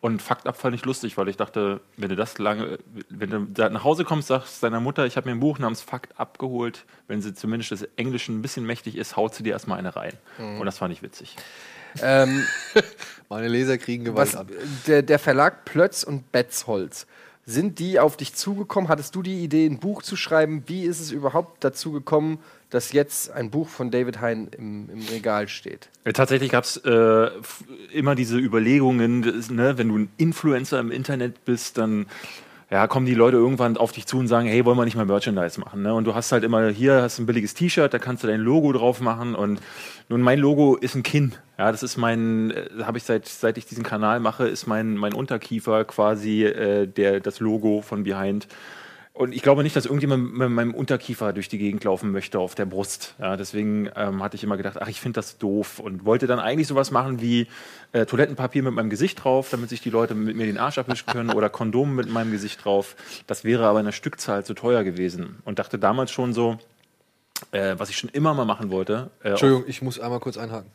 Und 0.00 0.22
Fakt 0.22 0.46
ab 0.46 0.56
fand 0.56 0.74
ich 0.74 0.84
lustig, 0.84 1.18
weil 1.18 1.28
ich 1.28 1.36
dachte, 1.36 1.80
wenn 1.98 2.08
du 2.08 2.16
das 2.16 2.38
lange, 2.38 2.78
wenn 3.10 3.30
du 3.30 3.40
da 3.40 3.68
nach 3.68 3.84
Hause 3.84 4.04
kommst, 4.04 4.28
sagst 4.28 4.62
deiner 4.62 4.80
Mutter, 4.80 5.04
ich 5.04 5.16
habe 5.16 5.28
mir 5.28 5.36
ein 5.36 5.40
Buch 5.40 5.58
namens 5.58 5.82
Fakt 5.82 6.18
abgeholt, 6.18 6.86
wenn 7.06 7.20
sie 7.20 7.34
zumindest 7.34 7.72
des 7.72 7.88
Englischen 7.96 8.38
ein 8.38 8.42
bisschen 8.42 8.64
mächtig 8.64 8.96
ist, 8.96 9.16
haut 9.16 9.34
sie 9.34 9.42
dir 9.42 9.52
erstmal 9.52 9.78
eine 9.78 9.94
rein. 9.94 10.14
Mhm. 10.38 10.60
Und 10.60 10.66
das 10.66 10.78
fand 10.78 10.94
ich 10.94 11.02
witzig. 11.02 11.36
Ähm, 12.02 12.44
Meine 13.28 13.48
Leser 13.48 13.76
kriegen 13.76 14.04
Gewalt 14.04 14.28
was, 14.28 14.36
ab. 14.36 14.48
der, 14.86 15.02
der 15.02 15.18
Verlag 15.18 15.66
Plötz 15.66 16.02
und 16.02 16.32
Betzholz, 16.32 17.06
sind 17.44 17.78
die 17.78 17.98
auf 17.98 18.16
dich 18.16 18.34
zugekommen? 18.34 18.88
Hattest 18.88 19.14
du 19.14 19.22
die 19.22 19.42
Idee, 19.42 19.66
ein 19.66 19.80
Buch 19.80 20.02
zu 20.02 20.16
schreiben? 20.16 20.62
Wie 20.66 20.84
ist 20.84 21.00
es 21.00 21.10
überhaupt 21.10 21.64
dazu 21.64 21.92
gekommen, 21.92 22.38
dass 22.70 22.92
jetzt 22.92 23.30
ein 23.32 23.50
Buch 23.50 23.68
von 23.68 23.90
David 23.90 24.20
Hein 24.20 24.48
im, 24.56 24.88
im 24.90 25.02
Regal 25.08 25.48
steht? 25.48 25.90
Ja, 26.04 26.12
tatsächlich 26.12 26.50
gab 26.50 26.64
es 26.64 26.76
äh, 26.78 27.30
immer 27.92 28.14
diese 28.14 28.38
Überlegungen, 28.38 29.22
das, 29.22 29.50
ne, 29.50 29.76
wenn 29.76 29.88
du 29.88 29.98
ein 29.98 30.10
Influencer 30.16 30.80
im 30.80 30.90
Internet 30.90 31.44
bist, 31.44 31.78
dann 31.78 32.06
ja, 32.70 32.86
kommen 32.86 33.04
die 33.04 33.14
Leute 33.14 33.36
irgendwann 33.36 33.76
auf 33.76 33.90
dich 33.90 34.06
zu 34.06 34.18
und 34.18 34.28
sagen, 34.28 34.46
hey, 34.46 34.64
wollen 34.64 34.78
wir 34.78 34.84
nicht 34.84 34.96
mal 34.96 35.04
Merchandise 35.04 35.58
machen? 35.58 35.82
Ne? 35.82 35.92
Und 35.92 36.04
du 36.04 36.14
hast 36.14 36.30
halt 36.30 36.44
immer, 36.44 36.68
hier 36.68 37.02
hast 37.02 37.18
ein 37.18 37.26
billiges 37.26 37.54
T-Shirt, 37.54 37.92
da 37.92 37.98
kannst 37.98 38.22
du 38.22 38.28
dein 38.28 38.40
Logo 38.40 38.72
drauf 38.72 39.00
machen 39.00 39.34
und 39.34 39.60
nun 40.08 40.22
mein 40.22 40.38
Logo 40.38 40.76
ist 40.76 40.94
ein 40.94 41.02
Kinn. 41.02 41.34
Ja, 41.58 41.72
das 41.72 41.82
ist 41.82 41.96
mein, 41.96 42.52
äh, 42.52 42.84
habe 42.84 42.98
ich 42.98 43.04
seit, 43.04 43.26
seit 43.26 43.58
ich 43.58 43.66
diesen 43.66 43.82
Kanal 43.82 44.20
mache, 44.20 44.46
ist 44.46 44.68
mein, 44.68 44.96
mein 44.96 45.14
Unterkiefer 45.14 45.84
quasi 45.84 46.44
äh, 46.44 46.86
der, 46.86 47.18
das 47.18 47.40
Logo 47.40 47.82
von 47.82 48.04
Behind. 48.04 48.46
Und 49.20 49.34
ich 49.34 49.42
glaube 49.42 49.62
nicht, 49.62 49.76
dass 49.76 49.84
irgendjemand 49.84 50.32
mit 50.32 50.48
meinem 50.48 50.72
Unterkiefer 50.72 51.34
durch 51.34 51.50
die 51.50 51.58
Gegend 51.58 51.84
laufen 51.84 52.10
möchte 52.10 52.38
auf 52.38 52.54
der 52.54 52.64
Brust. 52.64 53.16
Ja, 53.18 53.36
deswegen 53.36 53.90
ähm, 53.94 54.22
hatte 54.22 54.34
ich 54.34 54.44
immer 54.44 54.56
gedacht, 54.56 54.78
ach, 54.80 54.88
ich 54.88 54.98
finde 54.98 55.18
das 55.18 55.36
doof 55.36 55.78
und 55.78 56.06
wollte 56.06 56.26
dann 56.26 56.38
eigentlich 56.38 56.68
sowas 56.68 56.90
machen 56.90 57.20
wie 57.20 57.46
äh, 57.92 58.06
Toilettenpapier 58.06 58.62
mit 58.62 58.72
meinem 58.72 58.88
Gesicht 58.88 59.22
drauf, 59.22 59.50
damit 59.50 59.68
sich 59.68 59.82
die 59.82 59.90
Leute 59.90 60.14
mit 60.14 60.36
mir 60.36 60.46
den 60.46 60.56
Arsch 60.56 60.78
abwischen 60.78 61.04
können 61.04 61.34
oder 61.34 61.50
Kondome 61.50 61.92
mit 61.92 62.08
meinem 62.08 62.32
Gesicht 62.32 62.64
drauf. 62.64 62.96
Das 63.26 63.44
wäre 63.44 63.66
aber 63.66 63.80
in 63.80 63.84
der 63.84 63.92
Stückzahl 63.92 64.42
zu 64.42 64.54
teuer 64.54 64.84
gewesen 64.84 65.42
und 65.44 65.58
dachte 65.58 65.78
damals 65.78 66.10
schon 66.12 66.32
so, 66.32 66.56
äh, 67.52 67.74
was 67.76 67.90
ich 67.90 67.98
schon 67.98 68.08
immer 68.08 68.32
mal 68.32 68.46
machen 68.46 68.70
wollte. 68.70 69.10
Äh, 69.22 69.32
Entschuldigung, 69.32 69.64
ich 69.66 69.82
muss 69.82 70.00
einmal 70.00 70.20
kurz 70.20 70.38
einhaken. 70.38 70.70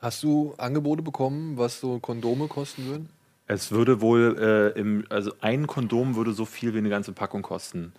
Hast 0.00 0.24
du 0.24 0.52
Angebote 0.58 1.02
bekommen, 1.02 1.56
was 1.56 1.78
so 1.78 2.00
Kondome 2.00 2.48
kosten 2.48 2.86
würden? 2.86 3.08
Es 3.50 3.72
würde 3.72 4.02
wohl, 4.02 4.36
äh, 4.38 4.78
im, 4.78 5.06
also 5.08 5.32
ein 5.40 5.66
Kondom 5.66 6.16
würde 6.16 6.32
so 6.32 6.44
viel 6.44 6.74
wie 6.74 6.78
eine 6.78 6.90
ganze 6.90 7.12
Packung 7.12 7.40
kosten. 7.40 7.94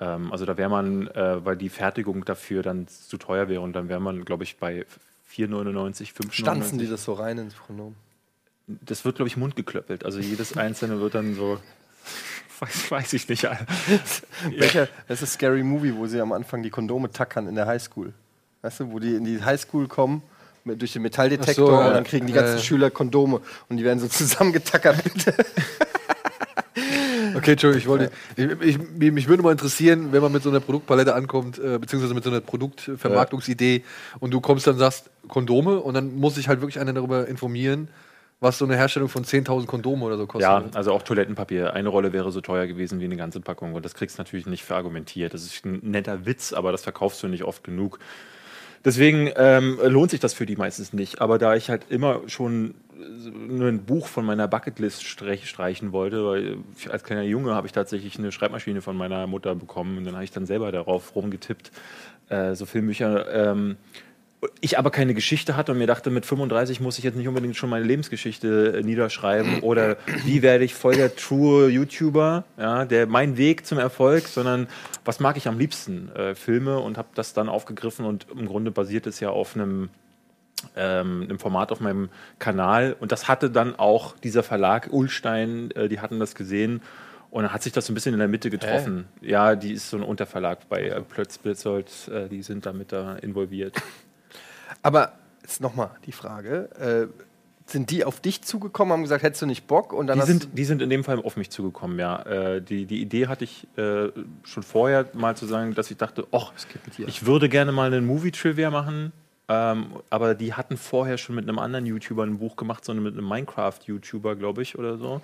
Ähm, 0.00 0.32
also 0.32 0.44
da 0.44 0.56
wäre 0.56 0.68
man, 0.68 1.06
äh, 1.06 1.44
weil 1.44 1.56
die 1.56 1.68
Fertigung 1.68 2.24
dafür 2.24 2.64
dann 2.64 2.88
zu 2.88 3.16
teuer 3.16 3.48
wäre 3.48 3.60
und 3.60 3.74
dann 3.74 3.88
wäre 3.88 4.00
man, 4.00 4.24
glaube 4.24 4.42
ich, 4.42 4.56
bei 4.56 4.86
4,99, 5.32 6.12
5,99. 6.12 6.32
Stanzen 6.32 6.78
die 6.78 6.88
das 6.88 7.04
so 7.04 7.12
rein 7.12 7.38
ins 7.38 7.54
Pronomen? 7.54 7.94
Das 8.66 9.04
wird, 9.04 9.16
glaube 9.16 9.28
ich, 9.28 9.36
mundgeklöppelt. 9.36 10.04
Also 10.04 10.18
jedes 10.18 10.56
einzelne 10.56 11.00
wird 11.00 11.14
dann 11.14 11.36
so, 11.36 11.60
weiß, 12.58 12.90
weiß 12.90 13.12
ich 13.12 13.28
nicht. 13.28 13.44
Welcher, 14.56 14.88
das 15.06 15.22
ist 15.22 15.34
Scary 15.34 15.62
Movie, 15.62 15.94
wo 15.94 16.08
sie 16.08 16.20
am 16.20 16.32
Anfang 16.32 16.64
die 16.64 16.70
Kondome 16.70 17.12
tackern 17.12 17.46
in 17.46 17.54
der 17.54 17.66
Highschool. 17.66 18.12
Weißt 18.62 18.80
du, 18.80 18.90
wo 18.90 18.98
die 18.98 19.14
in 19.14 19.24
die 19.24 19.44
Highschool 19.44 19.86
kommen 19.86 20.22
durch 20.64 20.92
den 20.92 21.02
Metalldetektor 21.02 21.66
so, 21.66 21.72
ja. 21.72 21.88
und 21.88 21.94
dann 21.94 22.04
kriegen 22.04 22.26
die 22.26 22.32
ganzen 22.32 22.58
Äh. 22.58 22.62
Schüler 22.62 22.90
Kondome 22.90 23.40
und 23.68 23.76
die 23.76 23.84
werden 23.84 23.98
so 24.00 24.08
zusammengetackert. 24.08 25.02
Okay, 27.34 27.52
Entschuldigung, 27.52 27.80
ich 27.80 27.88
wollte. 27.88 28.10
Ich, 28.36 28.76
ich, 28.76 28.78
mich 28.78 29.12
mich 29.12 29.28
würde 29.28 29.42
mal 29.42 29.52
interessieren, 29.52 30.12
wenn 30.12 30.22
man 30.22 30.32
mit 30.32 30.42
so 30.42 30.50
einer 30.50 30.60
Produktpalette 30.60 31.14
ankommt, 31.14 31.58
äh, 31.58 31.78
beziehungsweise 31.78 32.14
mit 32.14 32.24
so 32.24 32.30
einer 32.30 32.40
Produktvermarktungsidee 32.40 33.84
und 34.20 34.32
du 34.32 34.40
kommst 34.40 34.66
dann 34.66 34.74
und 34.74 34.80
sagst 34.80 35.10
Kondome 35.28 35.80
und 35.80 35.94
dann 35.94 36.16
muss 36.16 36.36
sich 36.36 36.48
halt 36.48 36.60
wirklich 36.60 36.80
einer 36.80 36.92
darüber 36.92 37.28
informieren, 37.28 37.88
was 38.40 38.58
so 38.58 38.64
eine 38.64 38.76
Herstellung 38.76 39.08
von 39.08 39.24
10.000 39.24 39.66
Kondome 39.66 40.04
oder 40.04 40.16
so 40.16 40.26
kostet. 40.26 40.42
Ja, 40.42 40.64
also 40.74 40.92
auch 40.92 41.02
Toilettenpapier. 41.02 41.74
Eine 41.74 41.88
Rolle 41.88 42.12
wäre 42.12 42.30
so 42.30 42.40
teuer 42.40 42.66
gewesen 42.66 43.00
wie 43.00 43.04
eine 43.04 43.16
ganze 43.16 43.40
Packung. 43.40 43.74
Und 43.74 43.84
das 43.84 43.94
kriegst 43.94 44.18
du 44.18 44.22
natürlich 44.22 44.46
nicht 44.46 44.64
verargumentiert. 44.64 45.34
Das 45.34 45.42
ist 45.42 45.64
ein 45.64 45.80
netter 45.82 46.24
Witz, 46.24 46.52
aber 46.52 46.70
das 46.70 46.82
verkaufst 46.82 47.22
du 47.22 47.28
nicht 47.28 47.42
oft 47.42 47.64
genug. 47.64 47.98
Deswegen 48.84 49.30
ähm, 49.36 49.78
lohnt 49.82 50.10
sich 50.10 50.20
das 50.20 50.34
für 50.34 50.46
die 50.46 50.56
meistens 50.56 50.92
nicht. 50.92 51.20
Aber 51.20 51.38
da 51.38 51.54
ich 51.54 51.70
halt 51.70 51.86
immer 51.90 52.22
schon 52.26 52.74
nur 52.98 53.68
ein 53.68 53.84
Buch 53.84 54.06
von 54.06 54.24
meiner 54.24 54.48
Bucketlist 54.48 55.04
streich, 55.04 55.48
streichen 55.48 55.92
wollte, 55.92 56.24
weil 56.24 56.56
ich, 56.76 56.90
als 56.90 57.04
kleiner 57.04 57.22
Junge 57.22 57.54
habe 57.54 57.66
ich 57.66 57.72
tatsächlich 57.72 58.18
eine 58.18 58.32
Schreibmaschine 58.32 58.82
von 58.82 58.96
meiner 58.96 59.26
Mutter 59.26 59.54
bekommen 59.54 59.98
und 59.98 60.04
dann 60.04 60.14
habe 60.14 60.24
ich 60.24 60.32
dann 60.32 60.46
selber 60.46 60.72
darauf 60.72 61.14
rumgetippt, 61.14 61.70
äh, 62.28 62.54
so 62.54 62.66
Filmbücher. 62.66 63.50
Ähm, 63.52 63.76
ich 64.60 64.78
aber 64.78 64.90
keine 64.90 65.14
Geschichte 65.14 65.56
hatte 65.56 65.72
und 65.72 65.78
mir 65.78 65.86
dachte, 65.86 66.10
mit 66.10 66.24
35 66.24 66.80
muss 66.80 66.98
ich 66.98 67.04
jetzt 67.04 67.16
nicht 67.16 67.26
unbedingt 67.26 67.56
schon 67.56 67.70
meine 67.70 67.84
Lebensgeschichte 67.84 68.78
äh, 68.78 68.82
niederschreiben 68.82 69.60
oder 69.62 69.96
wie 70.24 70.42
werde 70.42 70.64
ich 70.64 70.74
voll 70.74 70.94
der 70.94 71.16
true 71.16 71.68
YouTuber, 71.68 72.44
ja, 72.56 72.84
der 72.84 73.06
mein 73.06 73.36
Weg 73.36 73.66
zum 73.66 73.78
Erfolg, 73.78 74.28
sondern 74.28 74.68
was 75.04 75.18
mag 75.18 75.36
ich 75.36 75.48
am 75.48 75.58
liebsten? 75.58 76.10
Äh, 76.14 76.34
Filme 76.34 76.78
und 76.78 76.98
habe 76.98 77.08
das 77.14 77.32
dann 77.32 77.48
aufgegriffen 77.48 78.04
und 78.04 78.26
im 78.30 78.46
Grunde 78.46 78.70
basiert 78.70 79.06
es 79.06 79.20
ja 79.20 79.30
auf 79.30 79.56
einem 79.56 79.90
ähm, 80.76 81.22
einem 81.22 81.38
Format 81.38 81.70
auf 81.70 81.78
meinem 81.80 82.08
Kanal 82.40 82.96
und 82.98 83.12
das 83.12 83.28
hatte 83.28 83.48
dann 83.48 83.76
auch 83.76 84.16
dieser 84.18 84.42
Verlag 84.42 84.88
Ulstein, 84.90 85.70
äh, 85.72 85.88
die 85.88 86.00
hatten 86.00 86.18
das 86.18 86.34
gesehen 86.34 86.82
und 87.30 87.42
dann 87.44 87.52
hat 87.52 87.62
sich 87.62 87.72
das 87.72 87.86
so 87.86 87.92
ein 87.92 87.94
bisschen 87.94 88.12
in 88.12 88.18
der 88.18 88.28
Mitte 88.28 88.50
getroffen. 88.50 89.06
Ja, 89.20 89.54
die 89.54 89.72
ist 89.72 89.90
so 89.90 89.96
ein 89.96 90.02
Unterverlag 90.02 90.68
bei 90.68 90.88
äh, 90.88 91.00
Plötz 91.00 91.38
Blitzold, 91.38 91.90
äh, 92.08 92.28
die 92.28 92.42
sind 92.42 92.66
damit 92.66 92.92
da 92.92 93.16
involviert. 93.16 93.76
Aber 94.82 95.12
jetzt 95.42 95.60
nochmal 95.60 95.90
die 96.06 96.12
Frage: 96.12 96.70
äh, 96.78 97.06
Sind 97.66 97.90
die 97.90 98.04
auf 98.04 98.20
dich 98.20 98.42
zugekommen, 98.42 98.92
haben 98.92 99.02
gesagt, 99.02 99.22
hättest 99.22 99.42
du 99.42 99.46
nicht 99.46 99.66
Bock? 99.66 99.92
Und 99.92 100.06
dann 100.06 100.20
Die 100.20 100.26
sind, 100.26 100.48
die 100.52 100.64
sind 100.64 100.82
in 100.82 100.90
dem 100.90 101.04
Fall 101.04 101.18
auf 101.22 101.36
mich 101.36 101.50
zugekommen, 101.50 101.98
ja. 101.98 102.22
Äh, 102.22 102.62
die, 102.62 102.86
die 102.86 103.00
Idee 103.00 103.26
hatte 103.26 103.44
ich 103.44 103.66
äh, 103.76 104.08
schon 104.44 104.62
vorher 104.62 105.06
mal 105.12 105.36
zu 105.36 105.46
sagen, 105.46 105.74
dass 105.74 105.90
ich 105.90 105.96
dachte, 105.96 106.26
ach, 106.32 106.52
ich 107.06 107.26
würde 107.26 107.48
gerne 107.48 107.72
mal 107.72 107.92
einen 107.92 108.06
Movie-Trivia 108.06 108.70
machen. 108.70 109.12
Ähm, 109.50 109.86
aber 110.10 110.34
die 110.34 110.52
hatten 110.52 110.76
vorher 110.76 111.16
schon 111.16 111.34
mit 111.34 111.48
einem 111.48 111.58
anderen 111.58 111.86
YouTuber 111.86 112.22
ein 112.22 112.38
Buch 112.38 112.56
gemacht, 112.56 112.84
sondern 112.84 113.04
mit 113.04 113.14
einem 113.14 113.26
Minecraft-YouTuber, 113.26 114.36
glaube 114.36 114.60
ich, 114.60 114.78
oder 114.78 114.98
so. 114.98 115.22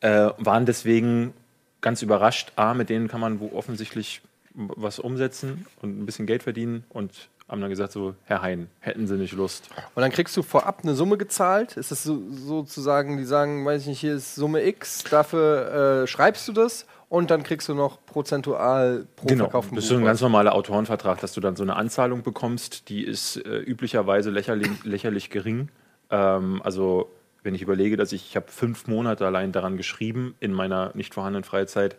Äh, 0.00 0.30
waren 0.36 0.66
deswegen 0.66 1.32
ganz 1.80 2.02
überrascht. 2.02 2.52
A, 2.56 2.74
mit 2.74 2.90
denen 2.90 3.08
kann 3.08 3.20
man 3.20 3.40
wo 3.40 3.52
offensichtlich 3.54 4.20
was 4.54 4.98
umsetzen 4.98 5.66
und 5.80 5.98
ein 5.98 6.06
bisschen 6.06 6.26
Geld 6.26 6.42
verdienen 6.42 6.84
und 6.90 7.28
haben 7.48 7.60
dann 7.60 7.70
gesagt 7.70 7.92
so, 7.92 8.14
Herr 8.24 8.42
Hein, 8.42 8.68
hätten 8.80 9.06
Sie 9.06 9.16
nicht 9.16 9.32
Lust? 9.34 9.68
Und 9.94 10.00
dann 10.00 10.10
kriegst 10.10 10.36
du 10.36 10.42
vorab 10.42 10.80
eine 10.82 10.94
Summe 10.94 11.18
gezahlt. 11.18 11.76
Ist 11.76 11.90
das 11.90 12.02
so, 12.02 12.22
sozusagen, 12.30 13.18
die 13.18 13.24
sagen, 13.24 13.64
weiß 13.64 13.82
ich 13.82 13.88
nicht, 13.88 14.00
hier 14.00 14.14
ist 14.14 14.34
Summe 14.34 14.64
X, 14.66 15.04
dafür 15.04 16.02
äh, 16.02 16.06
schreibst 16.06 16.48
du 16.48 16.52
das 16.52 16.86
und 17.08 17.30
dann 17.30 17.42
kriegst 17.42 17.68
du 17.68 17.74
noch 17.74 18.04
prozentual 18.06 19.06
pro 19.14 19.26
Genau, 19.26 19.44
verkauften 19.44 19.76
das 19.76 19.84
ist 19.84 19.90
so 19.90 19.96
ein 19.96 20.04
ganz 20.04 20.20
normaler 20.20 20.54
Autorenvertrag, 20.54 21.20
dass 21.20 21.32
du 21.32 21.40
dann 21.40 21.54
so 21.54 21.62
eine 21.62 21.76
Anzahlung 21.76 22.22
bekommst, 22.22 22.88
die 22.88 23.04
ist 23.04 23.36
äh, 23.36 23.58
üblicherweise 23.58 24.30
lächerlich, 24.30 24.84
lächerlich 24.84 25.30
gering. 25.30 25.68
Ähm, 26.10 26.62
also 26.64 27.10
wenn 27.42 27.54
ich 27.54 27.62
überlege, 27.62 27.96
dass 27.96 28.12
ich, 28.12 28.30
ich 28.30 28.36
habe 28.36 28.46
fünf 28.48 28.86
Monate 28.86 29.26
allein 29.26 29.52
daran 29.52 29.76
geschrieben 29.76 30.34
in 30.40 30.52
meiner 30.52 30.92
nicht 30.94 31.14
vorhandenen 31.14 31.44
Freizeit, 31.44 31.94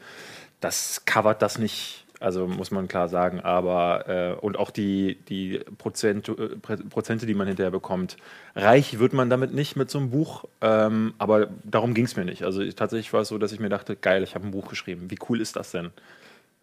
das 0.59 1.05
covert 1.05 1.41
das 1.41 1.59
nicht. 1.59 2.04
Also 2.25 2.47
muss 2.47 2.71
man 2.71 2.87
klar 2.87 3.07
sagen, 3.07 3.39
aber 3.39 4.09
äh, 4.09 4.33
und 4.43 4.57
auch 4.57 4.71
die, 4.71 5.19
die 5.29 5.59
Prozent, 5.77 6.27
äh, 6.27 6.55
Prozente, 6.89 7.27
die 7.27 7.35
man 7.35 7.45
hinterher 7.45 7.69
bekommt, 7.69 8.17
reich 8.55 8.97
wird 8.97 9.13
man 9.13 9.29
damit 9.29 9.53
nicht 9.53 9.75
mit 9.75 9.91
so 9.91 9.99
einem 9.99 10.09
Buch, 10.09 10.45
ähm, 10.59 11.13
aber 11.19 11.49
darum 11.63 11.93
ging 11.93 12.05
es 12.05 12.15
mir 12.15 12.25
nicht. 12.25 12.41
Also 12.41 12.61
ich, 12.61 12.73
tatsächlich 12.73 13.13
war 13.13 13.21
es 13.21 13.27
so, 13.27 13.37
dass 13.37 13.51
ich 13.51 13.59
mir 13.59 13.69
dachte, 13.69 13.95
geil, 13.95 14.23
ich 14.23 14.33
habe 14.33 14.43
ein 14.43 14.49
Buch 14.49 14.69
geschrieben, 14.69 15.11
wie 15.11 15.19
cool 15.29 15.39
ist 15.39 15.55
das 15.55 15.69
denn? 15.69 15.91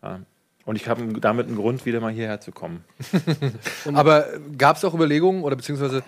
Ja. 0.03 0.19
Und 0.65 0.75
ich 0.75 0.89
habe 0.89 1.21
damit 1.21 1.47
einen 1.47 1.55
Grund, 1.55 1.87
wieder 1.87 2.01
mal 2.01 2.13
hierher 2.13 2.41
zu 2.41 2.51
kommen. 2.51 2.83
Aber 3.95 4.27
gab 4.59 4.79
es 4.79 4.85
auch 4.85 4.95
Überlegungen 4.95 5.45
oder 5.45 5.55
beziehungsweise 5.55 6.03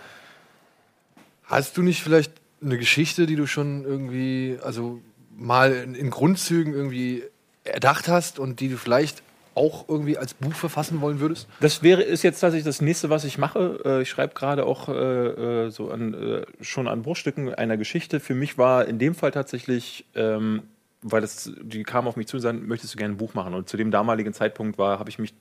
hast 1.45 1.77
du 1.77 1.83
nicht 1.83 2.03
vielleicht 2.03 2.33
eine 2.61 2.77
Geschichte, 2.77 3.27
die 3.27 3.37
du 3.37 3.47
schon 3.47 3.85
irgendwie, 3.85 4.59
also 4.65 5.01
mal 5.37 5.73
in, 5.75 5.95
in 5.95 6.11
Grundzügen 6.11 6.75
irgendwie 6.75 7.23
erdacht 7.63 8.09
hast 8.09 8.41
und 8.41 8.59
die 8.59 8.69
du 8.69 8.77
vielleicht 8.77 9.23
auch 9.55 9.89
irgendwie 9.89 10.19
als 10.19 10.35
Buch 10.35 10.55
verfassen 10.55 11.01
wollen 11.01 11.21
würdest? 11.21 11.49
Das 11.61 11.83
wäre 11.83 12.03
ist 12.03 12.23
jetzt 12.23 12.41
tatsächlich 12.41 12.65
das 12.65 12.81
nächste, 12.81 13.11
was 13.11 13.25
ich 13.25 13.39
mache. 13.39 13.81
Äh, 13.85 14.03
ich 14.03 14.11
schreibe 14.11 14.35
gerade 14.35 14.67
auch 14.67 14.89
äh, 14.89 14.93
äh, 14.93 15.71
so 15.71 15.91
an, 15.91 16.15
äh, 16.15 16.47
schon 16.61 16.89
an 16.89 17.03
Bruchstücken 17.03 17.55
einer 17.55 17.77
Geschichte. 17.77 18.21
Für 18.21 18.35
mich 18.35 18.59
war 18.59 18.87
in 18.87 18.99
dem 18.99 19.15
Fall 19.15 19.31
tatsächlich, 19.31 20.05
ähm, 20.15 20.63
weil 21.03 21.21
das, 21.21 21.53
die 21.63 21.83
kam 21.83 22.09
auf 22.09 22.17
mich 22.17 22.27
zu 22.27 22.37
und 22.37 22.43
sagten, 22.43 22.67
möchtest 22.67 22.95
du 22.95 22.99
gerne 22.99 23.15
ein 23.15 23.19
Buch 23.19 23.35
machen? 23.35 23.55
Und 23.55 23.69
zu 23.69 23.77
dem 23.77 23.91
damaligen 23.91 24.33
Zeitpunkt 24.33 24.79
war, 24.79 24.99
habe 24.99 25.11
ich 25.11 25.19
mich, 25.19 25.35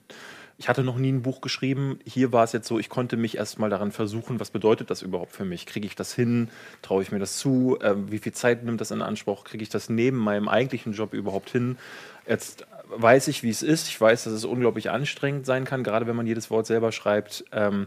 ich 0.58 0.68
hatte 0.68 0.84
noch 0.84 0.98
nie 0.98 1.10
ein 1.10 1.22
Buch 1.22 1.40
geschrieben. 1.40 1.98
Hier 2.04 2.32
war 2.32 2.44
es 2.44 2.52
jetzt 2.52 2.68
so, 2.68 2.78
ich 2.78 2.88
konnte 2.88 3.16
mich 3.16 3.36
erstmal 3.36 3.70
daran 3.70 3.90
versuchen, 3.90 4.38
was 4.38 4.50
bedeutet 4.50 4.90
das 4.90 5.02
überhaupt 5.02 5.32
für 5.32 5.44
mich? 5.44 5.66
Kriege 5.66 5.86
ich 5.86 5.96
das 5.96 6.14
hin? 6.14 6.48
Traue 6.82 7.02
ich 7.02 7.10
mir 7.10 7.18
das 7.18 7.38
zu? 7.38 7.78
Ähm, 7.82 8.10
wie 8.10 8.18
viel 8.18 8.32
Zeit 8.32 8.62
nimmt 8.62 8.80
das 8.80 8.90
in 8.90 9.02
Anspruch? 9.02 9.44
Kriege 9.44 9.62
ich 9.62 9.70
das 9.70 9.88
neben 9.88 10.18
meinem 10.18 10.48
eigentlichen 10.48 10.92
Job 10.92 11.14
überhaupt 11.14 11.50
hin? 11.50 11.76
Jetzt 12.28 12.66
weiß 12.88 13.28
ich, 13.28 13.42
wie 13.42 13.50
es 13.50 13.62
ist. 13.62 13.88
Ich 13.88 14.00
weiß, 14.00 14.24
dass 14.24 14.32
es 14.32 14.44
unglaublich 14.44 14.90
anstrengend 14.90 15.46
sein 15.46 15.64
kann, 15.64 15.82
gerade 15.82 16.06
wenn 16.06 16.16
man 16.16 16.26
jedes 16.26 16.50
Wort 16.50 16.66
selber 16.66 16.92
schreibt. 16.92 17.44
Ähm, 17.52 17.86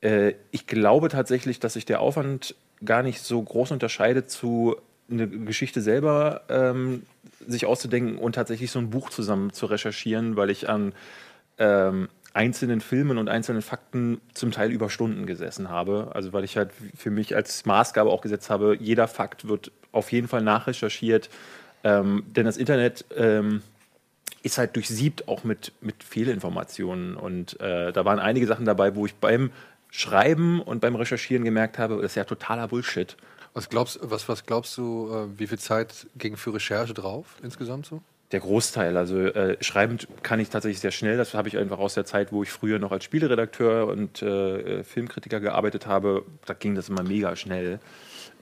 äh, 0.00 0.34
ich 0.50 0.66
glaube 0.66 1.08
tatsächlich, 1.08 1.60
dass 1.60 1.74
sich 1.74 1.86
der 1.86 2.00
Aufwand 2.00 2.54
gar 2.84 3.02
nicht 3.02 3.20
so 3.20 3.42
groß 3.42 3.72
unterscheidet 3.72 4.30
zu 4.30 4.76
eine 5.10 5.26
Geschichte 5.26 5.80
selber 5.80 6.42
ähm, 6.48 7.02
sich 7.46 7.66
auszudenken 7.66 8.18
und 8.18 8.34
tatsächlich 8.34 8.70
so 8.70 8.78
ein 8.78 8.90
Buch 8.90 9.10
zusammen 9.10 9.52
zu 9.52 9.66
recherchieren, 9.66 10.36
weil 10.36 10.50
ich 10.50 10.68
an 10.68 10.92
ähm, 11.56 12.08
einzelnen 12.34 12.80
Filmen 12.80 13.18
und 13.18 13.28
einzelnen 13.28 13.62
Fakten 13.62 14.20
zum 14.34 14.52
Teil 14.52 14.70
über 14.70 14.90
Stunden 14.90 15.26
gesessen 15.26 15.70
habe. 15.70 16.10
Also 16.12 16.32
weil 16.32 16.44
ich 16.44 16.56
halt 16.56 16.70
für 16.96 17.10
mich 17.10 17.34
als 17.34 17.64
Maßgabe 17.64 18.10
auch 18.10 18.20
gesetzt 18.20 18.50
habe, 18.50 18.76
jeder 18.78 19.08
Fakt 19.08 19.48
wird 19.48 19.72
auf 19.92 20.12
jeden 20.12 20.28
Fall 20.28 20.42
nachrecherchiert, 20.42 21.30
ähm, 21.84 22.24
denn 22.28 22.44
das 22.44 22.58
Internet 22.58 23.06
ähm, 23.16 23.62
ist 24.42 24.58
halt 24.58 24.76
durchsiebt 24.76 25.28
auch 25.28 25.44
mit, 25.44 25.72
mit 25.80 26.02
Fehlinformationen. 26.02 27.16
Und 27.16 27.60
äh, 27.60 27.92
da 27.92 28.04
waren 28.04 28.18
einige 28.18 28.46
Sachen 28.46 28.64
dabei, 28.64 28.94
wo 28.94 29.06
ich 29.06 29.14
beim 29.14 29.50
Schreiben 29.90 30.60
und 30.60 30.80
beim 30.80 30.94
Recherchieren 30.94 31.44
gemerkt 31.44 31.78
habe, 31.78 31.96
das 31.96 32.12
ist 32.12 32.14
ja 32.16 32.24
totaler 32.24 32.68
Bullshit. 32.68 33.16
Was 33.54 33.68
glaubst, 33.68 33.98
was, 34.02 34.28
was 34.28 34.44
glaubst 34.46 34.76
du, 34.76 35.10
äh, 35.12 35.38
wie 35.38 35.46
viel 35.46 35.58
Zeit 35.58 36.06
ging 36.16 36.36
für 36.36 36.54
Recherche 36.54 36.94
drauf 36.94 37.36
insgesamt 37.42 37.86
so? 37.86 38.02
Der 38.30 38.40
Großteil. 38.40 38.96
Also 38.98 39.18
äh, 39.18 39.56
schreiben 39.64 39.98
kann 40.22 40.38
ich 40.38 40.50
tatsächlich 40.50 40.80
sehr 40.80 40.90
schnell. 40.90 41.16
Das 41.16 41.32
habe 41.32 41.48
ich 41.48 41.56
einfach 41.56 41.78
aus 41.78 41.94
der 41.94 42.04
Zeit, 42.04 42.30
wo 42.30 42.42
ich 42.42 42.50
früher 42.50 42.78
noch 42.78 42.92
als 42.92 43.04
Spieleredakteur 43.04 43.86
und 43.86 44.20
äh, 44.22 44.84
Filmkritiker 44.84 45.40
gearbeitet 45.40 45.86
habe. 45.86 46.26
Da 46.44 46.52
ging 46.52 46.74
das 46.74 46.90
immer 46.90 47.02
mega 47.02 47.34
schnell. 47.36 47.80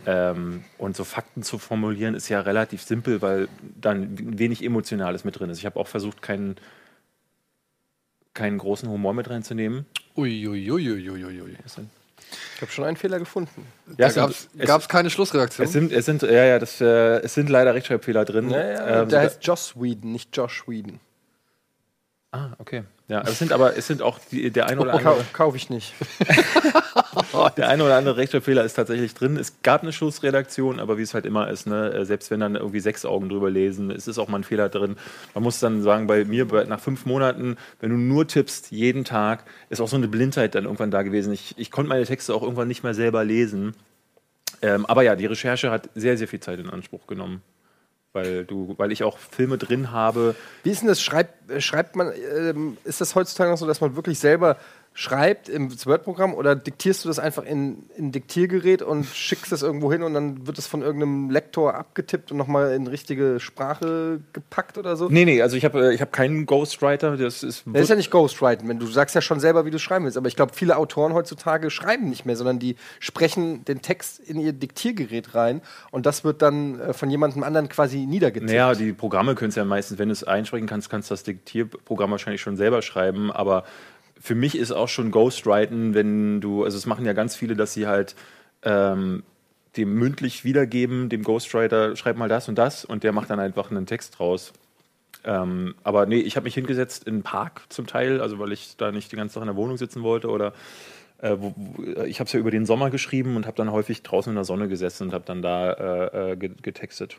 Ähm, 0.04 0.64
und 0.78 0.96
so 0.96 1.04
Fakten 1.04 1.42
zu 1.42 1.58
formulieren 1.58 2.14
ist 2.14 2.28
ja 2.28 2.40
relativ 2.40 2.82
simpel, 2.82 3.22
weil 3.22 3.48
dann 3.80 4.38
wenig 4.38 4.62
Emotionales 4.62 5.24
mit 5.24 5.38
drin 5.38 5.50
ist. 5.50 5.58
Ich 5.58 5.66
habe 5.66 5.80
auch 5.80 5.88
versucht, 5.88 6.22
keinen, 6.22 6.56
keinen 8.34 8.58
großen 8.58 8.88
Humor 8.88 9.14
mit 9.14 9.28
reinzunehmen. 9.30 9.86
Uiuiuiuiuiui. 10.16 11.56
Ich 12.56 12.62
habe 12.62 12.72
schon 12.72 12.84
einen 12.84 12.96
Fehler 12.96 13.18
gefunden. 13.18 13.66
Ja, 13.98 14.10
da 14.10 14.30
gab 14.64 14.80
es 14.80 14.88
keine 14.88 15.10
Schlussreaktion. 15.10 15.64
Es 15.66 15.72
sind, 15.72 15.92
es 15.92 16.06
sind, 16.06 16.22
ja, 16.22 16.44
ja, 16.44 16.58
das, 16.58 16.80
äh, 16.80 17.18
es 17.20 17.34
sind 17.34 17.48
leider 17.50 17.74
Rechtschreibfehler 17.74 18.24
drin. 18.24 18.50
Ja, 18.50 18.64
ja, 18.68 19.02
Ähm, 19.02 19.08
der 19.08 19.20
heißt 19.20 19.44
Joss 19.44 19.74
Whedon, 19.76 20.12
nicht 20.12 20.36
Josh 20.36 20.66
Whedon. 20.66 21.00
Ah, 22.32 22.50
okay. 22.58 22.82
Ja, 23.08 23.22
es 23.22 23.38
sind 23.38 23.52
aber 23.52 23.76
es 23.76 23.86
sind 23.86 24.02
auch 24.02 24.18
die, 24.32 24.50
der 24.50 24.66
ein 24.66 24.78
oder 24.78 24.94
Oh, 24.94 24.96
andere. 24.98 25.14
kau 25.32 25.44
Kaufe 25.44 25.56
ich 25.56 25.70
nicht. 25.70 25.94
der 27.56 27.68
ein 27.68 27.80
oder 27.80 27.96
andere 27.96 28.16
Rechtschreibfehler 28.16 28.64
ist 28.64 28.74
tatsächlich 28.74 29.14
drin. 29.14 29.36
Es 29.36 29.62
gab 29.62 29.82
eine 29.82 29.92
Schlussredaktion, 29.92 30.80
aber 30.80 30.98
wie 30.98 31.02
es 31.02 31.14
halt 31.14 31.26
immer 31.26 31.48
ist, 31.48 31.66
ne, 31.66 31.92
äh, 31.92 32.04
selbst 32.04 32.30
wenn 32.30 32.40
dann 32.40 32.56
irgendwie 32.56 32.80
sechs 32.80 33.04
Augen 33.04 33.28
drüber 33.28 33.50
lesen, 33.50 33.90
es 33.90 34.08
ist 34.08 34.18
auch 34.18 34.28
mal 34.28 34.38
ein 34.38 34.44
Fehler 34.44 34.68
drin. 34.68 34.96
Man 35.34 35.44
muss 35.44 35.60
dann 35.60 35.82
sagen, 35.82 36.06
bei 36.06 36.24
mir 36.24 36.46
nach 36.66 36.80
fünf 36.80 37.06
Monaten, 37.06 37.56
wenn 37.80 37.90
du 37.90 37.96
nur 37.96 38.26
tippst, 38.26 38.70
jeden 38.70 39.04
Tag, 39.04 39.44
ist 39.70 39.80
auch 39.80 39.88
so 39.88 39.96
eine 39.96 40.08
Blindheit 40.08 40.54
dann 40.54 40.64
irgendwann 40.64 40.90
da 40.90 41.02
gewesen. 41.02 41.32
Ich, 41.32 41.54
ich 41.58 41.70
konnte 41.70 41.88
meine 41.88 42.04
Texte 42.04 42.34
auch 42.34 42.42
irgendwann 42.42 42.68
nicht 42.68 42.82
mehr 42.82 42.94
selber 42.94 43.24
lesen. 43.24 43.74
Ähm, 44.62 44.86
aber 44.86 45.02
ja, 45.02 45.16
die 45.16 45.26
Recherche 45.26 45.70
hat 45.70 45.90
sehr, 45.94 46.16
sehr 46.16 46.28
viel 46.28 46.40
Zeit 46.40 46.58
in 46.58 46.70
Anspruch 46.70 47.06
genommen. 47.06 47.42
Weil, 48.12 48.46
du, 48.46 48.74
weil 48.78 48.92
ich 48.92 49.04
auch 49.04 49.18
Filme 49.18 49.58
drin 49.58 49.90
habe. 49.90 50.34
Wie 50.62 50.70
ist 50.70 50.80
denn 50.80 50.88
das? 50.88 51.02
Schreibt, 51.02 51.50
äh, 51.50 51.60
schreibt 51.60 51.96
man, 51.96 52.12
ähm, 52.34 52.78
ist 52.84 53.02
das 53.02 53.14
heutzutage 53.14 53.50
noch 53.50 53.58
so, 53.58 53.66
dass 53.66 53.82
man 53.82 53.94
wirklich 53.94 54.18
selber 54.18 54.56
schreibt 54.98 55.50
im 55.50 55.70
Word-Programm 55.70 56.32
oder 56.32 56.56
diktierst 56.56 57.04
du 57.04 57.08
das 57.08 57.18
einfach 57.18 57.44
in 57.44 57.84
in 57.96 58.06
ein 58.06 58.12
Diktiergerät 58.12 58.80
und 58.80 59.04
schickst 59.04 59.52
das 59.52 59.62
irgendwo 59.62 59.92
hin 59.92 60.02
und 60.02 60.14
dann 60.14 60.46
wird 60.46 60.56
es 60.56 60.66
von 60.66 60.80
irgendeinem 60.80 61.28
Lektor 61.28 61.74
abgetippt 61.74 62.32
und 62.32 62.38
nochmal 62.38 62.72
in 62.72 62.86
richtige 62.86 63.38
Sprache 63.38 64.20
gepackt 64.32 64.78
oder 64.78 64.96
so? 64.96 65.10
Nee, 65.10 65.26
nee, 65.26 65.42
also 65.42 65.54
ich 65.54 65.66
habe 65.66 65.92
ich 65.92 66.00
hab 66.00 66.12
keinen 66.12 66.46
Ghostwriter. 66.46 67.18
Das 67.18 67.42
ist, 67.42 67.64
Das 67.66 67.82
ist 67.82 67.88
ja 67.90 67.96
nicht 67.96 68.10
Ghostwriting, 68.10 68.66
wenn 68.68 68.78
du 68.78 68.86
sagst 68.86 69.14
ja 69.14 69.20
schon 69.20 69.38
selber, 69.38 69.66
wie 69.66 69.70
du 69.70 69.78
schreiben 69.78 70.06
willst. 70.06 70.16
Aber 70.16 70.28
ich 70.28 70.36
glaube, 70.36 70.52
viele 70.54 70.78
Autoren 70.78 71.12
heutzutage 71.12 71.68
schreiben 71.68 72.08
nicht 72.08 72.24
mehr, 72.24 72.36
sondern 72.36 72.58
die 72.58 72.76
sprechen 72.98 73.66
den 73.66 73.82
Text 73.82 74.18
in 74.18 74.40
ihr 74.40 74.54
Diktiergerät 74.54 75.34
rein 75.34 75.60
und 75.90 76.06
das 76.06 76.24
wird 76.24 76.40
dann 76.40 76.80
äh, 76.80 76.92
von 76.94 77.10
jemandem 77.10 77.42
anderen 77.42 77.68
quasi 77.68 78.06
niedergetippt. 78.06 78.50
Naja, 78.50 78.74
die 78.74 78.94
Programme 78.94 79.34
können 79.34 79.50
es 79.50 79.56
ja 79.56 79.66
meistens, 79.66 79.98
wenn 79.98 80.08
du 80.08 80.12
es 80.12 80.24
einsprechen 80.24 80.66
kannst, 80.66 80.88
kannst 80.88 81.10
du 81.10 81.12
das 81.12 81.22
Diktierprogramm 81.22 82.10
wahrscheinlich 82.12 82.40
schon 82.40 82.56
selber 82.56 82.80
schreiben, 82.80 83.30
aber 83.30 83.64
für 84.18 84.34
mich 84.34 84.56
ist 84.56 84.72
auch 84.72 84.88
schon 84.88 85.10
Ghostwriten, 85.10 85.94
wenn 85.94 86.40
du, 86.40 86.64
also 86.64 86.76
es 86.76 86.86
machen 86.86 87.04
ja 87.04 87.12
ganz 87.12 87.36
viele, 87.36 87.54
dass 87.56 87.74
sie 87.74 87.86
halt 87.86 88.14
ähm, 88.62 89.22
dem 89.76 89.94
mündlich 89.94 90.44
wiedergeben, 90.44 91.08
dem 91.08 91.22
Ghostwriter, 91.22 91.96
schreib 91.96 92.16
mal 92.16 92.28
das 92.28 92.48
und 92.48 92.56
das 92.56 92.84
und 92.84 93.04
der 93.04 93.12
macht 93.12 93.30
dann 93.30 93.40
einfach 93.40 93.70
einen 93.70 93.86
Text 93.86 94.18
draus. 94.18 94.52
Ähm, 95.24 95.74
aber 95.82 96.06
nee, 96.06 96.18
ich 96.18 96.36
habe 96.36 96.44
mich 96.44 96.54
hingesetzt 96.54 97.04
in 97.04 97.14
einen 97.14 97.22
Park 97.22 97.62
zum 97.68 97.86
Teil, 97.86 98.20
also 98.20 98.38
weil 98.38 98.52
ich 98.52 98.76
da 98.76 98.92
nicht 98.92 99.12
die 99.12 99.16
ganze 99.16 99.34
Zeit 99.34 99.42
in 99.42 99.48
der 99.48 99.56
Wohnung 99.56 99.76
sitzen 99.76 100.02
wollte 100.02 100.28
oder 100.30 100.52
äh, 101.18 101.36
wo, 101.38 101.54
ich 102.04 102.20
habe 102.20 102.26
es 102.26 102.32
ja 102.32 102.40
über 102.40 102.50
den 102.50 102.66
Sommer 102.66 102.90
geschrieben 102.90 103.36
und 103.36 103.46
habe 103.46 103.56
dann 103.56 103.72
häufig 103.72 104.02
draußen 104.02 104.30
in 104.30 104.36
der 104.36 104.44
Sonne 104.44 104.68
gesessen 104.68 105.08
und 105.08 105.12
habe 105.14 105.24
dann 105.26 105.42
da 105.42 105.72
äh, 105.72 106.32
äh, 106.32 106.36
ge- 106.36 106.54
getextet. 106.62 107.18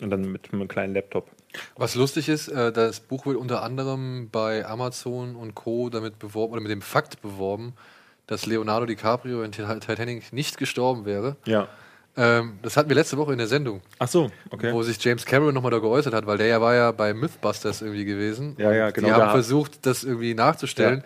Und 0.00 0.10
dann 0.10 0.30
mit 0.30 0.52
einem 0.52 0.68
kleinen 0.68 0.94
Laptop. 0.94 1.30
Was 1.76 1.94
lustig 1.94 2.28
ist, 2.28 2.48
äh, 2.48 2.70
das 2.70 3.00
Buch 3.00 3.24
wird 3.24 3.36
unter 3.38 3.62
anderem 3.62 4.28
bei 4.30 4.66
Amazon 4.66 5.36
und 5.36 5.54
Co. 5.54 5.88
damit 5.88 6.18
beworben 6.18 6.52
oder 6.52 6.60
mit 6.60 6.70
dem 6.70 6.82
Fakt 6.82 7.22
beworben, 7.22 7.72
dass 8.26 8.44
Leonardo 8.44 8.84
DiCaprio 8.86 9.42
in 9.42 9.52
Tit- 9.52 9.80
Titanic 9.80 10.32
nicht 10.32 10.58
gestorben 10.58 11.06
wäre. 11.06 11.36
Ja. 11.46 11.68
Ähm, 12.18 12.58
das 12.62 12.76
hatten 12.76 12.88
wir 12.90 12.96
letzte 12.96 13.16
Woche 13.16 13.32
in 13.32 13.38
der 13.38 13.46
Sendung. 13.46 13.80
Ach 13.98 14.08
so, 14.08 14.30
okay. 14.50 14.72
Wo 14.72 14.82
sich 14.82 15.02
James 15.02 15.24
Cameron 15.24 15.54
nochmal 15.54 15.70
da 15.70 15.78
geäußert 15.78 16.12
hat, 16.14 16.26
weil 16.26 16.38
der 16.38 16.46
ja 16.46 16.60
war 16.60 16.74
ja 16.74 16.90
bei 16.92 17.14
Mythbusters 17.14 17.80
irgendwie 17.82 18.04
gewesen. 18.04 18.54
Ja, 18.58 18.72
ja, 18.72 18.90
genau, 18.90 19.08
Die 19.08 19.12
haben 19.14 19.20
da- 19.20 19.30
versucht, 19.30 19.84
das 19.86 20.04
irgendwie 20.04 20.34
nachzustellen. 20.34 21.04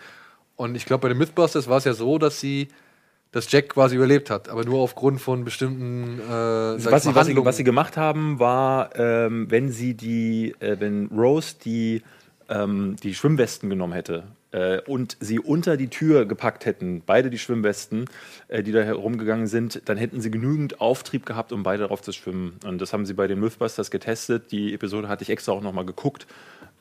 Und 0.57 0.75
ich 0.75 0.85
glaube, 0.85 1.03
bei 1.03 1.07
den 1.09 1.17
Mythbusters 1.17 1.67
war 1.69 1.77
es 1.77 1.85
ja 1.85 1.93
so, 1.93 2.17
dass 2.17 2.39
sie 2.41 2.67
dass 3.31 3.49
Jack 3.51 3.69
quasi 3.69 3.95
überlebt 3.95 4.29
hat, 4.29 4.49
aber 4.49 4.65
nur 4.65 4.79
aufgrund 4.79 5.21
von 5.21 5.43
bestimmten 5.43 6.19
äh, 6.19 6.29
was, 6.29 7.03
sie, 7.03 7.15
was, 7.15 7.27
sie, 7.27 7.35
was 7.35 7.57
sie 7.57 7.63
gemacht 7.63 7.95
haben, 7.95 8.39
war, 8.39 8.95
ähm, 8.97 9.49
wenn 9.49 9.71
sie 9.71 9.93
die, 9.93 10.53
äh, 10.59 10.77
wenn 10.79 11.07
Rose 11.07 11.55
die, 11.63 12.01
ähm, 12.49 12.97
die 13.01 13.13
Schwimmwesten 13.15 13.69
genommen 13.69 13.93
hätte 13.93 14.23
äh, 14.51 14.81
und 14.81 15.15
sie 15.21 15.39
unter 15.39 15.77
die 15.77 15.87
Tür 15.87 16.25
gepackt 16.25 16.65
hätten, 16.65 17.03
beide 17.05 17.29
die 17.29 17.37
Schwimmwesten, 17.37 18.05
äh, 18.49 18.63
die 18.63 18.73
da 18.73 18.81
herumgegangen 18.81 19.47
sind, 19.47 19.81
dann 19.85 19.97
hätten 19.97 20.19
sie 20.19 20.29
genügend 20.29 20.81
Auftrieb 20.81 21.25
gehabt, 21.25 21.53
um 21.53 21.63
beide 21.63 21.83
darauf 21.83 22.01
zu 22.01 22.11
schwimmen. 22.11 22.59
Und 22.65 22.81
das 22.81 22.91
haben 22.91 23.05
sie 23.05 23.13
bei 23.13 23.27
den 23.27 23.39
Mythbusters 23.39 23.91
getestet. 23.91 24.51
Die 24.51 24.73
Episode 24.73 25.07
hatte 25.07 25.23
ich 25.23 25.29
extra 25.29 25.53
auch 25.53 25.61
nochmal 25.61 25.85
geguckt 25.85 26.27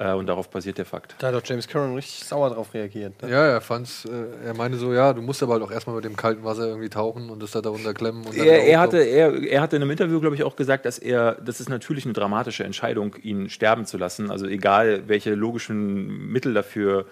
äh, 0.01 0.13
und 0.15 0.27
darauf 0.27 0.49
basiert 0.51 0.79
der 0.79 0.85
Fakt. 0.87 1.15
Da 1.19 1.29
hat 1.29 1.35
doch 1.35 1.43
James 1.45 1.69
Cameron 1.69 1.95
richtig 1.95 2.25
sauer 2.25 2.51
drauf 2.51 2.73
reagiert. 2.75 3.23
Ne? 3.23 3.31
Ja, 3.31 3.47
er 3.47 3.61
fand's, 3.61 4.05
äh, 4.07 4.47
er 4.47 4.55
meinte 4.55 4.79
so, 4.79 4.93
ja, 4.93 5.13
du 5.13 5.21
musst 5.23 5.43
aber 5.43 5.53
halt 5.53 5.63
auch 5.63 5.71
erstmal 5.71 5.95
mit 5.97 6.05
dem 6.05 6.17
kalten 6.17 6.43
Wasser 6.43 6.67
irgendwie 6.67 6.89
tauchen 6.89 7.31
und 7.31 7.43
das 7.43 7.53
da 7.53 7.61
darunter 7.61 7.93
klemmen. 7.95 8.25
Und 8.27 8.37
dann 8.37 8.47
Er, 8.47 8.65
er, 8.65 8.81
hatte, 8.81 8.99
er, 8.99 9.35
er 9.43 9.61
hatte 9.61 9.77
in 9.77 9.83
einem 9.83 9.91
Interview, 9.93 10.19
glaube 10.19 10.35
ich, 10.37 10.43
auch 10.43 10.57
gesagt, 10.57 10.87
dass 10.87 10.99
er, 10.99 11.35
das 11.45 11.61
ist 11.61 11.69
natürlich 11.69 12.05
eine 12.07 12.15
dramatische 12.15 12.65
Entscheidung, 12.65 13.15
ihn 13.23 13.49
sterben 13.51 13.85
zu 13.85 13.99
lassen. 13.99 14.31
Also 14.31 14.47
egal, 14.47 15.05
welche 15.07 15.35
logischen 15.35 16.33
Mittel 16.33 16.55
dafür 16.55 17.05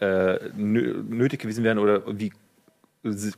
äh, 0.00 0.04
nö- 0.58 1.02
nötig 1.08 1.40
gewesen 1.40 1.62
wären 1.62 1.78
oder 1.78 2.02
wie 2.18 2.32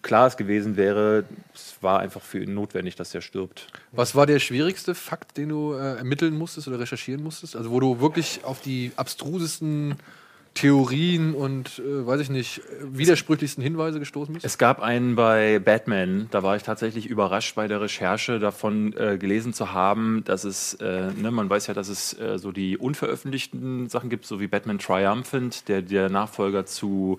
klar 0.02 0.26
es 0.26 0.36
gewesen 0.36 0.76
wäre, 0.76 1.24
es 1.54 1.76
war 1.80 2.00
einfach 2.00 2.22
für 2.22 2.42
ihn 2.42 2.54
notwendig, 2.54 2.96
dass 2.96 3.14
er 3.14 3.20
stirbt. 3.20 3.68
Was 3.92 4.14
war 4.14 4.26
der 4.26 4.38
schwierigste 4.38 4.94
Fakt, 4.94 5.36
den 5.36 5.48
du 5.50 5.74
äh, 5.74 5.96
ermitteln 5.96 6.36
musstest 6.36 6.68
oder 6.68 6.78
recherchieren 6.78 7.22
musstest? 7.22 7.56
Also 7.56 7.70
wo 7.70 7.80
du 7.80 8.00
wirklich 8.00 8.40
auf 8.44 8.60
die 8.60 8.92
abstrusesten 8.96 9.96
Theorien 10.56 11.34
und, 11.34 11.78
äh, 11.78 12.06
weiß 12.06 12.20
ich 12.22 12.30
nicht, 12.30 12.62
widersprüchlichsten 12.80 13.62
Hinweise 13.62 13.98
gestoßen 13.98 14.34
bist? 14.34 14.44
Es 14.44 14.56
gab 14.56 14.80
einen 14.80 15.14
bei 15.14 15.58
Batman, 15.58 16.28
da 16.30 16.42
war 16.42 16.56
ich 16.56 16.62
tatsächlich 16.62 17.06
überrascht 17.06 17.54
bei 17.54 17.68
der 17.68 17.80
Recherche 17.80 18.38
davon 18.38 18.94
äh, 18.96 19.18
gelesen 19.18 19.52
zu 19.52 19.72
haben, 19.72 20.22
dass 20.24 20.44
es, 20.44 20.74
äh, 20.74 21.12
ne, 21.12 21.30
man 21.30 21.48
weiß 21.48 21.66
ja, 21.66 21.74
dass 21.74 21.88
es 21.88 22.18
äh, 22.18 22.38
so 22.38 22.52
die 22.52 22.78
unveröffentlichten 22.78 23.88
Sachen 23.90 24.08
gibt, 24.08 24.24
so 24.24 24.40
wie 24.40 24.46
Batman 24.46 24.78
Triumphant, 24.78 25.68
der 25.68 25.82
der 25.82 26.08
Nachfolger 26.08 26.64
zu 26.64 27.18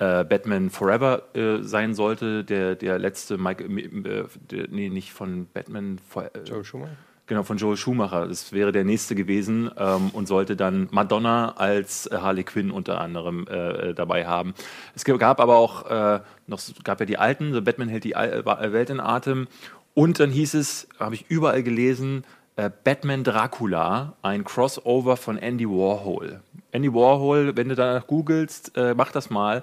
äh, 0.00 0.24
Batman 0.24 0.70
Forever 0.70 1.22
äh, 1.34 1.62
sein 1.62 1.94
sollte, 1.94 2.42
der, 2.42 2.74
der 2.74 2.98
letzte 2.98 3.36
Mike, 3.36 3.64
äh, 3.64 4.24
der, 4.50 4.68
nee, 4.70 4.88
nicht 4.88 5.12
von 5.12 5.46
Batman, 5.52 6.00
äh, 6.16 6.38
Joel 6.44 6.64
Schumacher? 6.64 6.96
Genau, 7.26 7.44
von 7.44 7.58
Joel 7.58 7.76
Schumacher. 7.76 8.26
Das 8.26 8.52
wäre 8.52 8.72
der 8.72 8.82
nächste 8.82 9.14
gewesen 9.14 9.70
ähm, 9.76 10.10
und 10.14 10.26
sollte 10.26 10.56
dann 10.56 10.88
Madonna 10.90 11.52
als 11.52 12.06
äh, 12.06 12.16
Harley 12.16 12.42
Quinn 12.42 12.70
unter 12.70 13.00
anderem 13.00 13.46
äh, 13.46 13.90
äh, 13.90 13.94
dabei 13.94 14.26
haben. 14.26 14.54
Es 14.96 15.04
gab 15.04 15.38
aber 15.38 15.56
auch 15.56 15.88
äh, 15.88 16.20
noch, 16.46 16.60
gab 16.82 16.98
ja 16.98 17.06
die 17.06 17.18
alten, 17.18 17.52
so 17.52 17.62
Batman 17.62 17.88
hält 17.88 18.04
die 18.04 18.14
Welt 18.14 18.90
in 18.90 18.98
Atem. 18.98 19.46
Und 19.92 20.18
dann 20.18 20.30
hieß 20.30 20.54
es, 20.54 20.88
habe 20.98 21.14
ich 21.14 21.26
überall 21.28 21.62
gelesen, 21.62 22.24
Batman 22.68 23.24
Dracula, 23.24 24.14
ein 24.22 24.44
Crossover 24.44 25.16
von 25.16 25.38
Andy 25.38 25.66
Warhol. 25.66 26.40
Andy 26.72 26.92
Warhol, 26.92 27.56
wenn 27.56 27.68
du 27.68 27.74
danach 27.74 28.06
googelst, 28.06 28.76
äh, 28.76 28.94
mach 28.94 29.12
das 29.12 29.30
mal. 29.30 29.62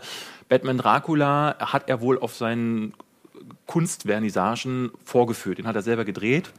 Batman 0.50 0.78
Dracula 0.78 1.58
hat 1.60 1.90
er 1.90 2.02
wohl 2.02 2.18
auf 2.18 2.36
seinen 2.36 2.94
Kunstvernissagen 3.66 4.92
vorgeführt. 5.04 5.60
Den 5.60 5.68
hat 5.68 5.76
er 5.76 5.82
selber 5.82 6.06
gedreht. 6.06 6.52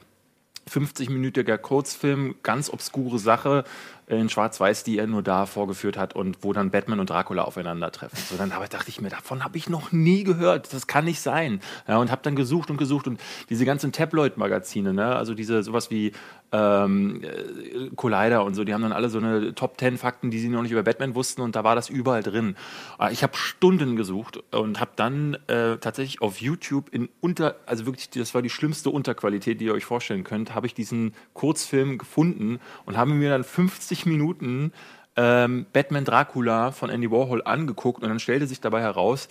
50-minütiger 0.70 1.56
Kurzfilm, 1.56 2.36
ganz 2.42 2.70
obskure 2.70 3.18
Sache. 3.18 3.64
In 4.08 4.28
Schwarz-Weiß, 4.28 4.84
die 4.84 4.98
er 4.98 5.06
nur 5.06 5.22
da 5.22 5.46
vorgeführt 5.46 5.98
hat 5.98 6.14
und 6.14 6.38
wo 6.42 6.52
dann 6.52 6.70
Batman 6.70 7.00
und 7.00 7.10
Dracula 7.10 7.42
aufeinandertreffen. 7.44 8.18
So, 8.18 8.36
dann 8.36 8.52
aber 8.52 8.66
dachte 8.66 8.88
ich 8.88 9.00
mir, 9.00 9.10
davon 9.10 9.44
habe 9.44 9.56
ich 9.58 9.68
noch 9.68 9.92
nie 9.92 10.24
gehört. 10.24 10.72
Das 10.72 10.86
kann 10.86 11.04
nicht 11.04 11.20
sein. 11.20 11.60
Ja, 11.86 11.98
und 11.98 12.10
habe 12.10 12.22
dann 12.22 12.36
gesucht 12.36 12.70
und 12.70 12.78
gesucht 12.78 13.06
und 13.06 13.20
diese 13.50 13.64
ganzen 13.64 13.92
Tabloid-Magazine, 13.92 14.94
ne? 14.94 15.14
also 15.16 15.34
diese 15.34 15.62
sowas 15.62 15.90
wie 15.90 16.12
ähm, 16.52 17.22
äh, 17.22 17.90
Collider 17.94 18.44
und 18.44 18.54
so, 18.54 18.64
die 18.64 18.72
haben 18.72 18.82
dann 18.82 18.92
alle 18.92 19.10
so 19.10 19.18
eine 19.18 19.54
Top 19.54 19.78
10 19.78 19.98
Fakten, 19.98 20.30
die 20.30 20.38
sie 20.38 20.48
noch 20.48 20.62
nicht 20.62 20.72
über 20.72 20.82
Batman 20.82 21.14
wussten 21.14 21.42
und 21.42 21.54
da 21.54 21.64
war 21.64 21.74
das 21.74 21.90
überall 21.90 22.22
drin. 22.22 22.56
Aber 22.96 23.12
Ich 23.12 23.22
habe 23.22 23.36
Stunden 23.36 23.96
gesucht 23.96 24.42
und 24.52 24.80
habe 24.80 24.92
dann 24.96 25.34
äh, 25.48 25.76
tatsächlich 25.76 26.22
auf 26.22 26.40
YouTube 26.40 26.88
in 26.90 27.08
unter, 27.20 27.56
also 27.66 27.84
wirklich, 27.86 28.08
das 28.10 28.34
war 28.34 28.40
die 28.40 28.50
schlimmste 28.50 28.90
Unterqualität, 28.90 29.60
die 29.60 29.66
ihr 29.66 29.74
euch 29.74 29.84
vorstellen 29.84 30.24
könnt, 30.24 30.54
habe 30.54 30.66
ich 30.66 30.74
diesen 30.74 31.14
Kurzfilm 31.34 31.98
gefunden 31.98 32.60
und 32.86 32.96
habe 32.96 33.10
mir 33.10 33.30
dann 33.30 33.44
50 33.44 33.97
Minuten 34.06 34.72
ähm, 35.16 35.66
Batman 35.72 36.04
Dracula 36.04 36.72
von 36.72 36.90
Andy 36.90 37.10
Warhol 37.10 37.42
angeguckt 37.44 38.02
und 38.02 38.08
dann 38.08 38.20
stellte 38.20 38.46
sich 38.46 38.60
dabei 38.60 38.80
heraus, 38.80 39.28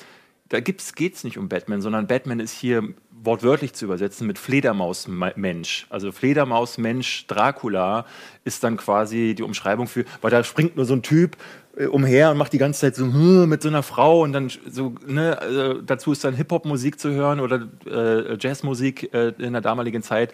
da 0.49 0.59
geht 0.59 0.81
es 0.81 1.23
nicht 1.23 1.37
um 1.37 1.49
Batman, 1.49 1.81
sondern 1.81 2.07
Batman 2.07 2.39
ist 2.39 2.53
hier 2.53 2.83
wortwörtlich 3.23 3.73
zu 3.73 3.85
übersetzen 3.85 4.27
mit 4.27 4.37
Fledermaus-Mensch. 4.37 5.87
Also 5.89 6.11
Fledermaus-Mensch 6.11 7.27
Dracula 7.27 8.05
ist 8.43 8.63
dann 8.63 8.77
quasi 8.77 9.33
die 9.35 9.43
Umschreibung 9.43 9.87
für, 9.87 10.05
weil 10.21 10.31
da 10.31 10.43
springt 10.43 10.75
nur 10.75 10.85
so 10.85 10.93
ein 10.93 11.01
Typ 11.01 11.35
äh, 11.77 11.85
umher 11.85 12.31
und 12.31 12.37
macht 12.37 12.53
die 12.53 12.57
ganze 12.57 12.81
Zeit 12.81 12.95
so 12.95 13.05
hm, 13.05 13.49
mit 13.49 13.61
so 13.61 13.69
einer 13.69 13.83
Frau 13.83 14.21
und 14.21 14.33
dann 14.33 14.49
so, 14.69 14.95
ne, 15.05 15.37
also 15.39 15.81
dazu 15.81 16.11
ist 16.11 16.23
dann 16.23 16.35
Hip-Hop-Musik 16.35 16.99
zu 16.99 17.11
hören 17.11 17.39
oder 17.39 17.67
äh, 17.85 18.37
Jazzmusik 18.39 19.13
äh, 19.13 19.33
in 19.39 19.53
der 19.53 19.61
damaligen 19.61 20.03
Zeit. 20.03 20.33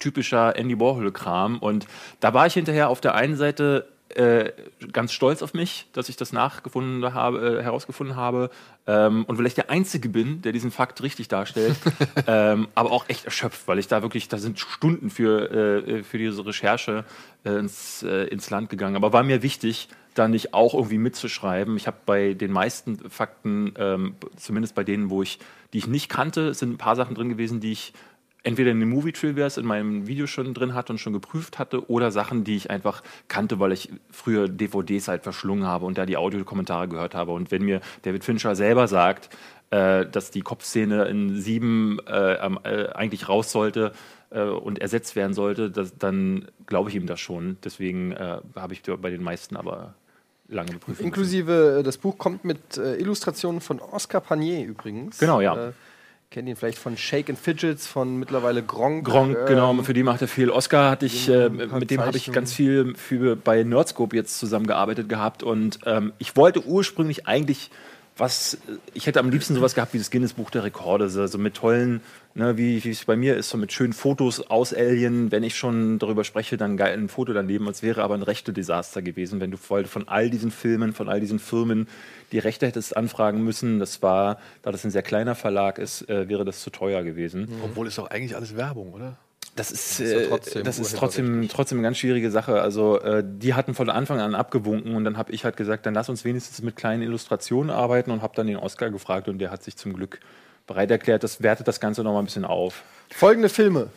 Typischer 0.00 0.56
Andy 0.56 0.80
Warhol-Kram. 0.80 1.58
Und 1.58 1.86
da 2.18 2.34
war 2.34 2.46
ich 2.46 2.54
hinterher 2.54 2.88
auf 2.88 3.00
der 3.00 3.14
einen 3.14 3.36
Seite 3.36 3.86
äh, 4.10 4.50
ganz 4.92 5.12
stolz 5.12 5.40
auf 5.40 5.54
mich, 5.54 5.86
dass 5.92 6.08
ich 6.08 6.16
das 6.16 6.32
nachgefunden 6.32 7.14
habe, 7.14 7.60
äh, 7.60 7.62
herausgefunden 7.62 8.16
habe 8.16 8.50
ähm, 8.88 9.24
und 9.26 9.36
vielleicht 9.36 9.56
der 9.56 9.70
Einzige 9.70 10.08
bin, 10.08 10.42
der 10.42 10.50
diesen 10.50 10.72
Fakt 10.72 11.00
richtig 11.02 11.28
darstellt, 11.28 11.76
ähm, 12.26 12.66
aber 12.74 12.90
auch 12.90 13.08
echt 13.08 13.24
erschöpft, 13.24 13.68
weil 13.68 13.78
ich 13.78 13.86
da 13.86 14.02
wirklich, 14.02 14.26
da 14.26 14.38
sind 14.38 14.58
Stunden 14.58 15.10
für, 15.10 15.86
äh, 15.86 16.02
für 16.02 16.18
diese 16.18 16.44
Recherche 16.44 17.04
äh, 17.44 17.50
ins, 17.50 18.02
äh, 18.02 18.24
ins 18.24 18.50
Land 18.50 18.68
gegangen. 18.68 18.96
Aber 18.96 19.12
war 19.12 19.22
mir 19.22 19.42
wichtig, 19.42 19.88
da 20.14 20.26
nicht 20.26 20.54
auch 20.54 20.74
irgendwie 20.74 20.98
mitzuschreiben. 20.98 21.76
Ich 21.76 21.86
habe 21.86 21.98
bei 22.04 22.34
den 22.34 22.50
meisten 22.50 22.98
Fakten, 23.10 23.74
ähm, 23.78 24.16
zumindest 24.36 24.74
bei 24.74 24.82
denen, 24.82 25.08
wo 25.08 25.22
ich, 25.22 25.38
die 25.72 25.78
ich 25.78 25.86
nicht 25.86 26.08
kannte, 26.08 26.52
sind 26.52 26.72
ein 26.72 26.78
paar 26.78 26.96
Sachen 26.96 27.14
drin 27.14 27.28
gewesen, 27.28 27.60
die 27.60 27.70
ich 27.70 27.92
entweder 28.42 28.70
in 28.70 28.80
den 28.80 28.88
Movie 28.88 29.12
Trivias 29.12 29.56
in 29.56 29.66
meinem 29.66 30.06
Video 30.06 30.26
schon 30.26 30.54
drin 30.54 30.74
hatte 30.74 30.92
und 30.92 30.98
schon 30.98 31.12
geprüft 31.12 31.58
hatte 31.58 31.90
oder 31.90 32.10
Sachen, 32.10 32.44
die 32.44 32.56
ich 32.56 32.70
einfach 32.70 33.02
kannte, 33.28 33.60
weil 33.60 33.72
ich 33.72 33.90
früher 34.10 34.48
DVDs 34.48 35.08
halt 35.08 35.22
verschlungen 35.22 35.66
habe 35.66 35.86
und 35.86 35.98
da 35.98 36.06
die 36.06 36.16
Audiokommentare 36.16 36.88
gehört 36.88 37.14
habe. 37.14 37.32
Und 37.32 37.50
wenn 37.50 37.62
mir 37.62 37.80
David 38.02 38.24
Fincher 38.24 38.54
selber 38.54 38.88
sagt, 38.88 39.30
äh, 39.70 40.06
dass 40.06 40.30
die 40.30 40.42
Kopfszene 40.42 41.04
in 41.04 41.40
sieben 41.40 41.98
äh, 42.06 42.34
äh, 42.34 42.92
eigentlich 42.92 43.28
raus 43.28 43.52
sollte 43.52 43.92
äh, 44.30 44.42
und 44.42 44.80
ersetzt 44.80 45.16
werden 45.16 45.34
sollte, 45.34 45.70
das, 45.70 45.96
dann 45.96 46.46
glaube 46.66 46.90
ich 46.90 46.96
ihm 46.96 47.06
das 47.06 47.20
schon. 47.20 47.58
Deswegen 47.62 48.12
äh, 48.12 48.38
habe 48.56 48.72
ich 48.72 48.82
bei 48.82 49.10
den 49.10 49.22
meisten 49.22 49.56
aber 49.56 49.94
lange 50.48 50.72
geprüft. 50.72 51.00
Inklusive 51.00 51.78
äh, 51.80 51.82
das 51.82 51.98
Buch 51.98 52.18
kommt 52.18 52.44
mit 52.44 52.76
Illustrationen 52.76 53.60
von 53.60 53.80
Oscar 53.80 54.20
Panier 54.20 54.66
übrigens. 54.66 55.18
Genau, 55.18 55.40
ja. 55.40 55.72
Kennt 56.32 56.48
ihn 56.48 56.54
vielleicht 56.54 56.78
von 56.78 56.96
Shake 56.96 57.28
and 57.28 57.36
Fidgets, 57.36 57.88
von 57.88 58.16
mittlerweile 58.16 58.62
Gronk. 58.62 59.04
Gronk, 59.04 59.36
ähm, 59.36 59.46
genau, 59.46 59.74
für 59.82 59.94
die 59.94 60.04
macht 60.04 60.22
er 60.22 60.28
viel. 60.28 60.48
Oscar 60.48 60.88
hatte 60.88 61.04
ich, 61.04 61.28
äh, 61.28 61.48
mit 61.48 61.90
dem 61.90 62.00
habe 62.00 62.16
ich 62.16 62.30
ganz 62.30 62.52
viel 62.52 62.94
für, 62.94 63.34
bei 63.34 63.64
Nerdscope 63.64 64.14
jetzt 64.14 64.38
zusammengearbeitet 64.38 65.08
gehabt 65.08 65.42
und 65.42 65.80
ähm, 65.86 66.12
ich 66.18 66.36
wollte 66.36 66.64
ursprünglich 66.64 67.26
eigentlich 67.26 67.72
was, 68.20 68.58
ich 68.94 69.06
hätte 69.06 69.18
am 69.18 69.30
liebsten 69.30 69.54
sowas 69.54 69.74
gehabt 69.74 69.94
wie 69.94 69.98
das 69.98 70.10
Guinness 70.10 70.34
Buch 70.34 70.50
der 70.50 70.62
Rekorde, 70.62 71.08
so, 71.08 71.26
so 71.26 71.38
mit 71.38 71.54
tollen, 71.54 72.02
ne, 72.34 72.56
wie 72.56 72.76
es 72.78 73.04
bei 73.06 73.16
mir 73.16 73.36
ist, 73.36 73.48
so 73.48 73.58
mit 73.58 73.72
schönen 73.72 73.92
Fotos 73.92 74.40
aus 74.50 74.74
Alien. 74.74 75.32
Wenn 75.32 75.42
ich 75.42 75.56
schon 75.56 75.98
darüber 75.98 76.22
spreche, 76.24 76.56
dann 76.56 76.76
geil 76.76 76.96
ein 76.96 77.08
Foto 77.08 77.32
daneben. 77.32 77.66
Es 77.66 77.82
wäre 77.82 78.02
aber 78.02 78.14
ein 78.14 78.22
rechte 78.22 78.52
Desaster 78.52 79.02
gewesen, 79.02 79.40
wenn 79.40 79.50
du 79.50 79.56
von 79.56 80.06
all 80.06 80.30
diesen 80.30 80.50
Filmen, 80.50 80.92
von 80.92 81.08
all 81.08 81.20
diesen 81.20 81.38
Firmen 81.38 81.88
die 82.30 82.38
Rechte 82.38 82.66
hättest 82.66 82.96
anfragen 82.96 83.42
müssen. 83.42 83.78
Das 83.78 84.02
war, 84.02 84.38
da 84.62 84.70
das 84.70 84.84
ein 84.84 84.90
sehr 84.90 85.02
kleiner 85.02 85.34
Verlag 85.34 85.78
ist, 85.78 86.08
äh, 86.08 86.28
wäre 86.28 86.44
das 86.44 86.60
zu 86.60 86.70
teuer 86.70 87.02
gewesen. 87.02 87.48
Obwohl 87.64 87.86
ist 87.86 87.98
doch 87.98 88.10
eigentlich 88.10 88.36
alles 88.36 88.54
Werbung, 88.56 88.92
oder? 88.92 89.16
Das 89.60 89.70
ist, 89.70 90.00
Das 90.00 90.06
ist 90.06 90.12
ja 90.12 90.20
äh, 90.20 90.28
trotzdem 90.28 90.64
das 90.64 90.78
ist 90.78 90.96
trotzdem, 90.96 91.48
trotzdem 91.50 91.78
eine 91.78 91.86
ganz 91.86 91.98
schwierige 91.98 92.30
Sache. 92.30 92.62
Also 92.62 92.98
äh, 93.00 93.22
die 93.22 93.52
hatten 93.52 93.74
von 93.74 93.90
Anfang 93.90 94.18
an 94.18 94.34
abgewunken 94.34 94.94
und 94.94 95.04
dann 95.04 95.18
habe 95.18 95.32
ich 95.32 95.44
halt 95.44 95.58
gesagt, 95.58 95.84
dann 95.84 95.92
lass 95.92 96.08
uns 96.08 96.24
wenigstens 96.24 96.62
mit 96.62 96.76
kleinen 96.76 97.02
Illustrationen 97.02 97.70
arbeiten 97.70 98.10
und 98.10 98.22
habe 98.22 98.34
dann 98.34 98.46
den 98.46 98.56
Oscar 98.56 98.88
gefragt 98.88 99.28
und 99.28 99.38
der 99.38 99.50
hat 99.50 99.62
sich 99.62 99.76
zum 99.76 99.92
Glück 99.92 100.20
bereit 100.66 100.90
erklärt. 100.90 101.24
Das 101.24 101.42
wertet 101.42 101.68
das 101.68 101.78
Ganze 101.78 102.02
noch 102.02 102.14
mal 102.14 102.20
ein 102.20 102.24
bisschen 102.24 102.46
auf. 102.46 102.82
Folgende 103.10 103.50
Filme 103.50 103.90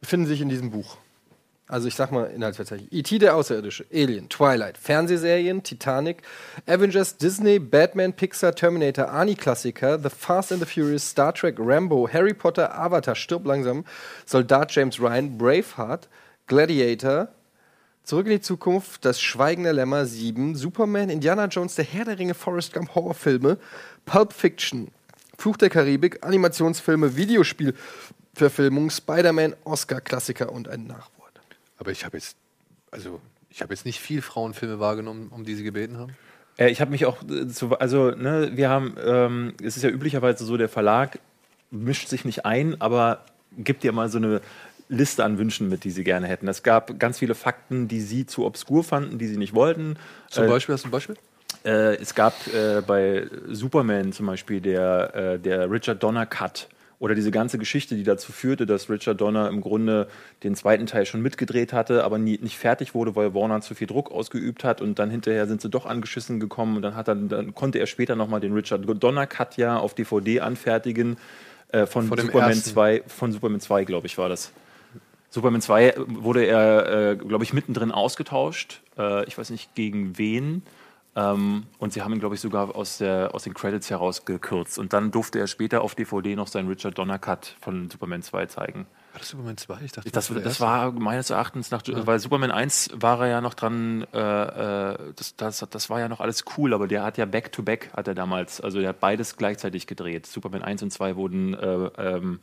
befinden 0.00 0.26
sich 0.26 0.40
in 0.40 0.48
diesem 0.48 0.70
Buch. 0.70 0.96
Also 1.70 1.86
ich 1.86 1.94
sag 1.94 2.10
mal 2.10 2.24
Inhaltsverzeichnis. 2.24 2.88
E.T. 2.90 3.20
der 3.20 3.36
Außerirdische, 3.36 3.86
Alien, 3.92 4.28
Twilight, 4.28 4.76
Fernsehserien, 4.76 5.62
Titanic, 5.62 6.22
Avengers, 6.66 7.16
Disney, 7.16 7.60
Batman, 7.60 8.12
Pixar, 8.12 8.56
Terminator, 8.56 9.08
Arnie-Klassiker, 9.08 9.96
The 10.02 10.08
Fast 10.10 10.50
and 10.50 10.60
the 10.60 10.66
Furious, 10.66 11.08
Star 11.08 11.32
Trek, 11.32 11.54
Rambo, 11.60 12.08
Harry 12.08 12.34
Potter, 12.34 12.74
Avatar, 12.76 13.14
Stirb 13.14 13.46
langsam, 13.46 13.84
Soldat 14.26 14.72
James 14.74 14.98
Ryan, 14.98 15.38
Braveheart, 15.38 16.08
Gladiator, 16.48 17.28
Zurück 18.02 18.26
in 18.26 18.32
die 18.32 18.40
Zukunft, 18.40 19.04
Das 19.04 19.20
Schweigen 19.20 19.62
der 19.62 19.72
Lämmer 19.72 20.06
7, 20.06 20.56
Superman, 20.56 21.08
Indiana 21.08 21.44
Jones, 21.44 21.76
Der 21.76 21.84
Herr 21.84 22.04
der 22.04 22.18
Ringe, 22.18 22.34
Forrest 22.34 22.72
Gump, 22.72 22.96
Horrorfilme, 22.96 23.58
Pulp 24.06 24.32
Fiction, 24.32 24.88
Fluch 25.38 25.56
der 25.56 25.70
Karibik, 25.70 26.26
Animationsfilme, 26.26 27.14
Videospielverfilmung, 27.14 28.90
Spider-Man, 28.90 29.54
Oscar-Klassiker 29.62 30.50
und 30.50 30.66
ein 30.66 30.88
Nachwort. 30.88 31.19
Aber 31.80 31.90
ich 31.90 32.04
habe 32.04 32.16
jetzt, 32.16 32.36
also 32.92 33.20
ich 33.48 33.62
habe 33.62 33.72
jetzt 33.74 33.84
nicht 33.84 33.98
viel 33.98 34.22
Frauenfilme 34.22 34.78
wahrgenommen, 34.78 35.28
um 35.34 35.44
die 35.44 35.54
sie 35.56 35.64
gebeten 35.64 35.98
haben. 35.98 36.12
Äh, 36.58 36.68
ich 36.70 36.80
habe 36.80 36.90
mich 36.92 37.06
auch, 37.06 37.22
äh, 37.28 37.48
zu, 37.48 37.76
also 37.78 38.10
ne, 38.10 38.52
wir 38.54 38.68
haben, 38.68 38.94
ähm, 39.04 39.54
es 39.62 39.76
ist 39.76 39.82
ja 39.82 39.90
üblicherweise 39.90 40.44
so, 40.44 40.56
der 40.56 40.68
Verlag 40.68 41.18
mischt 41.72 42.08
sich 42.08 42.24
nicht 42.24 42.44
ein, 42.44 42.80
aber 42.80 43.24
gibt 43.56 43.82
dir 43.82 43.92
mal 43.92 44.08
so 44.10 44.18
eine 44.18 44.40
Liste 44.88 45.24
an 45.24 45.38
Wünschen 45.38 45.68
mit, 45.68 45.84
die 45.84 45.90
sie 45.90 46.04
gerne 46.04 46.26
hätten. 46.26 46.48
Es 46.48 46.62
gab 46.62 46.98
ganz 46.98 47.18
viele 47.18 47.34
Fakten, 47.34 47.88
die 47.88 48.00
sie 48.00 48.26
zu 48.26 48.44
obskur 48.44 48.84
fanden, 48.84 49.18
die 49.18 49.26
sie 49.26 49.36
nicht 49.38 49.54
wollten. 49.54 49.96
Zum 50.28 50.44
Äh, 50.44 50.48
Beispiel, 50.48 50.74
hast 50.74 50.84
du 50.84 50.88
ein 50.88 50.92
Beispiel? 50.92 51.16
Äh, 51.64 51.96
es 51.96 52.14
gab 52.14 52.34
äh, 52.52 52.82
bei 52.86 53.26
Superman 53.48 54.12
zum 54.12 54.26
Beispiel 54.26 54.60
der, 54.60 55.14
äh, 55.14 55.38
der 55.38 55.70
Richard 55.70 56.02
Donner 56.02 56.26
Cut 56.26 56.68
oder 57.00 57.16
diese 57.16 57.32
ganze 57.32 57.58
Geschichte, 57.58 57.96
die 57.96 58.04
dazu 58.04 58.30
führte, 58.30 58.66
dass 58.66 58.88
Richard 58.88 59.20
Donner 59.20 59.48
im 59.48 59.60
Grunde 59.60 60.06
den 60.44 60.54
zweiten 60.54 60.86
Teil 60.86 61.06
schon 61.06 61.22
mitgedreht 61.22 61.72
hatte, 61.72 62.04
aber 62.04 62.18
nie, 62.18 62.38
nicht 62.40 62.58
fertig 62.58 62.94
wurde, 62.94 63.16
weil 63.16 63.34
Warner 63.34 63.60
zu 63.62 63.74
viel 63.74 63.88
Druck 63.88 64.12
ausgeübt 64.12 64.62
hat 64.62 64.80
und 64.80 64.98
dann 64.98 65.10
hinterher 65.10 65.48
sind 65.48 65.62
sie 65.62 65.70
doch 65.70 65.86
angeschissen 65.86 66.38
gekommen 66.38 66.76
und 66.76 66.82
dann, 66.82 66.94
er, 66.94 67.02
dann 67.02 67.54
konnte 67.54 67.78
er 67.78 67.86
später 67.86 68.14
nochmal 68.14 68.40
den 68.40 68.52
Richard 68.52 68.84
Donner 69.02 69.26
Cut 69.26 69.56
ja 69.56 69.78
auf 69.78 69.94
DVD 69.94 70.40
anfertigen 70.40 71.16
äh, 71.72 71.86
von, 71.86 72.06
Von 72.06 72.18
Superman 72.18 72.50
ersten. 72.50 72.70
2, 72.70 73.02
von 73.06 73.32
Superman 73.32 73.60
2, 73.60 73.84
glaube 73.84 74.06
ich, 74.06 74.18
war 74.18 74.28
das. 74.28 74.52
Superman 75.30 75.60
2 75.60 75.94
wurde 76.06 76.44
er, 76.44 77.12
äh, 77.12 77.16
glaube 77.16 77.44
ich, 77.44 77.52
mittendrin 77.52 77.92
ausgetauscht. 77.92 78.82
Äh, 78.98 79.24
ich 79.26 79.38
weiß 79.38 79.50
nicht 79.50 79.74
gegen 79.74 80.18
wen. 80.18 80.62
Ähm, 81.16 81.64
und 81.78 81.92
sie 81.92 82.02
haben 82.02 82.12
ihn, 82.12 82.20
glaube 82.20 82.36
ich, 82.36 82.40
sogar 82.40 82.76
aus, 82.76 82.98
der, 82.98 83.34
aus 83.34 83.42
den 83.42 83.52
Credits 83.54 83.90
herausgekürzt. 83.90 84.78
Und 84.78 84.92
dann 84.92 85.10
durfte 85.10 85.40
er 85.40 85.48
später 85.48 85.82
auf 85.82 85.94
DVD 85.96 86.36
noch 86.36 86.46
seinen 86.46 86.68
Richard 86.68 86.96
Donner 86.98 87.18
Cut 87.18 87.56
von 87.60 87.90
Superman 87.90 88.22
2 88.22 88.46
zeigen. 88.46 88.86
War 89.12 89.18
das 89.18 89.28
Superman 89.30 89.56
2? 89.56 89.78
Ich 89.84 89.90
dachte, 89.92 90.10
Das, 90.12 90.30
war 90.30 90.36
der 90.36 90.44
das 90.44 90.60
war 90.60 90.92
meines 90.92 91.30
Erachtens 91.30 91.72
nach, 91.72 91.84
Ja. 91.84 92.06
weil 92.06 92.20
Superman 92.20 92.52
1 92.52 92.90
war 92.94 93.20
er 93.22 93.26
ja 93.26 93.40
noch 93.40 93.54
dran, 93.54 94.06
äh, 94.12 94.18
äh, 94.92 94.98
das, 95.16 95.34
das, 95.34 95.66
das 95.68 95.90
war 95.90 95.98
ja 95.98 96.08
noch 96.08 96.20
alles 96.20 96.44
cool, 96.56 96.72
aber 96.74 96.86
der 96.86 97.02
hat 97.02 97.18
ja 97.18 97.24
Back-to-Back, 97.26 97.90
hat 97.96 98.06
er 98.06 98.14
damals, 98.14 98.60
also 98.60 98.78
der 98.78 98.90
hat 98.90 99.00
beides 99.00 99.36
gleichzeitig 99.36 99.88
gedreht. 99.88 100.26
Superman 100.26 100.62
1 100.62 100.84
und 100.84 100.92
2 100.92 101.16
wurden 101.16 101.54
äh, 101.54 101.90
ähm, 101.98 102.38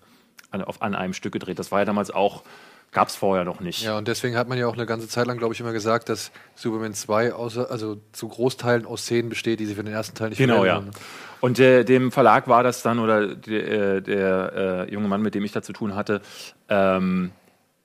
an, 0.52 0.62
auf, 0.62 0.82
an 0.82 0.94
einem 0.94 1.14
Stück 1.14 1.32
gedreht. 1.32 1.58
Das 1.58 1.72
war 1.72 1.80
ja 1.80 1.86
damals 1.86 2.12
auch, 2.12 2.44
gab 2.92 3.10
es 3.10 3.16
vorher 3.16 3.44
noch 3.44 3.60
nicht. 3.60 3.84
Ja, 3.84 3.98
und 3.98 4.08
deswegen 4.08 4.38
hat 4.38 4.48
man 4.48 4.58
ja 4.58 4.68
auch 4.68 4.74
eine 4.74 4.86
ganze 4.86 5.08
Zeit 5.08 5.28
lang, 5.28 5.38
glaube 5.38 5.54
ich, 5.54 5.60
immer 5.60 5.74
gesagt, 5.74 6.10
dass 6.10 6.32
Superman 6.56 6.94
2 6.94 7.34
außer, 7.34 7.70
also 7.70 7.98
zu 8.12 8.28
Großteilen 8.28 8.86
aus 8.86 9.04
Szenen 9.04 9.30
besteht, 9.30 9.60
die 9.60 9.66
sie 9.66 9.76
für 9.76 9.84
den 9.84 9.94
ersten 9.94 10.16
Teil 10.16 10.30
nicht 10.30 10.38
Genau, 10.38 10.66
ja. 10.66 10.76
haben. 10.76 10.92
Und 11.40 11.60
äh, 11.60 11.84
dem 11.84 12.12
Verlag 12.12 12.48
war 12.48 12.64
das 12.64 12.82
dann, 12.82 13.00
oder 13.00 13.36
der, 13.36 13.96
äh, 13.98 14.02
der 14.02 14.88
äh, 14.88 14.94
junge 14.94 15.08
Mann, 15.08 15.22
mit 15.22 15.36
dem 15.36 15.44
ich 15.44 15.52
da 15.52 15.62
zu 15.62 15.74
tun 15.74 15.96
hatte, 15.96 16.22
ähm, 16.70 17.32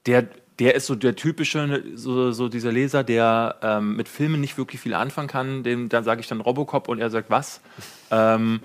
der, 0.06 0.26
der 0.58 0.74
ist 0.74 0.86
so 0.86 0.94
der 0.94 1.16
typische, 1.16 1.82
so, 1.94 2.32
so 2.32 2.48
dieser 2.48 2.72
Leser, 2.72 3.04
der 3.04 3.56
ähm, 3.62 3.96
mit 3.96 4.08
Filmen 4.08 4.40
nicht 4.40 4.56
wirklich 4.56 4.80
viel 4.80 4.94
anfangen 4.94 5.28
kann. 5.28 5.62
Dem, 5.62 5.88
da 5.88 6.02
sage 6.02 6.20
ich 6.20 6.28
dann 6.28 6.40
Robocop 6.40 6.88
und 6.88 6.98
er 6.98 7.10
sagt 7.10 7.30
was. 7.30 7.60
Ähm, 8.14 8.60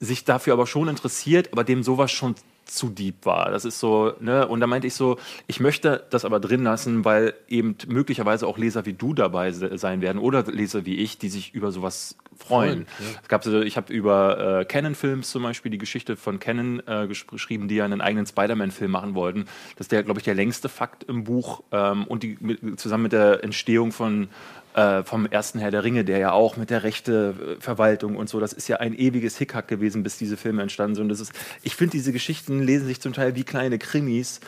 sich 0.00 0.26
dafür 0.26 0.52
aber 0.52 0.66
schon 0.66 0.88
interessiert, 0.88 1.48
aber 1.52 1.64
dem 1.64 1.82
sowas 1.82 2.10
schon 2.12 2.34
zu 2.66 2.88
deep 2.90 3.24
war. 3.24 3.50
Das 3.50 3.64
ist 3.64 3.80
so, 3.80 4.12
ne, 4.20 4.46
und 4.46 4.60
da 4.60 4.66
meinte 4.66 4.86
ich 4.86 4.94
so, 4.94 5.18
ich 5.46 5.60
möchte 5.60 6.04
das 6.10 6.24
aber 6.24 6.40
drin 6.40 6.64
lassen, 6.64 7.04
weil 7.04 7.34
eben 7.48 7.76
möglicherweise 7.86 8.46
auch 8.46 8.58
Leser 8.58 8.84
wie 8.86 8.92
du 8.92 9.14
dabei 9.14 9.52
se- 9.52 9.78
sein 9.78 10.00
werden 10.00 10.18
oder 10.18 10.42
Leser 10.42 10.84
wie 10.84 10.96
ich, 10.96 11.16
die 11.16 11.28
sich 11.28 11.54
über 11.54 11.70
sowas 11.70 12.16
freuen. 12.36 12.86
Freuen, 12.86 12.86
ja. 12.98 13.20
Es 13.22 13.28
gab 13.28 13.44
so, 13.44 13.60
ich 13.62 13.76
habe 13.76 13.92
über 13.92 14.60
äh, 14.60 14.64
Canon-Films 14.64 15.30
zum 15.30 15.44
Beispiel 15.44 15.70
die 15.70 15.78
Geschichte 15.78 16.16
von 16.16 16.38
Canon 16.38 16.80
äh, 16.86 17.06
gesch- 17.08 17.30
geschrieben, 17.30 17.68
die 17.68 17.76
ja 17.76 17.84
einen 17.84 18.00
eigenen 18.00 18.26
Spider-Man-Film 18.26 18.90
machen 18.90 19.14
wollten. 19.14 19.44
Das 19.76 19.86
ist 19.86 19.92
der, 19.92 20.02
glaube 20.02 20.20
ich, 20.20 20.24
der 20.24 20.34
längste 20.34 20.68
Fakt 20.68 21.04
im 21.04 21.24
Buch 21.24 21.62
ähm, 21.72 22.04
und 22.04 22.24
die, 22.24 22.36
mit, 22.40 22.78
zusammen 22.80 23.04
mit 23.04 23.12
der 23.12 23.42
Entstehung 23.44 23.92
von 23.92 24.28
äh, 24.76 25.04
vom 25.04 25.26
ersten 25.26 25.58
Herr 25.58 25.70
der 25.70 25.84
Ringe, 25.84 26.04
der 26.04 26.18
ja 26.18 26.32
auch 26.32 26.56
mit 26.56 26.68
der 26.68 26.82
Rechte 26.82 27.56
äh, 27.58 27.60
Verwaltung 27.62 28.16
und 28.16 28.28
so, 28.28 28.40
das 28.40 28.52
ist 28.52 28.68
ja 28.68 28.76
ein 28.76 28.94
ewiges 28.94 29.38
Hickhack 29.38 29.68
gewesen, 29.68 30.02
bis 30.02 30.18
diese 30.18 30.36
Filme 30.36 30.62
entstanden 30.62 30.94
sind. 30.94 31.08
Das 31.08 31.18
ist, 31.18 31.32
ich 31.62 31.74
finde, 31.74 31.92
diese 31.92 32.12
Geschichten 32.12 32.62
lesen 32.62 32.86
sich 32.86 33.00
zum 33.00 33.14
Teil 33.14 33.34
wie 33.34 33.44
kleine 33.44 33.78
Krimis. 33.78 34.40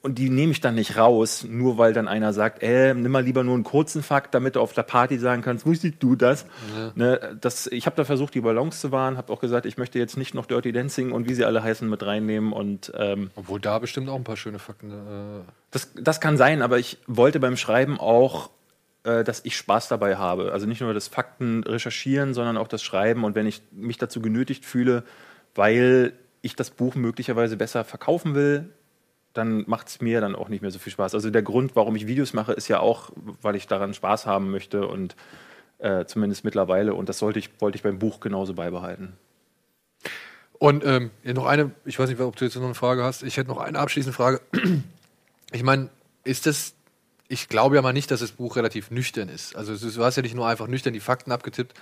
Und, 0.00 0.16
die 0.16 0.30
nehme 0.30 0.52
ich 0.52 0.62
dann 0.62 0.74
nicht 0.74 0.96
raus, 0.96 1.44
nur 1.46 1.76
weil 1.76 1.92
dann 1.92 2.08
einer 2.08 2.32
sagt, 2.32 2.62
äh, 2.62 2.94
nimm 2.94 3.12
mal 3.12 3.22
lieber 3.22 3.44
nur 3.44 3.52
einen 3.52 3.64
kurzen 3.64 4.02
Fakt, 4.02 4.34
damit 4.34 4.56
du 4.56 4.60
auf 4.60 4.72
der 4.72 4.84
Party 4.84 5.18
sagen 5.18 5.42
kannst, 5.42 5.66
wusstest 5.66 5.96
du 5.98 6.16
das? 6.16 6.46
Ja. 6.74 6.92
Ne, 6.94 7.38
das 7.38 7.66
ich 7.66 7.84
habe 7.84 7.94
da 7.94 8.04
versucht, 8.04 8.34
die 8.34 8.40
Balance 8.40 8.80
zu 8.80 8.90
wahren, 8.90 9.18
habe 9.18 9.30
auch 9.30 9.40
gesagt, 9.40 9.66
ich 9.66 9.76
möchte 9.76 9.98
jetzt 9.98 10.16
nicht 10.16 10.32
noch 10.32 10.46
Dirty 10.46 10.72
Dancing 10.72 11.12
und 11.12 11.28
wie 11.28 11.34
sie 11.34 11.44
alle 11.44 11.62
heißen 11.62 11.90
mit 11.90 12.02
reinnehmen. 12.06 12.54
Und, 12.54 12.90
ähm, 12.96 13.30
Obwohl 13.34 13.60
da 13.60 13.78
bestimmt 13.78 14.08
auch 14.08 14.16
ein 14.16 14.24
paar 14.24 14.38
schöne 14.38 14.58
Fakten. 14.58 14.92
Äh, 14.92 15.42
das, 15.72 15.90
das 15.94 16.22
kann 16.22 16.38
sein, 16.38 16.62
aber 16.62 16.78
ich 16.78 16.96
wollte 17.06 17.38
beim 17.38 17.58
Schreiben 17.58 18.00
auch, 18.00 18.48
dass 19.24 19.44
ich 19.44 19.56
Spaß 19.56 19.88
dabei 19.88 20.16
habe. 20.16 20.52
Also 20.52 20.66
nicht 20.66 20.80
nur 20.80 20.92
das 20.92 21.08
Fakten 21.08 21.62
recherchieren, 21.64 22.34
sondern 22.34 22.56
auch 22.56 22.68
das 22.68 22.82
Schreiben. 22.82 23.24
Und 23.24 23.34
wenn 23.34 23.46
ich 23.46 23.62
mich 23.70 23.98
dazu 23.98 24.20
genötigt 24.20 24.64
fühle, 24.64 25.04
weil 25.54 26.12
ich 26.42 26.56
das 26.56 26.70
Buch 26.70 26.94
möglicherweise 26.94 27.56
besser 27.56 27.84
verkaufen 27.84 28.34
will, 28.34 28.70
dann 29.32 29.64
macht 29.66 29.88
es 29.88 30.00
mir 30.00 30.20
dann 30.20 30.34
auch 30.34 30.48
nicht 30.48 30.62
mehr 30.62 30.70
so 30.70 30.78
viel 30.78 30.92
Spaß. 30.92 31.14
Also 31.14 31.30
der 31.30 31.42
Grund, 31.42 31.76
warum 31.76 31.96
ich 31.96 32.06
Videos 32.06 32.32
mache, 32.32 32.52
ist 32.52 32.68
ja 32.68 32.80
auch, 32.80 33.10
weil 33.42 33.56
ich 33.56 33.66
daran 33.66 33.94
Spaß 33.94 34.26
haben 34.26 34.50
möchte 34.50 34.86
und 34.86 35.14
äh, 35.78 36.04
zumindest 36.06 36.44
mittlerweile. 36.44 36.94
Und 36.94 37.08
das 37.08 37.18
sollte 37.18 37.38
ich, 37.38 37.50
wollte 37.60 37.76
ich 37.76 37.82
beim 37.82 37.98
Buch 37.98 38.20
genauso 38.20 38.54
beibehalten. 38.54 39.12
Und 40.58 40.84
ähm, 40.86 41.10
noch 41.22 41.46
eine, 41.46 41.72
ich 41.84 41.98
weiß 41.98 42.08
nicht, 42.08 42.20
ob 42.20 42.36
du 42.36 42.44
jetzt 42.44 42.56
noch 42.56 42.64
eine 42.64 42.74
Frage 42.74 43.02
hast. 43.04 43.22
Ich 43.22 43.36
hätte 43.36 43.50
noch 43.50 43.58
eine 43.58 43.78
abschließende 43.78 44.14
Frage. 44.14 44.40
Ich 45.52 45.62
meine, 45.62 45.90
ist 46.24 46.46
das, 46.46 46.74
ich 47.28 47.48
glaube 47.48 47.76
ja 47.76 47.82
mal 47.82 47.92
nicht, 47.92 48.10
dass 48.10 48.20
das 48.20 48.32
Buch 48.32 48.56
relativ 48.56 48.90
nüchtern 48.90 49.28
ist. 49.28 49.56
Also 49.56 49.76
du 49.76 50.04
hast 50.04 50.16
ja 50.16 50.22
nicht 50.22 50.34
nur 50.34 50.46
einfach 50.46 50.68
nüchtern 50.68 50.92
die 50.92 51.00
Fakten 51.00 51.32
abgetippt, 51.32 51.74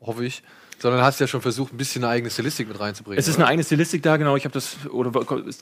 hoffe 0.00 0.24
ich, 0.24 0.42
sondern 0.78 1.02
hast 1.02 1.20
ja 1.20 1.26
schon 1.26 1.42
versucht, 1.42 1.72
ein 1.72 1.76
bisschen 1.76 2.04
eine 2.04 2.12
eigene 2.12 2.30
Stilistik 2.30 2.68
mit 2.68 2.78
reinzubringen. 2.78 3.18
Es 3.18 3.28
ist 3.28 3.34
oder? 3.34 3.44
eine 3.44 3.50
eigene 3.52 3.64
Stilistik 3.64 4.02
da, 4.02 4.16
genau. 4.16 4.36
Ich 4.36 4.44
habe 4.44 4.52
das, 4.52 4.76
oder 4.90 5.10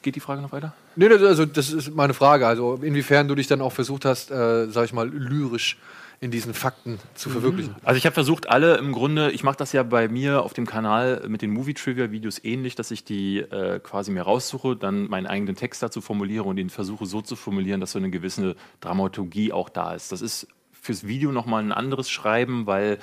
geht 0.03 0.15
die 0.15 0.21
Frage 0.21 0.43
noch 0.43 0.53
weiter? 0.53 0.75
Nee, 0.95 1.09
nee, 1.09 1.15
also 1.15 1.47
das 1.47 1.71
ist 1.71 1.95
meine 1.95 2.15
Frage. 2.15 2.47
Also 2.47 2.79
inwiefern 2.83 3.27
du 3.27 3.35
dich 3.35 3.47
dann 3.47 3.61
auch 3.61 3.73
versucht 3.73 4.05
hast, 4.05 4.31
äh, 4.31 4.71
sag 4.71 4.85
ich 4.85 4.93
mal, 4.93 5.09
lyrisch 5.09 5.79
in 6.21 6.31
diesen 6.31 6.55
Fakten 6.55 6.99
zu 7.15 7.31
verwirklichen. 7.31 7.75
Also 7.85 7.99
ich 7.99 8.07
habe 8.07 8.15
versucht, 8.15 8.49
alle 8.49 8.77
im 8.79 8.93
Grunde, 8.93 9.31
ich 9.31 9.45
mache 9.45 9.57
das 9.57 9.73
ja 9.73 9.83
bei 9.83 10.09
mir 10.09 10.43
auf 10.43 10.55
dem 10.55 10.67
Kanal 10.67 11.25
mit 11.29 11.43
den 11.43 11.51
Movie-Trivia-Videos 11.51 12.43
ähnlich, 12.43 12.75
dass 12.75 12.91
ich 12.91 13.05
die 13.05 13.39
äh, 13.39 13.81
quasi 13.81 14.11
mir 14.11 14.23
raussuche, 14.23 14.77
dann 14.77 15.09
meinen 15.09 15.27
eigenen 15.27 15.57
Text 15.57 15.83
dazu 15.83 16.01
formuliere 16.01 16.45
und 16.45 16.59
ihn 16.59 16.71
versuche 16.71 17.07
so 17.07 17.21
zu 17.21 17.37
formulieren, 17.37 17.81
dass 17.81 17.93
so 17.93 17.99
eine 17.99 18.11
gewisse 18.11 18.57
Dramaturgie 18.81 19.53
auch 19.53 19.69
da 19.69 19.95
ist. 19.95 20.11
Das 20.13 20.23
ist 20.23 20.49
fürs 20.73 21.07
Video 21.07 21.33
nochmal 21.33 21.63
ein 21.63 21.73
anderes 21.73 22.09
Schreiben, 22.09 22.67
weil 22.67 22.99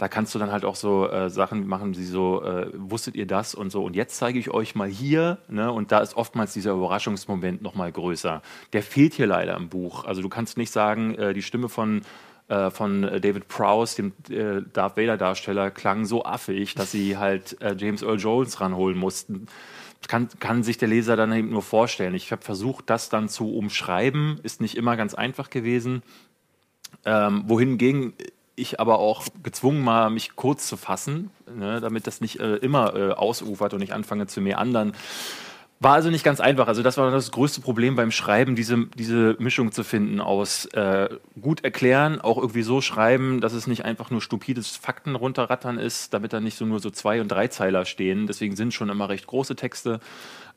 da 0.00 0.08
kannst 0.08 0.34
du 0.34 0.38
dann 0.38 0.50
halt 0.50 0.64
auch 0.64 0.76
so 0.76 1.10
äh, 1.10 1.28
Sachen 1.28 1.66
machen, 1.66 1.92
die 1.92 2.06
so, 2.06 2.42
äh, 2.42 2.70
wusstet 2.74 3.16
ihr 3.16 3.26
das 3.26 3.54
und 3.54 3.70
so. 3.70 3.84
Und 3.84 3.94
jetzt 3.94 4.16
zeige 4.16 4.38
ich 4.38 4.50
euch 4.50 4.74
mal 4.74 4.88
hier, 4.88 5.36
ne? 5.48 5.70
und 5.70 5.92
da 5.92 5.98
ist 5.98 6.16
oftmals 6.16 6.54
dieser 6.54 6.72
Überraschungsmoment 6.72 7.60
nochmal 7.60 7.92
größer. 7.92 8.40
Der 8.72 8.82
fehlt 8.82 9.12
hier 9.12 9.26
leider 9.26 9.54
im 9.58 9.68
Buch. 9.68 10.06
Also 10.06 10.22
du 10.22 10.30
kannst 10.30 10.56
nicht 10.56 10.70
sagen, 10.70 11.16
äh, 11.16 11.34
die 11.34 11.42
Stimme 11.42 11.68
von 11.68 12.00
äh, 12.50 12.70
von 12.70 13.02
David 13.02 13.48
Prowse, 13.48 13.96
dem 13.96 14.12
äh, 14.28 14.62
Darth 14.72 14.96
Vader-Darsteller, 14.96 15.70
klang 15.70 16.04
so 16.04 16.24
affig, 16.24 16.74
dass 16.74 16.90
sie 16.90 17.16
halt 17.16 17.60
äh, 17.62 17.74
James 17.78 18.02
Earl 18.02 18.18
Jones 18.18 18.60
ranholen 18.60 18.98
mussten. 18.98 19.46
Kann, 20.08 20.28
kann 20.40 20.62
sich 20.62 20.76
der 20.76 20.88
Leser 20.88 21.14
dann 21.16 21.32
eben 21.32 21.50
nur 21.50 21.62
vorstellen. 21.62 22.14
Ich 22.14 22.32
habe 22.32 22.42
versucht, 22.42 22.90
das 22.90 23.08
dann 23.08 23.28
zu 23.28 23.54
umschreiben, 23.54 24.40
ist 24.42 24.60
nicht 24.60 24.76
immer 24.76 24.96
ganz 24.96 25.14
einfach 25.14 25.50
gewesen. 25.50 26.02
Ähm, 27.04 27.44
wohingegen 27.46 28.14
ich 28.56 28.80
aber 28.80 28.98
auch 28.98 29.24
gezwungen 29.42 29.84
war, 29.86 30.10
mich 30.10 30.36
kurz 30.36 30.66
zu 30.66 30.76
fassen, 30.76 31.30
ne, 31.54 31.80
damit 31.80 32.06
das 32.06 32.20
nicht 32.20 32.40
äh, 32.40 32.56
immer 32.56 32.94
äh, 32.94 33.12
ausufert 33.12 33.74
und 33.74 33.82
ich 33.82 33.94
anfange 33.94 34.26
zu 34.26 34.40
meandern. 34.40 34.92
War 35.82 35.94
also 35.94 36.10
nicht 36.10 36.24
ganz 36.24 36.40
einfach. 36.40 36.68
Also 36.68 36.82
das 36.82 36.98
war 36.98 37.10
das 37.10 37.30
größte 37.30 37.62
Problem 37.62 37.96
beim 37.96 38.10
Schreiben, 38.10 38.54
diese, 38.54 38.86
diese 38.98 39.34
Mischung 39.38 39.72
zu 39.72 39.82
finden 39.82 40.20
aus 40.20 40.66
äh, 40.74 41.08
gut 41.40 41.64
erklären, 41.64 42.20
auch 42.20 42.36
irgendwie 42.36 42.60
so 42.60 42.82
schreiben, 42.82 43.40
dass 43.40 43.54
es 43.54 43.66
nicht 43.66 43.86
einfach 43.86 44.10
nur 44.10 44.20
stupides 44.20 44.76
Fakten 44.76 45.14
runterrattern 45.14 45.78
ist, 45.78 46.12
damit 46.12 46.34
da 46.34 46.40
nicht 46.40 46.58
so 46.58 46.66
nur 46.66 46.80
so 46.80 46.90
zwei 46.90 47.22
und 47.22 47.28
drei 47.28 47.48
Zeiler 47.48 47.86
stehen. 47.86 48.26
Deswegen 48.26 48.56
sind 48.56 48.74
schon 48.74 48.90
immer 48.90 49.08
recht 49.08 49.26
große 49.26 49.56
Texte, 49.56 50.00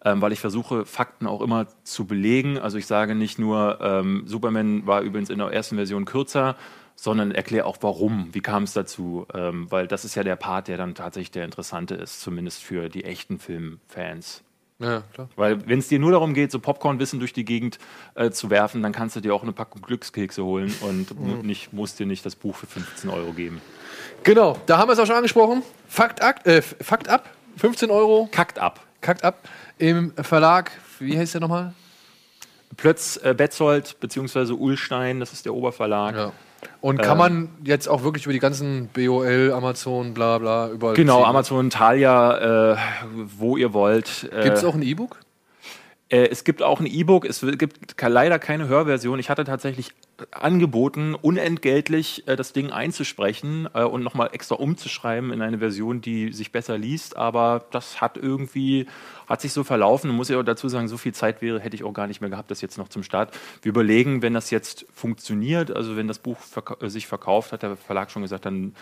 ähm, 0.03 0.21
weil 0.21 0.33
ich 0.33 0.41
versuche, 0.41 0.85
Fakten 0.85 1.25
auch 1.25 1.39
immer 1.39 1.67
zu 1.85 2.05
belegen. 2.05 2.59
Also 2.59 2.77
ich 2.77 2.85
sage 2.85 3.15
nicht 3.15 3.39
nur, 3.39 3.79
ähm, 3.79 4.23
Superman 4.25 4.85
war 4.85 5.03
übrigens 5.03 5.29
in 5.29 5.37
der 5.37 5.47
ersten 5.53 5.77
Version 5.77 6.03
kürzer, 6.03 6.57
sondern 6.97 7.31
erkläre 7.31 7.65
auch 7.65 7.77
warum, 7.79 8.27
wie 8.33 8.41
kam 8.41 8.63
es 8.63 8.73
dazu, 8.73 9.25
ähm, 9.33 9.71
weil 9.71 9.87
das 9.87 10.03
ist 10.03 10.15
ja 10.15 10.23
der 10.23 10.35
Part, 10.35 10.67
der 10.67 10.75
dann 10.75 10.95
tatsächlich 10.95 11.31
der 11.31 11.45
interessante 11.45 11.95
ist, 11.95 12.19
zumindest 12.19 12.61
für 12.61 12.89
die 12.89 13.05
echten 13.05 13.39
Filmfans. 13.39 14.43
Ja, 14.79 15.03
klar. 15.13 15.29
Weil 15.35 15.65
wenn 15.67 15.79
es 15.79 15.87
dir 15.87 15.99
nur 15.99 16.11
darum 16.11 16.33
geht, 16.33 16.51
so 16.51 16.59
Popcornwissen 16.59 17.19
durch 17.19 17.31
die 17.33 17.45
Gegend 17.45 17.77
äh, 18.15 18.31
zu 18.31 18.49
werfen, 18.49 18.81
dann 18.81 18.91
kannst 18.91 19.15
du 19.15 19.19
dir 19.21 19.33
auch 19.33 19.43
eine 19.43 19.51
Packung 19.53 19.81
Glückskekse 19.81 20.43
holen 20.43 20.73
und 20.81 21.17
Mhm. 21.19 21.41
nicht, 21.45 21.71
musst 21.73 21.99
dir 21.99 22.05
nicht 22.05 22.25
das 22.25 22.35
Buch 22.35 22.55
für 22.55 22.65
15 22.67 23.09
Euro 23.09 23.31
geben. 23.33 23.61
Genau, 24.23 24.57
da 24.65 24.77
haben 24.77 24.89
wir 24.89 24.93
es 24.93 24.99
auch 24.99 25.05
schon 25.05 25.15
angesprochen. 25.15 25.63
Fakt, 25.87 26.21
Akt, 26.23 26.47
äh, 26.47 26.61
Fakt 26.61 27.07
ab, 27.07 27.29
15 27.57 27.91
Euro. 27.91 28.27
Kackt 28.31 28.59
ab. 28.59 28.81
Kackt 29.01 29.23
ab. 29.23 29.47
Im 29.77 30.11
Verlag, 30.15 30.71
wie 30.99 31.17
heißt 31.17 31.33
der 31.35 31.41
nochmal? 31.41 31.73
Plötz 32.75 33.17
äh, 33.23 33.33
Betzold 33.35 33.99
bzw. 33.99 34.53
Ullstein, 34.53 35.19
das 35.19 35.31
ist 35.33 35.45
der 35.45 35.53
Oberverlag. 35.53 36.15
Ja. 36.15 36.31
Und 36.81 37.01
kann 37.01 37.13
Ähm, 37.13 37.17
man 37.17 37.49
jetzt 37.63 37.87
auch 37.87 38.03
wirklich 38.03 38.25
über 38.25 38.33
die 38.33 38.39
ganzen 38.39 38.89
BOL, 38.93 39.51
Amazon, 39.53 40.13
bla 40.13 40.37
bla, 40.37 40.69
überall. 40.69 40.95
Genau, 40.95 41.19
ziehen? 41.19 41.25
Amazon, 41.29 41.69
Thalia, 41.69 42.73
äh, 42.73 42.77
wo 43.37 43.57
ihr 43.57 43.73
wollt. 43.73 44.29
Äh, 44.31 44.43
Gibt 44.43 44.57
es 44.57 44.63
auch 44.65 44.75
ein 44.75 44.83
E-Book? 44.83 45.19
Äh, 46.13 46.27
es 46.29 46.43
gibt 46.43 46.61
auch 46.61 46.79
ein 46.79 46.85
E-Book, 46.85 47.25
es 47.25 47.41
gibt 47.57 47.95
leider 47.99 48.37
keine 48.37 48.67
Hörversion. 48.67 49.17
Ich 49.17 49.31
hatte 49.31 49.45
tatsächlich 49.45 49.93
angeboten, 50.29 51.15
unentgeltlich 51.15 52.27
äh, 52.27 52.35
das 52.35 52.53
Ding 52.53 52.69
einzusprechen 52.69 53.67
äh, 53.73 53.83
und 53.83 54.03
nochmal 54.03 54.29
extra 54.31 54.53
umzuschreiben 54.55 55.33
in 55.33 55.41
eine 55.41 55.57
Version, 55.57 56.01
die 56.01 56.31
sich 56.31 56.51
besser 56.51 56.77
liest, 56.77 57.17
aber 57.17 57.65
das 57.71 57.99
hat 57.99 58.17
irgendwie, 58.17 58.85
hat 59.27 59.41
sich 59.41 59.53
so 59.53 59.63
verlaufen. 59.63 60.11
Und 60.11 60.15
muss 60.15 60.29
ich 60.29 60.35
auch 60.35 60.43
dazu 60.43 60.69
sagen, 60.69 60.87
so 60.87 60.97
viel 60.97 61.15
Zeit 61.15 61.41
wäre, 61.41 61.59
hätte 61.59 61.75
ich 61.75 61.83
auch 61.83 61.93
gar 61.93 62.05
nicht 62.05 62.21
mehr 62.21 62.29
gehabt, 62.29 62.51
das 62.51 62.61
jetzt 62.61 62.77
noch 62.77 62.89
zum 62.89 63.01
Start. 63.01 63.35
Wir 63.63 63.71
überlegen, 63.71 64.21
wenn 64.21 64.35
das 64.35 64.51
jetzt 64.51 64.85
funktioniert, 64.93 65.75
also 65.75 65.97
wenn 65.97 66.07
das 66.07 66.19
Buch 66.19 66.37
verka 66.37 66.77
äh, 66.79 66.89
sich 66.91 67.07
verkauft, 67.07 67.53
hat 67.53 67.63
der 67.63 67.75
Verlag 67.75 68.11
schon 68.11 68.21
gesagt, 68.21 68.45
dann 68.45 68.75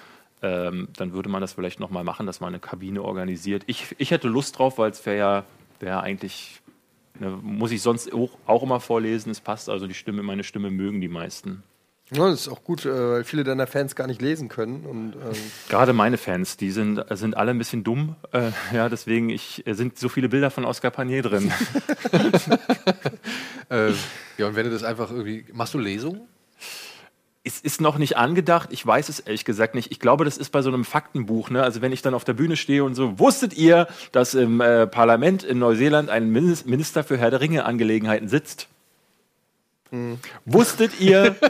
ähm, 0.44 0.88
dann 0.98 1.14
würde 1.14 1.30
man 1.30 1.40
das 1.40 1.54
vielleicht 1.54 1.80
nochmal 1.80 2.04
machen, 2.04 2.26
dass 2.26 2.42
man 2.42 2.48
eine 2.48 2.60
Kabine 2.60 3.04
organisiert. 3.04 3.62
Ich, 3.68 3.96
ich 4.00 4.10
hätte 4.10 4.28
Lust 4.28 4.58
drauf, 4.58 4.80
weil 4.80 4.90
es 4.90 5.06
wäre 5.06 5.18
ja 5.18 5.44
wär 5.80 6.02
eigentlich, 6.02 6.62
muss 7.20 7.72
ich 7.72 7.82
sonst 7.82 8.14
auch, 8.14 8.38
auch 8.46 8.64
immer 8.64 8.80
vorlesen, 8.80 9.32
es 9.32 9.42
passt, 9.42 9.70
also 9.70 9.88
die 9.88 9.94
Stimme, 9.94 10.24
meine 10.24 10.44
Stimme 10.44 10.72
mögen 10.72 11.02
die 11.02 11.08
meisten. 11.08 11.64
Ja, 12.14 12.30
das 12.30 12.42
ist 12.42 12.48
auch 12.50 12.64
gut, 12.66 12.86
äh, 12.86 12.90
weil 12.90 13.24
viele 13.24 13.46
deiner 13.46 13.68
Fans 13.68 13.96
gar 13.96 14.06
nicht 14.06 14.22
lesen 14.22 14.50
können. 14.50 14.86
Und, 14.86 15.14
ähm, 15.14 15.42
Gerade 15.70 15.94
meine 15.94 16.18
Fans, 16.18 16.58
die 16.58 16.72
sind, 16.72 17.02
sind 17.10 17.38
alle 17.38 17.52
ein 17.52 17.58
bisschen 17.58 17.86
dumm. 17.86 18.18
Äh, 18.34 18.52
ja, 18.74 18.90
deswegen 18.90 19.30
ich, 19.30 19.66
äh, 19.66 19.74
sind 19.76 19.98
so 19.98 20.10
viele 20.10 20.28
Bilder 20.28 20.52
von 20.52 20.66
Oscar 20.66 20.92
Panier 20.92 21.22
drin. 21.22 21.54
äh, 23.70 23.92
ja, 24.38 24.48
und 24.48 24.56
wenn 24.56 24.66
du 24.66 24.72
das 24.72 24.84
einfach 24.84 25.10
irgendwie. 25.10 25.46
Machst 25.54 25.74
du 25.74 25.80
Lesungen? 25.80 26.28
Es 27.44 27.60
ist 27.60 27.82
noch 27.82 27.98
nicht 27.98 28.18
angedacht. 28.18 28.70
Ich 28.72 28.86
weiß 28.86 29.10
es 29.10 29.20
ehrlich 29.20 29.46
gesagt 29.46 29.74
nicht. 29.74 29.92
Ich 29.92 30.00
glaube, 30.00 30.26
das 30.26 30.38
ist 30.38 30.52
bei 30.52 30.62
so 30.62 30.70
einem 30.70 30.86
Faktenbuch. 30.86 31.50
Ne? 31.50 31.64
Also 31.64 31.82
wenn 31.82 31.92
ich 31.92 32.04
dann 32.04 32.14
auf 32.14 32.24
der 32.24 32.34
Bühne 32.34 32.56
stehe 32.56 32.84
und 32.84 32.94
so, 32.94 33.18
wusstet 33.18 33.54
ihr, 33.56 33.88
dass 34.12 34.36
im 34.36 34.62
äh, 34.62 34.86
Parlament 34.86 35.44
in 35.44 35.58
Neuseeland 35.58 36.10
ein 36.10 36.32
Minis- 36.32 36.68
Minister 36.68 37.04
für 37.04 37.18
Herr 37.18 37.32
der 37.32 37.42
Ringe-Angelegenheiten 37.42 38.28
sitzt? 38.28 38.68
Wusstet 40.46 41.00
ihr? 41.00 41.36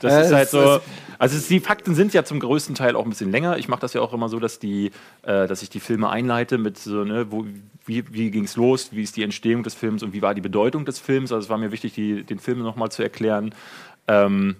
Das 0.00 0.26
ist 0.26 0.32
halt 0.32 0.48
so. 0.48 0.80
Also 1.18 1.38
die 1.48 1.60
Fakten 1.60 1.94
sind 1.94 2.14
ja 2.14 2.24
zum 2.24 2.40
größten 2.40 2.74
Teil 2.74 2.96
auch 2.96 3.04
ein 3.04 3.10
bisschen 3.10 3.30
länger. 3.30 3.58
Ich 3.58 3.68
mache 3.68 3.80
das 3.80 3.92
ja 3.92 4.00
auch 4.00 4.14
immer 4.14 4.28
so, 4.30 4.38
dass 4.40 4.58
die, 4.58 4.92
äh, 5.22 5.46
dass 5.46 5.62
ich 5.62 5.68
die 5.68 5.80
Filme 5.80 6.08
einleite 6.08 6.56
mit 6.56 6.78
so, 6.78 7.04
ne, 7.04 7.30
wo, 7.30 7.44
wie, 7.84 8.04
wie 8.10 8.30
ging 8.30 8.44
es 8.44 8.56
los, 8.56 8.88
wie 8.92 9.02
ist 9.02 9.16
die 9.16 9.22
Entstehung 9.22 9.62
des 9.62 9.74
Films 9.74 10.02
und 10.02 10.12
wie 10.14 10.22
war 10.22 10.34
die 10.34 10.40
Bedeutung 10.40 10.86
des 10.86 10.98
Films. 10.98 11.32
Also 11.32 11.44
es 11.44 11.50
war 11.50 11.58
mir 11.58 11.72
wichtig, 11.72 11.92
die, 11.92 12.22
den 12.24 12.38
Film 12.38 12.60
nochmal 12.60 12.90
zu 12.90 13.02
erklären. 13.02 13.54
Ähm, 14.08 14.56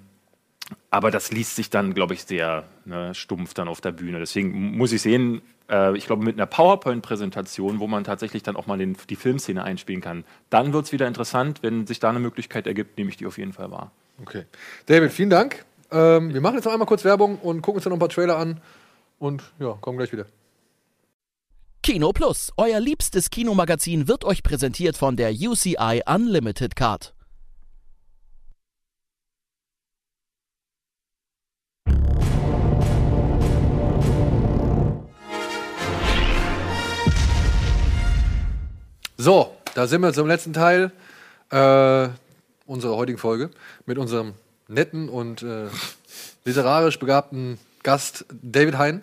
Aber 0.91 1.11
das 1.11 1.31
liest 1.31 1.57
sich 1.57 1.71
dann, 1.71 1.95
glaube 1.95 2.15
ich, 2.15 2.25
sehr 2.25 2.65
ne, 2.85 3.15
stumpf 3.15 3.55
dann 3.55 3.69
auf 3.69 3.81
der 3.81 3.93
Bühne. 3.93 4.19
Deswegen 4.19 4.77
muss 4.77 4.93
ich 4.93 5.03
sehen, 5.03 5.43
äh, 5.69 5.97
ich 5.97 6.07
glaube, 6.07 6.25
mit 6.25 6.37
einer 6.37 6.47
PowerPoint-Präsentation, 6.47 7.79
wo 7.79 7.87
man 7.87 8.05
tatsächlich 8.05 8.43
dann 8.43 8.57
auch 8.57 8.67
mal 8.67 8.79
den, 8.79 8.97
die 9.09 9.17
Filmszene 9.17 9.63
einspielen 9.63 10.01
kann, 10.01 10.25
dann 10.51 10.73
wird 10.73 10.87
es 10.87 10.93
wieder 10.93 11.07
interessant. 11.07 11.63
Wenn 11.63 11.87
sich 11.87 12.01
da 12.01 12.11
eine 12.11 12.19
Möglichkeit 12.19 12.67
ergibt, 12.67 12.99
nehme 12.99 13.11
ich 13.11 13.17
die 13.17 13.27
auf 13.27 13.39
jeden 13.39 13.53
Fall 13.53 13.71
wahr. 13.71 13.93
Okay. 14.21 14.45
David, 14.87 15.13
vielen 15.13 15.31
Dank. 15.31 15.65
Ähm, 15.91 16.35
wir 16.35 16.41
machen 16.41 16.57
jetzt 16.57 16.65
noch 16.65 16.73
einmal 16.73 16.87
kurz 16.87 17.05
Werbung 17.05 17.39
und 17.39 17.63
gucken 17.63 17.77
uns 17.77 17.85
dann 17.85 17.91
noch 17.91 17.97
ein 17.97 18.01
paar 18.01 18.09
Trailer 18.09 18.37
an. 18.37 18.61
Und 19.19 19.43
ja, 19.59 19.77
kommen 19.81 19.99
gleich 19.99 20.13
wieder. 20.13 20.27
Kino 21.83 22.13
Plus, 22.13 22.53
euer 22.57 22.79
liebstes 22.79 23.31
Kinomagazin, 23.31 24.07
wird 24.07 24.25
euch 24.25 24.43
präsentiert 24.43 24.97
von 24.97 25.17
der 25.17 25.33
UCI 25.33 26.03
Unlimited 26.07 26.77
Card. 26.77 27.15
So, 39.23 39.55
da 39.75 39.87
sind 39.87 40.01
wir 40.01 40.15
zum 40.15 40.27
letzten 40.27 40.55
Teil 40.55 40.93
äh, 41.51 42.09
unserer 42.65 42.97
heutigen 42.97 43.19
Folge 43.19 43.51
mit 43.85 43.99
unserem 43.99 44.33
netten 44.67 45.11
und 45.11 45.43
äh, 45.43 45.67
literarisch 46.47 46.99
begabten 46.99 47.59
Gast 47.83 48.25
David 48.41 48.79
Hein. 48.79 49.03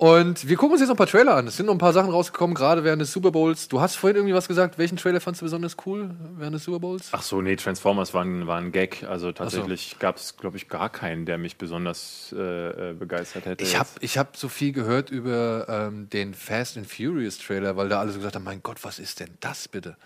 Und 0.00 0.48
wir 0.48 0.54
gucken 0.56 0.74
uns 0.74 0.80
jetzt 0.80 0.90
noch 0.90 0.94
ein 0.94 0.98
paar 0.98 1.08
Trailer 1.08 1.34
an. 1.34 1.48
Es 1.48 1.56
sind 1.56 1.66
noch 1.66 1.74
ein 1.74 1.78
paar 1.78 1.92
Sachen 1.92 2.10
rausgekommen, 2.10 2.54
gerade 2.54 2.84
während 2.84 3.02
des 3.02 3.12
Super 3.12 3.32
Bowls. 3.32 3.66
Du 3.66 3.80
hast 3.80 3.96
vorhin 3.96 4.14
irgendwie 4.16 4.32
was 4.34 4.46
gesagt. 4.46 4.78
Welchen 4.78 4.96
Trailer 4.96 5.20
fandst 5.20 5.40
du 5.40 5.44
besonders 5.44 5.76
cool 5.86 6.14
während 6.36 6.54
des 6.54 6.62
Super 6.62 6.78
Bowls? 6.78 7.08
Ach 7.10 7.22
so, 7.22 7.42
nee, 7.42 7.56
Transformers 7.56 8.14
war 8.14 8.24
ein, 8.24 8.46
war 8.46 8.58
ein 8.58 8.70
Gag. 8.70 9.02
Also 9.08 9.32
tatsächlich 9.32 9.96
gab 9.98 10.16
es, 10.18 10.36
glaube 10.36 10.56
ich, 10.56 10.68
gar 10.68 10.88
keinen, 10.88 11.26
der 11.26 11.36
mich 11.36 11.56
besonders 11.58 12.32
äh, 12.36 12.90
äh, 12.90 12.92
begeistert 12.94 13.46
hätte. 13.46 13.64
Ich 13.64 13.76
habe 13.76 13.88
ich 13.98 14.16
hab 14.18 14.36
so 14.36 14.48
viel 14.48 14.70
gehört 14.70 15.10
über 15.10 15.66
ähm, 15.68 16.08
den 16.10 16.32
Fast 16.32 16.76
and 16.76 16.86
Furious 16.86 17.38
Trailer, 17.38 17.76
weil 17.76 17.88
da 17.88 17.98
alle 17.98 18.12
so 18.12 18.18
gesagt 18.18 18.36
haben: 18.36 18.44
Mein 18.44 18.62
Gott, 18.62 18.84
was 18.84 19.00
ist 19.00 19.18
denn 19.18 19.30
das 19.40 19.66
bitte? 19.66 19.96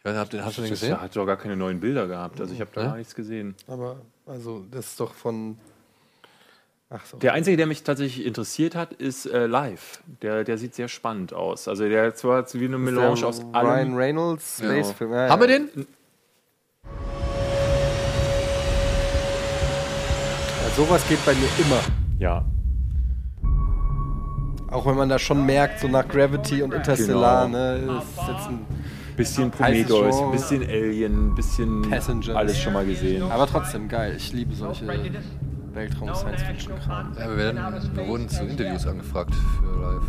Ich 0.00 0.04
weiß 0.06 0.16
nicht, 0.18 0.34
ihr- 0.34 0.44
hast 0.44 0.58
du 0.58 0.62
den 0.62 0.70
gesehen? 0.70 1.00
hat 1.00 1.14
doch 1.14 1.26
gar 1.26 1.36
keine 1.36 1.54
neuen 1.54 1.78
Bilder 1.78 2.08
gehabt. 2.08 2.40
Also 2.40 2.52
ich 2.52 2.60
habe 2.60 2.70
da 2.74 2.80
Ja? 2.80 2.86
gar 2.88 2.96
nichts 2.96 3.14
gesehen. 3.14 3.54
Aber, 3.68 4.00
also, 4.26 4.64
das 4.72 4.86
ist 4.86 4.98
doch 4.98 5.14
von. 5.14 5.56
Ach 6.92 7.04
so. 7.06 7.18
Der 7.18 7.34
einzige, 7.34 7.56
der 7.56 7.66
mich 7.66 7.84
tatsächlich 7.84 8.26
interessiert 8.26 8.74
hat, 8.74 8.92
ist 8.94 9.24
äh, 9.26 9.46
Live. 9.46 10.02
Der, 10.22 10.42
der 10.42 10.58
sieht 10.58 10.74
sehr 10.74 10.88
spannend 10.88 11.32
aus. 11.32 11.68
Also 11.68 11.88
der 11.88 12.06
hat 12.08 12.18
zwar 12.18 12.44
wie 12.52 12.64
eine 12.64 12.78
Melange 12.78 13.24
aus 13.24 13.40
Ryan 13.42 13.54
allem. 13.54 13.96
Reynolds 13.96 14.58
Genau. 14.60 14.72
Space-Film. 14.72 15.12
Ja, 15.12 15.28
Haben 15.28 15.40
wir 15.42 15.50
ja. 15.50 15.58
den? 15.58 15.86
Ja, 20.64 20.70
sowas 20.76 21.06
geht 21.08 21.24
bei 21.24 21.34
mir 21.34 21.48
immer. 21.58 21.80
Ja. 22.18 22.44
Auch 24.70 24.86
wenn 24.86 24.96
man 24.96 25.08
da 25.08 25.18
schon 25.18 25.44
merkt, 25.46 25.80
so 25.80 25.88
nach 25.88 26.06
Gravity 26.08 26.62
und 26.62 26.72
Interstellar, 26.74 27.46
Genau. 27.46 27.58
ne, 27.58 27.98
ist 27.98 28.28
jetzt 28.28 28.48
ein 28.48 28.66
Bisschen 29.16 29.50
Prometheus, 29.50 30.16
Genre. 30.16 30.32
bisschen 30.32 30.62
Alien, 30.62 31.34
bisschen 31.34 31.82
Passenger. 31.82 32.36
alles 32.36 32.58
schon 32.58 32.72
mal 32.72 32.86
gesehen. 32.86 33.22
Aber 33.30 33.46
trotzdem 33.46 33.86
geil. 33.88 34.14
Ich 34.16 34.32
liebe 34.32 34.54
solche 34.54 34.86
Weltraum-Science-Fiction-Kram. 35.80 37.14
Ja, 37.18 37.28
wir, 37.30 37.36
werden, 37.36 37.58
wir 37.94 38.06
wurden 38.06 38.28
zu 38.28 38.44
Interviews 38.44 38.86
angefragt 38.86 39.34
für 39.34 39.80
live. 39.80 40.02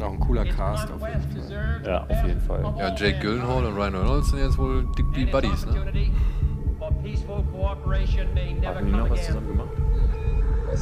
Auch 0.00 0.12
ein 0.12 0.20
cooler 0.20 0.44
Cast 0.44 0.90
auf 0.90 1.00
jeden 1.00 1.20
Fall. 1.48 1.82
Ja, 1.84 2.04
auf 2.04 2.26
jeden 2.26 2.40
Fall. 2.40 2.74
Ja, 2.78 2.94
Jake 2.94 3.18
Gyllenhaal 3.20 3.64
und 3.64 3.74
Ryan 3.74 3.94
Reynolds 3.94 4.30
sind 4.30 4.40
jetzt 4.40 4.58
wohl 4.58 4.86
die, 4.96 5.02
die 5.16 5.26
Buddies, 5.26 5.66
ne? 5.66 5.72
Haben 6.84 7.02
die 8.86 8.92
noch 8.92 9.10
was 9.10 9.26
zusammen 9.26 9.48
gemacht? 9.48 9.70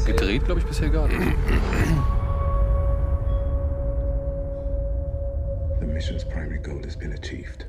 Gedreht, 0.05 0.45
glaube 0.45 0.61
ich, 0.61 0.67
bisher 0.67 0.91
gar 0.91 1.07
nicht. 1.09 1.21
The 5.81 5.87
mission's 5.87 6.25
primary 6.25 6.59
goal 6.59 6.83
has 6.85 6.97
been 6.97 7.13
achieved. 7.13 7.67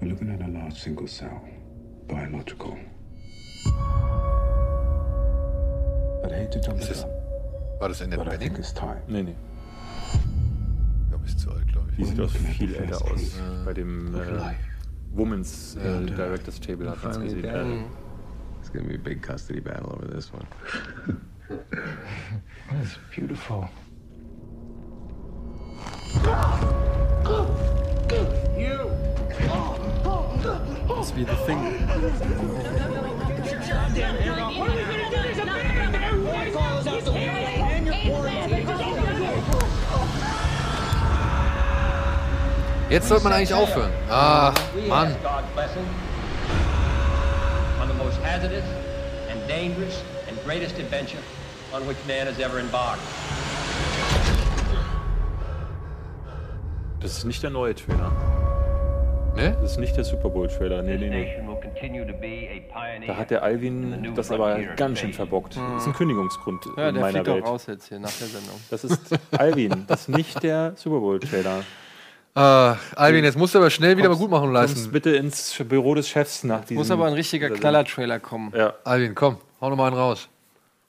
We're 0.00 0.10
looking 0.10 0.30
at 0.30 0.40
a 0.42 0.46
large 0.46 0.74
single 0.74 1.08
cell, 1.08 1.40
biological. 2.08 2.76
I'd 6.24 6.32
hate 6.32 6.50
to 6.52 6.60
jump 6.60 6.80
Ist 6.80 6.88
the 6.88 6.94
das, 6.94 7.02
gun, 7.02 7.10
war 7.80 7.88
das 7.88 8.00
in 8.00 8.10
der 8.10 8.18
but 8.18 8.26
I 8.28 8.30
think 8.36 8.40
Benning? 8.52 8.58
it's 8.60 8.72
time. 8.72 9.00
Nee, 9.08 9.22
nee. 9.22 9.36
Ja, 11.10 11.16
bist 11.18 11.38
zu 11.40 11.50
alt, 11.50 11.66
glaube 11.68 11.90
Die 11.96 12.02
ich. 12.02 12.08
sieht 12.08 12.20
aus 12.20 12.32
viel 12.32 12.74
älter 12.74 13.02
aus. 13.10 13.36
Ja. 13.36 13.64
Bei 13.64 13.72
dem 13.74 14.14
äh, 14.14 14.54
Women's 15.12 15.76
äh, 15.76 16.04
Directors 16.06 16.60
Table 16.60 16.90
hat 16.90 17.02
man 17.02 17.12
es 17.12 17.18
gesehen. 17.34 17.42
down. 17.42 17.84
It's 18.60 18.70
gonna 18.72 18.86
be 18.88 18.94
a 18.96 18.98
big 18.98 19.22
custody 19.22 19.60
battle 19.60 19.92
over 19.92 20.06
this 20.06 20.32
one. 20.32 20.46
That's 22.70 22.98
beautiful. 23.14 23.68
Das 30.42 30.67
ist 31.00 31.16
wie 31.16 31.24
The 31.24 31.36
Thing. 31.46 31.88
Jetzt 42.90 43.08
sollte 43.08 43.24
man 43.24 43.32
eigentlich 43.34 43.54
aufhören. 43.54 43.92
Ach, 44.08 44.54
Mann. 44.88 45.14
on 47.80 47.88
the 47.88 47.94
most 47.94 48.18
hazardous 48.22 48.64
and 49.30 49.46
dangerous 49.46 50.02
and 50.26 50.36
greatest 50.44 50.78
adventure 50.78 51.22
on 51.72 51.86
which 51.86 51.98
man 52.06 52.26
has 52.26 52.38
ever 52.38 52.58
embarked. 52.58 53.02
Das 57.00 57.18
ist 57.18 57.24
nicht 57.24 57.42
der 57.42 57.50
neue 57.50 57.74
Trailer. 57.74 58.47
Ne? 59.38 59.56
Das 59.62 59.72
ist 59.72 59.78
nicht 59.78 59.96
der 59.96 60.02
Super 60.04 60.28
Bowl 60.30 60.48
Trailer. 60.48 60.82
Nee, 60.82 60.96
nee, 60.98 61.08
nee. 61.08 63.06
Da 63.06 63.16
hat 63.16 63.30
der 63.30 63.42
Alvin 63.44 64.12
das 64.16 64.30
aber 64.32 64.58
ganz 64.76 64.98
schön 64.98 65.12
verbockt. 65.12 65.56
Das 65.56 65.82
ist 65.82 65.86
ein 65.86 65.92
Kündigungsgrund 65.94 66.64
Ja, 66.76 66.88
in 66.88 66.94
der 66.96 67.02
meiner 67.04 67.12
fliegt 67.18 67.28
auch 67.28 67.34
Welt. 67.36 67.44
raus 67.46 67.66
jetzt 67.66 67.88
hier 67.88 68.00
nach 68.00 68.10
der 68.10 68.26
Sendung. 68.26 68.56
Das 68.68 68.82
ist 68.84 69.00
Alvin, 69.30 69.84
das 69.86 70.00
ist 70.02 70.08
nicht 70.08 70.42
der 70.42 70.72
Super 70.76 70.98
Bowl 70.98 71.20
Trailer. 71.20 71.62
Ah, 72.34 72.76
Alvin, 72.96 73.24
jetzt 73.24 73.38
musst 73.38 73.54
du 73.54 73.58
aber 73.58 73.70
schnell 73.70 73.96
wieder 73.96 74.08
mal 74.08 74.14
Kommst- 74.16 74.20
gut 74.22 74.30
machen 74.30 74.52
lassen. 74.52 74.90
bitte 74.92 75.10
ins 75.16 75.54
Büro 75.68 75.94
des 75.94 76.08
Chefs 76.08 76.42
nach 76.44 76.62
diesem. 76.62 76.76
Muss 76.76 76.90
aber 76.90 77.06
ein 77.06 77.12
richtiger 77.14 77.48
Knaller-Trailer 77.50 78.18
kommen. 78.20 78.52
Ja. 78.56 78.74
Alvin, 78.84 79.14
komm, 79.14 79.36
hau 79.60 79.70
noch 79.70 79.76
mal 79.76 79.86
einen 79.88 79.96
raus. 79.96 80.28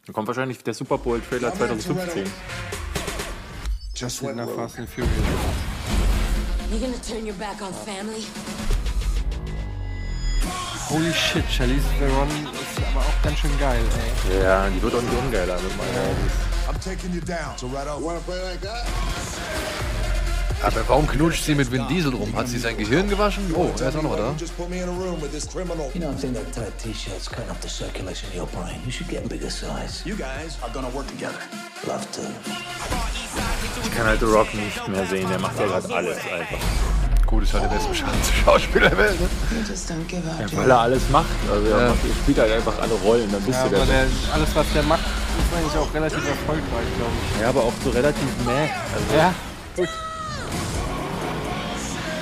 Dann 0.06 0.14
kommt 0.14 0.28
wahrscheinlich 0.28 0.64
der 0.64 0.74
Super 0.74 0.98
Bowl 0.98 1.22
Trailer 1.22 1.54
2015. 1.54 2.24
Just 3.96 4.24
nach 4.24 4.50
Fast 4.50 4.80
and 4.80 4.90
Furious. 4.90 5.10
You 6.72 6.78
gonna 6.78 6.98
turn 7.00 7.26
your 7.26 7.34
back 7.36 7.64
on 7.64 7.74
family? 7.74 8.24
Holy 10.88 11.12
shit, 11.14 11.44
Charlize 11.50 11.84
Theron 11.98 12.30
ist 12.30 12.88
aber 12.92 13.00
auch 13.00 13.22
ganz 13.24 13.40
schön 13.40 13.58
geil, 13.60 13.82
ey. 14.30 14.44
Ja, 14.44 14.70
die 14.70 14.80
wird 14.80 14.94
auch 14.94 15.02
nicht 15.02 15.14
ungeiler 15.18 15.60
mit 15.62 15.76
meiner. 15.78 16.10
I'm 16.70 16.80
taking 16.80 17.12
you 17.12 17.22
down, 17.22 17.58
so 17.58 17.68
right 17.68 17.88
off. 17.88 18.04
Wanna 18.04 18.20
play 18.20 18.40
like 18.44 18.62
that? 18.62 18.86
Aber 20.62 20.88
warum 20.88 21.08
knutscht 21.08 21.44
sie 21.44 21.56
mit 21.56 21.72
Vin 21.72 21.88
Diesel 21.88 22.14
rum? 22.14 22.36
Hat 22.36 22.48
sie 22.48 22.60
sein 22.60 22.78
Gehirn 22.78 23.10
gewaschen? 23.10 23.52
Oh, 23.56 23.72
er 23.80 23.90
ist 23.90 23.96
auch 23.96 24.04
noch 24.04 24.16
da. 24.16 24.36
Just 24.38 24.56
put 24.56 24.70
me 24.70 24.84
in 24.84 24.90
a 24.90 24.92
room 24.92 25.20
with 25.22 25.32
this 25.32 25.48
criminal. 25.48 25.90
You 25.96 26.02
know, 26.02 26.12
I 26.12 26.16
think 26.16 26.36
that 26.36 26.54
tight 26.54 26.78
t-shirt's 26.78 27.28
cutting 27.28 27.50
up 27.50 27.60
the 27.62 27.70
circulation 27.70 28.30
in 28.32 28.38
your 28.38 28.48
brain. 28.48 28.80
You 28.86 28.92
should 28.92 29.10
get 29.10 29.26
a 29.26 29.28
bigger 29.28 29.50
size. 29.50 30.04
You 30.06 30.16
guys 30.16 30.60
are 30.62 30.72
gonna 30.72 30.90
work 30.90 31.08
together. 31.08 31.40
Love 31.88 32.06
to. 32.12 33.49
Ich 33.84 33.92
kann 33.96 34.06
halt 34.08 34.20
The 34.20 34.26
Rock 34.26 34.54
nicht 34.54 34.88
mehr 34.88 35.06
sehen, 35.08 35.28
der 35.30 35.40
macht 35.40 35.60
ja 35.60 35.66
gerade 35.68 35.94
alles 35.96 36.18
einfach. 36.18 36.58
Gut, 37.26 37.44
ist 37.44 37.54
halt 37.54 37.64
der 37.66 37.70
beste 37.70 37.94
Schauspieler 38.46 38.90
der 38.90 38.98
Welt, 38.98 39.20
ne? 39.22 39.28
Ja, 40.40 40.58
weil 40.58 40.70
er 40.72 40.80
alles 40.80 41.04
macht. 41.12 41.28
Also 41.52 41.68
er 41.68 41.80
Ja. 41.82 41.88
macht, 41.90 42.00
er 42.04 42.16
spielt 42.24 42.40
halt 42.40 42.52
einfach 42.54 42.74
alle 42.82 42.94
Rollen, 42.94 43.32
dann 43.32 43.42
bist 43.44 43.60
Ja, 43.60 43.68
du 43.68 43.76
aber 43.76 43.86
der. 43.86 44.06
der, 44.06 44.34
alles, 44.34 44.50
was 44.56 44.66
der 44.74 44.84
macht, 44.84 45.02
ist 45.02 45.58
eigentlich 45.58 45.78
auch 45.78 45.94
relativ 45.94 46.28
erfolgreich, 46.28 46.90
glaube 46.98 47.12
ich. 47.36 47.42
Ja, 47.42 47.50
aber 47.50 47.62
auch 47.64 47.74
so 47.84 47.90
relativ 47.92 48.28
meh. 48.46 48.52
Also 48.62 49.16
Ja, 49.16 49.34
gut. 49.76 49.90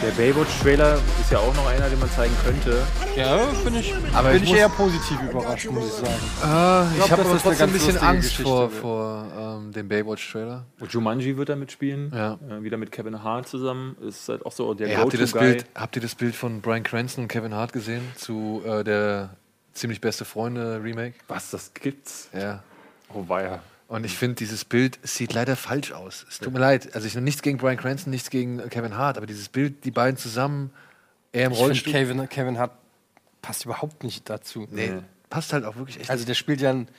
Der 0.03 0.11
Baywatch-Trailer 0.11 0.95
ist 1.19 1.31
ja 1.31 1.39
auch 1.39 1.53
noch 1.55 1.65
einer, 1.67 1.89
den 1.89 1.99
man 1.99 2.09
zeigen 2.11 2.33
könnte. 2.45 2.83
Ja, 3.15 3.39
finde 3.63 3.79
ich, 3.79 3.93
Aber 4.13 4.29
bin 4.29 4.37
ich 4.37 4.43
ich 4.43 4.49
muss- 4.49 4.57
eher 4.59 4.69
positiv 4.69 5.21
überrascht, 5.23 5.69
muss 5.71 5.87
ich 5.87 5.91
sagen. 5.93 6.13
Ah, 6.43 6.85
ich, 6.95 7.11
habe 7.11 7.21
aber 7.23 7.39
trotzdem 7.39 7.67
ein 7.69 7.73
bisschen 7.73 7.97
Angst 7.97 8.29
Geschichte 8.29 8.43
vor, 8.43 8.71
wird. 8.71 8.81
vor 8.81 9.25
ähm, 9.59 9.71
dem 9.71 9.87
Baywatch-Trailer. 9.87 10.65
Und 10.79 10.91
Jumanji 10.93 11.35
wird 11.35 11.49
da 11.49 11.55
mitspielen. 11.55 12.11
Ja. 12.13 12.37
Äh, 12.47 12.61
wieder 12.63 12.77
mit 12.77 12.91
Kevin 12.91 13.23
Hart 13.23 13.47
zusammen. 13.47 13.97
Ist 14.07 14.29
halt 14.29 14.45
auch 14.45 14.51
so 14.51 14.73
der 14.75 14.87
Ey, 14.89 14.95
habt, 14.95 15.13
ihr 15.13 15.19
das. 15.19 15.31
Bild, 15.33 15.65
habt 15.73 15.95
ihr 15.95 16.01
das 16.01 16.13
Bild 16.15 16.35
von 16.35 16.61
Brian 16.61 16.83
Cranston 16.83 17.23
und 17.23 17.27
Kevin 17.27 17.53
Hart 17.55 17.73
gesehen? 17.73 18.03
Zu 18.15 18.61
äh, 18.65 18.83
der 18.83 19.31
ziemlich 19.73 19.99
beste 19.99 20.25
Freunde-Remake? 20.25 21.15
Was, 21.27 21.49
das 21.49 21.73
gibt's? 21.73 22.29
Ja. 22.33 22.61
Oh 23.13 23.23
weia. 23.27 23.61
Und 23.87 24.05
ich 24.05 24.17
finde, 24.17 24.35
dieses 24.35 24.65
Bild 24.65 24.99
sieht 25.03 25.33
leider 25.33 25.55
falsch 25.55 25.93
aus. 25.93 26.25
Es 26.29 26.39
tut 26.39 26.51
mir 26.51 26.59
leid. 26.59 26.93
Also 26.93 27.07
ich 27.07 27.15
noch 27.15 27.21
nichts 27.21 27.41
gegen 27.41 27.57
Brian 27.57 27.77
Cranston, 27.77 28.11
nichts 28.11 28.29
gegen 28.29 28.57
Kevin 28.69 28.97
Hart, 28.97 29.17
aber 29.17 29.27
dieses 29.27 29.47
Bild, 29.47 29.85
die 29.85 29.91
beiden 29.91 30.17
zusammen, 30.17 30.71
er 31.31 31.45
im 31.45 31.51
Ich 31.53 31.57
finde, 31.57 31.69
Rollstuhl. 31.69 31.93
Kevin, 31.93 32.29
Kevin 32.29 32.57
hat 32.57 32.71
passt 33.41 33.63
überhaupt 33.63 34.03
nicht 34.03 34.29
dazu. 34.29 34.67
Nee, 34.71 34.91
passt 35.29 35.53
halt 35.53 35.63
auch 35.63 35.77
wirklich 35.77 35.99
echt. 36.01 36.09
Also 36.09 36.25
der 36.25 36.33
spielt 36.33 36.59
ja 36.59 36.71
ein, 36.71 36.89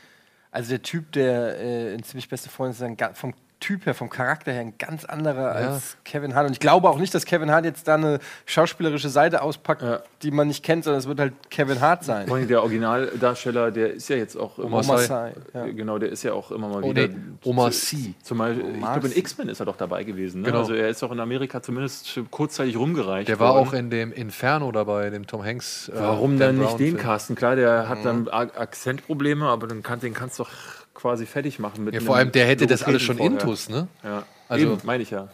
also 0.51 0.71
der 0.71 0.83
Typ, 0.83 1.13
der 1.13 1.59
äh, 1.59 1.95
in 1.95 2.03
ziemlich 2.03 2.29
beste 2.29 2.49
Freunde 2.49 2.75
ist, 2.75 2.83
ein, 2.83 3.15
vom 3.15 3.35
Typ 3.61 3.87
her, 3.87 3.95
vom 3.95 4.09
Charakter 4.09 4.53
her 4.53 4.61
ein 4.61 4.75
ganz 4.79 5.05
anderer 5.05 5.51
als 5.53 5.97
Kevin 6.05 6.35
Hart. 6.37 6.47
Und 6.47 6.53
ich 6.53 6.61
glaube 6.61 6.89
auch 6.89 6.99
nicht, 6.99 7.13
dass 7.13 7.25
Kevin 7.27 7.51
Hart 7.51 7.65
jetzt 7.65 7.89
da 7.89 7.95
eine 7.97 8.21
schauspielerische 8.47 9.09
Seite 9.09 9.43
auspackt, 9.43 9.85
die 10.23 10.31
man 10.31 10.47
nicht 10.47 10.63
kennt, 10.65 10.85
sondern 10.85 11.01
es 11.01 11.09
wird 11.09 11.19
halt 11.19 11.33
Kevin 11.51 11.81
Hart 11.81 12.05
sein. 12.05 12.29
Vor 12.29 12.37
allem 12.37 12.47
der 12.47 12.63
Originaldarsteller, 12.63 13.71
der 13.73 13.93
ist 13.95 14.09
ja 14.09 14.17
jetzt 14.17 14.37
auch 14.37 14.59
Omar 14.59 14.85
immer 14.85 14.99
Sy, 14.99 15.13
ja. 15.55 15.67
Genau, 15.67 15.99
der 15.99 16.11
ist 16.11 16.23
ja 16.23 16.33
auch 16.35 16.51
immer 16.53 16.69
mal 16.69 16.85
Oh, 16.85 16.91
wieder. 16.91 17.09
nee, 17.09 17.15
Omar 17.45 17.73
Sy. 17.73 18.15
Zum 18.23 18.39
Beispiel, 18.39 18.65
ich 18.71 18.77
Omar 18.77 18.93
glaube, 19.01 19.09
in. 19.15 19.19
X-Men 19.19 19.49
ist 19.49 19.61
er 19.61 19.67
doch 19.67 19.77
dabei 19.77 20.05
gewesen. 20.05 20.43
Ne? 20.43 20.47
Genau. 20.49 20.61
Also 20.61 20.75
er 20.75 20.89
ist 20.89 21.03
auch 21.03 21.11
in 21.13 21.19
Amerika 21.21 21.61
zumindest 21.61 22.21
kurzzeitig 22.31 22.77
rumgereicht. 22.77 23.29
Der 23.29 23.41
war 23.41 23.55
worden. 23.55 23.69
auch 23.69 23.73
in 23.73 23.91
dem 23.91 24.13
Inferno 24.13 24.71
dabei, 24.73 25.11
dem 25.11 25.27
Tom 25.27 25.45
Hanks. 25.45 25.89
äh, 25.89 25.93
Warum 25.99 26.39
Dan 26.39 26.57
dann 26.57 26.65
nicht 26.65 26.79
den 26.79 26.93
Film. 26.93 26.97
casten? 26.99 27.35
Klar, 27.37 27.57
der 27.57 27.89
hat 27.89 27.99
Mhm. 28.05 28.27
dann 28.27 28.29
Akzentprobleme, 28.29 29.47
aber 29.47 29.67
dann 29.67 29.83
kann, 29.83 30.01
den 30.01 30.15
kannst 30.15 30.39
du 30.39 30.45
doch 30.45 30.51
quasi 30.99 31.27
fertig 31.27 31.59
machen. 31.61 31.85
Mit 31.85 31.95
Ja, 31.95 32.01
vor 32.01 32.17
allem, 32.17 32.33
der 32.33 32.47
hätte 32.47 32.67
das 32.67 32.83
alles 32.83 33.03
schon 33.03 33.17
vorher. 33.19 33.33
intus, 33.41 33.69
ne? 33.69 33.87
Ja, 34.03 34.25
Also- 34.49 34.79
meine 34.83 35.03
ich 35.05 35.11
ja. 35.11 35.29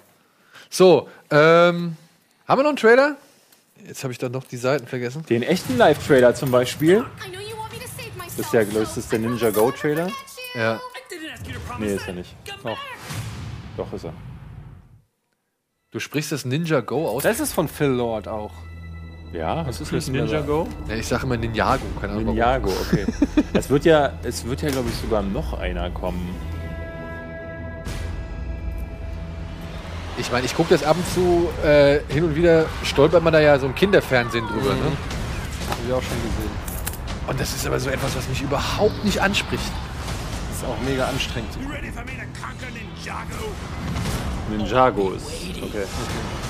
So, 0.69 1.09
ähm, 1.31 1.97
haben 2.47 2.59
wir 2.59 2.63
noch 2.63 2.69
einen 2.71 2.77
Trailer? 2.77 3.17
Jetzt 3.87 4.03
habe 4.05 4.13
ich 4.13 4.19
dann 4.19 4.33
noch 4.33 4.45
die 4.45 4.57
Seiten 4.57 4.87
vergessen. 4.87 5.25
Den 5.27 5.43
echten 5.43 5.77
Live-Trailer 5.79 6.35
zum 6.35 6.51
Beispiel. 6.51 7.05
Das 8.37 8.47
ist 8.47 8.53
ja, 8.53 8.63
ich, 8.63 8.73
das 8.73 8.97
ist 8.97 9.11
der 9.13 9.19
Ninja 9.21 9.51
Go-Trailer. 9.51 10.11
Ja. 10.55 10.81
Nee, 11.79 11.95
ist 11.95 12.07
er 12.07 12.15
nicht. 12.15 12.35
Doch. 12.63 12.77
Doch 13.77 13.93
ist 13.93 14.05
er. 14.05 14.13
Du 15.93 16.01
sprichst 16.01 16.33
das 16.33 16.45
Ninja 16.45 16.81
Go 16.81 17.09
aus? 17.09 17.23
Das 17.23 17.41
ist 17.41 17.53
von 17.53 17.69
Phil 17.69 17.87
Lord 17.89 18.27
auch. 18.27 18.53
Ja, 19.35 19.67
was 19.67 19.81
ist 19.81 19.93
das 19.93 20.07
Ninja 20.07 20.25
Miller. 20.25 20.43
Go? 20.43 20.69
Ja, 20.89 20.95
ich 20.95 21.07
sage 21.07 21.25
immer 21.25 21.37
Ninjago, 21.37 21.85
keine 22.01 22.13
Ahnung. 22.13 22.27
Ninjago, 22.27 22.71
okay. 22.71 23.05
es 23.53 23.69
wird 23.69 23.85
ja, 23.85 24.13
es 24.23 24.45
wird 24.45 24.63
ja, 24.63 24.71
glaube 24.71 24.89
ich, 24.89 24.95
sogar 24.95 25.23
noch 25.23 25.59
einer 25.59 25.91
kommen. 25.91 26.35
Ich 30.17 30.31
meine, 30.31 30.47
ich 30.47 30.55
gucke 30.55 30.71
das 30.71 30.85
ab 30.85 30.97
und 30.97 31.09
zu 31.13 31.49
äh, 31.67 31.99
hin 32.09 32.23
und 32.23 32.37
wieder, 32.37 32.67
stolpert 32.85 33.25
man 33.25 33.33
da 33.33 33.41
ja 33.41 33.59
so 33.59 33.67
im 33.67 33.75
Kinderfernsehen 33.75 34.47
drüber. 34.47 34.73
Ne? 34.75 34.93
Hab 35.69 35.79
ich 35.85 35.93
auch 35.93 36.03
schon 36.03 36.17
gesehen. 36.23 36.55
Und 37.27 37.41
das 37.41 37.53
ist 37.53 37.67
aber 37.67 37.81
so 37.81 37.91
etwas, 37.91 38.15
was 38.17 38.29
mich 38.29 38.41
überhaupt 38.41 39.05
nicht 39.05 39.21
anspricht. 39.21 39.73
Das 40.51 40.59
ist 40.59 40.65
auch 40.65 40.81
mega 40.89 41.07
anstrengend. 41.07 41.51
Ninjago 44.51 45.11
ist. 45.13 45.27
Okay. 45.27 45.71
Kacke. 45.73 46.44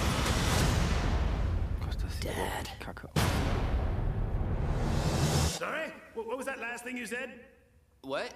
What, 6.35 6.45
what 6.45 6.47
was 6.47 6.61
that 6.61 6.61
last 6.61 6.83
thing 6.83 6.97
you 6.97 7.07
said? 7.07 7.31
What? 8.03 8.35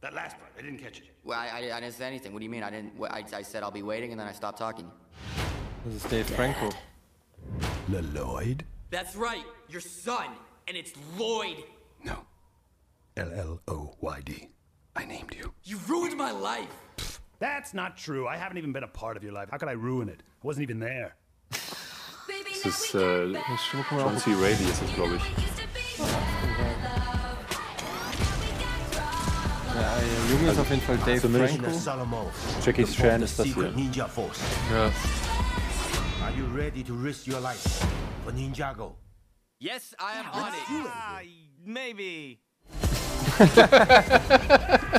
That 0.00 0.14
last 0.14 0.38
part. 0.38 0.50
I 0.58 0.62
didn't 0.62 0.78
catch 0.78 0.98
it. 1.00 1.04
Well, 1.22 1.38
I, 1.38 1.48
I, 1.48 1.76
I 1.76 1.80
didn't 1.80 1.92
say 1.92 2.06
anything. 2.06 2.32
What 2.32 2.38
do 2.38 2.44
you 2.44 2.50
mean? 2.50 2.62
I 2.62 2.70
didn't. 2.70 2.96
What, 2.96 3.12
I, 3.12 3.24
I 3.34 3.42
said 3.42 3.62
I'll 3.62 3.70
be 3.70 3.82
waiting, 3.82 4.10
and 4.10 4.18
then 4.18 4.26
I 4.26 4.32
stopped 4.32 4.58
talking. 4.58 4.90
Das 5.84 5.94
ist 5.96 6.10
Dave 6.10 6.24
Franco. 6.24 6.70
Lloyd? 7.88 8.64
That's 8.90 9.16
right, 9.16 9.44
your 9.68 9.82
son, 9.82 10.28
and 10.66 10.78
it's 10.78 10.92
Lloyd. 11.18 11.64
No. 12.02 12.16
L 13.18 13.30
L 13.34 13.60
O 13.68 13.94
Y 14.00 14.20
D. 14.24 14.48
I 14.96 15.04
named 15.04 15.34
you. 15.38 15.52
You 15.64 15.78
ruined 15.86 16.16
my 16.16 16.30
life. 16.30 17.20
That's 17.38 17.74
not 17.74 17.98
true. 17.98 18.26
I 18.26 18.38
haven't 18.38 18.56
even 18.56 18.72
been 18.72 18.84
a 18.84 18.88
part 18.88 19.18
of 19.18 19.22
your 19.22 19.34
life. 19.34 19.50
How 19.50 19.58
could 19.58 19.68
I 19.68 19.74
ruin 19.74 20.08
it? 20.08 20.22
I 20.42 20.46
wasn't 20.46 20.62
even 20.62 20.80
there. 20.80 21.14
Das 21.50 22.64
ist 22.64 22.94
äh, 22.94 23.32
John 23.90 24.18
C. 24.18 24.32
Reilly 24.32 24.70
ist 24.70 24.82
das, 24.82 24.94
glaube 24.94 25.16
ich. 25.16 25.65
Der 30.00 30.36
Junge 30.36 30.50
ist 30.50 30.58
auf 30.58 30.70
jeden 30.70 30.82
Fall 30.82 30.98
Dave 30.98 31.20
Franco. 31.20 32.30
Jackie 32.64 32.84
Chan 32.84 33.22
ist 33.22 33.38
das 33.38 33.46
hier. 33.46 33.54
Secret 33.54 33.76
Ninja 33.76 34.08
Force. 34.08 34.38
Ja. 34.72 34.84
Are 36.24 36.32
you 36.36 36.46
ready 36.54 36.82
to 36.82 36.94
risk 36.94 37.26
your 37.26 37.40
life 37.40 37.86
for 38.24 38.32
Ninjago? 38.32 38.96
Yes, 39.58 39.94
I 39.98 40.18
am 40.18 40.26
on 40.32 40.52
it. 40.52 40.86
Ah, 40.88 41.20
maybe. 41.64 42.40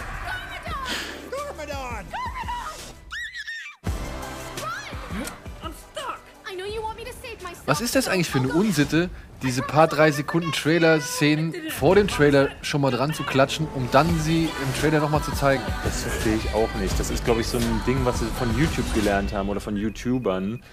Was 7.68 7.82
ist 7.82 7.96
das 7.98 8.08
eigentlich 8.08 8.30
für 8.30 8.38
eine 8.38 8.54
Unsitte, 8.54 9.10
diese 9.44 9.62
paar 9.62 9.90
drei 9.90 10.10
Sekunden 10.12 10.54
Trailer-Szenen 10.54 11.54
vor 11.72 11.96
dem 11.96 12.08
Trailer 12.08 12.48
schon 12.62 12.80
mal 12.80 12.92
dran 12.92 13.14
zu 13.14 13.24
klatschen, 13.24 13.68
um 13.76 13.90
dann 13.92 14.08
sie 14.22 14.46
im 14.46 14.80
Trailer 14.80 15.02
nochmal 15.02 15.22
zu 15.22 15.34
zeigen? 15.34 15.62
Das 15.84 16.04
verstehe 16.04 16.38
ich 16.38 16.54
auch 16.54 16.74
nicht. 16.76 16.98
Das 16.98 17.12
ist, 17.12 17.26
glaube 17.26 17.42
ich, 17.42 17.48
so 17.48 17.58
ein 17.58 17.82
Ding, 17.86 18.06
was 18.06 18.20
sie 18.20 18.26
von 18.40 18.58
YouTube 18.58 18.86
gelernt 18.94 19.34
haben 19.34 19.50
oder 19.50 19.60
von 19.60 19.76
YouTubern. 19.76 20.64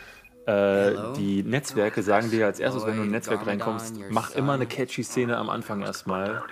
Äh, 0.46 0.92
die 1.16 1.42
Netzwerke 1.42 2.00
sagen 2.04 2.30
dir 2.30 2.46
als 2.46 2.60
erstes, 2.60 2.86
wenn 2.86 2.94
du 2.94 3.02
in 3.02 3.08
ein 3.08 3.10
Netzwerk 3.10 3.44
reinkommst, 3.44 3.96
mach 4.10 4.30
immer 4.30 4.52
eine 4.52 4.66
catchy 4.66 5.02
Szene 5.02 5.36
am 5.36 5.50
Anfang 5.50 5.82
erstmal, 5.82 6.44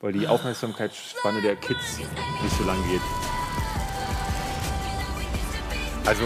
weil 0.00 0.14
die 0.14 0.26
Aufmerksamkeitsspanne 0.26 1.42
der 1.42 1.56
Kids 1.56 1.98
nicht 2.42 2.56
so 2.56 2.64
lang 2.64 2.78
geht. 2.90 3.02
Also, 6.06 6.24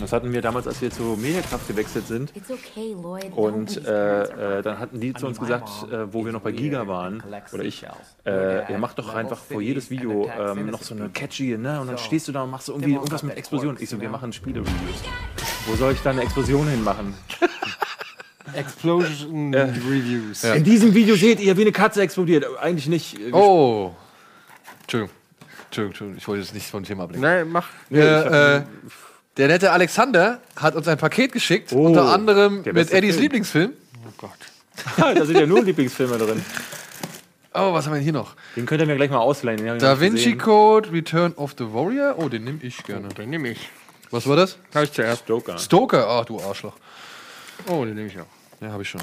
Das 0.00 0.12
hatten 0.12 0.32
wir 0.32 0.40
damals, 0.42 0.66
als 0.68 0.80
wir 0.80 0.90
zu 0.90 1.02
Mediakraft 1.20 1.66
gewechselt 1.66 2.06
sind. 2.06 2.34
It's 2.36 2.50
okay, 2.50 2.94
Lloyd. 3.00 3.32
Und 3.34 3.84
äh, 3.84 4.58
äh, 4.58 4.62
dann 4.62 4.78
hatten 4.78 5.00
die 5.00 5.12
zu 5.12 5.26
uns 5.26 5.40
gesagt, 5.40 5.68
äh, 5.92 6.12
wo 6.12 6.24
wir 6.24 6.32
noch 6.32 6.40
bei 6.42 6.52
Giga 6.52 6.86
waren, 6.86 7.22
oder 7.52 7.64
ich, 7.64 7.84
äh, 8.24 8.70
ja, 8.72 8.78
mach 8.78 8.94
doch 8.94 9.12
einfach 9.14 9.38
vor 9.38 9.60
jedes 9.60 9.90
Video 9.90 10.30
ähm, 10.38 10.70
noch 10.70 10.82
so 10.82 10.94
eine 10.94 11.08
catchy, 11.08 11.58
ne? 11.58 11.80
Und 11.80 11.88
dann 11.88 11.98
stehst 11.98 12.28
du 12.28 12.32
da 12.32 12.42
und 12.44 12.50
machst 12.50 12.66
so 12.66 12.72
irgendwie 12.72 12.94
irgendwas 12.94 13.22
mit 13.24 13.36
Explosion. 13.36 13.76
Ich 13.80 13.90
so, 13.90 14.00
wir 14.00 14.08
machen 14.08 14.32
Spiele-Reviews. 14.32 15.02
Wo 15.66 15.74
soll 15.74 15.92
ich 15.92 16.00
da 16.02 16.10
eine 16.10 16.22
Explosion 16.22 16.68
hinmachen? 16.68 17.14
Explosion 18.54 19.54
Reviews. 19.54 20.44
In 20.44 20.64
diesem 20.64 20.94
Video 20.94 21.16
seht 21.16 21.40
ihr, 21.40 21.56
wie 21.56 21.62
eine 21.62 21.72
Katze 21.72 22.00
explodiert. 22.02 22.46
Eigentlich 22.60 22.88
nicht. 22.88 23.18
äh, 23.18 23.32
Oh. 23.32 23.92
Entschuldigung. 24.82 25.14
Entschuldigung, 25.66 25.90
Entschuldigung, 25.90 26.16
ich 26.18 26.28
wollte 26.28 26.42
jetzt 26.42 26.54
nicht 26.54 26.66
vom 26.70 26.82
Thema 26.84 27.04
ablenken. 27.04 27.28
Nein, 27.28 27.48
mach. 27.50 27.68
Nee, 27.90 28.00
äh, 28.00 28.62
der 29.38 29.48
nette 29.48 29.70
Alexander 29.72 30.40
hat 30.56 30.74
uns 30.74 30.86
ein 30.88 30.98
Paket 30.98 31.32
geschickt, 31.32 31.72
Oh, 31.72 31.86
unter 31.86 32.04
anderem 32.12 32.62
der 32.64 32.74
mit 32.74 32.92
Eddies 32.92 33.14
Film. 33.14 33.22
Lieblingsfilm. 33.22 33.72
Oh 34.06 34.12
Gott. 34.18 34.30
da 35.16 35.24
sind 35.24 35.38
ja 35.38 35.46
nur 35.46 35.62
Lieblingsfilme 35.62 36.18
drin. 36.18 36.44
Oh, 37.54 37.72
was 37.72 37.86
haben 37.86 37.92
wir 37.92 37.96
denn 37.96 38.04
hier 38.04 38.12
noch? 38.12 38.34
Den 38.56 38.66
könnt 38.66 38.80
ihr 38.82 38.86
mir 38.86 38.96
gleich 38.96 39.10
mal 39.10 39.18
ausleihen. 39.18 39.58
den 39.64 39.76
ich 39.76 39.80
Da 39.82 39.98
Vinci. 39.98 40.36
Code, 40.36 40.92
Return 40.92 41.32
of 41.34 41.54
the 41.58 41.64
Warrior. 41.72 42.14
Oh, 42.18 42.28
den 42.28 42.44
nehme 42.44 42.58
ich 42.62 42.82
gerne. 42.84 43.08
Den 43.08 43.30
nehme 43.30 43.48
ich. 43.48 43.68
Was 44.10 44.26
war 44.28 44.36
das? 44.36 44.58
Habe 44.74 44.84
ich 44.84 44.92
zuerst. 44.92 45.22
Stoker. 45.24 45.58
Stoker. 45.58 46.06
Ach, 46.08 46.24
du 46.24 46.40
Arschloch. 46.40 46.74
Oh, 47.68 47.84
den 47.84 47.94
nehme 47.94 48.06
ich 48.08 48.18
auch. 48.20 48.26
Ja, 48.60 48.70
habe 48.72 48.82
ich 48.82 48.88
schon. 48.90 49.00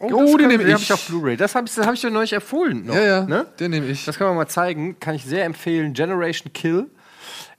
Oh, 0.00 0.08
Oh, 0.12 0.36
den 0.36 0.48
nehme 0.48 0.64
den 0.64 0.72
hab 0.74 0.80
ich. 0.80 0.86
ich 0.86 0.92
auf 0.92 1.06
Blu-ray. 1.08 1.36
Das 1.36 1.54
habe 1.54 1.66
ich, 1.66 1.74
das 1.74 1.84
hab 1.86 1.94
ich 1.94 2.00
dir 2.00 2.10
neulich 2.10 2.32
empfohlen. 2.32 2.86
Noch, 2.86 2.94
Ja, 2.94 3.02
ja, 3.04 3.20
Ne? 3.24 3.46
den 3.58 3.72
nehme 3.72 3.86
ich. 3.86 4.04
Das 4.04 4.16
kann 4.16 4.28
man 4.28 4.36
mal 4.36 4.46
zeigen. 4.46 4.98
Kann 5.00 5.14
ich 5.14 5.24
sehr 5.24 5.44
empfehlen. 5.44 5.92
Generation 5.92 6.52
Kill 6.52 6.86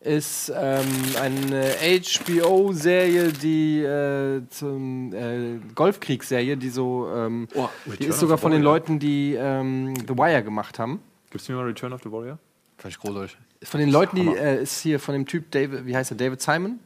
ist 0.02 0.52
ähm, 0.56 0.86
eine 1.22 1.74
HBO-Serie, 1.82 3.34
die 3.34 3.82
äh, 3.84 4.42
zum 4.50 5.14
äh, 5.14 5.60
Golfkriegsserie, 5.76 6.56
die 6.58 6.70
so, 6.70 7.10
ähm, 7.14 7.48
Oh, 7.56 7.68
die 8.00 8.06
ist 8.06 8.20
sogar 8.20 8.38
the 8.38 8.42
von 8.42 8.52
den. 8.52 8.62
Leuten, 8.62 9.00
die 9.00 9.36
ähm, 9.38 9.94
The 10.08 10.16
Wire 10.18 10.44
gemacht 10.44 10.80
haben. 10.80 11.02
Gibst 11.32 11.48
du 11.48 11.54
mir 11.54 11.60
mal 11.60 11.66
Return 11.68 11.94
of 11.94 12.02
the 12.04 12.12
Warrior? 12.12 12.38
Fand 12.78 12.94
ich 12.94 13.00
großartig. 13.00 13.38
Von 13.64 13.80
den 13.82 13.90
Leuten, 13.90 14.16
die 14.16 14.28
äh, 14.28 14.62
ist 14.64 14.80
hier 14.82 15.00
von 15.00 15.14
dem 15.14 15.26
Typ 15.26 15.52
David, 15.52 15.86
wie 15.86 15.96
heißt 15.96 16.12
er, 16.12 16.18
David 16.18 16.42
Simon, 16.42 16.80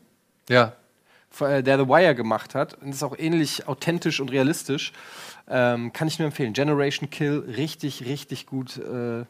Ja. 0.50 0.74
von, 1.30 1.52
äh, 1.52 1.64
der 1.64 1.78
The 1.78 1.88
Wire 1.88 2.16
gemacht 2.16 2.56
hat. 2.56 2.74
Und 2.82 2.90
ist 2.90 3.04
auch 3.04 3.16
ähnlich 3.18 3.68
authentisch 3.68 4.20
und 4.20 4.32
realistisch. 4.32 4.92
Ähm, 5.48 5.94
kann 5.94 6.08
ich 6.08 6.18
nur 6.18 6.26
empfehlen. 6.26 6.54
Generation 6.54 7.10
Kill, 7.12 7.40
richtig, 7.58 8.06
richtig 8.06 8.48
gut. 8.48 8.78
Äh, 8.78 9.26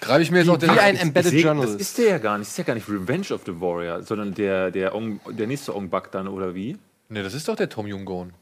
Greife 0.00 0.22
ich 0.22 0.30
mir 0.30 0.38
jetzt 0.38 0.46
Wie- 0.46 0.50
auch 0.52 0.56
den 0.58 0.74
wie 0.74 0.78
ein 0.78 0.96
Embedded 0.96 1.30
seh- 1.30 1.40
Journalist. 1.42 1.74
Das 1.74 1.80
ist 1.82 1.98
der 1.98 2.08
ja 2.08 2.18
gar 2.18 2.38
nicht. 2.38 2.46
Das 2.48 2.52
ist 2.52 2.58
ja 2.58 2.64
gar 2.64 2.74
nicht 2.74 2.88
Revenge 2.88 3.32
of 3.32 3.42
the 3.46 3.60
Warrior, 3.60 4.02
sondern 4.02 4.34
der, 4.34 4.70
der, 4.70 4.94
Ong, 4.94 5.20
der 5.30 5.46
nächste 5.46 5.74
Ong 5.76 5.88
Bak 5.90 6.10
dann, 6.12 6.28
oder 6.28 6.54
wie? 6.54 6.76
Nee, 7.08 7.22
das 7.22 7.34
ist 7.34 7.48
doch 7.48 7.56
der 7.56 7.68
Tom 7.68 7.86
Jung-Gon. 7.86 8.32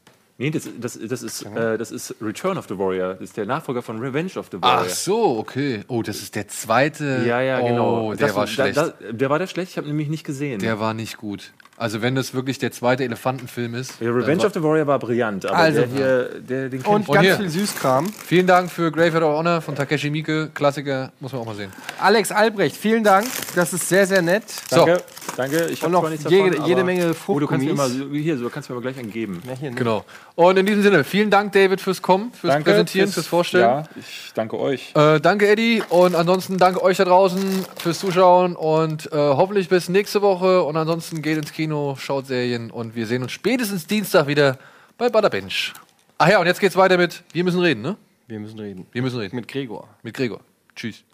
Nee, 0.41 0.51
das, 0.51 0.69
das, 0.81 0.97
das, 1.03 1.23
ist, 1.25 1.43
äh, 1.47 1.77
das 1.77 1.91
ist 1.91 2.15
Return 2.23 2.59
of 2.59 2.67
the 2.69 2.79
Warrior. 2.79 3.15
Das 3.15 3.23
ist 3.23 3.37
der 3.37 3.45
Nachfolger 3.45 3.83
von 3.83 3.99
Revenge 3.99 4.31
of 4.37 4.47
the 4.53 4.63
Warrior. 4.63 4.85
Ach 4.87 4.89
so, 4.89 5.37
okay. 5.39 5.83
Oh, 5.89 6.03
das 6.03 6.19
ist 6.23 6.37
der 6.37 6.47
zweite. 6.47 7.25
Ja, 7.27 7.41
ja, 7.41 7.61
genau. 7.61 8.11
Oh, 8.11 8.15
der 8.15 8.29
Das 8.29 8.37
war 8.37 8.45
da- 8.47 8.53
schlecht. 8.53 8.77
da- 8.77 8.93
der 9.11 9.31
war 9.31 9.41
der 9.41 9.49
schlecht? 9.49 9.73
Ich 9.73 9.79
habe 9.79 9.89
nämlich 9.89 10.09
nicht 10.09 10.23
gesehen. 10.25 10.61
der 10.61 10.79
war 10.79 10.95
nicht 10.95 11.17
gut. 11.17 11.53
Also 11.79 12.03
wenn 12.03 12.17
das 12.17 12.35
wirklich 12.35 12.59
der 12.59 12.73
zweite 12.73 13.05
Elefantenfilm 13.05 13.75
ist. 13.77 14.01
ja, 14.01 14.11
Revenge 14.11 14.45
of 14.45 14.53
the 14.53 14.63
Warrior 14.63 14.87
war 14.89 14.99
brillant, 14.99 15.47
aber 15.47 15.57
Also- 15.57 15.81
der 15.83 15.89
hier, 15.89 16.29
der, 16.41 16.69
den 16.71 16.83
und 16.83 17.07
ganz 17.07 17.21
hier. 17.25 17.37
viel 17.37 17.49
Süßkram. 17.49 18.07
Vielen 18.27 18.47
Dank 18.49 18.71
für 18.71 18.91
Graveyard 18.91 19.23
of 19.23 19.39
Honor 19.39 19.61
von 19.61 19.77
Takeshi 19.77 20.11
Miike. 20.11 20.51
Klassiker, 20.53 21.13
muss 21.21 21.33
man 21.33 21.43
auch 21.43 21.47
mal 21.47 21.55
sehen. 21.55 21.73
Alex 22.01 22.33
Albrecht, 22.33 22.77
vielen 22.77 23.05
Dank. 23.05 23.27
Das 23.55 23.73
ist 23.73 23.89
sehr, 23.89 24.07
sehr 24.07 24.23
nett. 24.23 24.43
So, 24.71 24.85
Danke. 24.85 25.03
Danke, 25.37 25.67
ich 25.67 25.81
habe 25.83 25.93
noch 25.93 26.09
nichts 26.11 26.29
jede- 26.29 26.51
davon, 26.51 26.67
jede 26.67 26.83
Menge 26.83 27.15
Oh, 27.29 27.39
du 27.39 27.47
kannst 27.47 27.65
mir 27.65 27.75
mal 27.75 27.89
so- 27.89 28.07
hier, 28.11 28.37
so 28.39 28.45
du 28.45 28.51
kannst 28.51 28.69
mir 28.69 28.75
mal 28.75 28.81
gleich 28.83 28.99
einen 28.99 29.13
geben. 29.13 29.41
Genau. 29.77 30.05
Und 30.35 30.57
in 30.59 30.67
diesem 30.67 30.83
Sinne, 30.83 31.05
vielen 31.05 31.31
Dank, 31.31 31.53
David, 31.53 31.81
fürs 31.81 32.03
Kommen, 32.03 32.33
fürs 32.33 32.55
Danke 32.55 32.71
Präsentieren, 32.71 33.09
fürs, 33.13 33.27
Vorstellen. 33.29 33.63
Ja, 33.65 33.85
ich 33.97 34.33
danke 34.35 34.59
euch. 34.59 34.93
Äh, 34.97 35.21
danke, 35.21 35.47
Eddie. 35.47 35.83
Und 35.91 36.17
ansonsten 36.17 36.59
danke 36.59 36.83
euch 36.83 36.97
da 36.97 37.05
draußen 37.05 37.65
fürs 37.81 38.01
Zuschauen. 38.01 38.57
Und 38.57 39.13
äh, 39.13 39.17
hoffentlich 39.17 39.69
bis 39.69 39.89
nächste 39.89 40.23
Woche. 40.23 40.65
Und 40.65 40.77
ansonsten 40.77 41.23
geht 41.23 41.37
ins 41.39 41.53
Kino, 41.69 41.97
schaut 41.97 42.27
Serien. 42.27 42.71
Und 42.71 42.97
wir 42.97 43.07
sehen 43.07 43.23
uns 43.23 43.33
spätestens 43.33 43.87
Dienstag 43.87 44.27
wieder 44.27 44.57
bei 44.97 45.11
Butter 45.11 45.29
Bench. 45.29 45.75
Ach 46.17 46.27
ja, 46.27 46.41
und 46.41 46.47
jetzt 46.47 46.61
geht's 46.61 46.77
weiter 46.77 46.97
mit 46.97 47.23
Wir 47.33 47.45
müssen 47.45 47.61
reden, 47.61 47.83
ne? 47.83 47.99
Wir 48.27 48.41
müssen 48.41 48.59
reden. 48.59 48.87
Wir 48.91 49.03
müssen 49.03 49.19
reden. 49.19 49.37
Mit 49.37 49.49
Gregor. 49.49 49.87
Mit 50.03 50.15
Gregor. 50.15 50.41
Tschüss. 50.75 51.05